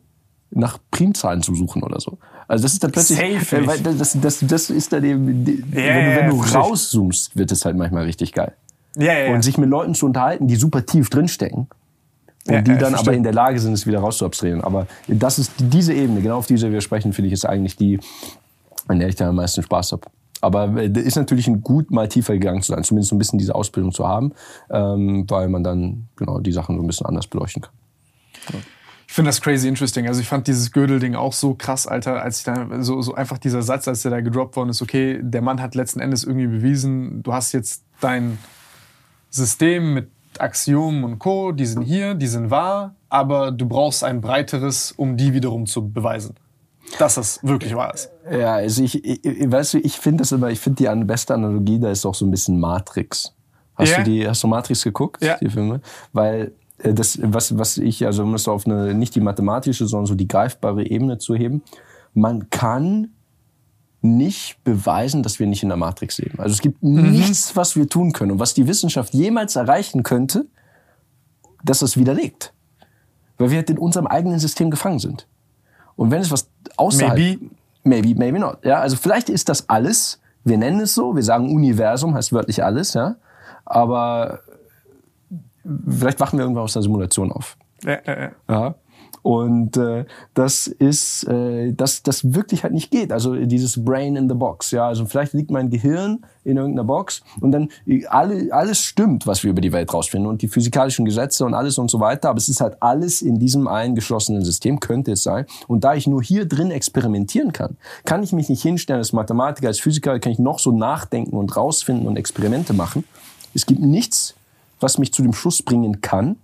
[0.50, 2.18] nach Primzahlen zu suchen oder so.
[2.48, 6.06] Also das ist dann plötzlich, äh, weil das, das, das ist dann eben, ja, wenn,
[6.06, 8.54] du, wenn du rauszoomst, wird es halt manchmal richtig geil.
[8.98, 11.68] Ja, ja, Und sich mit Leuten zu unterhalten, die super tief drinstecken
[12.48, 14.62] und ja, die dann aber in der Lage sind, es wieder rauszuabstrahieren.
[14.62, 18.00] Aber das ist diese Ebene, genau auf diese wir sprechen, finde ich, ist eigentlich die,
[18.88, 20.04] an der ich da am meisten Spaß habe.
[20.42, 23.54] Aber äh, ist natürlich gut, mal tiefer gegangen zu sein, zumindest so ein bisschen diese
[23.54, 24.34] Ausbildung zu haben,
[24.72, 27.74] ähm, weil man dann genau die Sachen so ein bisschen anders beleuchten kann.
[28.52, 28.60] Ja.
[29.08, 30.08] Ich finde das crazy interesting.
[30.08, 33.38] Also ich fand dieses Gödel-Ding auch so krass, Alter, als ich da so, so einfach
[33.38, 36.48] dieser Satz, als der da gedroppt worden ist, okay, der Mann hat letzten Endes irgendwie
[36.48, 38.38] bewiesen, du hast jetzt dein
[39.30, 44.22] System mit Axiomen und Co., die sind hier, die sind wahr, aber du brauchst ein
[44.22, 46.36] breiteres, um die wiederum zu beweisen.
[46.98, 48.10] Dass das wirklich wahr ist.
[48.30, 51.80] Ja, also ich, ich weißt du, ich finde das immer, ich finde die beste Analogie,
[51.80, 53.34] da ist auch so ein bisschen Matrix.
[53.76, 54.04] Hast yeah.
[54.04, 55.38] du die, hast du Matrix geguckt, ja.
[55.38, 55.82] die Filme?
[56.12, 60.08] Weil äh, das, was, was ich, also um es auf eine, nicht die mathematische, sondern
[60.08, 61.64] so die greifbare Ebene zu heben,
[62.14, 63.12] man kann
[64.02, 66.40] nicht beweisen, dass wir nicht in der Matrix leben.
[66.40, 67.12] Also es gibt mhm.
[67.12, 70.48] nichts, was wir tun können und was die Wissenschaft jemals erreichen könnte,
[71.64, 72.54] dass das widerlegt.
[73.38, 75.28] Weil wir halt in unserem eigenen System gefangen sind.
[75.96, 77.18] Und wenn es was außerhalb...
[77.18, 77.52] Maybe.
[77.84, 78.64] Maybe, maybe not.
[78.64, 82.64] Ja, also vielleicht ist das alles, wir nennen es so, wir sagen Universum, heißt wörtlich
[82.64, 83.16] alles, ja.
[83.66, 84.42] Aber
[85.88, 87.58] vielleicht wachen wir irgendwann aus der Simulation auf.
[87.84, 88.32] Ja, ja, ja.
[88.50, 88.76] ja.
[89.24, 93.12] Und äh, das ist, äh, dass das wirklich halt nicht geht.
[93.12, 94.72] Also dieses Brain in the Box.
[94.72, 97.70] Ja, also vielleicht liegt mein Gehirn in irgendeiner Box und dann
[98.10, 101.78] alle, alles stimmt, was wir über die Welt rausfinden und die physikalischen Gesetze und alles
[101.78, 102.30] und so weiter.
[102.30, 105.46] Aber es ist halt alles in diesem eingeschlossenen System, könnte es sein.
[105.68, 109.68] Und da ich nur hier drin experimentieren kann, kann ich mich nicht hinstellen als Mathematiker,
[109.68, 113.04] als Physiker, kann ich noch so nachdenken und rausfinden und Experimente machen.
[113.54, 114.34] Es gibt nichts,
[114.80, 116.38] was mich zu dem Schluss bringen kann,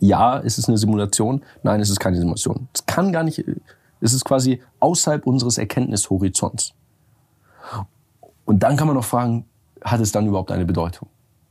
[0.00, 2.68] ja, ist es eine Simulation, nein, es ist keine Simulation.
[2.72, 3.44] Es kann gar nicht,
[4.00, 6.74] es ist quasi außerhalb unseres Erkenntnishorizonts.
[8.44, 9.44] Und dann kann man noch fragen,
[9.82, 11.08] hat es dann überhaupt eine Bedeutung?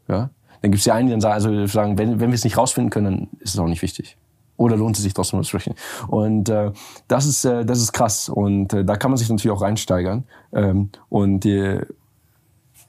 [0.07, 0.29] Ja?
[0.61, 2.89] Dann gibt es ja einige, die dann also sagen, wenn, wenn wir es nicht rausfinden
[2.89, 4.17] können, dann ist es auch nicht wichtig.
[4.57, 5.75] Oder lohnt es sich trotzdem zu sprechen?
[6.07, 6.71] Und äh,
[7.07, 10.23] das ist äh, das ist krass und äh, da kann man sich natürlich auch reinsteigern.
[10.51, 11.85] Ähm, und äh,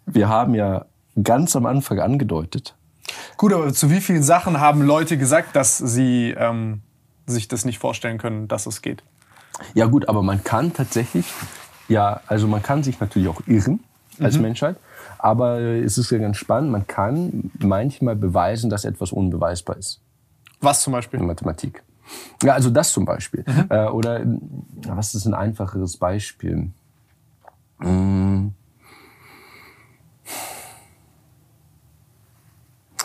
[0.07, 0.87] wir haben ja
[1.23, 2.75] ganz am Anfang angedeutet,
[3.37, 6.83] Gut, aber zu wie vielen Sachen haben Leute gesagt, dass sie ähm,
[7.27, 9.03] sich das nicht vorstellen können, dass es geht?
[9.75, 11.27] Ja gut, aber man kann tatsächlich,
[11.89, 13.81] ja, also man kann sich natürlich auch irren
[14.21, 14.43] als mhm.
[14.43, 14.77] Menschheit,
[15.19, 20.01] aber es ist ja ganz spannend, man kann manchmal beweisen, dass etwas unbeweisbar ist.
[20.61, 21.21] Was zum Beispiel?
[21.21, 21.83] In Mathematik.
[22.43, 23.45] Ja, also das zum Beispiel.
[23.47, 23.67] Mhm.
[23.69, 24.23] Äh, oder
[24.87, 26.71] was ist ein einfacheres Beispiel?
[27.81, 28.55] Hm.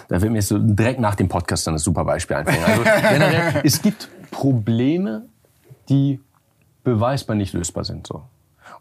[0.09, 2.63] Da wird mir so direkt nach dem Podcast dann ein super Beispiel einfallen.
[2.63, 5.25] Also generell, es gibt Probleme,
[5.89, 6.19] die
[6.83, 8.07] beweisbar nicht lösbar sind.
[8.07, 8.23] So.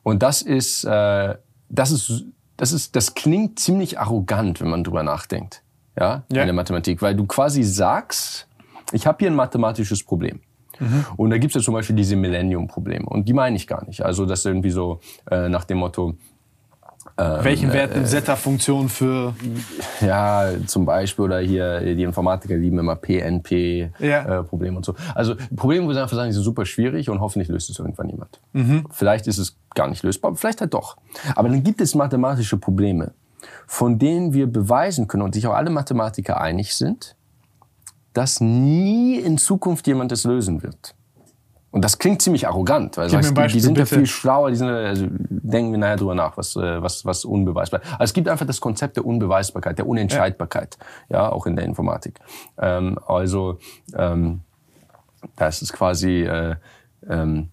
[0.02, 1.34] Und das ist, äh,
[1.68, 2.24] das ist,
[2.56, 5.62] das ist, das klingt ziemlich arrogant, wenn man drüber nachdenkt,
[5.98, 6.42] ja, ja.
[6.42, 8.46] in der Mathematik, weil du quasi sagst,
[8.92, 10.40] ich habe hier ein mathematisches Problem.
[10.78, 11.06] Mhm.
[11.16, 13.06] Und da gibt es ja zum Beispiel diese Millennium-Probleme.
[13.06, 14.04] Und die meine ich gar nicht.
[14.04, 16.14] Also das ist irgendwie so äh, nach dem Motto,
[17.18, 19.34] ähm, Welchen Wert eine Zeta-Funktion für?
[20.00, 24.72] Ja, zum Beispiel, oder hier, die Informatiker lieben immer PNP-Probleme ja.
[24.72, 24.94] äh, und so.
[25.14, 28.08] Also Probleme, wo sie einfach sagen, die sind super schwierig und hoffentlich löst es irgendwann
[28.08, 28.40] jemand.
[28.52, 28.86] Mhm.
[28.90, 30.96] Vielleicht ist es gar nicht lösbar, vielleicht halt doch.
[31.34, 33.12] Aber dann gibt es mathematische Probleme,
[33.66, 37.16] von denen wir beweisen können und sich auch alle Mathematiker einig sind,
[38.14, 40.94] dass nie in Zukunft jemand es lösen wird.
[41.72, 43.94] Und das klingt ziemlich arrogant, weil sagst, die, die sind bitte.
[43.94, 47.24] ja viel schlauer, die sind, also denken wir nachher drüber nach, was, äh, was, was
[47.24, 47.92] unbeweisbar ist.
[47.92, 50.76] Also es gibt einfach das Konzept der Unbeweisbarkeit, der Unentscheidbarkeit,
[51.08, 52.20] ja, ja auch in der Informatik.
[52.58, 53.58] Ähm, also
[53.96, 54.42] ähm,
[55.36, 56.56] das ist quasi äh,
[57.08, 57.48] ähm,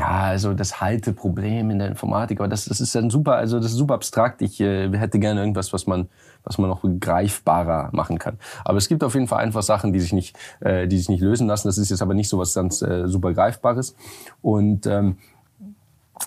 [0.00, 3.72] ja, also das Halteproblem in der Informatik, aber das, das ist dann super, also das
[3.72, 4.40] ist super abstrakt.
[4.40, 6.08] Ich äh, hätte gerne irgendwas, was man,
[6.42, 8.38] was man noch greifbarer machen kann.
[8.64, 11.20] Aber es gibt auf jeden Fall einfach Sachen, die sich nicht, äh, die sich nicht
[11.20, 11.68] lösen lassen.
[11.68, 13.94] Das ist jetzt aber nicht so was ganz äh, super greifbares.
[14.40, 15.18] Und ähm,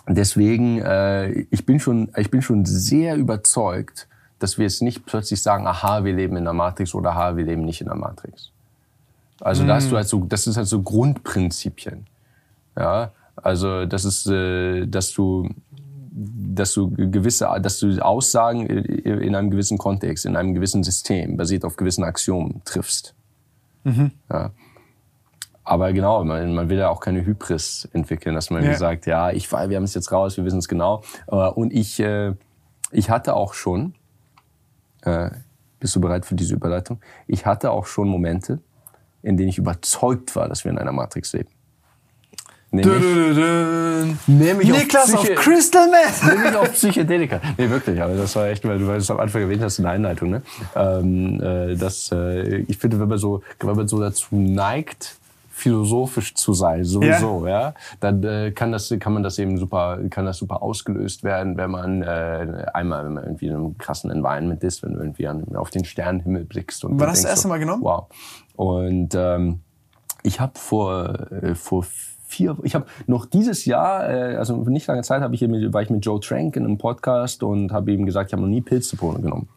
[0.08, 5.42] deswegen, äh, ich bin schon, ich bin schon sehr überzeugt, dass wir jetzt nicht plötzlich
[5.42, 8.52] sagen, aha, wir leben in der Matrix oder aha, wir leben nicht in der Matrix.
[9.42, 9.68] Also mm.
[9.68, 12.06] da hast du halt so, das ist halt so Grundprinzipien.
[12.77, 15.50] Ja, also das ist, äh, dass du
[16.16, 21.66] dass du gewisse, dass du Aussagen in einem gewissen Kontext, in einem gewissen System, basiert
[21.66, 23.16] auf gewissen Axiomen triffst.
[23.84, 24.12] Mhm.
[24.32, 24.52] Ja.
[25.64, 28.76] Aber genau, man, man will ja auch keine Hybris entwickeln, dass man ja.
[28.76, 31.03] sagt, ja, ich, wir haben es jetzt raus, wir wissen es genau.
[31.26, 32.34] Und ich, äh,
[32.92, 33.95] ich hatte auch schon,
[35.02, 35.30] äh,
[35.80, 37.00] bist du bereit für diese Überleitung?
[37.28, 38.60] Ich hatte auch schon Momente,
[39.22, 41.50] in denen ich überzeugt war, dass wir in einer Matrix leben.
[42.74, 46.24] Nämlich, nämlich Niklas auf, auf Crystal Meth.
[46.35, 47.40] nämlich auf Psychedelika.
[47.56, 49.92] Nee, wirklich, aber das war echt, weil du es am Anfang erwähnt hast in der
[49.92, 50.42] Einleitung, ne?
[50.76, 55.18] Ähm, äh, das, äh, ich finde, wenn man so, wenn man so dazu neigt,
[55.52, 60.00] philosophisch zu sein, sowieso, ja, ja dann äh, kann das, kann man das eben super,
[60.10, 64.10] kann das super ausgelöst werden, wenn man äh, einmal, wenn man irgendwie in einem krassen
[64.10, 67.50] Environment ist, wenn du irgendwie an, auf den Sternenhimmel blickst und War das das erste
[67.50, 67.84] Mal genommen?
[67.84, 68.08] Wow.
[68.56, 69.60] Und ähm,
[70.24, 71.85] ich habe vor äh, vor
[72.34, 75.74] vier, ich habe noch dieses Jahr, äh, also nicht lange Zeit, habe ich hier mit,
[75.74, 78.50] war ich mit Joe Trank in einem Podcast und habe ihm gesagt, ich habe noch
[78.50, 79.48] nie Pilzepone genommen.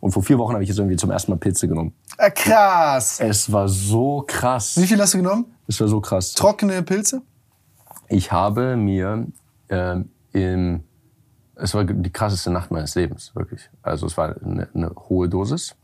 [0.00, 1.92] Und vor vier Wochen habe ich jetzt irgendwie zum ersten Mal Pilze genommen.
[2.18, 3.18] Ah, krass.
[3.20, 4.76] Es war so krass.
[4.76, 5.46] Wie viel hast du genommen?
[5.66, 6.34] Es war so krass.
[6.34, 7.22] Trockene Pilze?
[8.08, 9.26] Ich habe mir
[9.68, 9.96] äh,
[10.32, 10.84] im,
[11.56, 13.68] es war die krasseste Nacht meines Lebens, wirklich.
[13.82, 15.74] Also es war eine, eine hohe Dosis.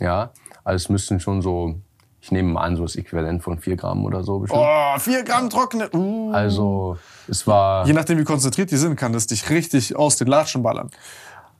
[0.00, 0.32] Ja,
[0.64, 1.76] also es müssten schon so
[2.22, 4.62] ich nehme mal an, so das Äquivalent von 4 Gramm oder so bestimmt.
[4.64, 5.90] Oh, 4 Gramm trockene.
[5.92, 6.30] Uh.
[6.32, 7.84] Also, es war.
[7.84, 10.88] Je nachdem, wie konzentriert die sind, kann das dich richtig aus den Latschen ballern.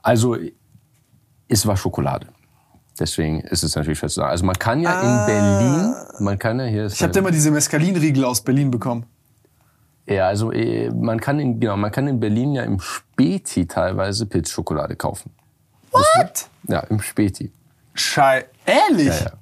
[0.02, 0.36] Also,
[1.48, 2.28] es war Schokolade.
[2.96, 4.30] Deswegen ist es natürlich schwer zu sagen.
[4.30, 5.02] Also, man kann ja ah.
[5.02, 6.86] in Berlin, man kann ja hier.
[6.86, 9.04] Ich habe immer diese Mescalinriegel aus Berlin bekommen.
[10.06, 14.26] Ja, also äh, man kann in, genau, man kann in Berlin ja im Späti teilweise
[14.26, 15.32] Pilzschokolade kaufen.
[15.90, 16.48] What?
[16.68, 17.52] Ja, im Späti.
[17.94, 19.06] Schei, ehrlich?
[19.08, 19.32] Ja, ja.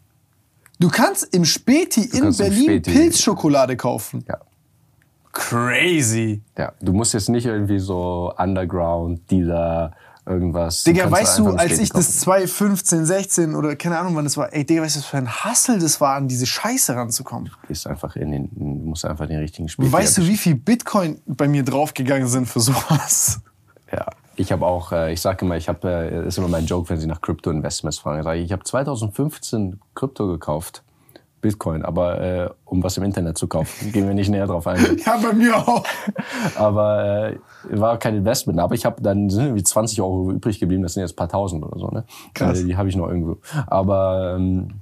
[0.81, 4.25] Du kannst im Späti du in Berlin Späti Pilzschokolade kaufen.
[4.27, 4.39] Ja.
[5.33, 6.43] Crazy.
[6.59, 9.93] Ja, du musst jetzt nicht irgendwie so Underground, Dealer,
[10.27, 10.83] irgendwas.
[10.83, 14.65] Digga, weißt du, als ich das 2015, 16 oder keine Ahnung wann das war, ey,
[14.65, 17.51] Digga, weißt du, was für ein Hassel das war, an diese Scheiße ranzukommen?
[17.63, 19.93] Du gehst einfach in den, du musst einfach den richtigen Spiel.
[19.93, 23.41] Weißt du, wie viel Bitcoin bei mir draufgegangen sind für sowas?
[23.93, 24.07] Ja.
[24.41, 26.99] Ich habe auch, äh, ich sage immer, ich habe, äh, ist immer mein Joke, wenn
[26.99, 28.23] Sie nach Krypto-Investments fragen.
[28.23, 30.83] Sag ich, ich habe 2015 Krypto gekauft,
[31.43, 34.79] Bitcoin, aber äh, um was im Internet zu kaufen, gehen wir nicht näher drauf ein.
[35.05, 35.85] ja, bei mir auch.
[36.57, 37.39] aber äh,
[37.69, 38.59] war kein Investment.
[38.61, 40.83] Aber ich habe dann sind irgendwie 20 Euro übrig geblieben.
[40.83, 41.89] Das sind jetzt ein paar Tausend oder so.
[41.89, 42.05] Ne?
[42.33, 42.61] Krass.
[42.61, 43.37] Äh, die habe ich noch irgendwo.
[43.67, 44.81] Aber ähm,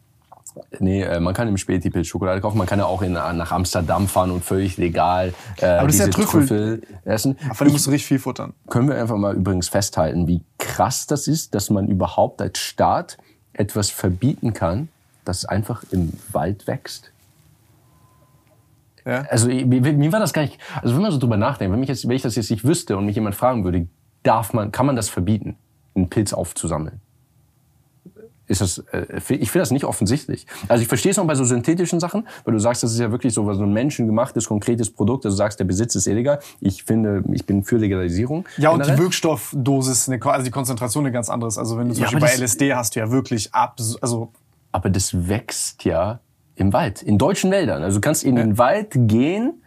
[0.78, 2.58] Nee, äh, man kann im Späti Pilzschokolade kaufen.
[2.58, 6.00] Man kann ja auch in, nach Amsterdam fahren und völlig legal äh, Aber das ist
[6.00, 6.40] ja Trüffel.
[6.40, 7.36] Trüffel essen.
[7.48, 8.54] Aber du musst richtig viel futtern.
[8.68, 13.18] Können wir einfach mal übrigens festhalten, wie krass das ist, dass man überhaupt als Staat
[13.52, 14.88] etwas verbieten kann,
[15.24, 17.12] das einfach im Wald wächst.
[19.04, 19.22] Ja.
[19.30, 20.58] Also mir war das gar nicht.
[20.82, 22.96] Also wenn man so drüber nachdenkt, wenn, mich jetzt, wenn ich das jetzt nicht wüsste
[22.96, 23.88] und mich jemand fragen würde,
[24.22, 25.56] darf man, kann man das verbieten,
[25.94, 27.00] einen Pilz aufzusammeln?
[28.48, 30.46] Ist das, äh, ich finde das nicht offensichtlich.
[30.66, 33.10] Also ich verstehe es noch bei so synthetischen Sachen, weil du sagst, das ist ja
[33.12, 35.24] wirklich so, so ein menschengemachtes, konkretes Produkt.
[35.24, 36.40] Also du sagst, der Besitz ist illegal.
[36.60, 38.46] Ich finde, ich bin für Legalisierung.
[38.56, 41.58] Ja, und die Wirkstoffdosis, also die Konzentration eine ganz anderes.
[41.58, 44.32] Also wenn du zum ja, Beispiel bei LSD hast du ja wirklich ab, also.
[44.72, 46.20] Aber das wächst ja
[46.54, 47.82] Im Wald, in deutschen Wäldern.
[47.82, 49.62] Also du kannst in den Wald gehen.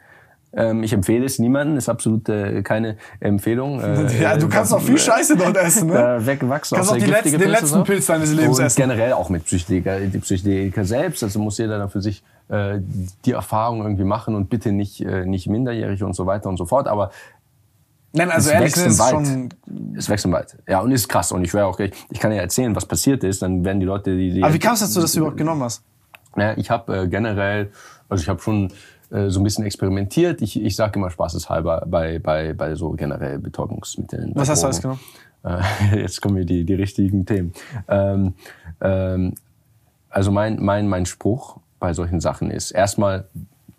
[0.54, 3.82] Ähm, ich empfehle es niemandem, ist absolut äh, keine Empfehlung.
[3.92, 6.18] Äh, ja, du kannst auch viel Scheiße dort essen, ne?
[6.18, 6.76] Äh, weggewachsen.
[6.76, 8.82] Kannst auch die letzten, den letzten Pilz deines Lebens und essen.
[8.82, 11.24] generell auch mit Psychedeliker, die Psychedelika selbst.
[11.24, 12.80] Also muss jeder dann für sich äh,
[13.26, 16.66] die Erfahrung irgendwie machen und bitte nicht, äh, nicht minderjährig und so weiter und so
[16.66, 16.88] fort.
[16.88, 17.12] Aber
[18.14, 19.26] Nein, also es ehrlich wächst im gesagt, Wald.
[19.26, 19.96] ist schon.
[19.98, 20.58] Es wächst im Wald.
[20.68, 21.32] Ja, und ist krass.
[21.32, 23.86] Und ich wäre auch gleich, ich kann ja erzählen, was passiert ist, dann werden die
[23.86, 24.34] Leute, die...
[24.34, 25.84] die Aber wie kam es dazu, dass du überhaupt genommen hast?
[26.36, 27.72] Naja, ich habe äh, generell,
[28.10, 28.72] also ich habe schon
[29.12, 30.42] äh, so ein bisschen experimentiert.
[30.42, 34.32] Ich, ich sage immer spaßeshalber bei, bei, bei so generell Betäubungsmitteln.
[34.36, 35.00] Was hast du alles Drogen.
[35.44, 35.62] genommen?
[35.92, 37.54] Äh, jetzt kommen mir die, die richtigen Themen.
[37.88, 38.34] Ähm,
[38.80, 39.36] ähm,
[40.10, 43.28] also mein, mein, mein Spruch bei solchen Sachen ist, erstmal,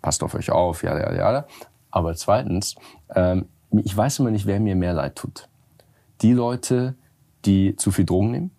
[0.01, 1.45] passt auf euch auf, ja, ja, ja.
[1.89, 2.75] Aber zweitens,
[3.15, 5.47] ähm, ich weiß immer nicht, wer mir mehr leid tut.
[6.21, 6.95] Die Leute,
[7.45, 8.51] die zu viel Drogen nehmen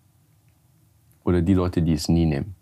[1.23, 2.54] oder die Leute, die es nie nehmen.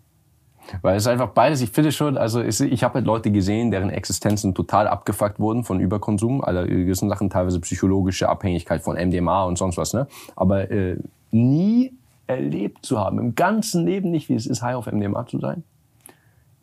[0.82, 3.70] Weil es ist einfach beides, ich finde schon, also es, ich habe halt Leute gesehen,
[3.70, 9.44] deren Existenzen total abgefuckt wurden von Überkonsum, aller gewissen Sachen, teilweise psychologische Abhängigkeit von MDMA
[9.44, 10.06] und sonst was, ne?
[10.36, 10.96] Aber äh,
[11.30, 11.92] nie
[12.26, 15.62] erlebt zu haben, im ganzen Leben nicht, wie es ist, high auf MDMA zu sein,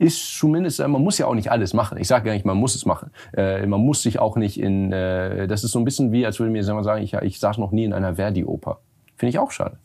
[0.01, 1.99] ist zumindest, äh, man muss ja auch nicht alles machen.
[1.99, 3.11] Ich sage gar nicht, man muss es machen.
[3.37, 6.39] Äh, man muss sich auch nicht in, äh, das ist so ein bisschen wie, als
[6.39, 8.79] würde mir jemand sagen, ich, ich saß noch nie in einer Verdi-Oper.
[9.15, 9.77] Finde ich auch schade.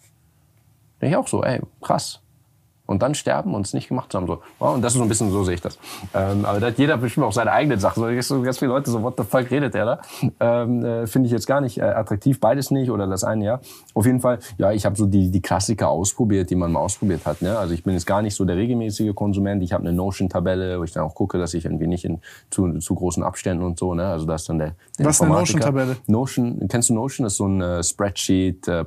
[0.99, 2.23] Finde ich auch so, ey, krass.
[2.86, 4.26] Und dann sterben und es nicht gemacht haben.
[4.26, 4.40] So.
[4.60, 5.78] Ja, und das ist so ein bisschen, so sehe ich das.
[6.15, 8.02] Ähm, aber da hat jeder bestimmt auch seine eigenen Sachen.
[8.02, 10.00] So, so ganz viele Leute so, what the fuck redet der da?
[10.40, 13.60] Ähm, äh, Finde ich jetzt gar nicht äh, attraktiv, beides nicht oder das eine, ja.
[13.94, 17.26] Auf jeden Fall, ja, ich habe so die, die Klassiker ausprobiert, die man mal ausprobiert
[17.26, 17.42] hat.
[17.42, 17.58] Ne?
[17.58, 19.62] Also ich bin jetzt gar nicht so der regelmäßige Konsument.
[19.62, 22.78] Ich habe eine Notion-Tabelle, wo ich dann auch gucke, dass ich irgendwie nicht in zu,
[22.78, 24.06] zu großen Abständen und so, ne?
[24.06, 25.32] Also da ist dann der, der Was ist eine.
[25.32, 25.97] Notion-Tabelle?
[26.06, 27.24] Notion, kennst du Notion?
[27.24, 28.84] Das ist so ein äh, Spreadsheet äh,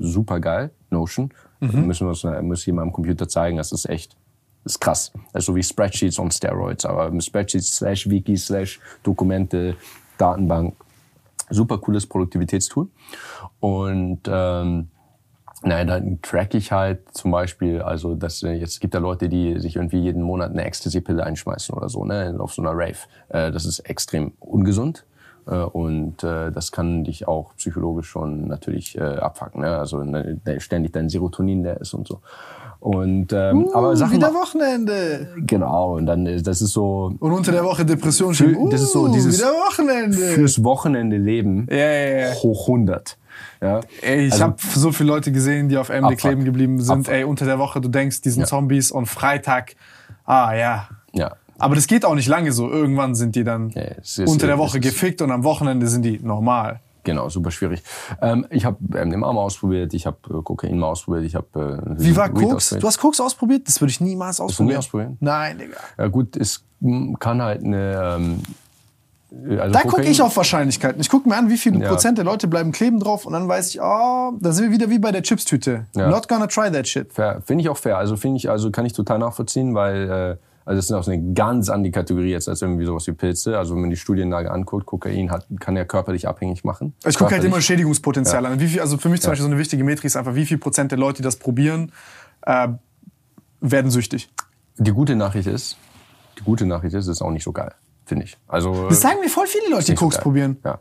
[0.00, 0.70] super geil.
[0.90, 1.30] Notion.
[1.72, 1.86] Mhm.
[1.86, 4.16] Müssen wir äh, muss ich mal am Computer zeigen, das ist echt,
[4.64, 5.12] das ist krass.
[5.32, 9.76] Also wie Spreadsheets on Steroids, aber Spreadsheets slash Wiki slash Dokumente,
[10.18, 10.74] Datenbank.
[11.50, 12.88] Super cooles Produktivitätstool.
[13.60, 14.88] Und ähm,
[15.66, 19.58] Nein, dann track ich halt zum Beispiel, also das, äh, jetzt gibt da Leute, die
[19.60, 22.98] sich irgendwie jeden Monat eine Ecstasy-Pille einschmeißen oder so, ne, auf so einer Rave.
[23.30, 25.06] Äh, das ist extrem ungesund.
[25.46, 29.60] Äh, Und äh, das kann dich auch psychologisch schon natürlich äh, abfacken.
[29.62, 29.76] Ne?
[29.78, 32.20] Also ne, ständig dein Serotonin leer ist und so.
[32.80, 35.28] Und ähm, aber Sachen wieder Wochenende.
[35.38, 38.68] genau und dann ist das ist so Und unter der Woche Depression Für- schieben.
[38.68, 40.16] das ist so Uh, dieses- wieder Wochenende.
[40.18, 42.34] fürs Wochenende leben Ja, ja, ja.
[42.34, 43.16] hoch 100.
[43.62, 43.80] Ja?
[44.02, 46.18] Ey, ich Also- habe so viele Leute gesehen, die auf MD Abfuck.
[46.18, 46.98] kleben geblieben sind.
[47.00, 47.14] Abfuck.
[47.14, 48.46] Ey, unter der Woche, du denkst, die sind Ja.
[48.46, 49.76] Zombies und Freitag,
[50.26, 50.88] ah ja.
[51.14, 51.32] Ja.
[51.64, 52.70] Aber das geht auch nicht lange so.
[52.70, 56.02] Irgendwann sind die dann Ja, ist- unter der es Woche gefickt und am Wochenende sind
[56.02, 56.80] die normal.
[57.04, 57.82] Genau, super schwierig.
[58.22, 62.02] Ähm, ich habe MDMA mal ausprobiert, ich habe äh, Kokain mal ausprobiert, ich habe äh,
[62.02, 62.54] Wie war Weed Koks?
[62.54, 62.82] ausprobiert.
[62.82, 63.68] Du hast Koks ausprobiert?
[63.68, 64.78] Das würde ich niemals du nie ausprobieren.
[64.78, 65.16] ausprobieren?
[65.20, 65.76] Nein, Digga.
[65.98, 68.16] Ja gut, es mm, kann halt eine.
[68.18, 68.42] Ähm,
[69.58, 71.00] also Da gucke ich auf Wahrscheinlichkeiten.
[71.00, 71.88] Ich gucke mir an, wie viel Ja.
[71.88, 74.88] Prozent der Leute bleiben kleben drauf und dann weiß ich, oh, da sind wir wieder
[74.90, 75.86] wie bei der Chipstüte.
[75.96, 76.08] Ja.
[76.08, 77.12] Not gonna try that shit.
[77.12, 77.98] Finde ich auch fair.
[77.98, 80.36] Also finde ich, also kann ich total nachvollziehen, weil äh,
[80.66, 83.58] also das ist auch eine ganz andere Kategorie jetzt als irgendwie sowas wie Pilze.
[83.58, 86.94] Also wenn man die Studienlage anguckt, Kokain hat, kann ja körperlich abhängig machen.
[87.06, 87.60] Ich gucke halt immer.
[87.60, 88.58] Schädigungspotenzial an.
[88.60, 89.32] Wie viel, also für mich zum Ja.
[89.32, 91.92] Beispiel so eine wichtige Metrik ist einfach, wie viel Prozent der Leute, die das probieren,
[92.42, 92.68] äh,
[93.60, 94.30] werden süchtig.
[94.78, 95.76] Die gute Nachricht ist,
[96.38, 97.72] die gute Nachricht ist, es ist auch nicht so geil,
[98.06, 98.36] finde ich.
[98.48, 100.22] Also Das sagen mir voll viele Leute, die so Koks geil.
[100.22, 100.56] probieren.
[100.64, 100.80] Ja.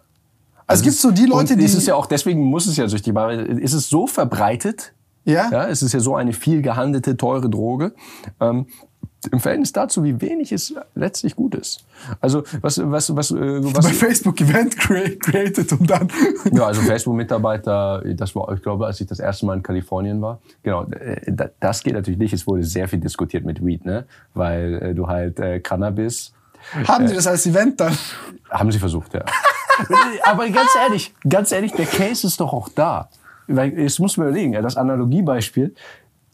[0.66, 2.88] Also es gibt so die Leute, die- Es ist ja auch, deswegen muss es ja
[2.88, 3.38] süchtig machen.
[3.38, 4.94] weil Es ist so verbreitet.
[5.26, 5.50] Ja?
[5.52, 7.94] Ja, es ist ja so eine viel gehandelte, teure Droge.
[8.42, 8.68] Ähm,
[9.32, 11.86] Im Verhältnis dazu, wie wenig es letztlich gut ist.
[12.20, 16.08] Also, was, was, was, äh, was, Bei Facebook Event crea- created und dann.
[16.52, 20.40] Ja, also Facebook-Mitarbeiter, das war, ich glaube, als ich das erste Mal in Kalifornien war.
[20.64, 22.34] Genau, äh, da- das geht natürlich nicht.
[22.34, 24.06] Es wurde sehr viel diskutiert mit Weed, ne?
[24.34, 26.34] Weil äh, du halt äh, Cannabis
[26.88, 27.94] Haben die das als Event dann?
[28.50, 29.24] haben sie versucht, ja.
[30.24, 33.10] Aber ganz ehrlich, ganz ehrlich, der Case ist doch auch da.
[33.48, 35.74] Weil, jetzt muss man überlegen, ja, das Analogiebeispiel.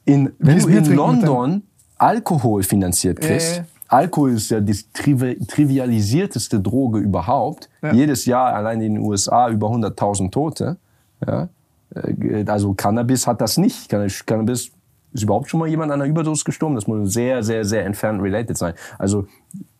[0.06, 1.64] In, wenn du in London
[2.00, 3.68] Alkohol finanziert kriegst, Ja, ja.
[3.90, 7.70] Alkohol ist ja die trivi trivialisierteste Droge überhaupt.
[7.82, 7.92] Ja.
[7.94, 10.78] Jedes Jahr allein in den USA über 100.000 Tote.
[11.26, 11.50] Ja?
[11.96, 13.90] Äh, Also Cannabis hat das nicht.
[13.90, 14.72] Cann- Cannabis
[15.12, 16.76] ist überhaupt schon mal jemand an einer Überdosis gestorben.
[16.76, 18.74] Das muss sehr, sehr, sehr entfernt related sein.
[19.00, 19.26] Also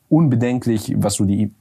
[0.10, 1.52] unbedenklich, was so die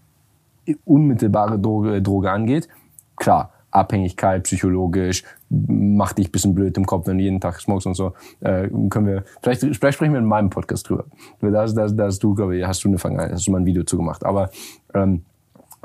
[0.85, 2.69] unmittelbare Droge, Droge angeht.
[3.17, 7.87] Klar, Abhängigkeit, psychologisch, macht dich ein bisschen blöd im Kopf, wenn du jeden Tag smokest
[7.87, 8.13] und so.
[8.41, 11.05] Äh, können wir, vielleicht, vielleicht sprechen wir in meinem Podcast drüber.
[11.41, 13.67] Da, da, da hast du, glaube ich, hast du eine Vergangenheit, hast du mal ein
[13.67, 14.25] Video zu gemacht.
[14.25, 14.51] Aber
[14.95, 15.25] ähm,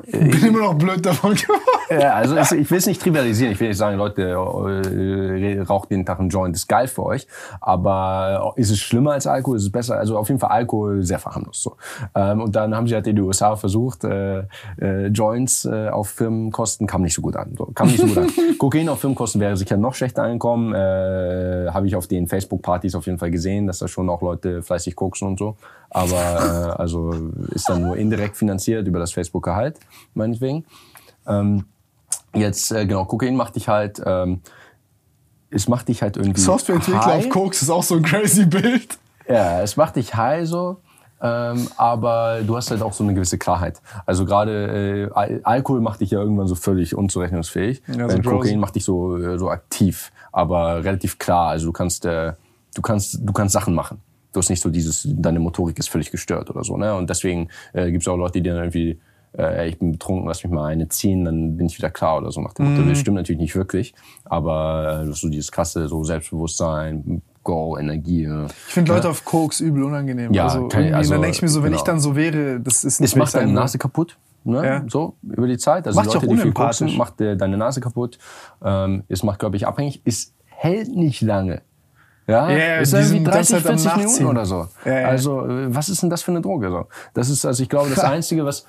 [0.02, 1.62] Ich bin immer noch blöd davon geworden.
[1.90, 3.54] Ja, also ich will es nicht trivialisieren.
[3.54, 7.28] Ich will nicht sagen, Leute, äh, raucht jeden Tag einen Joint, ist geil für euch.
[7.62, 9.58] Aber ist es schlimmer als Alkohol?
[9.58, 9.98] Ist es besser?
[9.98, 11.62] Also auf jeden Fall Alkohol sehr verharmlost.
[11.62, 11.76] So.
[12.16, 14.44] Ähm, und dann haben sie halt in den USA versucht, äh,
[14.82, 17.54] äh, Joints äh, auf Firmenkosten kam nicht so gut an.
[17.56, 18.30] So, kam nicht so gut an.
[18.58, 20.74] Kokain auf Firmenkosten wäre sicher noch schlechter angekommen.
[20.74, 24.64] Äh, Habe ich auf den Facebook-Partys auf jeden Fall gesehen, dass da schon auch Leute
[24.64, 25.56] fleißig koksen und so.
[25.92, 27.14] Aber äh, also
[27.52, 29.78] ist dann nur indirekt finanziert über das Facebook-Gehalt
[30.14, 30.66] meinetwegen.
[31.28, 31.66] Ähm,
[32.34, 34.42] jetzt, äh, genau, Kokain macht dich halt, ähm,
[35.50, 36.42] es macht dich halt irgendwie.
[36.42, 38.98] Softwareentwickler auf Koks ist auch so ein crazy Bild.
[39.28, 40.78] Ja, es macht dich high so.
[41.24, 43.82] Ähm, aber du hast halt auch so eine gewisse Klarheit.
[44.06, 47.82] Also gerade äh, Al Alkohol macht dich ja irgendwann so völlig unzurechnungsfähig.
[47.88, 51.52] Ja, so Kokain macht dich so äh, so aktiv, aber relativ klar.
[51.52, 52.34] Also du kannst äh,
[52.76, 54.02] du kannst du kannst Sachen machen.
[54.34, 56.76] Du hast nicht so dieses deine Motorik ist völlig gestört oder so.
[56.76, 56.94] Ne?
[56.94, 59.00] Und deswegen äh, gibt es auch Leute, die dann irgendwie
[59.38, 62.32] äh, ich bin betrunken, lass mich mal eine ziehen, dann bin ich wieder klar oder
[62.32, 62.84] so nach dem Motto.
[62.84, 62.90] Mhm.
[62.90, 63.94] Das stimmt natürlich nicht wirklich,
[64.26, 68.24] aber äh, so dieses krasse so Selbstbewusstsein, Go, Energie.
[68.46, 69.12] Ich finde Leute ja.
[69.12, 70.34] auf Koks übel unangenehm.
[70.34, 71.82] Ja, also, kann, also dann denke ich mir so, wenn genau.
[71.82, 74.18] ich dann so wäre, das ist nicht Es macht deine Nase kaputt.
[74.46, 74.66] Ne?
[74.66, 74.84] Ja.
[74.88, 75.88] So, über die Zeit.
[75.88, 78.18] Also macht Leute, die viel koksen, macht äh, deine Nase kaputt.
[78.64, 80.02] Ähm, es macht, glaube ich, abhängig.
[80.06, 81.62] Es hält nicht lange.
[82.26, 84.68] Ja, yeah, ist irgendwie 30, 40 Minuten oder so.
[84.86, 85.08] Ja, ja.
[85.08, 86.70] Also, äh, was ist denn das für eine Droge?
[86.70, 86.86] So?
[87.14, 88.66] Das ist, also ich glaube, das Einzige, was...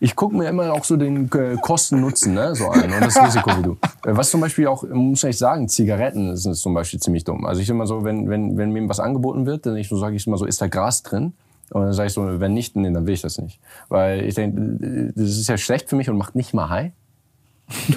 [0.00, 3.50] Ich gucke mir immer auch so den äh, Kosten-Nutzen ne, so an und das Risiko
[3.56, 3.72] wie du.
[4.04, 7.46] Äh, was zum Beispiel auch, muss ich sagen, Zigaretten sind zum Beispiel ziemlich dumm.
[7.46, 10.16] Also ich immer so, wenn, wenn, wenn mir was angeboten wird, dann ich so, sage
[10.16, 11.34] ich immer so, ist da Gras drin?
[11.70, 13.60] Und dann sage ich so, wenn nicht, nee, dann will ich das nicht.
[13.88, 16.92] Weil ich denke, das ist ja schlecht für mich und macht nicht mal high.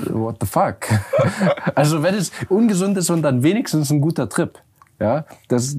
[0.10, 0.88] What the fuck?
[1.76, 4.60] Also wenn es ungesund ist und dann wenigstens ein guter Trip.
[5.00, 5.76] Ja, das,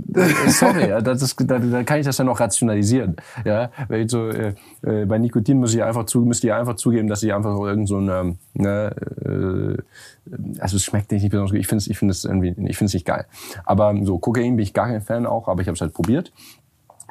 [0.49, 3.17] sorry, das ist, da, da kann ich das ja noch rationalisieren.
[3.45, 7.09] Ja, ich so, äh, äh, bei Nikotin muss ich einfach zu, müsst ihr einfach zugeben,
[7.09, 11.61] dass ich einfach irgend so eine, ne, äh, also es schmeckt nicht besonders gut.
[11.61, 13.25] Ich finde es, ich irgendwie, ich finde es nicht geil.
[13.65, 16.33] Aber so Kokain bin ich gar kein Fan auch, aber ich habe es halt probiert.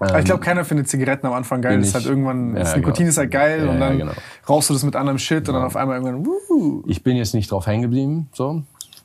[0.10, 1.78] Ähm, ich glaube, keiner findet Zigaretten am Anfang geil.
[1.78, 3.10] Das ist halt irgendwann, ja, das Nikotin genau.
[3.10, 4.12] ist halt geil ja, und dann genau.
[4.48, 6.84] rauchst du das mit anderem Shit und dann auf einmal irgendwann, wuhu.
[6.88, 8.64] Ich bin jetzt nicht drauf hängen geblieben, so.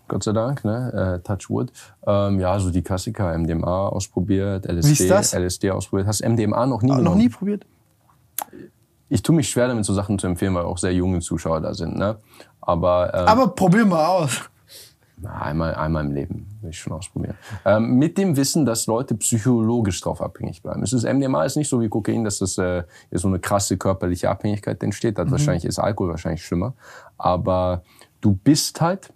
[0.08, 1.20] Gott sei Dank, ne?
[1.20, 1.70] Äh, Touch Wood.
[2.06, 5.34] Ähm, ja, so die Klassiker, MDMA ausprobiert, LSD, Wie ist das?
[5.34, 6.08] LSD ausprobiert.
[6.08, 7.66] Hast du MDMA noch nie ah, Noch nie probiert?
[9.10, 11.74] Ich tue mich schwer damit, so Sachen zu empfehlen, weil auch sehr junge Zuschauer da
[11.74, 12.16] sind, ne?
[12.60, 14.50] Aber, ähm, Aber probier mal aus.
[15.20, 17.34] Na, einmal, einmal im Leben will ich schon ausprobieren.
[17.64, 20.82] Ähm, mit dem Wissen, dass Leute psychologisch drauf abhängig bleiben.
[20.82, 24.30] Es ist, MDMA ist nicht so wie Kokain, dass das äh, so eine krasse körperliche
[24.30, 25.18] Abhängigkeit entsteht.
[25.18, 25.30] Mhm.
[25.30, 26.74] Wahrscheinlich ist Alkohol wahrscheinlich schlimmer.
[27.16, 27.82] Aber
[28.20, 29.12] du bist halt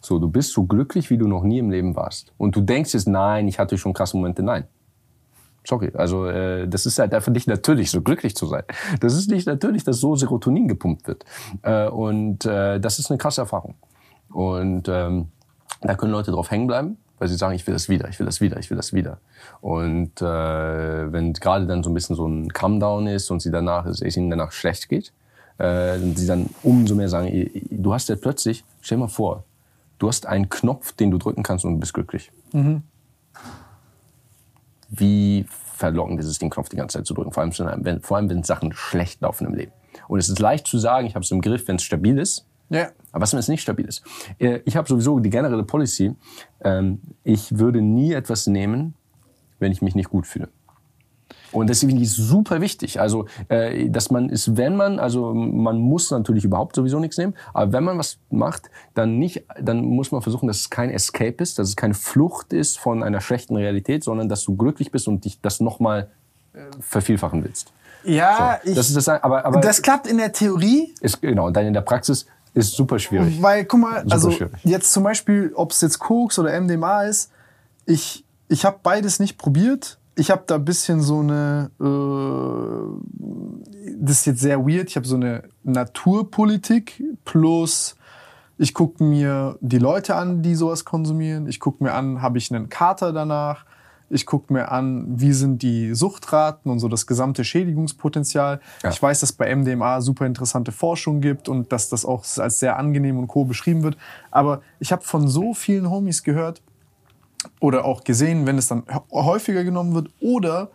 [0.00, 2.32] so, du bist so glücklich, wie du noch nie im Leben warst.
[2.38, 4.42] Und du denkst jetzt, nein, ich hatte schon krasse Momente.
[4.42, 4.64] Nein.
[5.66, 8.64] Sorry, also äh, das ist halt einfach nicht natürlich, so glücklich zu sein.
[9.00, 11.24] Das ist nicht natürlich, dass so Serotonin gepumpt wird.
[11.62, 13.74] Äh, und äh, das ist eine krasse Erfahrung.
[14.34, 15.28] Und ähm,
[15.80, 18.26] da können Leute drauf hängen bleiben, weil sie sagen, ich will das wieder, ich will
[18.26, 19.18] das wieder, ich will das wieder.
[19.60, 23.86] Und äh, wenn gerade dann so ein bisschen so ein Come-Down ist und sie danach,
[23.86, 25.12] es ihnen danach schlecht geht,
[25.58, 29.44] äh, sie dann umso mehr sagen, du hast ja plötzlich, stell mal vor,
[30.00, 32.32] du hast einen Knopf, den du drücken kannst und du bist glücklich.
[32.52, 32.82] Mhm.
[34.88, 35.46] Wie
[35.76, 37.52] verlockend ist es, den Knopf die ganze Zeit zu drücken, vor allem,
[37.84, 39.72] wenn, vor allem wenn Sachen schlecht laufen im Leben.
[40.08, 42.46] Und es ist leicht zu sagen, ich habe es im Griff, wenn es stabil ist.
[42.74, 42.88] Ja.
[43.12, 44.02] Aber was, wenn es nicht stabil ist?
[44.38, 46.14] Äh, ich habe sowieso die generelle Policy,
[46.62, 48.94] ähm, ich würde nie etwas nehmen,
[49.60, 50.48] wenn ich mich nicht gut fühle.
[51.52, 53.00] Und deswegen ist es super wichtig.
[53.00, 57.34] Also, äh, dass man ist, wenn man, also man muss natürlich überhaupt sowieso nichts nehmen,
[57.52, 61.36] aber wenn man was macht, dann nicht, dann muss man versuchen, dass es kein Escape
[61.38, 65.06] ist, dass es keine Flucht ist von einer schlechten Realität, sondern dass du glücklich bist
[65.06, 66.10] und dich das nochmal
[66.54, 67.72] äh, vervielfachen willst.
[68.02, 70.92] Ja, so, das, ich, ist das, aber, aber das klappt in der Theorie.
[71.00, 73.42] Ist, genau, und dann in der Praxis ist super schwierig.
[73.42, 74.64] Weil, guck mal, super also schwierig.
[74.64, 77.30] jetzt zum Beispiel, ob es jetzt Koks oder MDMA ist,
[77.84, 79.98] ich, ich habe beides nicht probiert.
[80.16, 85.06] Ich habe da ein bisschen so eine, äh, das ist jetzt sehr weird, ich habe
[85.06, 87.96] so eine Naturpolitik plus
[88.56, 91.48] ich gucke mir die Leute an, die sowas konsumieren.
[91.48, 93.64] Ich gucke mir an, habe ich einen Kater danach?
[94.14, 98.60] Ich gucke mir an, wie sind die Suchtraten und so das gesamte Schädigungspotenzial.
[98.82, 98.90] Ja.
[98.90, 102.78] Ich weiß, dass bei MDMA super interessante Forschung gibt und dass das auch als sehr
[102.78, 103.96] angenehm und co beschrieben wird.
[104.30, 106.62] Aber ich habe von so vielen Homies gehört
[107.58, 110.70] oder auch gesehen, wenn es dann häufiger genommen wird oder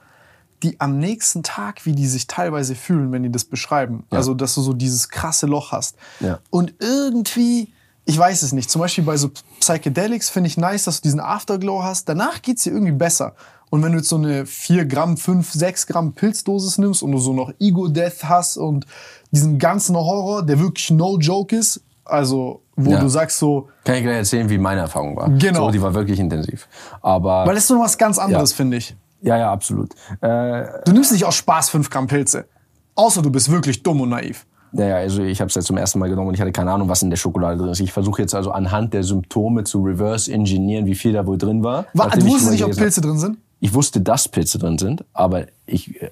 [0.62, 4.06] die am nächsten Tag, wie die sich teilweise fühlen, wenn die das beschreiben.
[4.12, 4.18] Ja.
[4.18, 5.96] Also, dass du so dieses krasse Loch hast.
[6.20, 6.40] Ja.
[6.50, 7.72] Und irgendwie
[8.10, 8.72] ich weiß es nicht.
[8.72, 9.30] Zum Beispiel bei so
[9.60, 12.10] Psychedelics finde ich nice, dass du diesen Afterglow hast.
[12.10, 13.36] Danach geht es dir irgendwie besser.
[13.70, 17.20] Und wenn du jetzt so eine 4 Gramm, 5, 6 Gramm Pilzdosis nimmst und du
[17.20, 18.88] so noch Ego-Death hast und
[19.30, 23.00] diesen ganzen Horror, der wirklich no joke ist, also wo ja.
[23.00, 23.70] du sagst so...
[23.84, 25.30] Kann ich gleich erzählen, wie meine Erfahrung war.
[25.30, 25.66] Genau.
[25.66, 26.68] So, die war wirklich intensiv.
[27.04, 27.46] Aber...
[27.46, 28.56] Weil das ist so was ganz anderes, ja.
[28.56, 28.96] finde ich.
[29.22, 29.94] Ja, ja, absolut.
[30.22, 32.48] Äh, du nimmst nicht aus Spaß 5 Gramm Pilze.
[32.96, 34.48] Außer du bist wirklich dumm und naiv.
[34.72, 36.90] Naja, also ich habe es jetzt zum ersten Mal genommen und ich hatte keine Ahnung,
[36.90, 37.80] was in der Schokolade drin ist.
[37.80, 41.64] Ich versuche jetzt also anhand der Symptome zu reverse engineeren, wie viel da wohl drin
[41.64, 41.86] war.
[41.94, 43.38] war du wusstest nicht, ob Pilze drin sind?
[43.60, 46.12] Ich wusste, dass Pilze drin sind, aber ich äh,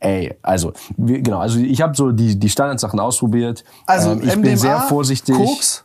[0.00, 3.62] ey, also genau, also ich habe so die die Standardsachen ausprobiert.
[3.86, 5.36] Also ähm, ich MDMA, bin sehr vorsichtig.
[5.36, 5.84] Koks?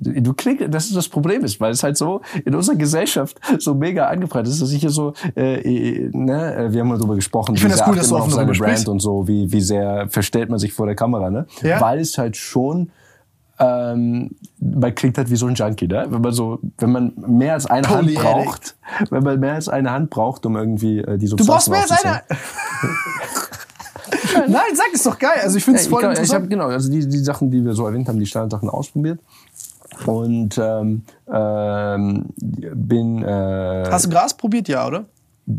[0.00, 3.74] Du klickst, das ist das Problem ist, weil es halt so in unserer Gesellschaft so
[3.74, 7.16] mega angebreitet ist, dass ich hier so, äh, äh ne, äh, wir haben mal drüber
[7.16, 8.88] gesprochen, ich wie sehr cool, dass du auf seine Brand sprichst.
[8.88, 11.46] und so, wie, wie sehr verstellt man sich vor der Kamera, ne?
[11.62, 11.80] Ja?
[11.80, 12.90] Weil es halt schon
[13.58, 16.06] ähm, man klingt halt wie so ein Junkie, ne?
[16.10, 18.76] Wenn man so, wenn man mehr als eine Hand braucht,
[19.10, 21.80] wenn man mehr als eine Hand braucht, um irgendwie äh, die Substanzen Du brauchst mehr
[21.80, 22.22] als eine.
[24.48, 25.40] Nein, sag es doch geil.
[25.42, 26.28] Also ich finde es voll ich, interessant.
[26.28, 29.20] Ich habe genau, also die, die Sachen, die wir so erwähnt haben, die Standardsachen ausprobiert
[30.04, 31.02] und ähm,
[31.32, 33.22] ähm, bin.
[33.22, 35.06] Äh, Hast du Gras probiert, ja, oder?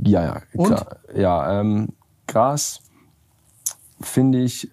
[0.04, 0.98] Ja, ja, klar.
[1.08, 1.18] Und?
[1.18, 1.90] Ja, ähm,
[2.28, 2.82] Gras
[4.02, 4.70] finde ich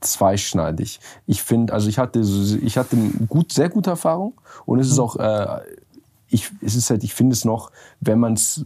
[0.00, 1.00] zweischneidig.
[1.26, 2.96] Ich finde, also ich hatte, ich hatte
[3.28, 4.34] gut, sehr gute Erfahrung
[4.66, 5.04] und es ist mhm.
[5.04, 5.60] auch, äh,
[6.28, 7.70] ich, es ist halt, ich finde es noch,
[8.00, 8.64] wenn man es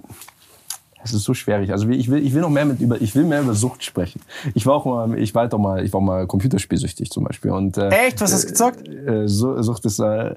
[1.11, 1.73] es ist so schwierig.
[1.73, 4.21] Also ich will, ich will noch mehr mit über, ich will mehr über Sucht sprechen.
[4.55, 7.51] Ich war auch mal, ich war halt auch mal, ich war mal computerspielsüchtig zum Beispiel.
[7.51, 8.21] Und, äh, Echt?
[8.21, 8.89] Was hast du gezockt?
[8.89, 10.35] Äh, Sucht ist, äh,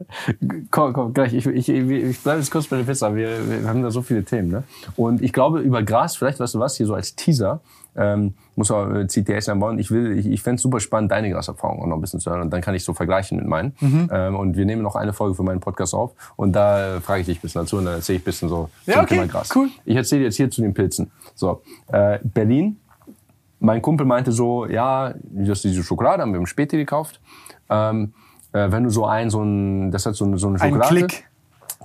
[0.71, 1.33] komm, komm, gleich.
[1.33, 3.15] Ich, ich, ich, ich bleibe jetzt kurz bei der Pizza.
[3.15, 4.63] Wir, wir haben da so viele Themen, ne?
[4.95, 7.61] Und ich glaube, über Gras, vielleicht weißt du was, hier so als Teaser,
[7.95, 9.79] ähm, muss äh, CTS einbauen.
[9.79, 12.29] Ich will, ich, ich fände es super spannend, deine Graserfahrung auch noch ein bisschen zu
[12.29, 13.73] hören und dann kann ich so vergleichen mit meinen.
[13.79, 14.09] Mhm.
[14.11, 17.21] Ähm, und wir nehmen noch eine Folge für meinen Podcast auf und da äh, frage
[17.21, 19.15] ich dich ein bisschen dazu und dann erzähle ich ein bisschen so ja, zum okay,
[19.15, 19.49] Thema Gras.
[19.55, 19.69] Cool.
[19.85, 21.11] Ich erzähle jetzt hier zu den Pilzen.
[21.35, 22.77] So, äh, Berlin.
[23.61, 27.19] Mein Kumpel meinte so, ja, das diese Schokolade haben wir im Späti gekauft.
[27.69, 28.13] Ähm,
[28.53, 30.95] äh, wenn du so ein, so ein, das hat so, so eine Schokolade.
[30.95, 31.28] Ein Klick.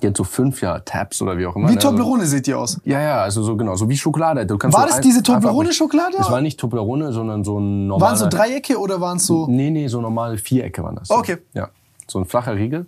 [0.02, 1.68] Die hat so fünf ja, Tabs oder wie auch immer.
[1.68, 1.78] Wie ne?
[1.78, 2.80] Toblerone sieht die aus?
[2.84, 4.44] Ja, ja, also so genau, so wie Schokolade.
[4.44, 6.16] Du kannst war so das diese Toblerone-Schokolade?
[6.18, 8.10] Es war nicht Toblerone, sondern so ein normaler...
[8.10, 9.46] Waren so Dreiecke oder waren es so...
[9.48, 11.10] Nee, nee, so normale Vierecke waren das.
[11.10, 11.38] Okay.
[11.54, 11.68] Ja,
[12.08, 12.86] so ein flacher Riegel.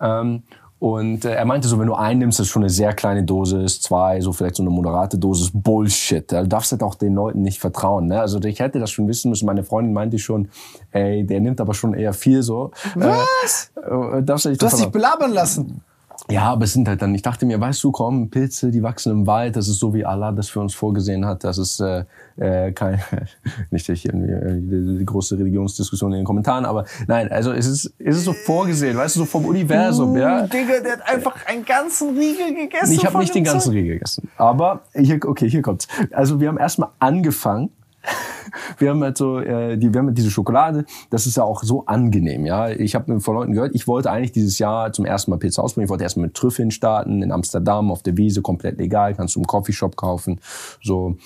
[0.00, 0.42] Ähm,
[0.78, 3.24] und äh, er meinte so, wenn du einen nimmst, das ist schon eine sehr kleine
[3.24, 6.30] Dosis, zwei, so vielleicht so eine moderate Dosis, Bullshit.
[6.30, 8.06] Du darfst halt auch den Leuten nicht vertrauen.
[8.06, 8.20] Ne?
[8.20, 9.44] Also ich hätte das schon wissen müssen.
[9.44, 10.48] Meine Freundin meinte schon,
[10.92, 12.70] ey, der nimmt aber schon eher viel so.
[12.94, 13.72] Was?
[13.76, 15.82] Äh, darfst du, du hast dich belabern lassen.
[16.30, 19.10] Ja, aber es sind halt dann, ich dachte mir, weißt du, komm, Pilze, die wachsen
[19.12, 22.04] im Wald, das ist so wie Allah das für uns vorgesehen hat, das ist äh,
[22.36, 23.00] äh, kein,
[23.70, 28.18] nicht ich irgendwie die große Religionsdiskussion in den Kommentaren, aber nein, also es ist, es
[28.18, 30.46] ist so vorgesehen, weißt du, so vom Universum, uh, ja.
[30.46, 32.92] Digga, der hat einfach einen ganzen Riegel gegessen.
[32.92, 35.88] Ich habe nicht den ganzen Riegel gegessen, aber hier, okay, hier kommt's.
[36.12, 37.70] Also wir haben erstmal angefangen
[38.78, 41.62] wir haben halt so, äh, die, wir haben halt diese Schokolade, das ist ja auch
[41.62, 42.68] so angenehm, ja.
[42.68, 45.86] Ich habe von Leuten gehört, ich wollte eigentlich dieses Jahr zum ersten Mal Pizza ausprobieren.
[45.86, 49.40] Ich wollte erstmal mit Trüffeln starten, in Amsterdam, auf der Wiese, komplett legal, kannst du
[49.40, 50.40] im Coffeeshop kaufen,
[50.82, 51.16] so.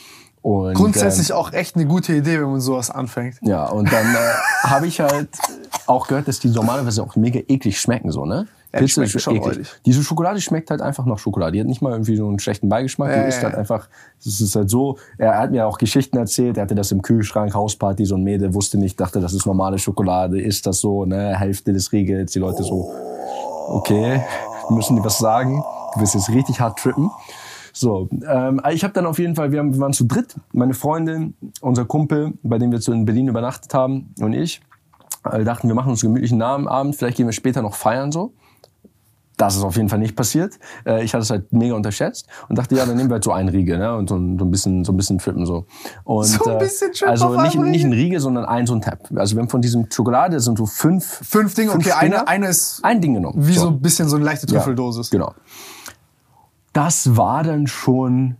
[0.42, 3.36] Und, Grundsätzlich ähm, auch echt eine gute Idee, wenn man sowas anfängt.
[3.42, 4.18] Ja, und dann äh,
[4.64, 5.28] habe ich halt
[5.86, 8.48] auch gehört, dass die normalerweise auch mega eklig schmecken, so, ne?
[8.72, 9.68] Ja, Pizza ist schon eklig.
[9.84, 11.52] Diese Schokolade schmeckt halt einfach nach Schokolade.
[11.52, 13.10] Die hat nicht mal irgendwie so einen schlechten Beigeschmack.
[13.10, 16.56] Ja, die ist halt einfach, es ist halt so, er hat mir auch Geschichten erzählt,
[16.56, 19.78] er hatte das im Kühlschrank, Hausparty, so ein Mädel wusste nicht, dachte, das ist normale
[19.78, 22.90] Schokolade, ist das so, ne, Hälfte des Riegels, die Leute so,
[23.68, 24.22] okay,
[24.70, 25.62] müssen die was sagen,
[25.94, 27.10] du wirst jetzt richtig hart trippen.
[27.74, 30.74] So, ähm, ich habe dann auf jeden Fall, wir, haben, wir waren zu dritt, meine
[30.74, 34.60] Freundin, unser Kumpel, bei dem wir zu in Berlin übernachtet haben und ich,
[35.30, 38.32] äh, dachten, wir machen uns einen gemütlichen Abend, vielleicht gehen wir später noch feiern so.
[39.42, 40.56] Das ist auf jeden Fall nicht passiert.
[40.86, 43.32] Äh, ich hatte es halt mega unterschätzt und dachte, ja, dann nehmen wir halt so
[43.32, 43.96] einen Riegel, ne?
[43.96, 45.66] Und so ein, so ein bisschen, so ein bisschen trippen so.
[46.04, 49.00] Und, so ein bisschen trippen Also nicht, nicht ein Riegel, sondern ein so ein Tab.
[49.16, 51.04] Also wir haben von diesem Schokolade sind so fünf.
[51.04, 52.84] Fünf Dinge, fünf okay, eine, eine ist.
[52.84, 53.34] Ein Ding genommen.
[53.44, 55.10] Wie so, so ein bisschen so eine leichte Trüffeldosis.
[55.10, 55.34] Ja, genau.
[56.72, 58.36] Das war dann schon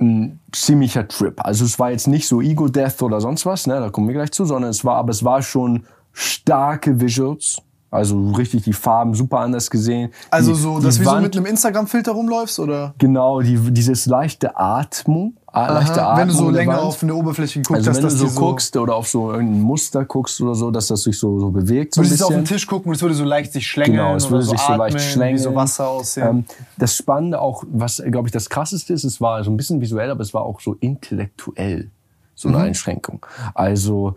[0.00, 1.40] ein ziemlicher Trip.
[1.44, 4.14] Also es war jetzt nicht so Ego Death oder sonst was, ne, da kommen wir
[4.14, 7.62] gleich zu, sondern es war, aber es war schon starke Visuals,
[7.94, 10.10] also richtig die Farben super anders gesehen.
[10.30, 12.92] Also die, so, dass du so mit einem Instagram-Filter rumläufst, oder?
[12.98, 15.36] Genau, die, dieses leichte Atmung.
[15.46, 18.26] Aha, leichte Atmung wenn du so länger auf eine Oberfläche guckst, also dass wenn du
[18.26, 21.50] so, guckst oder auf so irgendein Muster guckst oder so, dass das sich so, so
[21.50, 21.94] bewegt.
[21.94, 23.98] So du würdest auf den Tisch gucken und es würde so leicht sich schlängeln.
[23.98, 25.38] Genau, es würde so sich so leicht schlängeln.
[25.38, 26.28] Wie so Wasser aussehen.
[26.28, 26.44] Ähm,
[26.76, 30.10] das Spannende auch, was glaube ich das krasseste ist, es war so ein bisschen visuell,
[30.10, 31.92] aber es war auch so intellektuell
[32.34, 32.64] so eine mhm.
[32.64, 33.24] Einschränkung.
[33.54, 34.16] Also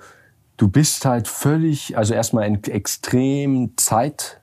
[0.58, 4.42] du bist halt völlig, also erstmal in extrem Zeit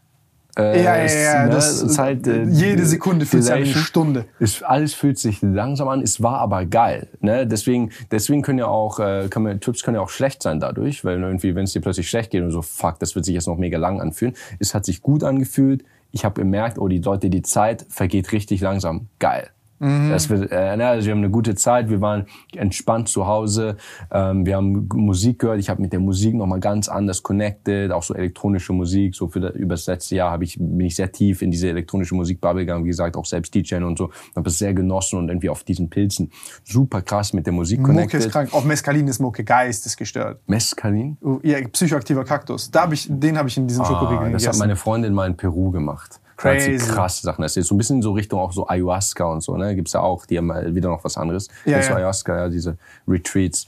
[0.57, 1.47] Äh, ja, ja, ja.
[1.47, 4.27] Ne, das ist halt, äh, jede Sekunde fühlt sich an eine Stunde.
[4.39, 6.01] Es, alles fühlt sich langsam an.
[6.01, 7.09] Es war aber geil.
[7.21, 7.45] Ne?
[7.47, 11.05] Deswegen, deswegen können ja auch, äh, kann man, Trips können ja auch schlecht sein dadurch,
[11.05, 13.49] weil irgendwie, wenn es dir plötzlich schlecht geht und so, fuck, das wird sich jetzt
[13.49, 14.35] noch mega lang anfühlen.
[14.61, 15.85] Es hat sich gut angefühlt.
[16.13, 19.09] Ich habe gemerkt, oh, die Leute, die Zeit vergeht richtig langsam.
[19.19, 19.51] Geil.
[19.79, 20.11] Mhm.
[20.11, 23.77] Das wird, äh, also wir haben eine gute Zeit, wir waren entspannt zu Hause,
[24.11, 28.03] ähm, wir haben Musik gehört, ich habe mit der Musik nochmal ganz anders connected, auch
[28.03, 31.11] so elektronische Musik, so für das, über das letzte Jahr habe ich, bin ich sehr
[31.11, 34.59] tief in diese elektronische Musikbubble gegangen, wie gesagt, auch selbst DJ und so, habe es
[34.59, 36.31] sehr genossen und irgendwie auf diesen Pilzen
[36.63, 38.15] super krass mit der Musik connected.
[38.15, 40.41] Mucke ist krank, auch Mescalin ist Mucke, Geist ist gestört.
[40.47, 41.19] Mescalin?
[41.21, 44.47] Oh, ja, psychoaktiver Kaktus, da hab ich, den habe ich in diesem ah, Schokoriegel gegessen.
[44.47, 46.21] Das hat meine Freundin mal in Peru gemacht.
[46.37, 46.77] Crazy.
[46.77, 47.43] Krasse Sachen.
[47.43, 49.75] Das ist so ein bisschen so Richtung auch so Ayahuasca und so, ne?
[49.75, 51.49] Gibt's ja auch, die haben wieder noch was anderes.
[51.65, 51.83] Ja, ja.
[51.83, 53.67] So Ayahuasca, ja, diese Retreats.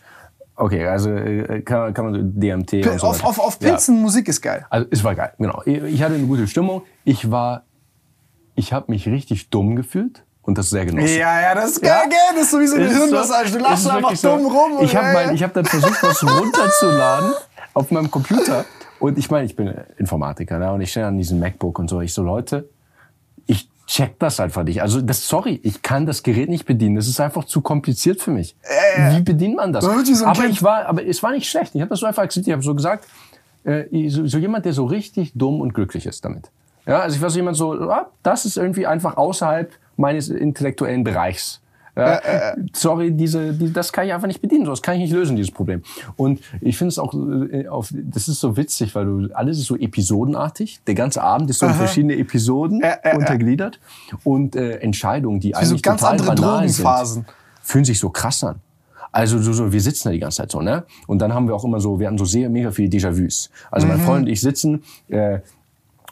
[0.57, 4.03] Okay, also äh, kann, kann man DMT P und so auf, auf, auf Pilzen ja.
[4.03, 4.65] Musik ist geil.
[4.71, 5.63] Also es war geil, genau.
[5.65, 6.83] Ich hatte eine gute Stimmung.
[7.05, 7.65] Ich war,
[8.55, 11.19] ich habe mich richtig dumm gefühlt und das sehr genossen.
[11.19, 12.33] Ja, ja, das ist geil, ja?
[12.33, 13.51] das ist sowieso eine Hirnmassage.
[13.51, 14.49] Du lachst einfach dumm so.
[14.49, 14.79] rum.
[14.81, 17.33] Ich habe hab dann versucht, was runterzuladen
[17.75, 18.65] auf meinem Computer
[18.99, 20.73] und ich meine, ich bin Informatiker ne?
[20.73, 22.01] und ich stehe an diesem MacBook und so.
[22.01, 22.69] Ich so, Leute,
[23.47, 24.83] ich check das einfach nicht.
[24.83, 26.97] Also das, sorry, ich kann das Gerät nicht bedienen.
[26.97, 28.57] Das ist einfach zu kompliziert für mich.
[28.97, 29.85] Äh, Wie bedient man das?
[29.85, 29.91] So
[30.25, 31.75] aber ich war, aber es war nicht schlecht.
[31.75, 32.49] Ich habe das so einfach akzeptiert.
[32.49, 33.07] Ich habe so gesagt,
[33.65, 36.51] äh, so, so jemand, der so richtig dumm und glücklich ist damit.
[36.87, 41.05] Ja, also ich war so jemand so, ah, das ist irgendwie einfach außerhalb meines intellektuellen
[41.05, 41.61] Bereichs.
[41.97, 44.67] Ja, äh, äh, sorry, diese, die, das kann ich einfach nicht bedienen.
[44.67, 45.83] Das kann ich nicht lösen, dieses Problem.
[46.17, 49.67] Und ich finde es auch, äh, auf, das ist so witzig, weil du alles ist
[49.67, 50.81] so episodenartig.
[50.87, 53.81] Der ganze Abend ist so in verschiedene Episoden äh, äh, untergliedert
[54.25, 57.25] und äh, Entscheidungen, die eigentlich so ganz total andere banal sind,
[57.63, 58.61] fühlen sich so krass an.
[59.11, 60.85] Also so, so, wir sitzen da die ganze Zeit so, ne?
[61.07, 63.49] Und dann haben wir auch immer so, wir hatten so sehr mega viele Déjà-vus.
[63.71, 64.03] Also mein mhm.
[64.03, 65.39] Freund und ich sitzen, äh,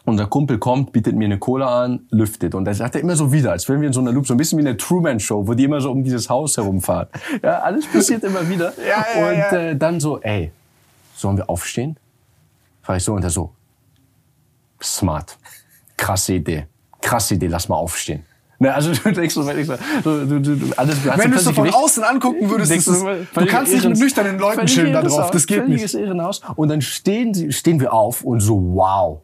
[0.04, 2.54] unser Kumpel kommt, bietet mir eine Cola an, lüftet.
[2.54, 4.34] Und das sagt er immer so wieder, als wären wir in so einer Loop, so
[4.34, 7.08] ein bisschen wie eine Truman-Show, wo die immer so um dieses Haus herumfahren.
[7.42, 8.72] Ja, alles passiert immer wieder.
[8.84, 9.52] Ja, ja, und ja.
[9.52, 10.50] Äh, dann so, ey,
[11.14, 11.96] sollen wir aufstehen?
[12.82, 13.50] Frag ich so und er so,
[14.82, 15.38] smart,
[15.96, 16.66] krasse Idee,
[17.00, 18.24] krasse Idee, lass mal aufstehen.
[18.58, 21.36] Ne, also du denkst so, wenn ich so, du, du, du, alles, du Wenn du
[21.38, 24.92] es so von außen angucken würdest, denkst, das, du kannst nicht mit nüchternen Leuten chillen
[24.92, 25.94] da drauf, das geht nicht.
[25.94, 26.42] Irrenhaus.
[26.56, 29.22] Und dann stehen, stehen wir auf und so, wow,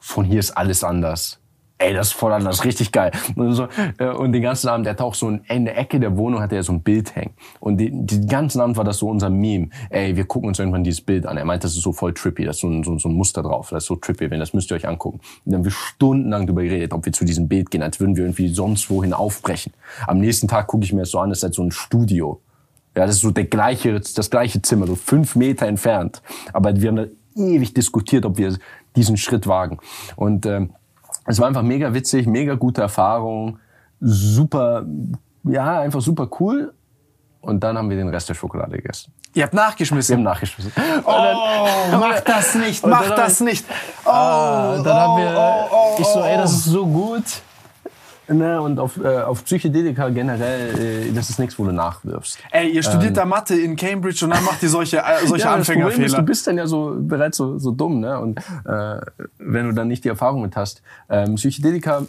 [0.00, 1.40] von hier ist alles anders.
[1.82, 3.10] Ey, das ist voll anders, richtig geil.
[3.36, 6.14] Und, so, äh, und den ganzen Abend, der hat auch so in der Ecke der
[6.18, 7.32] Wohnung hat er so ein Bild hängen.
[7.58, 9.70] Und den, ganzen Abend war das so unser Meme.
[9.88, 11.38] Ey, wir gucken uns irgendwann dieses Bild an.
[11.38, 13.42] Er meint, das ist so voll trippy, da ist so ein, so, so ein Muster
[13.42, 13.70] drauf.
[13.70, 15.20] Das ist so trippy, wenn das müsst ihr euch angucken.
[15.46, 18.14] Und dann haben wir stundenlang darüber geredet, ob wir zu diesem Bild gehen, als würden
[18.14, 19.72] wir irgendwie sonst wohin aufbrechen.
[20.06, 22.42] Am nächsten Tag gucke ich mir das so an, das ist halt so ein Studio.
[22.94, 26.20] Ja, das ist so der gleiche, das gleiche Zimmer, so fünf Meter entfernt.
[26.52, 27.06] Aber wir haben da
[27.36, 28.58] ewig diskutiert, ob wir
[28.96, 29.78] diesen Schritt wagen.
[30.16, 30.74] Und ähm,
[31.26, 33.58] es war einfach mega witzig, mega gute Erfahrung,
[34.00, 34.84] super,
[35.44, 36.74] ja, einfach super cool.
[37.40, 39.12] Und dann haben wir den Rest der Schokolade gegessen.
[39.32, 40.12] Ihr habt nachgeschmissen?
[40.12, 40.72] Wir haben nachgeschmissen.
[41.04, 41.10] Oh,
[41.90, 43.64] dann, mach das nicht, mach das nicht.
[44.04, 47.24] Oh, dann oh, haben wir, oh, oh, ich so, ey, das ist so gut.
[48.32, 52.38] Ne, und auf, äh, auf Psychedelika generell, äh, das ist nichts, wo du nachwirfst.
[52.52, 55.46] Ey, ihr studiert ähm, da Mathe in Cambridge und dann macht ihr solche, äh, solche
[55.46, 56.06] ja, Anfängerfehler.
[56.06, 58.20] Ist, du bist dann ja so bereits so, so dumm, ne?
[58.20, 59.00] Und äh,
[59.38, 60.80] wenn du dann nicht die Erfahrung mit hast.
[61.08, 62.02] Ähm, Psychedelika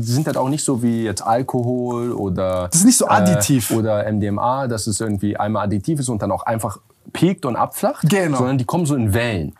[0.00, 2.68] sind halt auch nicht so wie jetzt Alkohol oder.
[2.68, 3.70] Das ist nicht so äh, additiv.
[3.70, 6.78] Äh, oder MDMA, dass es irgendwie einmal additiv ist und dann auch einfach
[7.12, 8.08] piekt und abflacht.
[8.08, 8.38] Genau.
[8.38, 9.54] Sondern die kommen so in Wellen.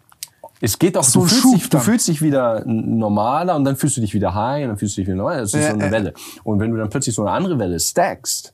[0.60, 3.97] Es geht auch, so du, fühlst dich, du fühlst dich wieder normaler und dann fühlst
[3.97, 5.39] du dich wieder high und dann fühlst du dich wieder normal.
[5.39, 6.12] Das ist ja, so eine Welle.
[6.44, 8.52] Und wenn du dann plötzlich so eine andere Welle stackst,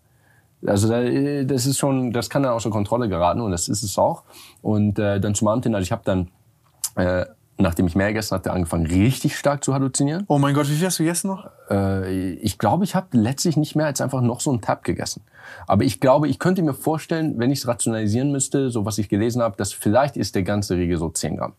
[0.65, 4.23] also das ist schon, das kann dann außer Kontrolle geraten und das ist es auch.
[4.63, 6.29] Und äh, dann zum Abend hin, also ich habe dann,
[6.95, 7.27] äh,
[7.59, 10.25] nachdem ich mehr gegessen hatte, angefangen richtig stark zu halluzinieren.
[10.29, 11.49] Oh mein Gott, wie viel hast du gegessen noch?
[11.71, 15.23] Äh, ich glaube, ich habe letztlich nicht mehr als einfach noch so einen Tab gegessen.
[15.67, 19.09] Aber ich glaube, ich könnte mir vorstellen, wenn ich es rationalisieren müsste, so was ich
[19.09, 21.53] gelesen habe, dass vielleicht ist der ganze Riegel so 10 Gramm.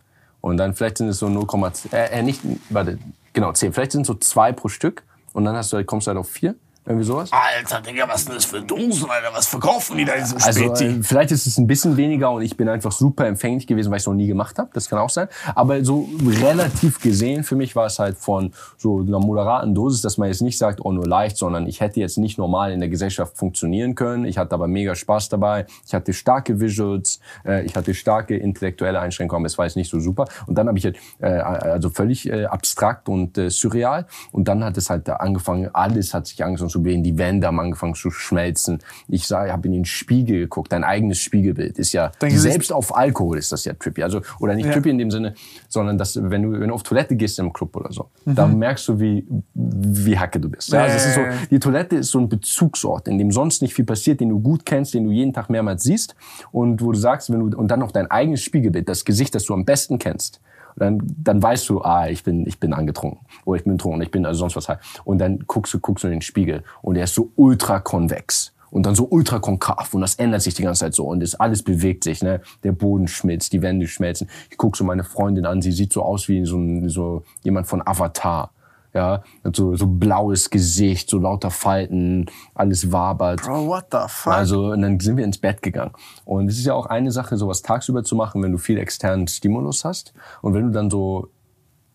[0.47, 1.45] Und dann vielleicht sind es so 0,
[1.91, 2.97] äh, äh, nicht, warte,
[3.33, 3.73] genau, 10.
[3.73, 5.03] Vielleicht sind es so zwei pro Stück.
[5.33, 6.55] Und dann hast du, kommst du halt auf vier.
[6.87, 7.31] Irgendwie sowas?
[7.33, 9.33] Alter, Digga, was ist denn das für Dosen, Alter?
[9.33, 10.85] Was verkaufen die da in diesem also, Späti?
[10.85, 13.97] Also, vielleicht ist es ein bisschen weniger und ich bin einfach super empfänglich gewesen, weil
[13.97, 14.69] ich es noch nie gemacht habe.
[14.71, 15.27] Das kann auch sein.
[15.53, 20.17] Aber so relativ gesehen für mich war es halt von so einer moderaten Dosis, dass
[20.17, 22.87] man jetzt nicht sagt, oh, nur leicht, sondern ich hätte jetzt nicht normal in der
[22.87, 24.23] Gesellschaft funktionieren können.
[24.23, 25.65] Ich hatte aber mega Spaß dabei.
[25.85, 29.91] Ich hatte starke Visuals, äh, ich hatte starke intellektuelle Einschränkungen, aber es war jetzt nicht
[29.91, 30.23] so super.
[30.45, 34.05] Und dann habe ich halt, äh, also völlig äh, abstrakt und äh, surreal.
[34.31, 37.03] Und dann hat es halt angefangen, alles hat sich angefangen zu gehen.
[37.03, 38.79] Die Wände haben angefangen zu schmelzen.
[39.07, 40.71] Ich sah, ich habe in den Spiegel geguckt.
[40.71, 44.03] Dein eigenes Spiegelbild ist ja Dein selbst auf Alkohol ist das ja trippy.
[44.03, 44.73] Also oder nicht ja.
[44.73, 45.33] trippy in dem Sinne,
[45.67, 48.35] sondern dass wenn du, wenn du auf Toilette gehst im Club oder so, mhm.
[48.35, 50.71] da merkst du wie wie hacke du bist.
[50.71, 53.73] Ja, also es ist so, die Toilette ist so ein Bezugsort, in dem sonst nicht
[53.73, 56.15] viel passiert, den du gut kennst, den du jeden Tag mehrmals siehst
[56.51, 59.45] und wo du sagst, wenn du und dann noch dein eigenes Spiegelbild, das Gesicht, das
[59.45, 60.41] du am besten kennst
[60.77, 64.11] dann, dann weißt du, ah, ich bin, ich bin angetrunken oder ich bin betrunken, ich
[64.11, 64.79] bin also sonst was halt.
[65.03, 68.53] Und dann guckst du, guckst du in den Spiegel und der ist so ultra konvex
[68.69, 71.35] und dann so ultra konkav und das ändert sich die ganze Zeit so und das
[71.35, 72.41] alles bewegt sich, ne?
[72.63, 74.29] Der Boden schmilzt, die Wände schmelzen.
[74.49, 77.81] Ich guck so meine Freundin an, sie sieht so aus wie so, so jemand von
[77.85, 78.51] Avatar
[78.97, 83.43] ja, so, so blaues Gesicht, so lauter Falten, alles wabert.
[83.43, 84.33] Bro, what the fuck?
[84.33, 85.91] Also, und dann sind wir ins Bett gegangen.
[86.25, 89.27] Und es ist ja auch eine Sache, sowas tagsüber zu machen, wenn du viel externen
[89.27, 90.13] Stimulus hast.
[90.41, 91.29] Und wenn du dann so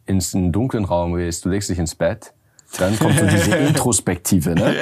[0.07, 2.33] ins einen dunklen Raum gehst, du legst dich ins Bett,
[2.79, 4.75] dann kommt so diese Introspektive, ne?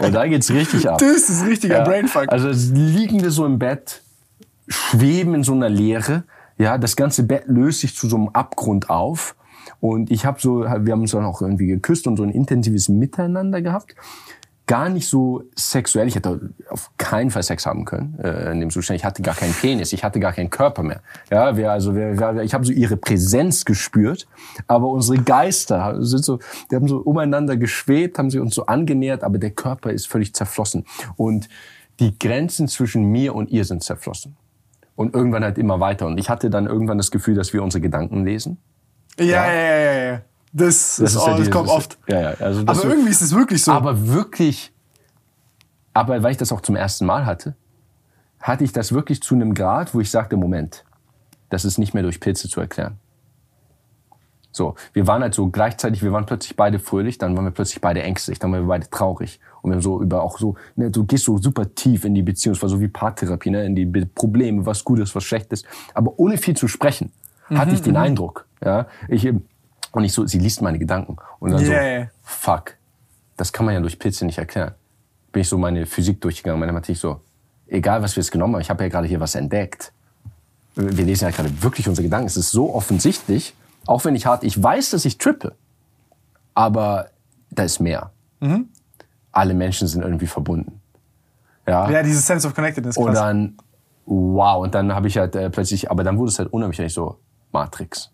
[0.00, 0.98] Und da geht's richtig ab.
[0.98, 1.84] Das ist richtiger ja.
[1.84, 2.30] Brainfuck.
[2.30, 4.02] Also liegen wir so im Bett,
[4.68, 6.24] schweben in so einer Leere,
[6.58, 9.34] ja, das ganze Bett löst sich zu so einem Abgrund auf
[9.80, 12.88] und ich habe so, wir haben uns dann auch irgendwie geküsst und so ein intensives
[12.88, 13.94] Miteinander gehabt.
[14.66, 16.08] Gar nicht so sexuell.
[16.08, 18.98] Ich hätte auf keinen Fall Sex haben können äh, in dem Zustand.
[18.98, 21.02] Ich hatte gar keinen Penis, ich hatte gar keinen Körper mehr.
[21.30, 24.26] Ja, wir, also wir, wir, ich habe so ihre Präsenz gespürt,
[24.66, 26.38] aber unsere Geister sind so,
[26.70, 30.34] die haben so umeinander geschwebt, haben sich uns so angenähert, aber der Körper ist völlig
[30.34, 30.86] zerflossen
[31.16, 31.50] und
[32.00, 34.36] die Grenzen zwischen mir und ihr sind zerflossen.
[34.96, 36.06] Und irgendwann halt immer weiter.
[36.06, 38.58] Und ich hatte dann irgendwann das Gefühl, dass wir unsere Gedanken lesen.
[39.18, 40.04] Ja, ja, ja, ja.
[40.12, 40.20] ja.
[40.52, 41.98] Das, das, ist, ist ja das kommt oft.
[42.06, 43.72] Ja, ja, also aber so, irgendwie ist es wirklich so.
[43.72, 44.72] Aber wirklich,
[45.92, 47.56] aber weil ich das auch zum ersten Mal hatte,
[48.40, 50.84] hatte ich das wirklich zu einem Grad, wo ich sagte, Moment,
[51.50, 52.98] das ist nicht mehr durch Pilze zu erklären.
[54.52, 57.80] So, wir waren halt so gleichzeitig, wir waren plötzlich beide fröhlich, dann waren wir plötzlich
[57.80, 59.40] beide ängstlich, dann waren wir beide traurig.
[59.62, 62.22] Und wir haben so über auch so, ne, du gehst so super tief in die
[62.22, 66.16] Beziehung, es war so wie Paartherapie, ne, in die Probleme, was Gutes, was Schlechtes, aber
[66.20, 67.10] ohne viel zu sprechen
[67.50, 68.04] hatte ich den mhm, mhm.
[68.04, 68.46] Eindruck.
[68.64, 69.32] Ja, ich
[69.94, 72.04] und ich so, sie liest meine Gedanken und dann yeah.
[72.04, 72.76] so, fuck,
[73.36, 74.74] das kann man ja durch Pilze nicht erklären.
[75.30, 77.20] Bin ich so meine Physik durchgegangen, meine Mathematik so,
[77.68, 79.92] egal was wir jetzt genommen haben, ich habe ja gerade hier was entdeckt.
[80.74, 82.26] Wir lesen ja gerade wirklich unsere Gedanken.
[82.26, 83.54] Es ist so offensichtlich,
[83.86, 85.54] auch wenn ich hart, ich weiß, dass ich trippe,
[86.54, 87.10] aber
[87.50, 88.10] da ist mehr.
[88.40, 88.68] Mhm.
[89.30, 90.80] Alle Menschen sind irgendwie verbunden.
[91.66, 92.96] Ja, ja dieses Sense of Connectedness.
[92.96, 93.56] Und dann,
[94.06, 97.18] wow, und dann habe ich halt äh, plötzlich, aber dann wurde es halt unheimlich so,
[97.52, 98.10] Matrix.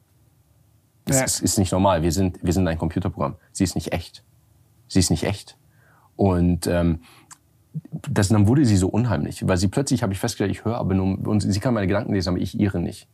[1.10, 1.24] Das ja.
[1.24, 2.02] ist, ist nicht normal.
[2.02, 3.34] Wir sind, wir sind ein Computerprogramm.
[3.50, 4.22] Sie ist nicht echt.
[4.86, 5.56] Sie ist nicht echt.
[6.14, 7.00] Und ähm,
[8.08, 10.94] das, dann wurde sie so unheimlich, weil sie plötzlich, habe ich festgestellt, ich höre aber
[10.94, 13.08] nur, und sie kann meine Gedanken lesen, aber ich ihre nicht.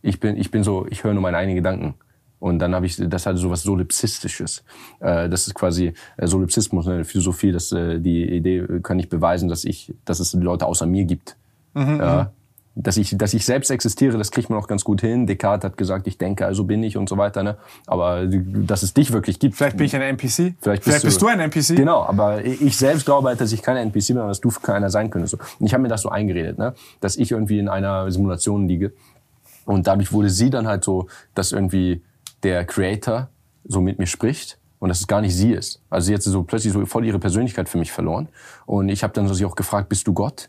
[0.00, 1.94] Ich bin, ich bin so, ich höre nur meine eigenen Gedanken.
[2.38, 4.64] Und dann habe ich, das hatte so was Solipsistisches.
[5.00, 9.50] Äh, das ist quasi äh, Solipsismus, eine Philosophie, dass äh, die Idee kann ich beweisen,
[9.50, 11.36] dass ich, dass es Leute außer mir gibt.
[11.74, 12.41] Mhm, ja, mhm
[12.74, 15.26] dass ich, dass ich selbst existiere, das kriegt man auch ganz gut hin.
[15.26, 17.42] Descartes hat gesagt, ich denke, also bin ich und so weiter.
[17.42, 17.56] Ne?
[17.86, 19.56] Aber dass es dich wirklich gibt.
[19.56, 20.26] Vielleicht bin ich ein NPC.
[20.28, 21.76] Vielleicht bist, Vielleicht bist du, du, ein NPC.
[21.76, 24.88] Genau, aber ich selbst glaube halt, dass ich kein NPC bin, aber dass du keiner
[24.88, 25.34] sein könntest.
[25.34, 26.74] Und ich habe mir das so eingeredet, ne?
[27.00, 28.92] dass ich irgendwie in einer Simulation liege.
[29.66, 32.02] Und dadurch wurde sie dann halt so, dass irgendwie
[32.42, 33.28] der Creator
[33.64, 35.80] so mit mir spricht und dass es gar nicht sie ist.
[35.90, 38.28] Also sie hat so plötzlich so voll ihre Persönlichkeit für mich verloren.
[38.66, 40.48] Und ich habe dann so sie auch gefragt, bist du Gott?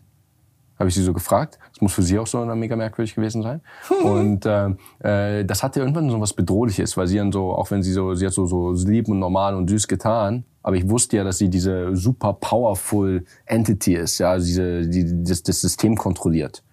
[0.79, 1.59] Habe ich sie so gefragt.
[1.71, 3.61] Das muss für sie auch so mega merkwürdig gewesen sein.
[4.03, 4.69] und äh,
[4.99, 8.13] äh, das hatte irgendwann so was Bedrohliches, weil sie dann so, auch wenn sie so,
[8.15, 11.37] sie hat so, so lieb und normal und süß getan, aber ich wusste ja, dass
[11.37, 16.63] sie diese super powerful Entity ist, ja, also diese, die das, das System kontrolliert.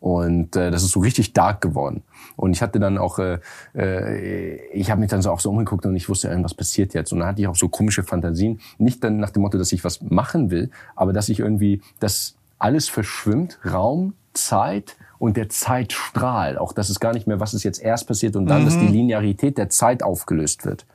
[0.00, 2.02] Und äh, das ist so richtig dark geworden.
[2.36, 3.40] Und ich hatte dann auch, äh,
[3.74, 7.12] äh, ich habe mich dann so auch so umgeguckt und ich wusste, was passiert jetzt.
[7.12, 8.60] Und dann hatte ich auch so komische Fantasien.
[8.78, 12.37] Nicht dann nach dem Motto, dass ich was machen will, aber dass ich irgendwie, dass
[12.58, 16.58] alles verschwimmt, Raum, Zeit und der Zeitstrahl.
[16.58, 18.66] Auch das ist gar nicht mehr, was ist jetzt erst passiert und dann, mhm.
[18.66, 20.86] dass die Linearität der Zeit aufgelöst wird.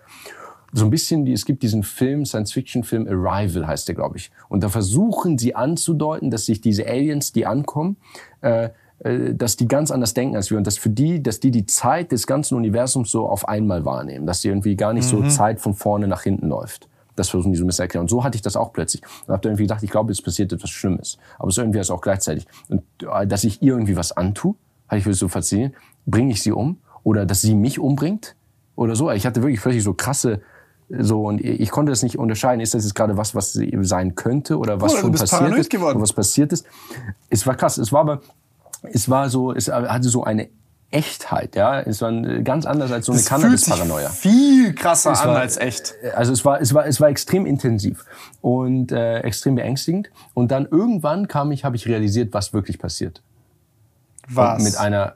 [0.75, 4.31] So ein bisschen, es gibt diesen Film, Science-Fiction-Film Arrival heißt der, glaube ich.
[4.49, 7.97] Und da versuchen sie anzudeuten, dass sich diese Aliens, die ankommen,
[8.41, 8.69] äh,
[8.99, 11.67] äh, dass die ganz anders denken als wir und dass für die, dass die die
[11.67, 15.23] Zeit des ganzen Universums so auf einmal wahrnehmen, dass sie irgendwie gar nicht mhm.
[15.23, 16.87] so Zeit von vorne nach hinten läuft.
[17.15, 18.03] Das versuchen die so ein bisschen erklären.
[18.03, 19.03] Und so hatte ich das auch plötzlich.
[19.27, 21.17] Und habe irgendwie gedacht, ich glaube, es passiert etwas Schlimmes.
[21.37, 22.47] Aber es irgendwie ist auch gleichzeitig.
[22.69, 24.55] Und äh, dass ich ihr irgendwie was antue,
[24.87, 25.73] hatte ich so fasziniert.
[26.05, 26.77] Bringe ich sie um?
[27.03, 28.35] Oder dass sie mich umbringt?
[28.75, 29.11] Oder so.
[29.11, 30.41] Ich hatte wirklich völlig so krasse
[30.99, 32.61] so und ich konnte das nicht unterscheiden.
[32.61, 35.69] Ist das jetzt gerade was, was sein könnte oder was oh, schon passiert ist?
[35.69, 36.01] Geworden.
[36.01, 36.65] Was passiert ist?
[37.29, 37.77] Es war krass.
[37.77, 38.21] Es war aber,
[38.83, 40.49] es war so, es hatte so eine
[40.93, 41.81] Echtheit, ja.
[41.81, 42.11] Es war
[42.43, 44.09] ganz anders als so eine Cannabis-Paranoia.
[44.09, 45.95] Viel krasser es an war, als echt.
[46.15, 48.05] Also es war, es war, es war extrem intensiv
[48.41, 50.09] und äh, extrem beängstigend.
[50.33, 53.23] Und dann irgendwann kam ich, habe ich realisiert, was wirklich passiert.
[54.27, 54.59] Was?
[54.59, 55.15] Und mit einer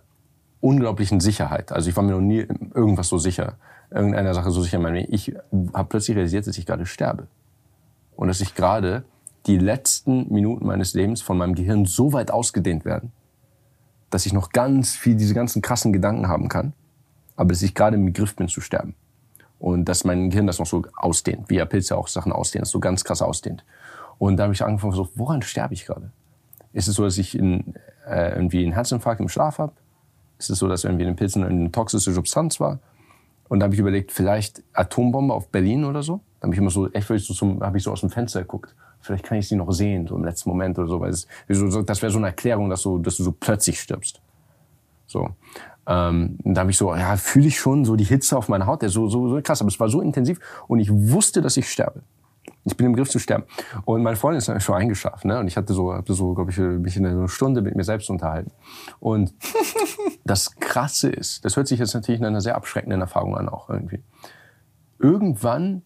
[0.62, 1.72] unglaublichen Sicherheit.
[1.72, 3.58] Also ich war mir noch nie irgendwas so sicher,
[3.92, 4.84] irgendeiner Sache so sicher.
[5.10, 5.36] Ich
[5.74, 7.28] habe plötzlich realisiert, dass ich gerade sterbe
[8.16, 9.04] und dass ich gerade
[9.46, 13.12] die letzten Minuten meines Lebens von meinem Gehirn so weit ausgedehnt werden,
[14.10, 16.74] dass ich noch ganz viel diese ganzen krassen Gedanken haben kann,
[17.36, 18.96] aber dass ich gerade im Begriff bin zu sterben.
[19.60, 22.70] Und dass mein Gehirn das noch so ausdehnt, wie ja Pilze auch Sachen ausdehnen, das
[22.70, 23.66] so ganz krass ausdehnt.
[24.20, 26.12] Und da habe ich angefangen so, woran sterbe ich gerade?
[26.74, 27.74] Ist es so, dass ich in,
[28.08, 29.74] äh, irgendwie einen Herzinfarkt im Schlaf habe?
[30.38, 32.80] Ist es so, dass irgendwie in den Pilzen eine toxische Substanz war?
[33.50, 36.22] Und da habe ich überlegt, vielleicht Atombombe auf Berlin oder so.
[36.40, 38.76] Da habe ich immer so, echt so zum, habe ich so aus dem Fenster geguckt.
[39.08, 41.00] Vielleicht kann ich sie noch sehen, so im letzten Moment oder so.
[41.00, 44.22] Weil es, so, das wäre so eine Erklärung, dass, du, dass du so plötzlich stirbst.
[45.08, 45.30] So.
[45.88, 48.82] Ähm, da habe ich so, ja, fühle ich schon so die Hitze auf meiner Haut.
[48.82, 51.70] Der so, so, so krass, aber es war so intensiv und ich wusste, dass ich
[51.70, 52.02] sterbe.
[52.66, 53.46] Ich bin im Griff zu sterben.
[53.86, 55.40] Und meine Freundin ist schon eingeschlafen, ne?
[55.40, 58.10] Und ich hatte so, hatte so, glaube ich, mich in einer Stunde mit mir selbst
[58.10, 58.52] unterhalten.
[59.00, 59.34] Und
[60.26, 63.70] das Krasse ist, das hört sich jetzt natürlich in einer sehr abschreckenden Erfahrung an auch
[63.70, 64.04] irgendwie.
[65.00, 65.84] Irgendwann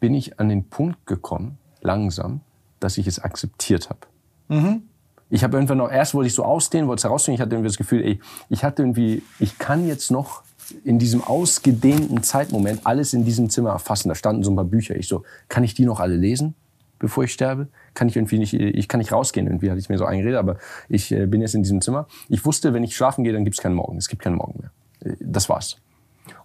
[0.00, 2.40] bin ich an den Punkt gekommen, langsam,
[2.80, 4.00] dass ich es akzeptiert habe.
[4.48, 4.82] Mhm.
[5.28, 7.68] Ich habe irgendwann noch, erst wollte ich so ausdehnen, wollte es herausfinden, ich hatte irgendwie
[7.68, 10.42] das Gefühl, ey, ich hatte irgendwie, ich kann jetzt noch
[10.84, 14.08] in diesem ausgedehnten Zeitmoment alles in diesem Zimmer erfassen.
[14.08, 14.96] Da standen so ein paar Bücher.
[14.96, 16.54] Ich so, kann ich die noch alle lesen,
[16.98, 17.68] bevor ich sterbe?
[17.94, 19.46] Kann ich irgendwie nicht, ich kann nicht rausgehen.
[19.46, 22.06] Irgendwie hatte ich mir so eingeredet, aber ich äh, bin jetzt in diesem Zimmer.
[22.28, 23.96] Ich wusste, wenn ich schlafen gehe, dann gibt es keinen Morgen.
[23.96, 25.12] Es gibt keinen Morgen mehr.
[25.12, 25.76] Äh, das war's.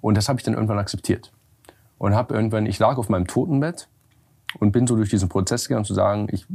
[0.01, 1.31] Und das habe ich dann irgendwann akzeptiert.
[1.97, 3.87] Und habe irgendwann, ich lag auf meinem Totenbett
[4.59, 6.45] und bin so durch diesen Prozess gegangen zu sagen, ich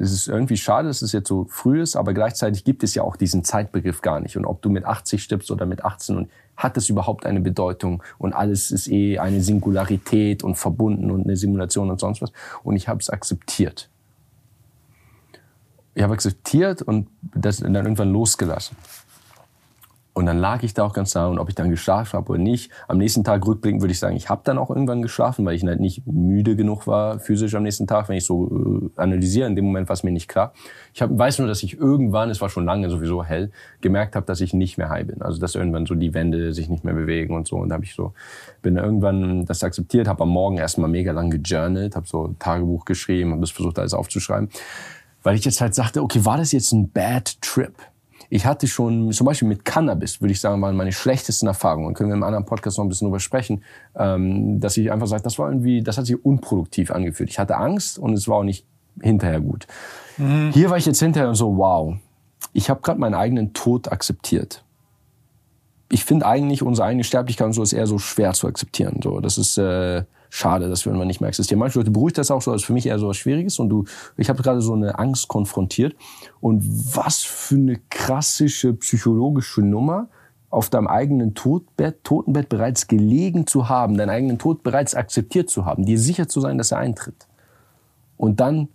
[0.00, 3.02] es ist irgendwie schade, dass es jetzt so früh ist, aber gleichzeitig gibt es ja
[3.02, 4.36] auch diesen Zeitbegriff gar nicht.
[4.36, 8.02] Und ob du mit 80 stirbst oder mit 18 und hat es überhaupt eine Bedeutung
[8.16, 12.32] und alles ist eh eine Singularität und verbunden und eine Simulation und sonst was.
[12.62, 13.90] Und ich habe es akzeptiert.
[15.94, 18.76] Ich habe akzeptiert und das dann irgendwann losgelassen.
[20.18, 22.40] Und dann lag ich da auch ganz nah und ob ich dann geschlafen habe oder
[22.40, 22.72] nicht.
[22.88, 25.62] Am nächsten Tag rückblickend würde ich sagen, ich habe dann auch irgendwann geschlafen, weil ich
[25.62, 29.46] halt nicht müde genug war physisch am nächsten Tag, wenn ich so äh, analysiere.
[29.46, 30.54] In dem Moment war es mir nicht klar.
[30.92, 34.26] Ich hab, weiß nur, dass ich irgendwann, es war schon lange sowieso hell, gemerkt habe,
[34.26, 35.22] dass ich nicht mehr high bin.
[35.22, 37.54] Also dass irgendwann so die Wände sich nicht mehr bewegen und so.
[37.54, 38.12] Und da habe ich so,
[38.60, 43.30] bin irgendwann das akzeptiert, habe am Morgen erstmal mega lang gejournalt, habe so Tagebuch geschrieben,
[43.30, 44.48] habe das versucht alles aufzuschreiben.
[45.22, 47.74] Weil ich jetzt halt sagte, okay, war das jetzt ein bad trip?
[48.30, 51.94] Ich hatte schon, zum Beispiel mit Cannabis, würde ich sagen, waren meine schlechtesten Erfahrungen.
[51.94, 53.62] Können wir im anderen Podcast noch ein bisschen drüber sprechen,
[53.96, 57.30] ähm, dass ich einfach sage, das war irgendwie, das hat sich unproduktiv angefühlt.
[57.30, 58.66] Ich hatte Angst und es war auch nicht
[59.00, 59.66] hinterher gut.
[60.18, 60.50] Mhm.
[60.52, 61.96] Hier war ich jetzt hinterher und so, wow,
[62.52, 64.62] ich habe gerade meinen eigenen Tod akzeptiert.
[65.90, 69.00] Ich finde eigentlich unsere eigene Sterblichkeit und so ist eher so schwer zu akzeptieren.
[69.02, 71.58] So, das ist äh, schade, dass wir irgendwann nicht mehr existieren.
[71.58, 73.58] Manche Leute beruhigt das auch so, das ist für mich eher so was Schwieriges.
[73.58, 73.84] Und du,
[74.16, 75.94] ich habe gerade so eine Angst konfrontiert.
[76.40, 76.62] Und
[76.94, 80.08] was für eine klassische psychologische Nummer,
[80.50, 85.66] auf deinem eigenen Todbett, Totenbett bereits gelegen zu haben, deinen eigenen Tod bereits akzeptiert zu
[85.66, 87.26] haben, dir sicher zu sein, dass er eintritt.
[88.16, 88.68] Und dann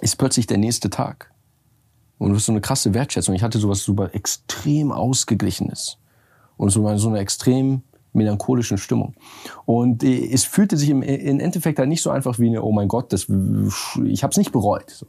[0.00, 1.32] ist plötzlich der nächste Tag.
[2.18, 3.34] Und du hast so eine krasse Wertschätzung.
[3.34, 5.98] Ich hatte sowas super extrem ausgeglichenes.
[6.56, 7.82] Und so, so eine extrem
[8.18, 9.14] melancholischen Stimmung.
[9.64, 12.72] Und äh, es fühlte sich im, im Endeffekt halt nicht so einfach wie eine, oh
[12.72, 13.26] mein Gott, das,
[14.04, 15.06] ich habe es nicht bereut, so,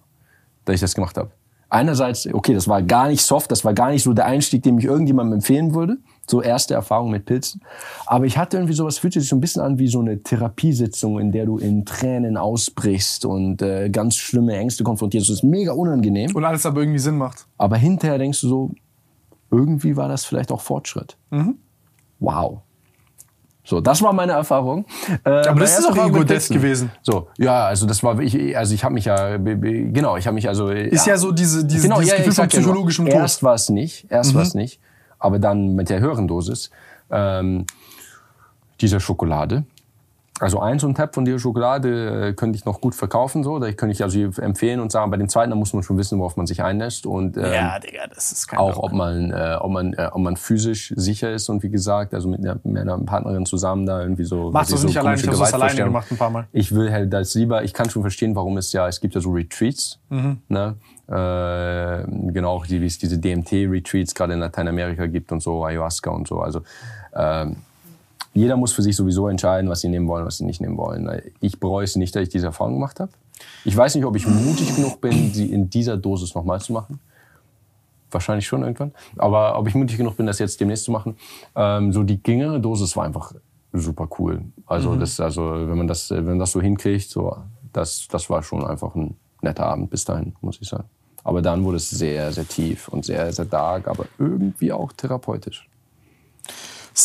[0.66, 1.32] dass ich das gemacht habe.
[1.72, 4.80] Einerseits, okay, das war gar nicht soft, das war gar nicht so der Einstieg, den
[4.80, 5.98] ich irgendjemandem empfehlen würde.
[6.28, 7.62] So erste Erfahrung mit Pilzen.
[8.08, 11.20] Aber ich hatte irgendwie sowas, fühlte sich so ein bisschen an wie so eine Therapiesitzung,
[11.20, 15.30] in der du in Tränen ausbrichst und äh, ganz schlimme Ängste konfrontierst.
[15.30, 16.36] Das ist mega unangenehm.
[16.36, 17.46] Und alles aber irgendwie Sinn macht.
[17.60, 18.72] Aber hinterher denkst du so,
[19.52, 21.18] irgendwie war das vielleicht auch Fortschritt.
[21.30, 21.60] Mhm.
[22.20, 22.62] Wow.
[23.70, 24.84] So, das war meine Erfahrung.
[25.24, 26.92] Äh, Aber das ist doch Ego-Death gewesen.
[27.04, 30.48] So, ja, also das war ich, also ich habe mich ja, genau, ich habe mich
[30.48, 30.70] also.
[30.70, 33.22] Ist ja, ja so diese, diese genau, dieses ja, Gefühl von psychologischem ja, Tod.
[33.22, 34.38] Erst war es nicht, erst mhm.
[34.38, 34.80] war es nicht,
[35.20, 36.72] aber dann mit der höheren Dosis
[37.12, 37.68] ähm,
[38.82, 39.66] dieser Schokolade
[40.40, 43.60] also ein so ein Tab von dieser Schokolade äh, könnte ich noch gut verkaufen, so.
[43.60, 46.20] Da könnte ich also empfehlen und sagen, bei den zweiten, da muss man schon wissen,
[46.20, 47.06] worauf man sich einlässt.
[47.06, 50.22] Und ähm, ja, Digga, das ist kein auch, ob man, äh, ob man, äh, ob
[50.22, 54.02] man physisch sicher ist und wie gesagt, also mit einer, mit einer Partnerin zusammen da
[54.02, 54.52] irgendwie so.
[54.52, 55.20] Machst du es so nicht alleine?
[55.20, 56.48] Ich habe es alleine gemacht ein paar Mal.
[56.52, 57.64] Ich will halt das lieber.
[57.64, 60.42] Ich kann schon verstehen, warum es ja, es gibt ja so Retreats, mhm.
[60.48, 60.76] ne?
[61.10, 66.12] Äh, genau, auch die, wie es diese DMT-Retreats gerade in Lateinamerika gibt und so, Ayahuasca
[66.12, 66.40] und so.
[66.40, 66.62] Also
[67.16, 67.58] ähm,
[68.34, 71.10] jeder muss für sich sowieso entscheiden, was sie nehmen wollen, was sie nicht nehmen wollen.
[71.40, 73.12] Ich bereue es nicht, dass ich diese Erfahrung gemacht habe.
[73.66, 77.00] Ich weiß nicht, ob ich mutig genug bin, sie in dieser Dosis nochmal zu machen.
[78.12, 78.92] wahrscheinlich schon irgendwann.
[79.18, 81.16] Aber ob ich mutig genug bin, das jetzt demnächst zu machen,
[81.56, 83.34] ähm, so die geringere Dosis war einfach
[83.72, 84.42] super cool.
[84.66, 85.00] Also mhm.
[85.00, 87.38] das, also wenn man das, wenn man das so hinkriegt, so
[87.72, 90.86] das, das war schon einfach ein netter Abend bis dahin, muss ich sagen.
[91.24, 95.70] Aber dann wurde es sehr, sehr tief und sehr, sehr dark, aber irgendwie auch therapeutisch.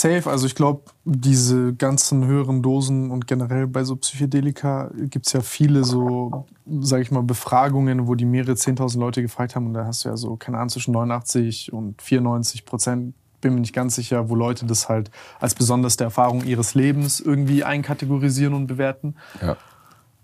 [0.00, 5.32] Safe, also ich glaube, diese ganzen höheren Dosen und generell bei so Psychedelika gibt es
[5.32, 6.46] ja viele so,
[6.80, 10.08] sag ich mal, Befragungen, wo die mehrere 10.000 Leute gefragt haben und da hast du
[10.08, 14.34] ja so, keine Ahnung, zwischen 89 und 94 Prozent, bin mir nicht ganz sicher, wo
[14.34, 19.16] Leute das halt als besonderste Erfahrung ihres Lebens irgendwie einkategorisieren und bewerten.
[19.40, 19.56] Ja.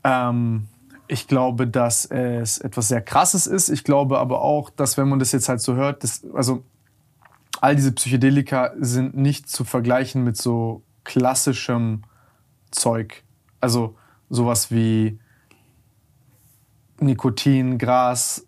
[0.03, 0.67] Ähm,
[1.07, 3.69] ich glaube, dass es etwas sehr Krasses ist.
[3.69, 6.63] Ich glaube aber auch, dass wenn man das jetzt halt so hört, das, also
[7.61, 12.03] all diese Psychedelika sind nicht zu vergleichen mit so klassischem
[12.71, 13.23] Zeug.
[13.61, 13.97] Also
[14.31, 15.19] sowas wie
[17.01, 18.47] Nikotin, Gras,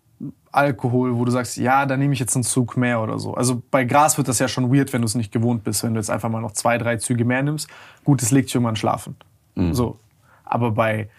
[0.51, 3.33] Alkohol, wo du sagst, ja, da nehme ich jetzt einen Zug mehr oder so.
[3.33, 5.93] Also bei Gras wird das ja schon weird, wenn du es nicht gewohnt bist, wenn
[5.93, 7.67] du jetzt einfach mal noch zwei, drei Züge mehr nimmst.
[8.03, 9.15] Gut, es legt dich irgendwann schlafen.
[9.55, 9.73] Mhm.
[9.73, 9.99] So.
[10.43, 11.09] Aber bei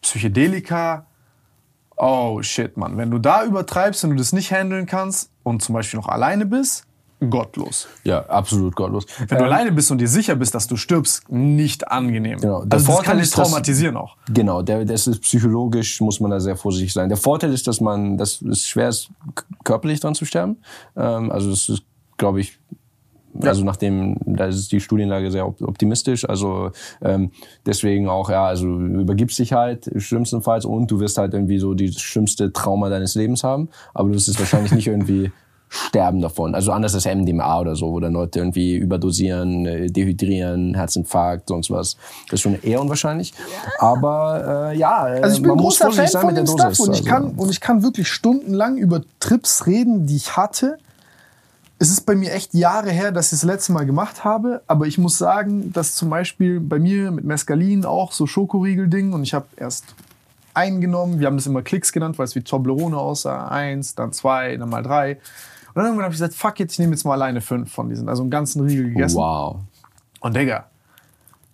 [0.00, 1.06] Psychedelika,
[1.96, 2.96] oh shit, Mann.
[2.96, 6.46] Wenn du da übertreibst und du das nicht handeln kannst und zum Beispiel noch alleine
[6.46, 6.86] bist,
[7.30, 7.88] gottlos.
[8.04, 9.06] Ja, absolut gottlos.
[9.18, 12.40] Wenn ähm, du alleine bist und dir sicher bist, dass du stirbst, nicht angenehm.
[12.40, 12.64] Genau.
[12.64, 14.16] Der also Vorteil das kann dich traumatisieren auch.
[14.32, 17.08] Genau, der, das ist psychologisch, muss man da sehr vorsichtig sein.
[17.08, 19.10] Der Vorteil ist, dass man, dass es schwer ist,
[19.64, 20.58] körperlich dran zu sterben.
[20.96, 21.82] Ähm, also das ist,
[22.16, 22.58] glaube ich,
[23.40, 23.48] ja.
[23.48, 26.28] Also nachdem, da ist die Studienlage sehr optimistisch.
[26.28, 26.70] Also
[27.02, 27.30] ähm,
[27.66, 31.74] deswegen auch, ja, also du übergibst dich halt schlimmstenfalls und du wirst halt irgendwie so
[31.74, 33.70] die schlimmste Trauma deines Lebens haben.
[33.92, 35.32] Aber du wirst es wahrscheinlich nicht irgendwie
[35.88, 36.54] sterben davon.
[36.54, 41.70] Also anders als MDMA oder so, wo dann Leute irgendwie überdosieren, äh, dehydrieren, Herzinfarkt, sonst
[41.70, 41.96] was.
[42.26, 43.34] Das ist schon eher unwahrscheinlich.
[43.78, 47.04] Aber äh, ja, also ich bin man ein großer Fan von dem Stuff und ich,
[47.04, 50.78] kann, und ich kann wirklich stundenlang über Trips reden, die ich hatte
[51.78, 54.86] es ist bei mir echt Jahre her, dass ich das letzte Mal gemacht habe, aber
[54.86, 59.34] ich muss sagen, dass zum Beispiel bei mir mit Mescalin auch so Schokoriegel-Ding und ich
[59.34, 59.84] habe erst
[60.54, 64.56] eingenommen, wir haben das immer Klicks genannt, weil es wie Toblerone aussah, eins, dann zwei,
[64.56, 65.18] dann mal drei.
[65.74, 67.88] Und dann irgendwann habe ich gesagt, fuck it, ich nehme jetzt mal alleine fünf von
[67.88, 69.16] diesen, also einen ganzen Riegel gegessen.
[69.16, 69.56] Wow.
[70.20, 70.66] Und Digga,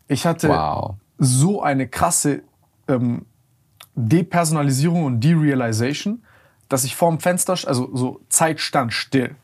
[0.08, 0.94] ich hatte wow.
[1.18, 2.42] so eine krasse
[2.86, 3.24] ähm,
[3.94, 6.22] Depersonalisierung und Derealization,
[6.68, 9.34] dass ich vorm Fenster, also so Zeit stand still.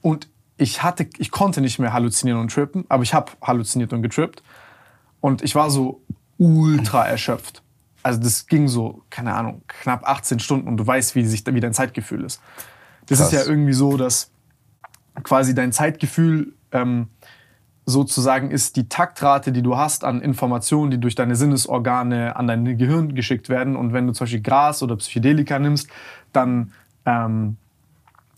[0.00, 4.02] Und ich hatte, ich konnte nicht mehr halluzinieren und trippen, aber ich habe halluziniert und
[4.02, 4.42] getrippt.
[5.20, 6.00] Und ich war so
[6.38, 7.62] ultra erschöpft.
[8.02, 11.60] Also das ging so, keine Ahnung, knapp 18 Stunden und du weißt, wie, sich, wie
[11.60, 12.40] dein Zeitgefühl ist.
[13.10, 13.32] Das Krass.
[13.32, 14.30] ist ja irgendwie so, dass
[15.22, 17.08] quasi dein Zeitgefühl ähm,
[17.84, 22.78] sozusagen ist die Taktrate, die du hast an Informationen, die durch deine Sinnesorgane an dein
[22.78, 23.76] Gehirn geschickt werden.
[23.76, 25.88] Und wenn du zum Beispiel Gras oder Psychedelika nimmst,
[26.32, 26.72] dann
[27.04, 27.56] ähm,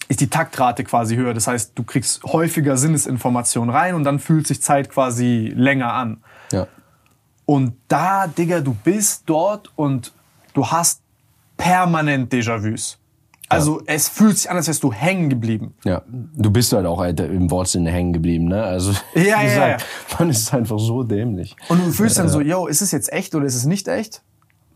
[0.08, 1.34] ist die Taktrate quasi höher.
[1.34, 6.22] Das heißt, du kriegst häufiger Sinnesinformationen rein und dann fühlt sich Zeit quasi länger an.
[6.50, 6.66] Ja.
[7.44, 10.12] Und da, Digga, du bist dort und
[10.54, 11.02] du hast
[11.56, 12.98] permanent Déjà-vus.
[13.52, 13.86] Also ja.
[13.86, 15.74] es fühlt sich an, als wärst du hängen geblieben.
[15.84, 18.62] Ja, du bist halt auch Alter, im Wortsinne hängen geblieben, ne?
[18.62, 19.76] Also ja, ja, ja.
[20.18, 21.56] man ist einfach so dämlich.
[21.68, 24.22] Und du fühlst dann so, yo, ist es jetzt echt oder ist es nicht echt?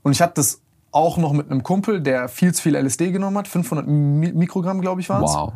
[0.02, 0.60] Und ich hatte das
[0.92, 5.00] auch noch mit einem Kumpel, der viel zu viel LSD genommen hat, 500 Mikrogramm, glaube
[5.00, 5.34] ich, waren es.
[5.34, 5.52] Wow.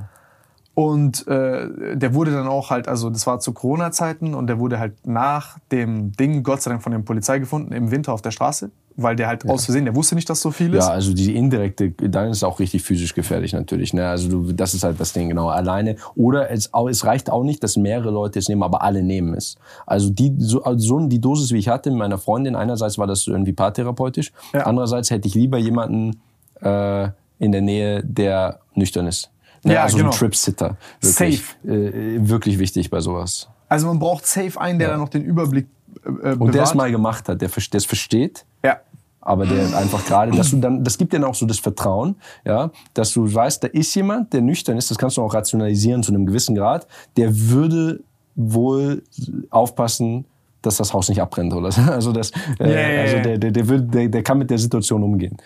[0.74, 4.78] Und äh, der wurde dann auch halt, also das war zu Corona-Zeiten und der wurde
[4.78, 8.30] halt nach dem Ding, Gott sei Dank, von der Polizei gefunden, im Winter auf der
[8.30, 8.70] Straße
[9.02, 9.50] weil der halt ja.
[9.50, 10.86] aus Versehen, der wusste nicht, dass so viel ist.
[10.86, 13.92] Ja, also die indirekte, dann ist es auch richtig physisch gefährlich natürlich.
[13.94, 14.08] Ne?
[14.08, 15.48] Also du, das ist halt das Ding, genau.
[15.48, 15.96] Alleine.
[16.16, 19.56] Oder es, es reicht auch nicht, dass mehrere Leute es nehmen, aber alle nehmen es.
[19.86, 23.26] Also die, so, also die Dosis, wie ich hatte mit meiner Freundin, einerseits war das
[23.26, 24.66] irgendwie paartherapeutisch, ja.
[24.66, 26.20] andererseits hätte ich lieber jemanden
[26.60, 29.30] äh, in der Nähe, der nüchtern ist.
[29.64, 29.74] Ne?
[29.74, 30.10] Ja, also genau.
[30.10, 30.76] ein Trip-Sitter.
[31.00, 31.40] Safe.
[31.64, 33.48] Äh, wirklich wichtig bei sowas.
[33.68, 34.92] Also man braucht safe einen, der ja.
[34.94, 35.68] dann noch den Überblick
[36.04, 38.44] äh, Und der es mal gemacht hat, der es versteht.
[38.64, 38.80] Ja.
[39.22, 42.70] Aber der einfach gerade, dass du dann, das gibt dir auch so das Vertrauen, ja,
[42.94, 46.12] dass du weißt, da ist jemand, der nüchtern ist, das kannst du auch rationalisieren zu
[46.12, 48.00] einem gewissen Grad, der würde
[48.34, 49.02] wohl
[49.50, 50.24] aufpassen,
[50.62, 51.80] dass das Haus nicht abbrennt oder so.
[51.90, 55.02] Also das, äh, yeah, also der, der, der, will, der, der kann mit der Situation
[55.02, 55.36] umgehen.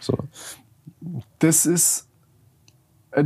[0.00, 0.16] So.
[1.38, 2.08] Das ist,
[3.12, 3.24] äh,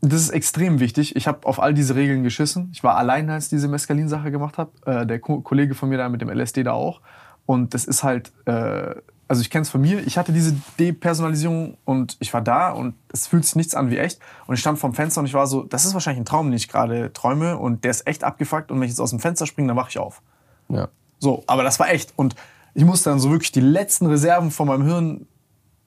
[0.00, 1.16] das ist extrem wichtig.
[1.16, 2.70] Ich habe auf all diese Regeln geschissen.
[2.72, 4.70] Ich war allein, als ich diese Mescalin-Sache gemacht habe.
[4.84, 7.00] Äh, der Ko Kollege von mir da mit dem LSD da auch.
[7.46, 8.94] Und das ist halt, äh,
[9.28, 10.06] also ich kenne es von mir.
[10.06, 13.98] Ich hatte diese Depersonalisierung und ich war da und es fühlt sich nichts an wie
[13.98, 14.20] echt.
[14.46, 16.56] Und ich stand vorm Fenster und ich war so, das ist wahrscheinlich ein Traum, den
[16.56, 18.70] ich gerade träume und der ist echt abgefuckt.
[18.70, 20.22] Und wenn ich jetzt aus dem Fenster springe, dann wache ich auf.
[20.68, 20.88] Ja.
[21.18, 22.12] So, aber das war echt.
[22.16, 22.36] Und
[22.74, 25.26] ich musste dann so wirklich die letzten Reserven von meinem Hirn,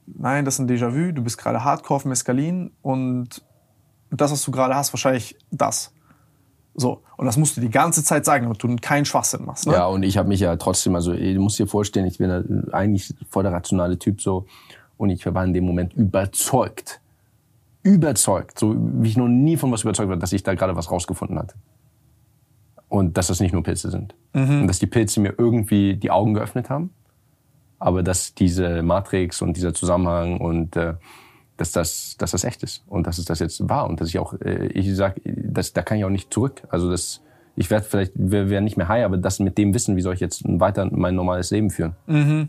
[0.06, 3.44] nein, das ist ein Déjà-vu, du bist gerade Hardcore auf Mescalin und
[4.12, 5.92] und das, was du gerade hast, wahrscheinlich das.
[6.80, 7.02] So.
[7.18, 9.68] Und das musst du die ganze Zeit sagen, damit du keinen Schwachsinn machst.
[9.68, 9.74] Ne?
[9.74, 13.14] Ja, und ich habe mich ja trotzdem, also du musst dir vorstellen, ich bin eigentlich
[13.30, 14.46] voll der rationale Typ so.
[14.96, 17.02] Und ich war in dem Moment überzeugt.
[17.84, 18.58] Überzeugt.
[18.60, 21.38] So wie ich noch nie von was überzeugt war, dass ich da gerade was rausgefunden
[21.38, 21.56] hatte.
[22.88, 24.16] Und dass das nicht nur Pilze sind.
[24.34, 24.62] Mhm.
[24.62, 26.92] Und dass die Pilze mir irgendwie die Augen geöffnet haben.
[27.78, 30.94] Aber dass diese Matrix und dieser Zusammenhang und äh,
[31.60, 34.18] dass das, dass das echt ist und dass es das jetzt war und dass ich
[34.18, 36.62] auch, äh, ich sag, das, da kann ich auch nicht zurück.
[36.70, 37.22] Also das,
[37.58, 40.14] ich werde vielleicht, wir werden nicht mehr high, aber das mit dem Wissen, wie soll
[40.14, 41.98] ich jetzt weiter mein normales Leben führen?
[42.08, 42.48] Mhm.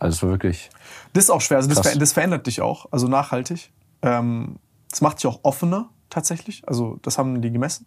[0.00, 0.70] Also es war wirklich.
[1.12, 1.58] Das ist auch schwer.
[1.58, 3.70] Also das, ver das, verändert dich auch, also nachhaltig.
[4.02, 4.56] Ähm,
[4.90, 6.62] das macht dich auch offener tatsächlich.
[6.66, 7.86] Also das haben die gemessen.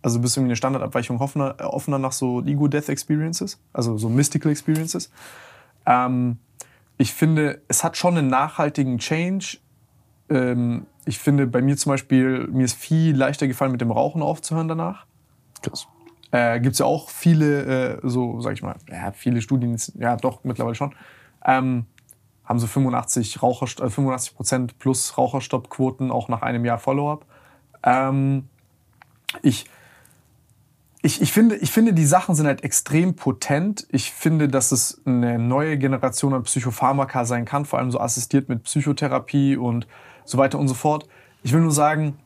[0.00, 5.10] Also du bist irgendwie eine Standardabweichung offener, offener nach so Ego-Death-Experiences, also so Mystical Experiences.
[5.84, 6.38] Ähm,
[6.96, 9.58] ich finde, es hat schon einen nachhaltigen Change
[10.30, 14.22] ähm, ich finde bei mir zum Beispiel, mir ist viel leichter gefallen, mit dem Rauchen
[14.22, 15.06] aufzuhören danach.
[15.62, 15.86] Krass.
[16.30, 20.16] Äh, Gibt es ja auch viele, äh, so sag ich mal, ja, viele Studien, ja
[20.16, 20.94] doch, mittlerweile schon,
[21.44, 21.86] ähm,
[22.44, 27.26] haben so 85, Raucher, äh, 85 Prozent plus Raucherstoppquoten auch nach einem Jahr Follow-up.
[27.82, 28.48] Ähm,
[29.42, 29.66] ich,
[31.02, 33.86] ich, ich, finde, ich finde, die Sachen sind halt extrem potent.
[33.90, 38.48] Ich finde, dass es eine neue Generation an Psychopharmaka sein kann, vor allem so assistiert
[38.50, 39.86] mit Psychotherapie und
[40.24, 41.06] so weiter und so fort.
[41.42, 42.18] Ich will nur sagen,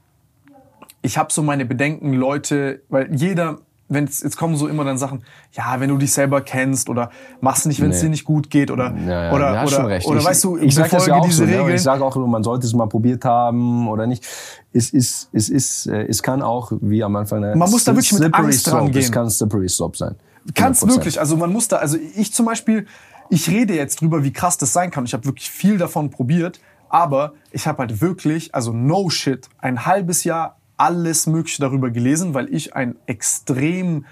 [1.03, 5.23] ich habe so meine Bedenken, Leute, weil jeder, wenn jetzt kommen so immer dann Sachen,
[5.53, 8.05] ja, wenn du dich selber kennst oder machst nicht, wenn es nee.
[8.05, 10.75] dir nicht gut geht oder ja, ja, oder ja, oder, oder ich, weißt du, ich
[10.75, 11.59] sage ja auch diese so, ne?
[11.59, 11.75] Regeln.
[11.75, 14.27] Ich sage auch, man sollte es mal probiert haben oder nicht.
[14.73, 17.41] Es ist, es ist, äh, es kann auch wie am Anfang.
[17.41, 19.03] Man muss da wirklich mit Angst dran gehen.
[19.03, 20.17] Es kann slippery slope sein.
[20.55, 21.21] Kannst wirklich.
[21.21, 22.87] Also man muss da, also ich zum Beispiel,
[23.29, 25.05] ich rede jetzt drüber, wie krass das sein kann.
[25.05, 26.61] Ich habe wirklich viel davon probiert.
[26.89, 32.35] Aber ich habe halt wirklich, also no shit, ein halbes Jahr alles Mögliche darüber gelesen,
[32.35, 34.05] weil ich ein extrem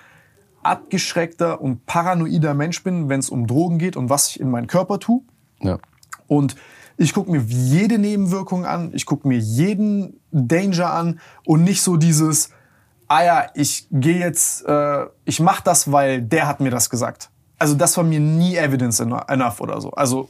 [0.63, 4.69] abgeschreckter und paranoider Mensch bin, wenn es um Drogen geht und was ich in meinen
[4.69, 5.23] Körper tue.
[5.61, 5.79] Ja.
[6.29, 6.57] Und
[6.97, 11.97] ich gucke mir jede Nebenwirkung an, ich gucke mir jeden Danger an und nicht so
[11.97, 12.51] dieses,
[13.09, 17.31] ah ja, ich gehe jetzt, äh, ich mache das, weil der hat mir das gesagt.
[17.59, 19.91] Also das war mir nie evidence enough oder so.
[19.91, 20.29] Also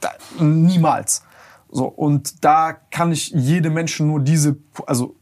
[0.00, 1.22] da, niemals.
[1.76, 5.16] So, und da kann ich jedem Menschen nur diese, also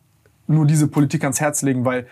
[0.46, 2.06] nur diese Politik ans Herz legen, weil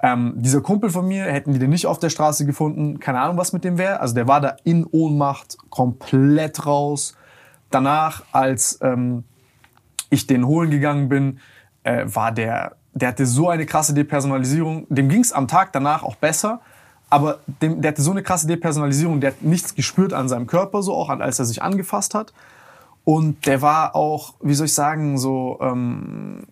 [0.00, 3.36] ähm, dieser Kumpel von mir, hätten die den nicht auf der Straße gefunden, keine Ahnung,
[3.36, 3.98] was mit dem wäre.
[3.98, 7.16] Also der war da in Ohnmacht, komplett raus.
[7.70, 9.24] Danach, als ähm,
[10.08, 11.40] ich den holen gegangen bin,
[11.82, 14.86] äh, war der, der hatte so eine krasse Depersonalisierung.
[14.88, 16.60] Dem ging es am Tag danach auch besser,
[17.08, 20.80] aber dem, der hatte so eine krasse Depersonalisierung, der hat nichts gespürt an seinem Körper,
[20.80, 22.32] so auch als er sich angefasst hat.
[23.10, 26.44] Und der war auch, wie soll ich sagen, so, ähm,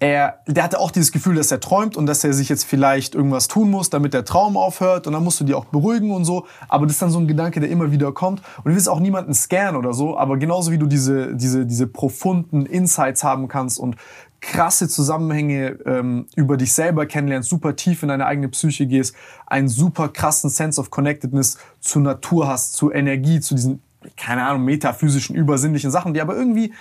[0.00, 3.14] er, der hatte auch dieses Gefühl, dass er träumt und dass er sich jetzt vielleicht
[3.14, 5.06] irgendwas tun muss, damit der Traum aufhört.
[5.06, 6.46] Und dann musst du die auch beruhigen und so.
[6.68, 8.40] Aber das ist dann so ein Gedanke, der immer wieder kommt.
[8.56, 10.16] Und du willst auch niemanden scannen oder so.
[10.16, 13.96] Aber genauso wie du diese, diese, diese profunden Insights haben kannst und
[14.40, 19.14] krasse Zusammenhänge ähm, über dich selber kennenlernst, super tief in deine eigene Psyche gehst,
[19.46, 23.82] einen super krassen Sense of Connectedness zur Natur hast, zur Energie, zu diesen
[24.16, 26.72] keine Ahnung, metaphysischen, übersinnlichen Sachen, die aber irgendwie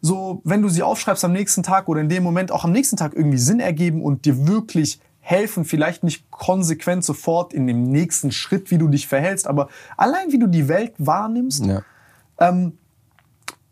[0.00, 2.96] so, wenn du sie aufschreibst am nächsten Tag oder in dem Moment auch am nächsten
[2.96, 8.32] Tag irgendwie Sinn ergeben und dir wirklich helfen, vielleicht nicht konsequent sofort in dem nächsten
[8.32, 11.64] Schritt, wie du dich verhältst, aber allein wie du die Welt wahrnimmst.
[11.64, 11.82] Ja.
[12.38, 12.76] Ähm,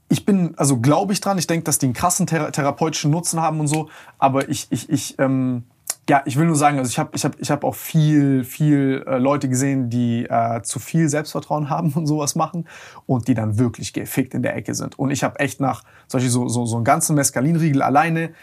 [0.08, 3.40] ich bin, also glaube ich dran, ich denke, dass die einen krassen thera therapeutischen Nutzen
[3.40, 5.64] haben und so, aber ich, ich, ich, ähm,
[6.10, 9.04] ja, ich will nur sagen, also ich habe ich hab, ich hab auch viel, viel
[9.06, 12.66] äh, Leute gesehen, die äh, zu viel Selbstvertrauen haben und sowas machen
[13.06, 14.98] und die dann wirklich gefickt in der Ecke sind.
[14.98, 18.34] Und ich habe echt nach solche so, so, so einen ganzen Mescalinriegel alleine,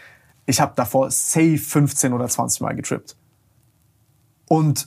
[0.46, 3.16] ich habe davor safe 15 oder 20 Mal getrippt.
[4.48, 4.86] Und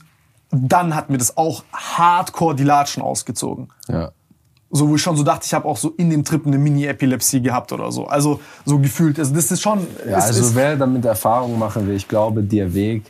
[0.50, 3.68] dann hat mir das auch hardcore die Latschen ausgezogen.
[3.86, 4.10] Ja.
[4.74, 7.42] So, wo ich schon so dachte, ich habe auch so in dem Trip eine Mini-Epilepsie
[7.42, 8.06] gehabt oder so.
[8.06, 9.18] Also so gefühlt.
[9.18, 9.86] Also das ist schon.
[10.08, 13.04] Ja, ist, also wer damit Erfahrung machen will, ich glaube, der Weg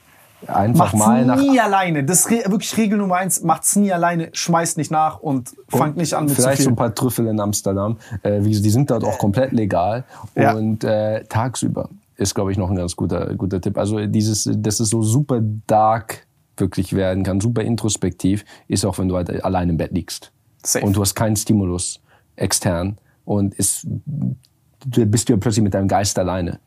[0.46, 1.36] einfach macht's mal nach.
[1.36, 2.04] nie alleine.
[2.04, 3.42] Das ist wirklich Regel Nummer eins.
[3.42, 6.64] Macht's nie alleine, schmeißt nicht nach und fangt nicht an mit Vielleicht zu viel.
[6.64, 7.98] so ein paar Trüffel in Amsterdam.
[8.24, 10.04] Äh, die sind dort auch komplett legal.
[10.34, 10.54] Ja.
[10.54, 13.78] Und äh, tagsüber ist, glaube ich, noch ein ganz guter, guter Tipp.
[13.78, 16.26] Also dieses, dass es so super dark
[16.56, 20.32] wirklich werden kann, super introspektiv, ist auch, wenn du halt allein im Bett liegst.
[20.64, 20.84] Safe.
[20.84, 22.00] Und du hast keinen Stimulus
[22.36, 26.60] extern und ist, du bist ja plötzlich mit deinem Geist alleine.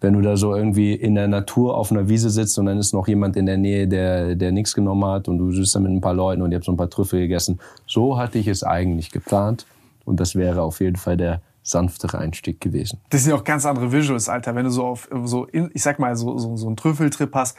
[0.00, 2.92] Wenn du da so irgendwie in der Natur auf einer Wiese sitzt und dann ist
[2.92, 5.92] noch jemand in der Nähe, der, der nichts genommen hat und du sitzt da mit
[5.92, 7.60] ein paar Leuten und ihr habt so ein paar Trüffel gegessen.
[7.86, 9.64] So hatte ich es eigentlich geplant
[10.04, 12.98] und das wäre auf jeden Fall der sanftere Einstieg gewesen.
[13.10, 14.56] Das sind auch ganz andere Visuals, Alter.
[14.56, 17.56] Wenn du so auf so, ich sag mal, so, so, so einen Trüffeltrip hast,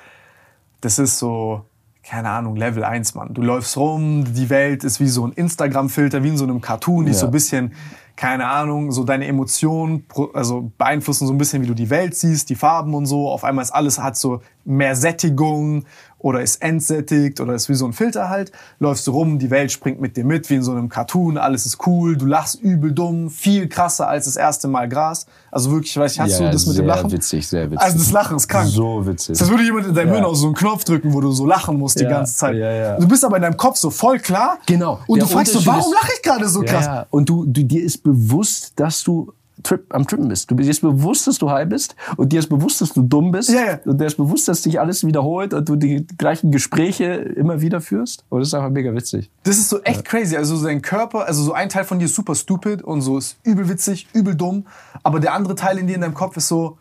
[0.81, 1.63] das ist so,
[2.03, 3.33] keine Ahnung, Level 1, Mann.
[3.33, 7.05] Du läufst rum, die Welt ist wie so ein Instagram-Filter, wie in so einem Cartoon,
[7.05, 7.17] die ja.
[7.17, 7.73] so ein bisschen,
[8.17, 12.49] keine Ahnung, so deine Emotionen, also beeinflussen so ein bisschen, wie du die Welt siehst,
[12.49, 13.29] die Farben und so.
[13.29, 15.85] Auf einmal ist alles, hat so mehr Sättigung,
[16.23, 18.51] oder ist entsättigt oder ist wie so ein Filter halt.
[18.79, 21.65] Läufst du rum, die Welt springt mit dir mit, wie in so einem Cartoon, alles
[21.65, 25.27] ist cool, du lachst übel dumm, viel krasser als das erste Mal Gras.
[25.51, 27.09] Also wirklich, weiß ich, hast ja, du das mit dem Lachen?
[27.09, 27.81] Sehr witzig, sehr witzig.
[27.81, 28.69] Also das Lachen ist krank.
[28.69, 29.37] So witzig.
[29.37, 30.13] Das würde jemand in deinem ja.
[30.13, 32.55] Hirn auf so einen Knopf drücken, wo du so lachen musst die ganze Zeit.
[32.55, 32.97] Ja, ja.
[32.97, 34.59] Du bist aber in deinem Kopf so voll klar.
[34.65, 35.01] Genau.
[35.07, 36.85] Und du fragst so, warum lache ich gerade so krass?
[36.85, 37.05] Ja.
[37.09, 39.33] Und du, du, dir ist bewusst, dass du
[39.63, 40.51] Trip, am Trippen bist.
[40.51, 43.49] Du bist bewusst, dass du high bist und dir ist bewusst, dass du dumm bist
[43.49, 43.79] ja, ja.
[43.85, 47.81] und dir ist bewusst, dass sich alles wiederholt und du die gleichen Gespräche immer wieder
[47.81, 48.25] führst.
[48.29, 49.31] Und das ist einfach mega witzig.
[49.43, 50.03] Das ist so echt ja.
[50.03, 50.35] crazy.
[50.35, 53.37] Also dein Körper, also so ein Teil von dir ist super stupid und so ist
[53.43, 54.65] übel witzig, übel dumm,
[55.01, 56.77] aber der andere Teil in dir in deinem Kopf ist so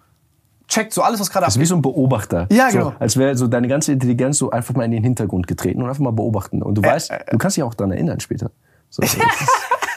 [0.72, 1.48] checkt so alles, was gerade abgeht.
[1.48, 2.46] Das ist wie so ein Beobachter.
[2.50, 2.90] Ja, genau.
[2.90, 5.88] So, als wäre so deine ganze Intelligenz so einfach mal in den Hintergrund getreten und
[5.88, 6.62] einfach mal beobachten.
[6.62, 8.50] Und du äh, weißt, äh, du kannst dich auch daran erinnern später.
[8.88, 9.02] So,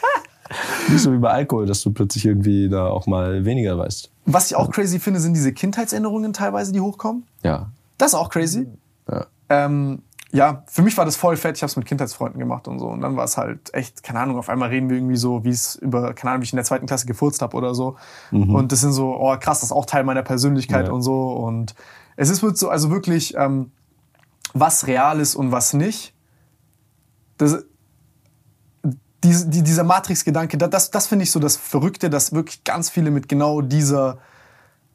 [0.88, 4.10] Nicht so wie bei Alkohol, dass du plötzlich irgendwie da auch mal weniger weißt.
[4.26, 7.24] Was ich auch crazy finde, sind diese Kindheitserinnerungen teilweise, die hochkommen.
[7.42, 7.70] Ja.
[7.98, 8.66] Das ist auch crazy.
[9.10, 9.26] Ja.
[9.48, 11.56] Ähm, ja, für mich war das voll fett.
[11.56, 12.88] Ich habe es mit Kindheitsfreunden gemacht und so.
[12.88, 15.50] Und dann war es halt echt, keine Ahnung, auf einmal reden wir irgendwie so, wie
[15.50, 17.96] es über, keine Ahnung, wie ich in der zweiten Klasse gefurzt habe oder so.
[18.32, 18.54] Mhm.
[18.54, 20.92] Und das sind so, oh krass, das ist auch Teil meiner Persönlichkeit ja.
[20.92, 21.30] und so.
[21.32, 21.74] Und
[22.16, 23.70] es ist so, also wirklich, ähm,
[24.52, 26.12] was real ist und was nicht.
[27.38, 27.64] Das,
[29.26, 33.10] die, die, dieser Matrix-Gedanke, das, das finde ich so das Verrückte, dass wirklich ganz viele
[33.10, 34.18] mit genau dieser,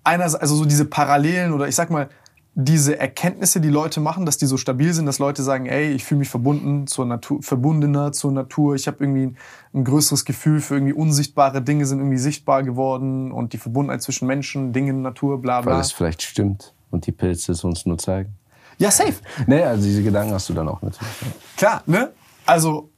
[0.03, 2.09] einerseits, also so diese Parallelen oder ich sag mal,
[2.53, 6.03] diese Erkenntnisse, die Leute machen, dass die so stabil sind, dass Leute sagen, ey, ich
[6.03, 9.37] fühle mich verbunden zur Natur, verbundener zur Natur, ich habe irgendwie ein,
[9.73, 14.27] ein, größeres Gefühl für irgendwie unsichtbare Dinge sind irgendwie sichtbar geworden und die Verbundenheit zwischen
[14.27, 15.73] Menschen, Dingen, Natur, bla bla.
[15.73, 18.35] Weil es vielleicht stimmt und die Pilze es uns nur zeigen.
[18.77, 19.15] Ja, safe.
[19.47, 21.13] Nee, also diese Gedanken hast du dann auch natürlich.
[21.55, 22.11] Klar, ne?
[22.45, 22.90] Also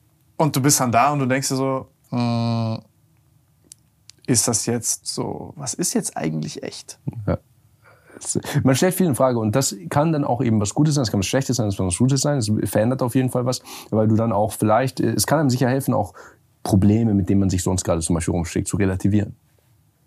[0.43, 2.79] und du bist dann da und du denkst dir so, hm,
[4.27, 6.99] ist das jetzt so, was ist jetzt eigentlich echt?
[7.27, 7.37] Ja.
[8.63, 11.11] Man stellt viel in Frage und das kann dann auch eben was Gutes sein, es
[11.11, 13.61] kann was Schlechtes sein, es kann was Gutes sein, es verändert auf jeden Fall was,
[13.89, 16.13] weil du dann auch vielleicht, es kann einem sicher helfen, auch
[16.61, 19.35] Probleme, mit denen man sich sonst gerade zum Beispiel rumschlägt, zu relativieren.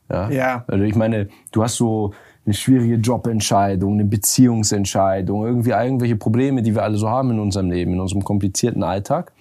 [0.09, 0.31] Ja.
[0.31, 0.65] ja.
[0.69, 2.15] Also ich meine, du hast so
[2.47, 7.71] eine schwierige Jobentscheidung, eine Beziehungsentscheidung, irgendwie irgendwelche Probleme, die wir alle so haben in unserem
[7.71, 9.33] Leben, in unserem komplizierten Alltag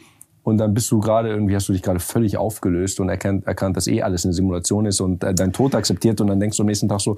[0.46, 3.76] und dann bist du gerade irgendwie hast du dich gerade völlig aufgelöst und erkannt, erkannt,
[3.76, 6.62] dass eh alles eine Simulation ist und äh, dein Tod akzeptiert und dann denkst du
[6.64, 7.18] am nächsten Tag so,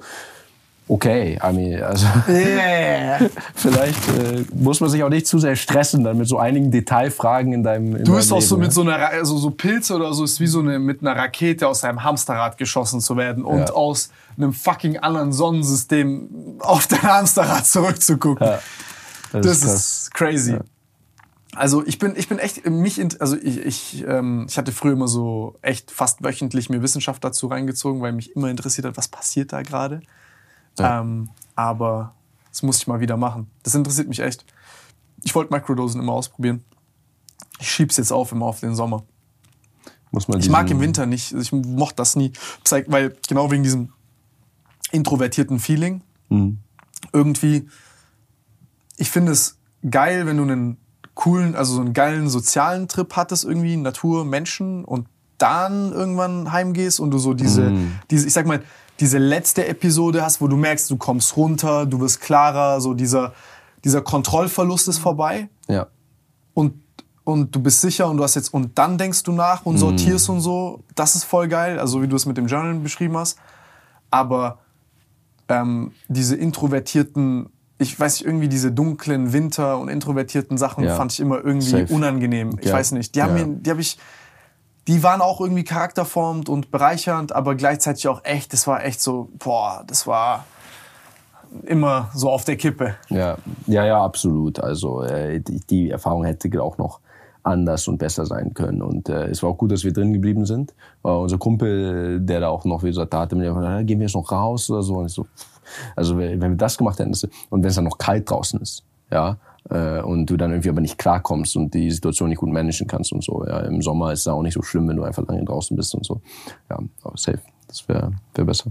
[0.88, 3.18] okay, I mean, also yeah.
[3.54, 7.52] vielleicht äh, muss man sich auch nicht zu sehr stressen dann mit so einigen Detailfragen
[7.52, 10.24] in deinem in Du bist auch so mit so einer also so Pilze oder so
[10.24, 13.70] ist wie so eine mit einer Rakete aus einem Hamsterrad geschossen zu werden und ja.
[13.74, 14.08] aus
[14.38, 18.46] einem fucking anderen Sonnensystem auf dein Hamsterrad zurückzugucken.
[18.46, 18.58] Ja.
[19.32, 20.56] Das, das, ist, ist crazy.
[21.58, 25.08] Also ich bin, ich bin echt mich, also ich, ich, ähm, ich hatte früher immer
[25.08, 29.52] so echt fast wöchentlich mir Wissenschaft dazu reingezogen, weil mich immer interessiert hat, was passiert
[29.52, 30.00] da gerade.
[30.78, 31.00] Ja.
[31.00, 32.14] Ähm, aber
[32.50, 33.50] das muss ich mal wieder machen.
[33.64, 34.44] Das interessiert mich echt.
[35.24, 36.62] Ich wollte Microdosen immer ausprobieren.
[37.58, 39.02] Ich schieb's jetzt auf immer auf den Sommer.
[40.12, 41.32] Muss man ich mag im Winter nicht.
[41.32, 42.32] Ich mochte das nie,
[42.86, 43.92] weil genau wegen diesem
[44.92, 46.58] introvertierten Feeling mhm.
[47.12, 47.68] irgendwie.
[48.96, 49.58] Ich finde es
[49.90, 50.76] geil, wenn du einen
[51.18, 57.00] coolen, also so einen geilen sozialen Trip hattest irgendwie, Natur, Menschen und dann irgendwann heimgehst
[57.00, 57.98] und du so diese, mm.
[58.08, 58.62] diese, ich sag mal,
[59.00, 63.34] diese letzte Episode hast, wo du merkst, du kommst runter, du wirst klarer, so dieser,
[63.82, 65.48] dieser Kontrollverlust ist vorbei.
[65.66, 65.88] Ja.
[66.54, 66.74] Und,
[67.24, 70.28] und du bist sicher und du hast jetzt, und dann denkst du nach und sortierst
[70.28, 70.32] mm.
[70.32, 70.84] und so.
[70.94, 73.38] Das ist voll geil, also wie du es mit dem Journal beschrieben hast.
[74.08, 74.58] Aber
[75.48, 80.96] ähm, diese introvertierten ich weiß nicht, irgendwie diese dunklen Winter und introvertierten Sachen ja.
[80.96, 81.94] fand ich immer irgendwie Safe.
[81.94, 82.58] unangenehm.
[82.60, 82.74] Ich ja.
[82.74, 83.14] weiß nicht.
[83.14, 83.46] Die haben ja.
[83.46, 83.98] mir, die habe ich,
[84.88, 89.28] die waren auch irgendwie charakterformend und bereichernd, aber gleichzeitig auch echt, das war echt so,
[89.38, 90.44] boah, das war
[91.64, 92.96] immer so auf der Kippe.
[93.08, 94.58] Ja, ja, ja, absolut.
[94.58, 97.00] Also äh, die, die, Erfahrung hätte auch noch
[97.42, 98.82] anders und besser sein können.
[98.82, 100.74] Und äh, es war auch gut, dass wir drin geblieben sind.
[101.04, 104.06] Äh, unser Kumpel, der da auch noch, wie gesagt, da hatte mir gesagt, gehen wir
[104.06, 104.96] jetzt noch raus oder so.
[104.96, 105.26] Und ich so,
[105.96, 107.12] also wenn wir das gemacht hätten
[107.50, 109.38] und wenn es dann noch kalt draußen ist, ja,
[109.70, 113.12] äh, und du dann irgendwie aber nicht klarkommst und die Situation nicht gut managen kannst
[113.12, 113.44] und so.
[113.46, 115.94] Ja, Im Sommer ist es auch nicht so schlimm, wenn du einfach lange draußen bist
[115.94, 116.20] und so.
[116.70, 117.40] Ja, aber safe.
[117.66, 118.70] Das wäre wär besser.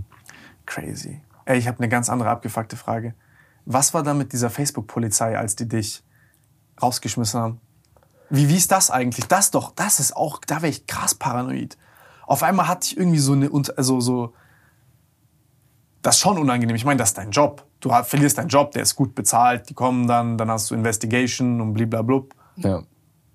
[0.66, 1.22] Crazy.
[1.46, 3.14] Ey, ich habe eine ganz andere abgefuckte Frage.
[3.66, 6.04] Was war da mit dieser Facebook-Polizei, als die dich
[6.82, 7.62] rausgeschmissen haben?
[8.30, 9.28] Wie, wie ist das eigentlich?
[9.28, 11.78] Das doch, das ist auch, da wäre ich krass paranoid.
[12.26, 14.34] auf einmal hatte ich irgendwie so eine, also so,
[16.08, 16.74] das ist schon unangenehm.
[16.78, 17.66] Ich meine, das ist dein Job.
[17.82, 21.60] Du verlierst deinen Job, der ist gut bezahlt, die kommen dann, dann hast du Investigation
[21.60, 22.22] und blablabla.
[22.56, 22.84] Ja.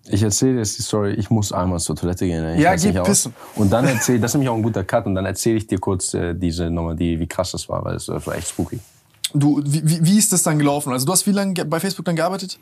[0.06, 2.54] Ich erzähle jetzt die Story, ich muss einmal zur Toilette gehen.
[2.54, 3.34] Ich ja, geh pissen.
[3.56, 5.78] Und dann erzähle, das ist nämlich auch ein guter Cut, und dann erzähle ich dir
[5.78, 8.80] kurz äh, diese Nummer, die, wie krass das war, weil es war echt spooky.
[9.34, 10.94] Du, wie, wie ist das dann gelaufen?
[10.94, 12.58] Also du hast wie lange bei Facebook dann gearbeitet?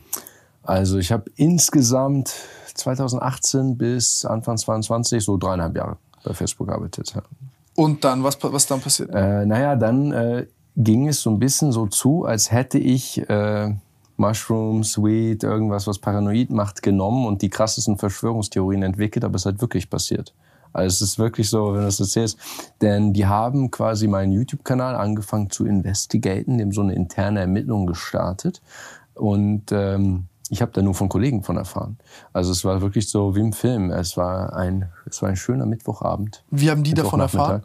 [0.65, 2.35] Also ich habe insgesamt
[2.75, 7.13] 2018 bis Anfang 2022 so dreieinhalb Jahre bei Facebook gearbeitet.
[7.15, 7.23] Ja.
[7.81, 9.09] Und dann, was, was dann passiert?
[9.15, 13.75] Äh, naja, dann äh, ging es so ein bisschen so zu, als hätte ich äh,
[14.19, 19.63] Mushrooms, Weed, irgendwas, was paranoid macht, genommen und die krassesten Verschwörungstheorien entwickelt, aber es halt
[19.63, 20.35] wirklich passiert.
[20.75, 22.39] Also es ist wirklich so, wenn du das erzählst.
[22.83, 28.61] Denn die haben quasi meinen YouTube-Kanal angefangen zu investigaten, dem so eine interne Ermittlung gestartet.
[29.15, 31.97] Und ähm, ich habe da nur von Kollegen von erfahren.
[32.33, 33.91] Also es war wirklich so wie im Film.
[33.93, 36.45] Es war ein, es war ein schöner Mittwochabend.
[36.51, 37.63] Wie haben die davon erfahren?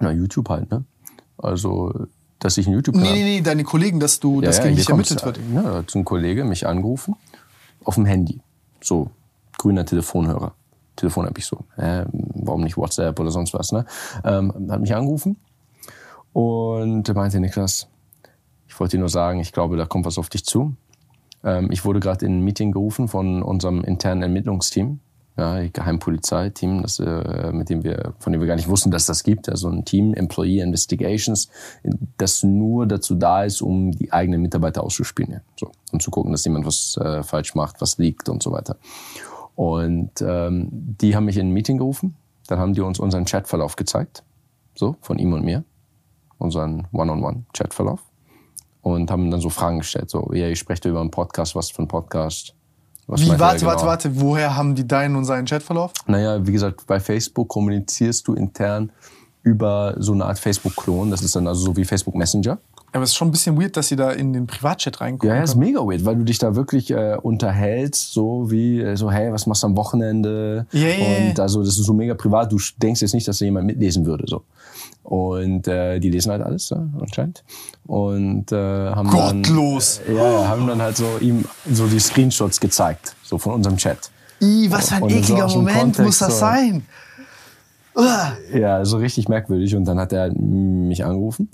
[0.00, 0.84] Na, YouTube halt, ne?
[1.36, 2.06] Also,
[2.38, 4.76] dass ich einen YouTube Nee, nee, nee, deine Kollegen, dass du, ja, das ja, gegen
[4.76, 5.38] dich ermittelt wird.
[5.54, 7.16] Ja, da hat ein Kollege mich angerufen
[7.84, 8.40] auf dem Handy.
[8.80, 9.10] So,
[9.58, 10.54] grüner Telefonhörer.
[10.96, 11.64] Telefon habe ich so.
[11.76, 13.84] Äh, warum nicht WhatsApp oder sonst was, ne?
[14.24, 15.36] Ähm, hat mich angerufen
[16.32, 17.88] und meinte, Niklas,
[18.68, 20.74] ich wollte dir nur sagen, ich glaube, da kommt was auf dich zu.
[21.44, 25.00] Ähm, ich wurde gerade in ein Meeting gerufen von unserem internen Ermittlungsteam,
[25.36, 29.22] ja, Geheimpolizeiteam, das, äh, mit dem wir, von dem wir gar nicht wussten, dass das
[29.22, 29.48] gibt.
[29.48, 31.48] Also ein Team, Employee Investigations,
[32.18, 35.40] das nur dazu da ist, um die eigenen Mitarbeiter auszuspielen.
[35.56, 38.76] So, und zu gucken, dass jemand was äh, falsch macht, was liegt und so weiter.
[39.54, 42.16] Und ähm, die haben mich in ein Meeting gerufen.
[42.46, 44.24] Dann haben die uns unseren Chatverlauf gezeigt.
[44.74, 45.64] So, von ihm und mir.
[46.38, 48.09] Unseren One-on-One-Chatverlauf
[48.82, 50.10] und haben dann so Fragen gestellt.
[50.10, 52.54] So, ja, ich spreche über einen Podcast, was für ein Podcast?
[53.06, 53.70] Was wie, warte, genau?
[53.70, 55.92] warte, warte, woher haben die deinen und seinen Chatverlauf?
[56.06, 58.92] Naja, wie gesagt, bei Facebook kommunizierst du intern
[59.42, 61.10] über so eine Art Facebook-Klon.
[61.10, 62.58] Das ist dann also so wie Facebook Messenger.
[62.92, 65.32] Aber es ist schon ein bisschen weird, dass sie da in den Privatchat reinkommen.
[65.32, 68.96] Ja, ja, ist mega weird, weil du dich da wirklich äh, unterhältst, so wie, äh,
[68.96, 70.66] so, hey, was machst du am Wochenende?
[70.74, 71.28] Yeah, yeah.
[71.28, 72.50] Und also, das ist so mega privat.
[72.50, 74.42] Du denkst jetzt nicht, dass da jemand mitlesen würde, so.
[75.02, 77.42] Und äh, die lesen halt alles, ja, anscheinend.
[77.86, 80.00] Und äh, haben Gottlos.
[80.06, 84.10] dann ja, haben dann halt so ihm so die Screenshots gezeigt, so von unserem Chat.
[84.42, 86.84] I, was für ein und ekliger so Moment Kontext, muss das sein?
[87.94, 88.36] Uah.
[88.52, 89.74] Ja, so richtig merkwürdig.
[89.74, 91.50] Und dann hat er mich angerufen.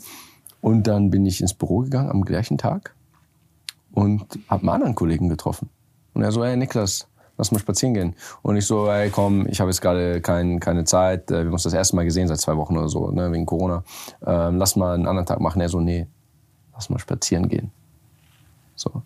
[0.61, 2.95] Und dann bin ich ins Büro gegangen am gleichen Tag
[3.93, 5.71] und habe einen anderen Kollegen getroffen.
[6.13, 7.07] Und er so, hey Niklas,
[7.39, 8.15] lass mal spazieren gehen.
[8.43, 11.53] Und ich so, ey, komm, ich habe jetzt gerade kein, keine Zeit, äh, wir haben
[11.53, 13.85] uns das erste Mal gesehen seit zwei Wochen oder so, ne, wegen Corona.
[14.25, 15.61] Ähm, lass mal einen anderen Tag machen.
[15.61, 16.07] Er so, nee,
[16.75, 17.71] lass mal spazieren gehen.
[18.75, 19.03] So,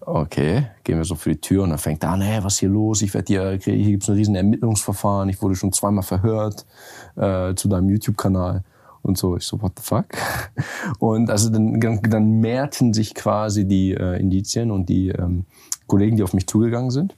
[0.00, 2.60] okay, gehen wir so für die Tür und dann fängt er an, hey, was ist
[2.60, 3.02] hier los?
[3.02, 6.66] Ich werde hier, hier gibt's ein riesen Ermittlungsverfahren, ich wurde schon zweimal verhört
[7.16, 8.64] äh, zu deinem YouTube-Kanal
[9.02, 9.36] und so.
[9.36, 10.06] Ich so, what the fuck?
[10.98, 15.44] Und also dann, dann mehrten sich quasi die äh, Indizien und die ähm,
[15.86, 17.14] Kollegen, die auf mich zugegangen sind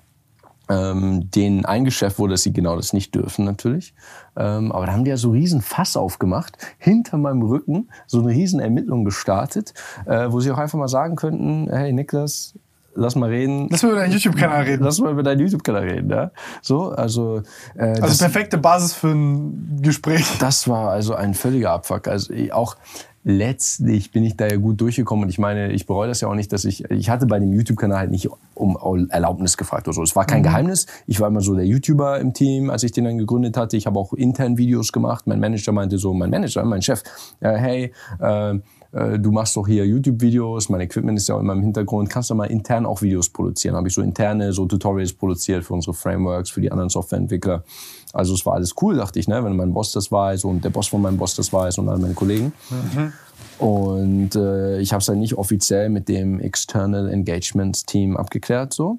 [0.71, 3.93] ähm, denen eingeschärft wurde, dass sie genau das nicht dürfen natürlich.
[4.37, 8.29] Ähm, aber da haben die ja so riesen Fass aufgemacht, hinter meinem Rücken so eine
[8.29, 9.75] riesen Ermittlung gestartet,
[10.07, 12.55] äh, wo sie auch einfach mal sagen könnten, hey Niklas,
[12.95, 13.69] lass mal reden.
[13.71, 14.85] Lass mal über deinen YouTube-Kanal reden.
[14.85, 16.31] Lass mal über deinen YouTube-Kanal reden, ja.
[16.63, 17.43] So, also.
[17.75, 20.25] Äh, also das, perfekte Basis für ein Gespräch.
[20.39, 22.07] Das war also ein völliger Abfuck.
[22.07, 22.77] Also auch
[23.23, 26.35] letztlich bin ich da ja gut durchgekommen und ich meine, ich bereue das ja auch
[26.35, 30.03] nicht, dass ich, ich hatte bei dem YouTube-Kanal halt nicht um Erlaubnis gefragt oder so.
[30.03, 30.45] Es war kein mhm.
[30.45, 30.87] Geheimnis.
[31.07, 33.77] Ich war immer so der YouTuber im Team, als ich den dann gegründet hatte.
[33.77, 35.27] Ich habe auch intern Videos gemacht.
[35.27, 37.03] Mein Manager meinte so, mein Manager, mein Chef,
[37.41, 38.59] äh, hey, äh,
[38.93, 42.31] äh, du machst doch hier YouTube-Videos, mein Equipment ist ja auch immer im Hintergrund, kannst
[42.31, 43.77] du mal intern auch Videos produzieren?
[43.77, 47.65] Habe ich so interne so Tutorials produziert für unsere Frameworks, für die anderen Softwareentwickler.
[48.13, 49.43] Also es war alles cool, dachte ich, ne?
[49.45, 51.99] wenn mein Boss das weiß und der Boss von meinem Boss das weiß und all
[51.99, 52.53] meine Kollegen.
[52.71, 53.13] Mhm.
[53.59, 58.99] Und äh, ich habe es dann nicht offiziell mit dem External Engagement Team abgeklärt so.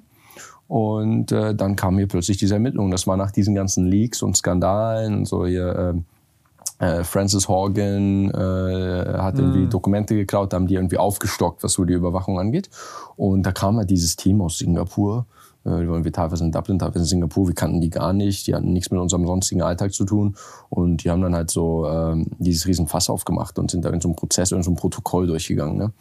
[0.68, 2.90] Und äh, dann kam hier plötzlich diese Ermittlung.
[2.90, 5.94] Das war nach diesen ganzen Leaks und Skandalen und so hier.
[5.94, 6.00] Äh,
[6.82, 9.70] äh, Francis Horgan äh, hat irgendwie mhm.
[9.70, 12.70] Dokumente geklaut, haben die irgendwie aufgestockt, was so die Überwachung angeht.
[13.16, 15.26] Und da kam halt dieses Team aus Singapur.
[15.64, 17.48] Äh, die waren wir teilweise in Dublin, teilweise in Singapur.
[17.48, 18.46] Wir kannten die gar nicht.
[18.46, 20.36] Die hatten nichts mit unserem sonstigen Alltag zu tun.
[20.68, 24.00] Und die haben dann halt so ähm, dieses riesen Fass aufgemacht und sind da in
[24.00, 25.76] so einem Prozess, in so einem Protokoll durchgegangen.
[25.76, 25.92] Ne?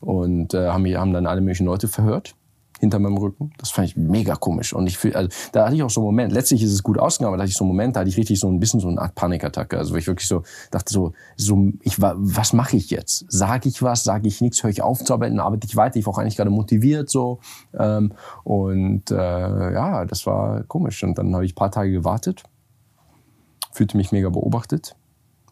[0.00, 2.34] Und äh, haben, haben dann alle möglichen Leute verhört
[2.80, 3.52] hinter meinem Rücken.
[3.58, 4.72] Das fand ich mega komisch.
[4.72, 6.32] Und ich fühl, also, da hatte ich auch so einen Moment.
[6.32, 8.16] Letztlich ist es gut ausgegangen, aber da hatte ich so einen Moment, da hatte ich
[8.16, 9.78] richtig so ein bisschen so eine Art Panikattacke.
[9.78, 13.24] Also, wo ich wirklich so dachte so, so ich war, was mache ich jetzt?
[13.28, 14.04] Sage ich was?
[14.04, 14.62] Sage ich nichts?
[14.62, 15.40] Höre ich auf zu arbeiten?
[15.40, 15.98] Arbeite ich weiter?
[15.98, 17.40] Ich war auch eigentlich gerade motiviert so.
[17.78, 18.12] Ähm,
[18.42, 21.02] und äh, ja, das war komisch.
[21.04, 22.44] Und dann habe ich paar Tage gewartet
[23.74, 24.96] fühlte mich mega beobachtet.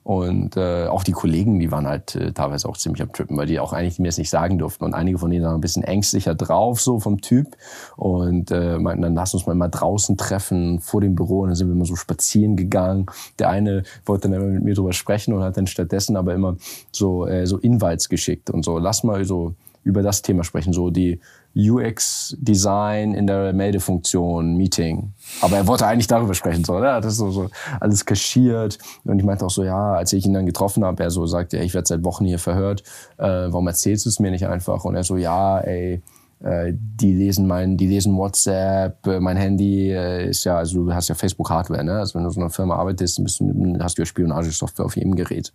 [0.04, 3.46] Und äh, auch die Kollegen, die waren halt äh, teilweise auch ziemlich am Trippen, weil
[3.46, 4.84] die auch eigentlich mir es nicht sagen durften.
[4.84, 7.56] Und einige von denen waren ein bisschen ängstlicher drauf, so vom Typ.
[7.96, 11.42] Und äh, meinten dann, lass uns mal mal draußen treffen, vor dem Büro.
[11.42, 13.06] Und dann sind wir immer so spazieren gegangen.
[13.38, 16.56] Der eine wollte dann immer mit mir drüber sprechen und hat dann stattdessen aber immer
[16.90, 20.90] so, äh, so Invites geschickt und so, lass mal so über das Thema sprechen, so
[20.90, 21.20] die
[21.54, 25.12] UX-Design in der Meldefunktion, Meeting.
[25.40, 27.00] Aber er wollte eigentlich darüber sprechen, so, oder?
[27.00, 27.50] Das ist so, so
[27.80, 28.78] alles kaschiert.
[29.04, 31.52] Und ich meinte auch so, ja, als ich ihn dann getroffen habe, er so sagt,
[31.52, 32.82] ja, ich werde seit Wochen hier verhört,
[33.18, 34.84] äh, warum erzählst du es mir nicht einfach?
[34.84, 36.02] Und er so, ja, ey,
[36.42, 40.92] äh, die lesen mein, die lesen WhatsApp, äh, mein Handy äh, ist ja, also du
[40.92, 41.98] hast ja Facebook Hardware, ne?
[42.00, 45.14] Also wenn du so einer Firma arbeitest, bist du, hast du ja Spionagesoftware auf jedem
[45.14, 45.52] Gerät.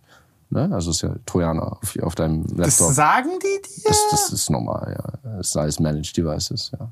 [0.50, 0.70] Ne?
[0.72, 2.64] Also ist ja Trojaner auf, auf deinem Laptop.
[2.64, 3.82] Das sagen die dir?
[3.88, 5.36] Das, das ist normal, ja.
[5.36, 6.88] Das alles Managed Devices, ja.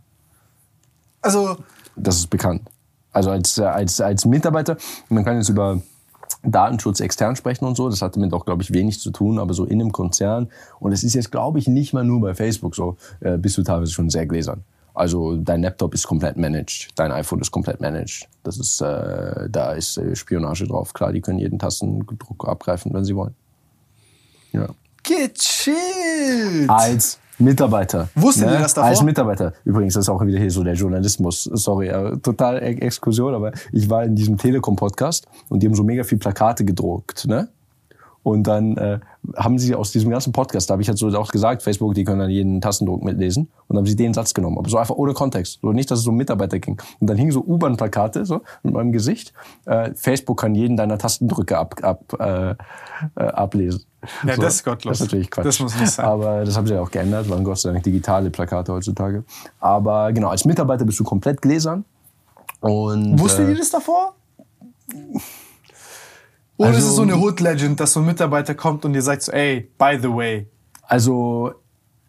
[1.23, 1.57] Also.
[1.97, 2.63] Das ist bekannt.
[3.13, 4.77] Also als, als, als Mitarbeiter,
[5.09, 5.81] man kann jetzt über
[6.43, 7.89] Datenschutz extern sprechen und so.
[7.89, 10.51] Das hat damit auch, glaube ich, wenig zu tun, aber so in einem Konzern.
[10.79, 13.63] Und es ist jetzt, glaube ich, nicht mal nur bei Facebook so, äh, bist du
[13.63, 14.65] teilweise schon sehr gläsern.
[14.93, 18.29] Also dein Laptop ist komplett managed, dein iPhone ist komplett managed.
[18.43, 20.95] Das ist, äh, da ist äh, Spionage drauf.
[20.95, 23.35] Klar, die können jeden Tastendruck abgreifen, wenn sie wollen.
[24.53, 24.69] Ja.
[25.03, 26.69] Gechillt!
[26.69, 28.09] Als Mitarbeiter.
[28.15, 28.55] Wusstet ne?
[28.55, 28.89] ihr das davor?
[28.89, 29.53] Als Mitarbeiter.
[29.65, 31.45] Übrigens, das ist auch wieder hier so der Journalismus.
[31.45, 36.03] Sorry, äh, total Exkursion, aber ich war in diesem Telekom-Podcast und die haben so mega
[36.03, 37.49] viel Plakate gedruckt, ne?
[38.23, 38.99] Und dann äh,
[39.37, 42.05] haben sie aus diesem ganzen Podcast, da habe ich jetzt so auch gesagt, Facebook, die
[42.05, 43.45] können dann jeden Tastendruck mitlesen.
[43.45, 45.61] Und dann haben sie den Satz genommen, aber so einfach ohne Kontext.
[45.63, 46.81] So nicht, dass es so um Mitarbeiter ging.
[47.01, 49.33] Und dann hingen so U-Bahn-Plakate so mit meinem Gesicht.
[49.65, 52.55] Äh, Facebook kann jeden deiner Tastendrücke ab, ab, äh, äh,
[53.15, 53.85] ablesen.
[54.25, 54.93] Ja, so, das ist gottlos.
[54.93, 55.47] Das ist natürlich Quatsch.
[55.47, 56.07] Das muss nicht sein.
[56.07, 59.25] Aber das haben sie ja auch geändert, waren Gott sei Dank digitale Plakate heutzutage.
[59.61, 61.85] Aber genau, als Mitarbeiter bist du komplett gläsern.
[62.61, 64.15] Und, Wusstet äh, ihr das davor?
[66.57, 69.23] Oder also, ist es so eine Hood-Legend, dass so ein Mitarbeiter kommt und ihr sagt
[69.23, 70.49] so, ey, by the way?
[70.83, 71.53] Also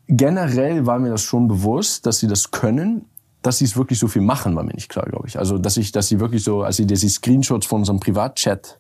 [0.08, 3.06] generell war mir das schon bewusst, dass sie das können.
[3.44, 5.38] Dass sie es wirklich so viel machen, war mir nicht klar, glaube ich.
[5.38, 8.80] Also, dass ich, dass sie wirklich so, als sie die Screenshots von unserem Privatchat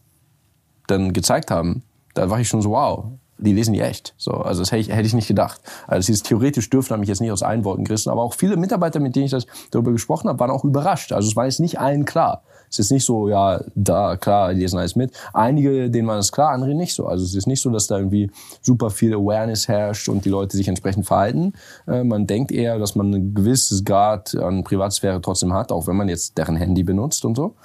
[0.87, 1.83] dann gezeigt haben,
[2.15, 3.05] da war ich schon so, wow,
[3.37, 4.15] die lesen die echt.
[4.17, 5.61] So, also das hätte ich, hätte ich nicht gedacht.
[5.85, 8.57] Also dieses theoretisch dürfen habe ich jetzt nicht aus allen Worten gerissen, aber auch viele
[8.57, 11.11] Mitarbeiter, mit denen ich das darüber gesprochen habe, waren auch überrascht.
[11.11, 12.43] Also es war jetzt nicht allen klar.
[12.69, 15.11] Es ist nicht so, ja, da, klar, lesen alles mit.
[15.33, 17.07] Einige, denen war das klar, andere nicht so.
[17.07, 18.29] Also es ist nicht so, dass da irgendwie
[18.61, 21.53] super viel Awareness herrscht und die Leute sich entsprechend verhalten.
[21.87, 25.95] Äh, man denkt eher, dass man ein gewisses Grad an Privatsphäre trotzdem hat, auch wenn
[25.95, 27.55] man jetzt deren Handy benutzt und so.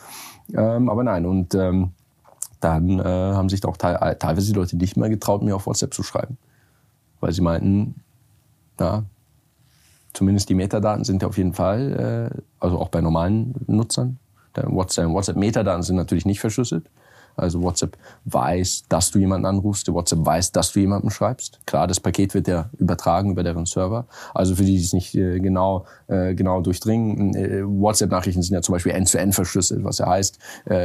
[0.54, 1.92] Ähm, aber nein, und ähm,
[2.60, 5.92] dann äh, haben sich auch te teilweise die Leute nicht mehr getraut, mir auf WhatsApp
[5.92, 6.38] zu schreiben.
[7.20, 7.96] Weil sie meinten,
[8.78, 9.04] ja,
[10.12, 14.18] zumindest die Metadaten sind ja auf jeden Fall, äh, also auch bei normalen Nutzern,
[14.54, 16.84] WhatsApp-Metadaten sind natürlich nicht verschlüsselt.
[17.36, 21.60] Also WhatsApp weiß, dass du jemanden anrufst, WhatsApp weiß, dass du jemanden schreibst.
[21.66, 24.06] Klar, das Paket wird ja übertragen über deren Server.
[24.34, 28.62] Also für die, die es nicht äh, genau, äh, genau durchdringen, äh, WhatsApp-Nachrichten sind ja
[28.62, 30.38] zum Beispiel end-to-end -end verschlüsselt, was ja heißt,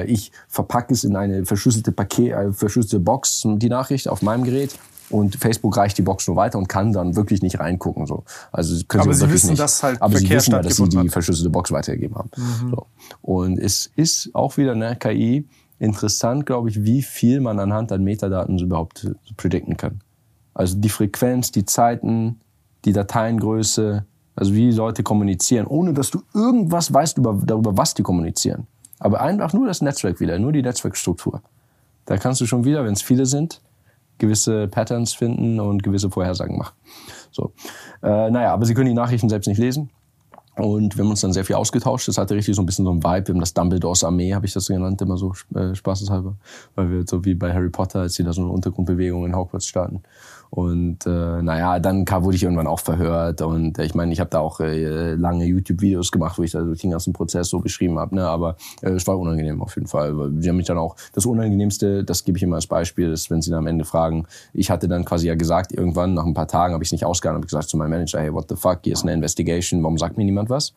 [0.06, 4.78] ich verpacke es in eine verschlüsselte Paket, verschlüsselte Box, die Nachricht auf meinem Gerät
[5.10, 8.06] und Facebook reicht die Box nur weiter und kann dann wirklich nicht reingucken.
[8.06, 8.24] So.
[8.52, 9.60] Also können aber sie, sie wissen, nicht.
[9.60, 12.30] dass halt aber Verkehr sie wissen ja, dass sie die verschlüsselte Box weitergegeben haben.
[12.36, 12.70] Mhm.
[12.72, 12.88] So.
[13.22, 15.48] Und es ist auch wieder eine KI
[15.80, 20.02] interessant, glaube ich, wie viel man anhand an Metadaten überhaupt predikten kann.
[20.54, 22.42] Also die Frequenz, die Zeiten,
[22.84, 24.06] die Dateiengröße,
[24.36, 28.68] also wie Leute kommunizieren, ohne dass du irgendwas weißt über, darüber, was die kommunizieren.
[29.00, 31.42] Aber einfach nur das Netzwerk wieder, nur die Netzwerkstruktur.
[32.06, 33.62] Da kannst du schon wieder, wenn es viele sind,
[34.18, 36.76] gewisse Patterns finden und gewisse Vorhersagen machen.
[37.32, 37.52] So.
[38.02, 39.90] Äh, naja, aber sie können die Nachrichten selbst nicht lesen.
[40.58, 42.08] Und wir haben uns dann sehr viel ausgetauscht.
[42.08, 43.28] Das hatte richtig so ein bisschen so ein Vibe.
[43.28, 46.36] Wir haben das Dumbledores Armee, habe ich das so genannt, immer so äh, spaßeshalber.
[46.74, 49.68] Weil wir so wie bei Harry Potter, als sie da so eine Untergrundbewegung in Hogwarts
[49.68, 50.02] starten.
[50.50, 53.42] Und äh, naja, dann wurde ich irgendwann auch verhört.
[53.42, 56.62] Und äh, ich meine, ich habe da auch äh, lange YouTube-Videos gemacht, wo ich da
[56.62, 58.16] durch den ganzen Prozess so beschrieben habe.
[58.16, 58.26] Ne?
[58.26, 60.14] Aber äh, es war unangenehm auf jeden Fall.
[60.40, 63.42] Sie haben mich dann auch, das Unangenehmste, das gebe ich immer als Beispiel, ist, wenn
[63.42, 66.48] sie dann am Ende fragen, ich hatte dann quasi ja gesagt, irgendwann nach ein paar
[66.48, 68.80] Tagen habe ich es nicht ausgehalten, habe gesagt zu meinem Manager, hey, what the fuck,
[68.84, 70.74] hier ist eine Investigation, warum sagt mir niemand was?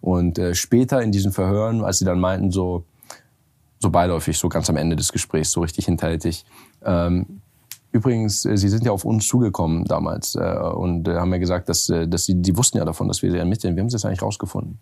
[0.00, 2.84] Und äh, später in diesen Verhören, als sie dann meinten, so,
[3.78, 6.44] so beiläufig, so ganz am Ende des Gesprächs, so richtig hinterhältig,
[6.84, 7.40] ähm,
[7.90, 11.68] Übrigens, äh, Sie sind ja auf uns zugekommen damals äh, und äh, haben ja gesagt,
[11.68, 13.76] dass, äh, dass Sie, die wussten ja davon, dass wir sie ermitteln.
[13.76, 14.78] Wie haben Sie das eigentlich rausgefunden?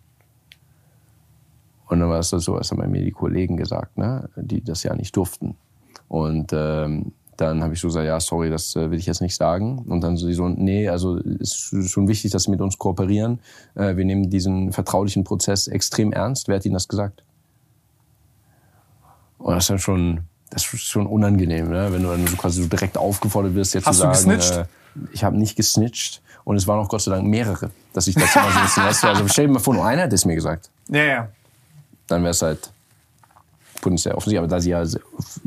[1.87, 4.29] Und dann war es so, was haben mir die Kollegen gesagt, ne?
[4.35, 5.55] die das ja nicht durften.
[6.09, 9.35] Und ähm, dann habe ich so gesagt, ja, sorry, das äh, will ich jetzt nicht
[9.35, 9.79] sagen.
[9.87, 13.39] Und dann so, die so, nee, also ist schon wichtig, dass Sie mit uns kooperieren.
[13.75, 16.47] Äh, wir nehmen diesen vertraulichen Prozess extrem ernst.
[16.47, 17.23] Wer hat Ihnen das gesagt?
[19.37, 21.91] Und das ist dann schon, das ist schon unangenehm, ne?
[21.91, 24.29] wenn du dann so quasi so direkt aufgefordert wirst, jetzt Hast zu sagen?
[24.31, 24.65] Äh,
[25.11, 28.33] ich habe nicht gesnitcht und es waren auch Gott sei Dank mehrere, dass ich das
[28.35, 30.25] mal so ein bisschen, weißt du, also stell dir mal vor, nur einer hätte es
[30.25, 30.69] mir gesagt.
[30.89, 31.29] Ja, ja.
[32.07, 32.71] Dann wäre es halt
[33.81, 34.83] potenziell offensichtlich, aber da sie ja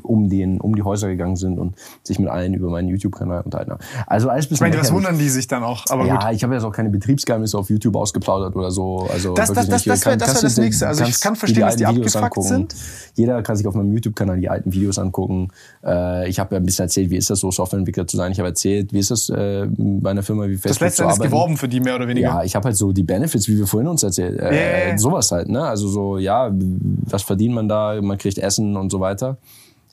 [0.02, 3.72] um, den, um die Häuser gegangen sind und sich mit allen über meinen YouTube-Kanal unterhalten
[3.72, 3.80] haben.
[4.06, 5.84] Also alles bisschen Ich meine, was wundern die sich dann auch?
[5.90, 6.34] Aber ja, gut.
[6.34, 9.08] ich habe jetzt auch keine Betriebsgeheimnisse auf YouTube ausgeplaudert oder so.
[9.12, 10.88] Also das das, das, das wäre wär das Nächste.
[10.88, 12.48] Also ich kann verstehen, dass die Videos abgefuckt angucken.
[12.48, 12.74] sind.
[13.14, 15.48] Jeder kann sich auf meinem YouTube-Kanal die alten Videos angucken.
[15.84, 18.32] Äh, ich habe ja ein bisschen erzählt, wie ist das so, Softwareentwickler zu sein.
[18.32, 21.20] Ich habe erzählt, wie ist das äh, bei einer Firma wie Facebook Das letzte ist
[21.20, 22.28] geworben für die mehr oder weniger.
[22.28, 24.38] Ja, ich habe halt so die Benefits, wie wir vorhin uns erzählt.
[24.38, 24.98] Äh, yeah.
[24.98, 25.62] Sowas halt, ne?
[25.62, 28.00] Also so, ja, was verdient man da?
[28.00, 29.38] Man kriegt Essen und so weiter.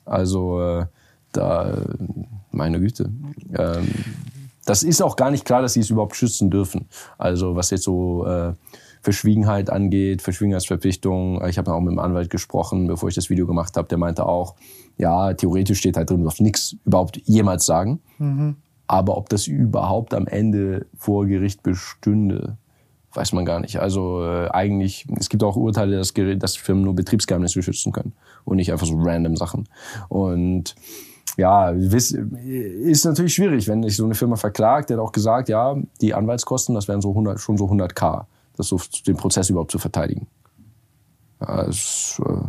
[0.08, 0.86] Also äh,
[1.32, 1.76] da,
[2.50, 3.10] meine Güte.
[3.56, 3.88] Ähm,
[4.64, 6.88] das ist auch gar nicht klar, dass sie es überhaupt schützen dürfen.
[7.16, 8.52] Also was jetzt so äh,
[9.02, 11.42] Verschwiegenheit angeht, Verschwiegenheitsverpflichtung.
[11.46, 13.88] Ich habe auch mit dem Anwalt gesprochen, bevor ich das Video gemacht habe.
[13.88, 14.54] Der meinte auch,
[14.96, 18.00] ja, theoretisch steht halt drin, du darfst nichts überhaupt jemals sagen.
[18.18, 18.56] Mhm.
[18.86, 22.56] Aber ob das überhaupt am Ende vor Gericht bestünde,
[23.14, 23.80] weiß man gar nicht.
[23.80, 28.12] Also äh, eigentlich, es gibt auch Urteile, dass, dass Firmen nur Betriebsgeheimnisse schützen können
[28.44, 29.68] und nicht einfach so random Sachen.
[30.08, 30.74] Und
[31.36, 34.90] ja, ist natürlich schwierig, wenn sich so eine Firma verklagt.
[34.90, 38.24] Der hat auch gesagt, ja, die Anwaltskosten, das wären so 100, schon so 100k,
[38.56, 40.26] das so den Prozess überhaupt zu verteidigen.
[41.40, 42.42] Ja, es, äh,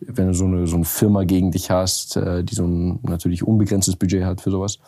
[0.00, 3.42] wenn du so eine, so eine Firma gegen dich hast, äh, die so ein natürlich
[3.42, 4.78] unbegrenztes Budget hat für sowas,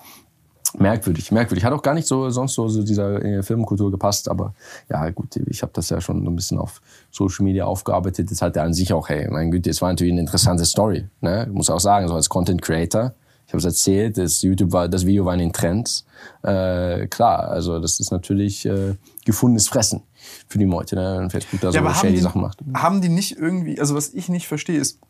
[0.78, 1.64] merkwürdig, merkwürdig.
[1.64, 4.54] Hat auch gar nicht so sonst so, so dieser äh, Filmkultur gepasst, aber
[4.88, 8.30] ja gut, ich habe das ja schon so ein bisschen auf Social Media aufgearbeitet.
[8.30, 11.08] Jetzt hat er an sich auch, hey, mein Güte, es war natürlich eine interessante Story.
[11.20, 11.46] Ne?
[11.48, 13.14] Ich muss auch sagen, so als Content Creator,
[13.46, 16.06] ich habe es erzählt, das YouTube war, das Video war in den Trends.
[16.42, 18.94] Äh, klar, also das ist natürlich äh,
[19.26, 20.02] gefundenes Fressen
[20.48, 21.18] für die Leute, ne?
[21.20, 22.60] wenn Facebook da ja, so shady Sachen macht.
[22.74, 25.00] Haben die nicht irgendwie, also was ich nicht verstehe ist,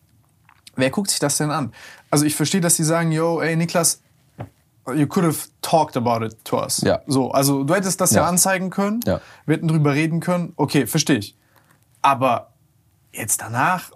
[0.74, 1.72] wer guckt sich das denn an?
[2.10, 4.00] Also ich verstehe, dass die sagen, yo, ey Niklas,
[4.88, 6.80] you could have talked about it to us.
[6.82, 7.00] Ja.
[7.06, 9.20] So, also du hättest das ja, ja anzeigen können, ja.
[9.46, 10.52] wir hätten drüber reden können.
[10.56, 11.36] Okay, verstehe ich.
[12.00, 12.52] Aber
[13.12, 13.90] jetzt danach.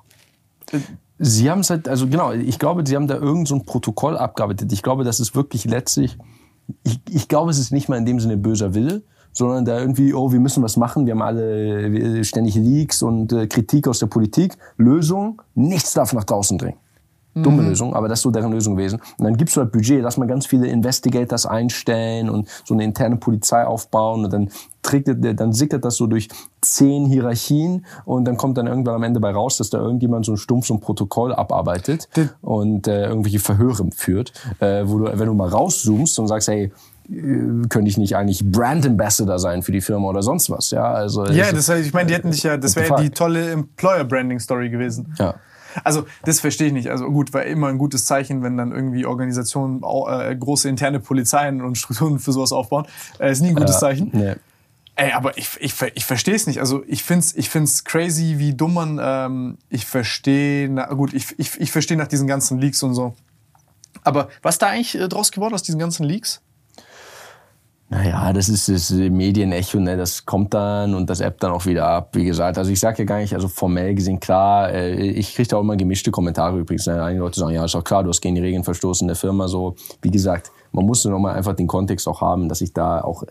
[0.73, 0.79] Äh,
[1.19, 4.73] sie haben es halt, also genau, ich glaube, sie haben da irgendein so Protokoll abgearbeitet.
[4.73, 6.19] Ich glaube, das ist wirklich letztlich,
[6.85, 10.15] ich, ich glaube, es ist nicht mal in dem Sinne böser Wille, sondern da irgendwie,
[10.15, 14.07] oh, wir müssen was machen, wir haben alle ständig Leaks und äh, Kritik aus der
[14.07, 14.57] Politik.
[14.77, 16.79] Lösung, nichts darf nach draußen dringen.
[17.43, 17.69] Dumme mhm.
[17.69, 19.01] Lösung, aber das ist so deren Lösung gewesen.
[19.19, 22.85] Und dann gibst du halt Budget, lass mal ganz viele Investigators einstellen und so eine
[22.85, 24.51] interne Polizei aufbauen und dann
[24.83, 26.29] trägt, dann sickert das so durch
[26.61, 30.33] zehn Hierarchien und dann kommt dann irgendwann am Ende bei raus, dass da irgendjemand so
[30.33, 35.19] ein stumpf so ein Protokoll abarbeitet Den und äh, irgendwelche Verhöre führt, äh, wo du,
[35.19, 36.73] wenn du mal rauszoomst und sagst, hey,
[37.11, 40.91] äh, könnte ich nicht eigentlich Brand Ambassador sein für die Firma oder sonst was, ja?
[40.91, 44.05] Also ja, das heißt, ich meine, die hätten dich ja, das wäre die tolle Employer
[44.05, 45.15] Branding Story gewesen.
[45.19, 45.35] Ja.
[45.85, 46.91] Also das verstehe ich nicht.
[46.91, 51.63] Also gut, war immer ein gutes Zeichen, wenn dann irgendwie Organisationen äh, große interne Polizeien
[51.63, 52.87] und Strukturen für sowas aufbauen.
[53.19, 54.11] Äh, ist nie ein gutes Zeichen.
[54.13, 54.35] Nee.
[54.99, 56.59] Ey, aber ich, ich, ich verstehe es nicht.
[56.59, 58.99] Also ich find's ich find's crazy, wie dumm man.
[59.01, 63.15] Ähm, ich verstehe, na gut, ich, ich, ich verstehe nach diesen ganzen Leaks und so.
[64.05, 66.41] Aber was da eigentlich äh, draus geworden aus diesen ganzen Leaks?
[67.89, 69.97] Naja, das ist das Medienecho, ne?
[69.97, 72.59] das kommt dann und das App dann auch wieder ab, wie gesagt.
[72.59, 75.61] Also ich sage ja gar nicht, also formell gesehen, klar, äh, ich kriege da auch
[75.61, 76.87] immer gemischte Kommentare übrigens.
[76.87, 77.01] Ne?
[77.01, 79.47] Einige Leute sagen, ja, ist auch klar, du hast gegen die Regeln verstoßen der Firma.
[79.47, 82.73] So, wie gesagt, man muss nur noch mal einfach den Kontext auch haben, dass ich
[82.73, 83.23] da auch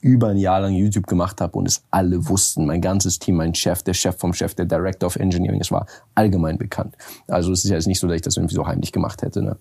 [0.00, 2.66] über ein Jahr lang YouTube gemacht habe und es alle wussten.
[2.66, 5.86] Mein ganzes Team, mein Chef, der Chef vom Chef, der Director of Engineering, es war
[6.14, 6.96] allgemein bekannt.
[7.28, 9.42] Also es ist ja jetzt nicht so, dass ich das irgendwie so heimlich gemacht hätte.
[9.42, 9.56] Ne?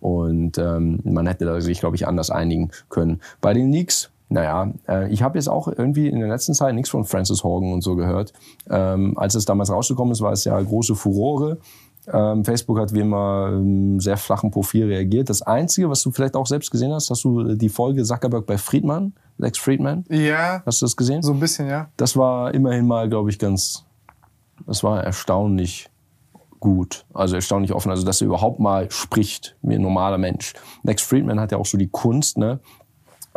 [0.00, 3.20] Und ähm, man hätte da sich, glaube ich, anders einigen können.
[3.40, 6.90] Bei den Leaks, naja, äh, ich habe jetzt auch irgendwie in der letzten Zeit nichts
[6.90, 8.32] von Francis Horgan und so gehört.
[8.70, 11.58] Ähm, als es damals rausgekommen ist, war es ja große Furore.
[12.12, 15.30] Ähm, Facebook hat wie immer ähm, sehr flachen Profil reagiert.
[15.30, 18.58] Das Einzige, was du vielleicht auch selbst gesehen hast, hast du die Folge Zuckerberg bei
[18.58, 20.04] Friedman, Lex Friedman?
[20.08, 20.62] Ja.
[20.66, 21.22] Hast du das gesehen?
[21.22, 21.88] So ein bisschen, ja.
[21.96, 23.84] Das war immerhin mal, glaube ich, ganz,
[24.66, 25.88] das war erstaunlich
[26.60, 30.54] gut, also erstaunlich offen, also dass er überhaupt mal spricht wie ein normaler Mensch.
[30.82, 32.60] Lex Friedman hat ja auch so die Kunst, ne,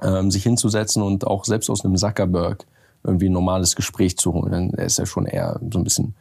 [0.01, 2.65] ähm, sich hinzusetzen und auch selbst aus einem Zuckerberg
[3.03, 4.73] irgendwie ein normales Gespräch zu holen.
[4.75, 6.15] Er ist ja schon eher so ein bisschen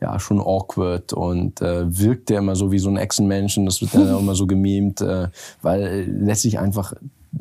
[0.00, 3.66] ja, schon awkward und äh, wirkt ja immer so wie so ein Echsenmenschen.
[3.66, 5.28] Das wird dann auch immer so gemimt, äh,
[5.62, 6.94] weil letztlich einfach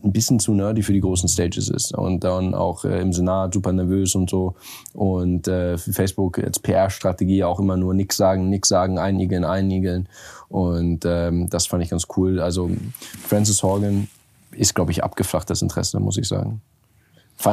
[0.04, 3.54] ein bisschen zu nerdy für die großen Stages ist und dann auch äh, im Senat
[3.54, 4.56] super nervös und so
[4.94, 10.10] und äh, Facebook als PR-Strategie auch immer nur nix sagen, nix sagen, einigeln, einigeln
[10.50, 12.40] und ähm, das fand ich ganz cool.
[12.40, 12.70] Also
[13.28, 14.08] Francis Horgan
[14.52, 16.62] ist, glaube ich, abgeflacht das Interesse, muss ich sagen.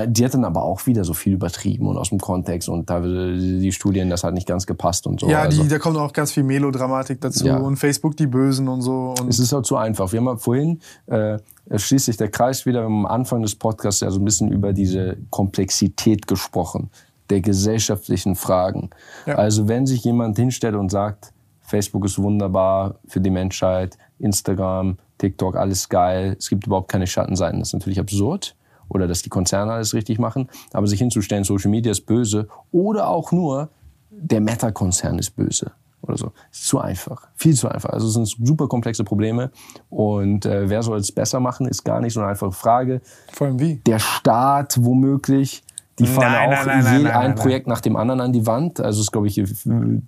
[0.07, 3.01] Die hat dann aber auch wieder so viel übertrieben und aus dem Kontext und da
[3.01, 5.29] die Studien, das hat nicht ganz gepasst und so.
[5.29, 7.59] Ja, die, also, da kommt auch ganz viel Melodramatik dazu ja.
[7.59, 9.15] und Facebook die Bösen und so.
[9.21, 10.11] Und es ist auch zu einfach.
[10.11, 11.39] Wir haben vorhin, äh,
[11.71, 15.19] schließt sich der Kreis wieder am Anfang des Podcasts ja so ein bisschen über diese
[15.31, 16.91] Komplexität gesprochen
[17.31, 18.91] der gesellschaftlichen Fragen.
[19.27, 19.37] Ja.
[19.37, 25.57] Also wenn sich jemand hinstellt und sagt, Facebook ist wunderbar für die Menschheit, Instagram, TikTok,
[25.57, 28.55] alles geil, es gibt überhaupt keine Schattenseiten, das ist natürlich absurd
[28.89, 33.09] oder dass die Konzerne alles richtig machen, aber sich hinzustellen, Social Media ist böse oder
[33.09, 33.69] auch nur
[34.11, 35.73] der Meta-Konzern ist böse
[36.03, 37.91] oder so, ist zu einfach, viel zu einfach.
[37.91, 39.51] Also es sind super komplexe Probleme
[39.91, 43.01] und äh, wer soll es besser machen, ist gar nicht so eine einfache Frage.
[43.33, 43.77] Vor allem wie?
[43.87, 45.63] Der Staat womöglich,
[45.99, 48.81] die fahren nein, auch nein, nein, je ein Projekt nach dem anderen an die Wand.
[48.81, 49.41] Also ist, glaube ich,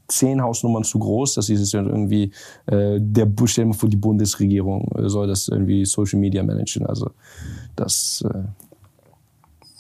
[0.09, 1.35] zehn Hausnummern zu groß.
[1.35, 2.33] Das ist jetzt irgendwie,
[2.67, 6.87] äh, der, stell dir vor, die Bundesregierung soll das irgendwie Social Media managen.
[6.87, 7.11] Also
[7.77, 8.43] das, äh,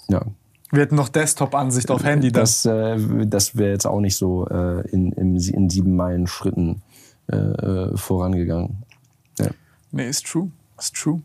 [0.08, 0.22] ja.
[0.72, 2.32] Wir hätten noch Desktop-Ansicht auf Handy.
[2.32, 2.42] Dann.
[2.42, 6.82] Das, äh, das wäre jetzt auch nicht so äh, in, in, in sieben Meilen Schritten
[7.30, 8.82] äh, äh, vorangegangen.
[9.38, 9.46] Ja.
[9.92, 10.50] Nee, ist true.
[10.78, 11.22] Ist true.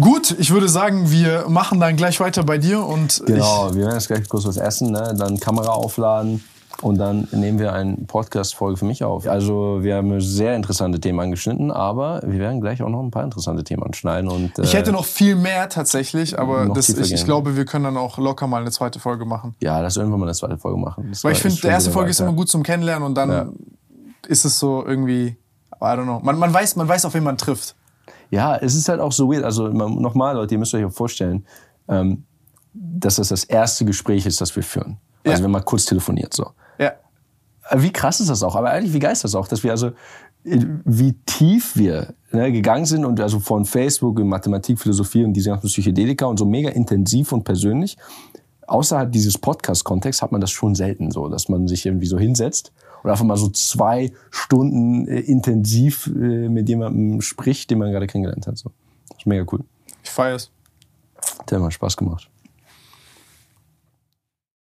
[0.00, 3.94] Gut, ich würde sagen, wir machen dann gleich weiter bei dir und genau, wir werden
[3.94, 5.14] jetzt gleich kurz was essen, ne?
[5.16, 6.44] dann Kamera aufladen
[6.82, 9.26] und dann nehmen wir eine Podcast-Folge für mich auf.
[9.26, 13.24] Also wir haben sehr interessante Themen angeschnitten, aber wir werden gleich auch noch ein paar
[13.24, 14.30] interessante Themen anschneiden.
[14.30, 17.84] Und, äh, ich hätte noch viel mehr tatsächlich, aber das, ich, ich, glaube, wir können
[17.84, 19.54] dann auch locker mal eine zweite Folge machen.
[19.60, 21.06] Ja, lass irgendwann mal eine zweite Folge machen.
[21.10, 23.48] Das Weil ich finde, die erste Folge ist immer gut zum Kennenlernen und dann ja.
[24.28, 25.36] ist es so irgendwie,
[25.80, 26.20] I don't know.
[26.22, 27.74] Man, man, weiß, man weiß, auf wen man trifft.
[28.30, 29.44] Ja, es ist halt auch so weird.
[29.44, 31.46] Also nochmal, Leute, ihr müsst euch auch vorstellen,
[31.88, 32.24] ähm,
[32.74, 34.98] dass das das erste Gespräch ist, das wir führen.
[35.24, 35.44] Also ja.
[35.44, 36.50] wenn man kurz telefoniert so.
[37.70, 37.76] Ja.
[37.76, 38.56] Äh, wie krass ist das auch?
[38.56, 39.88] Aber eigentlich, wie geil ist das auch, dass wir also,
[40.44, 45.32] äh, wie tief wir ne, gegangen sind und also von Facebook in Mathematik, Philosophie und
[45.32, 47.96] diese ganzen Psychedelika und so mega intensiv und persönlich.
[48.66, 52.72] Außerhalb dieses Podcast-Kontexts hat man das schon selten so, dass man sich irgendwie so hinsetzt
[53.02, 58.08] und einfach mal so zwei Stunden äh, intensiv äh, mit jemandem spricht, den man gerade
[58.08, 58.58] kennengelernt hat.
[58.58, 58.70] So.
[59.08, 59.60] Das ist mega cool.
[60.02, 60.50] Ich feiere es.
[61.48, 62.28] Der hat mal Spaß gemacht.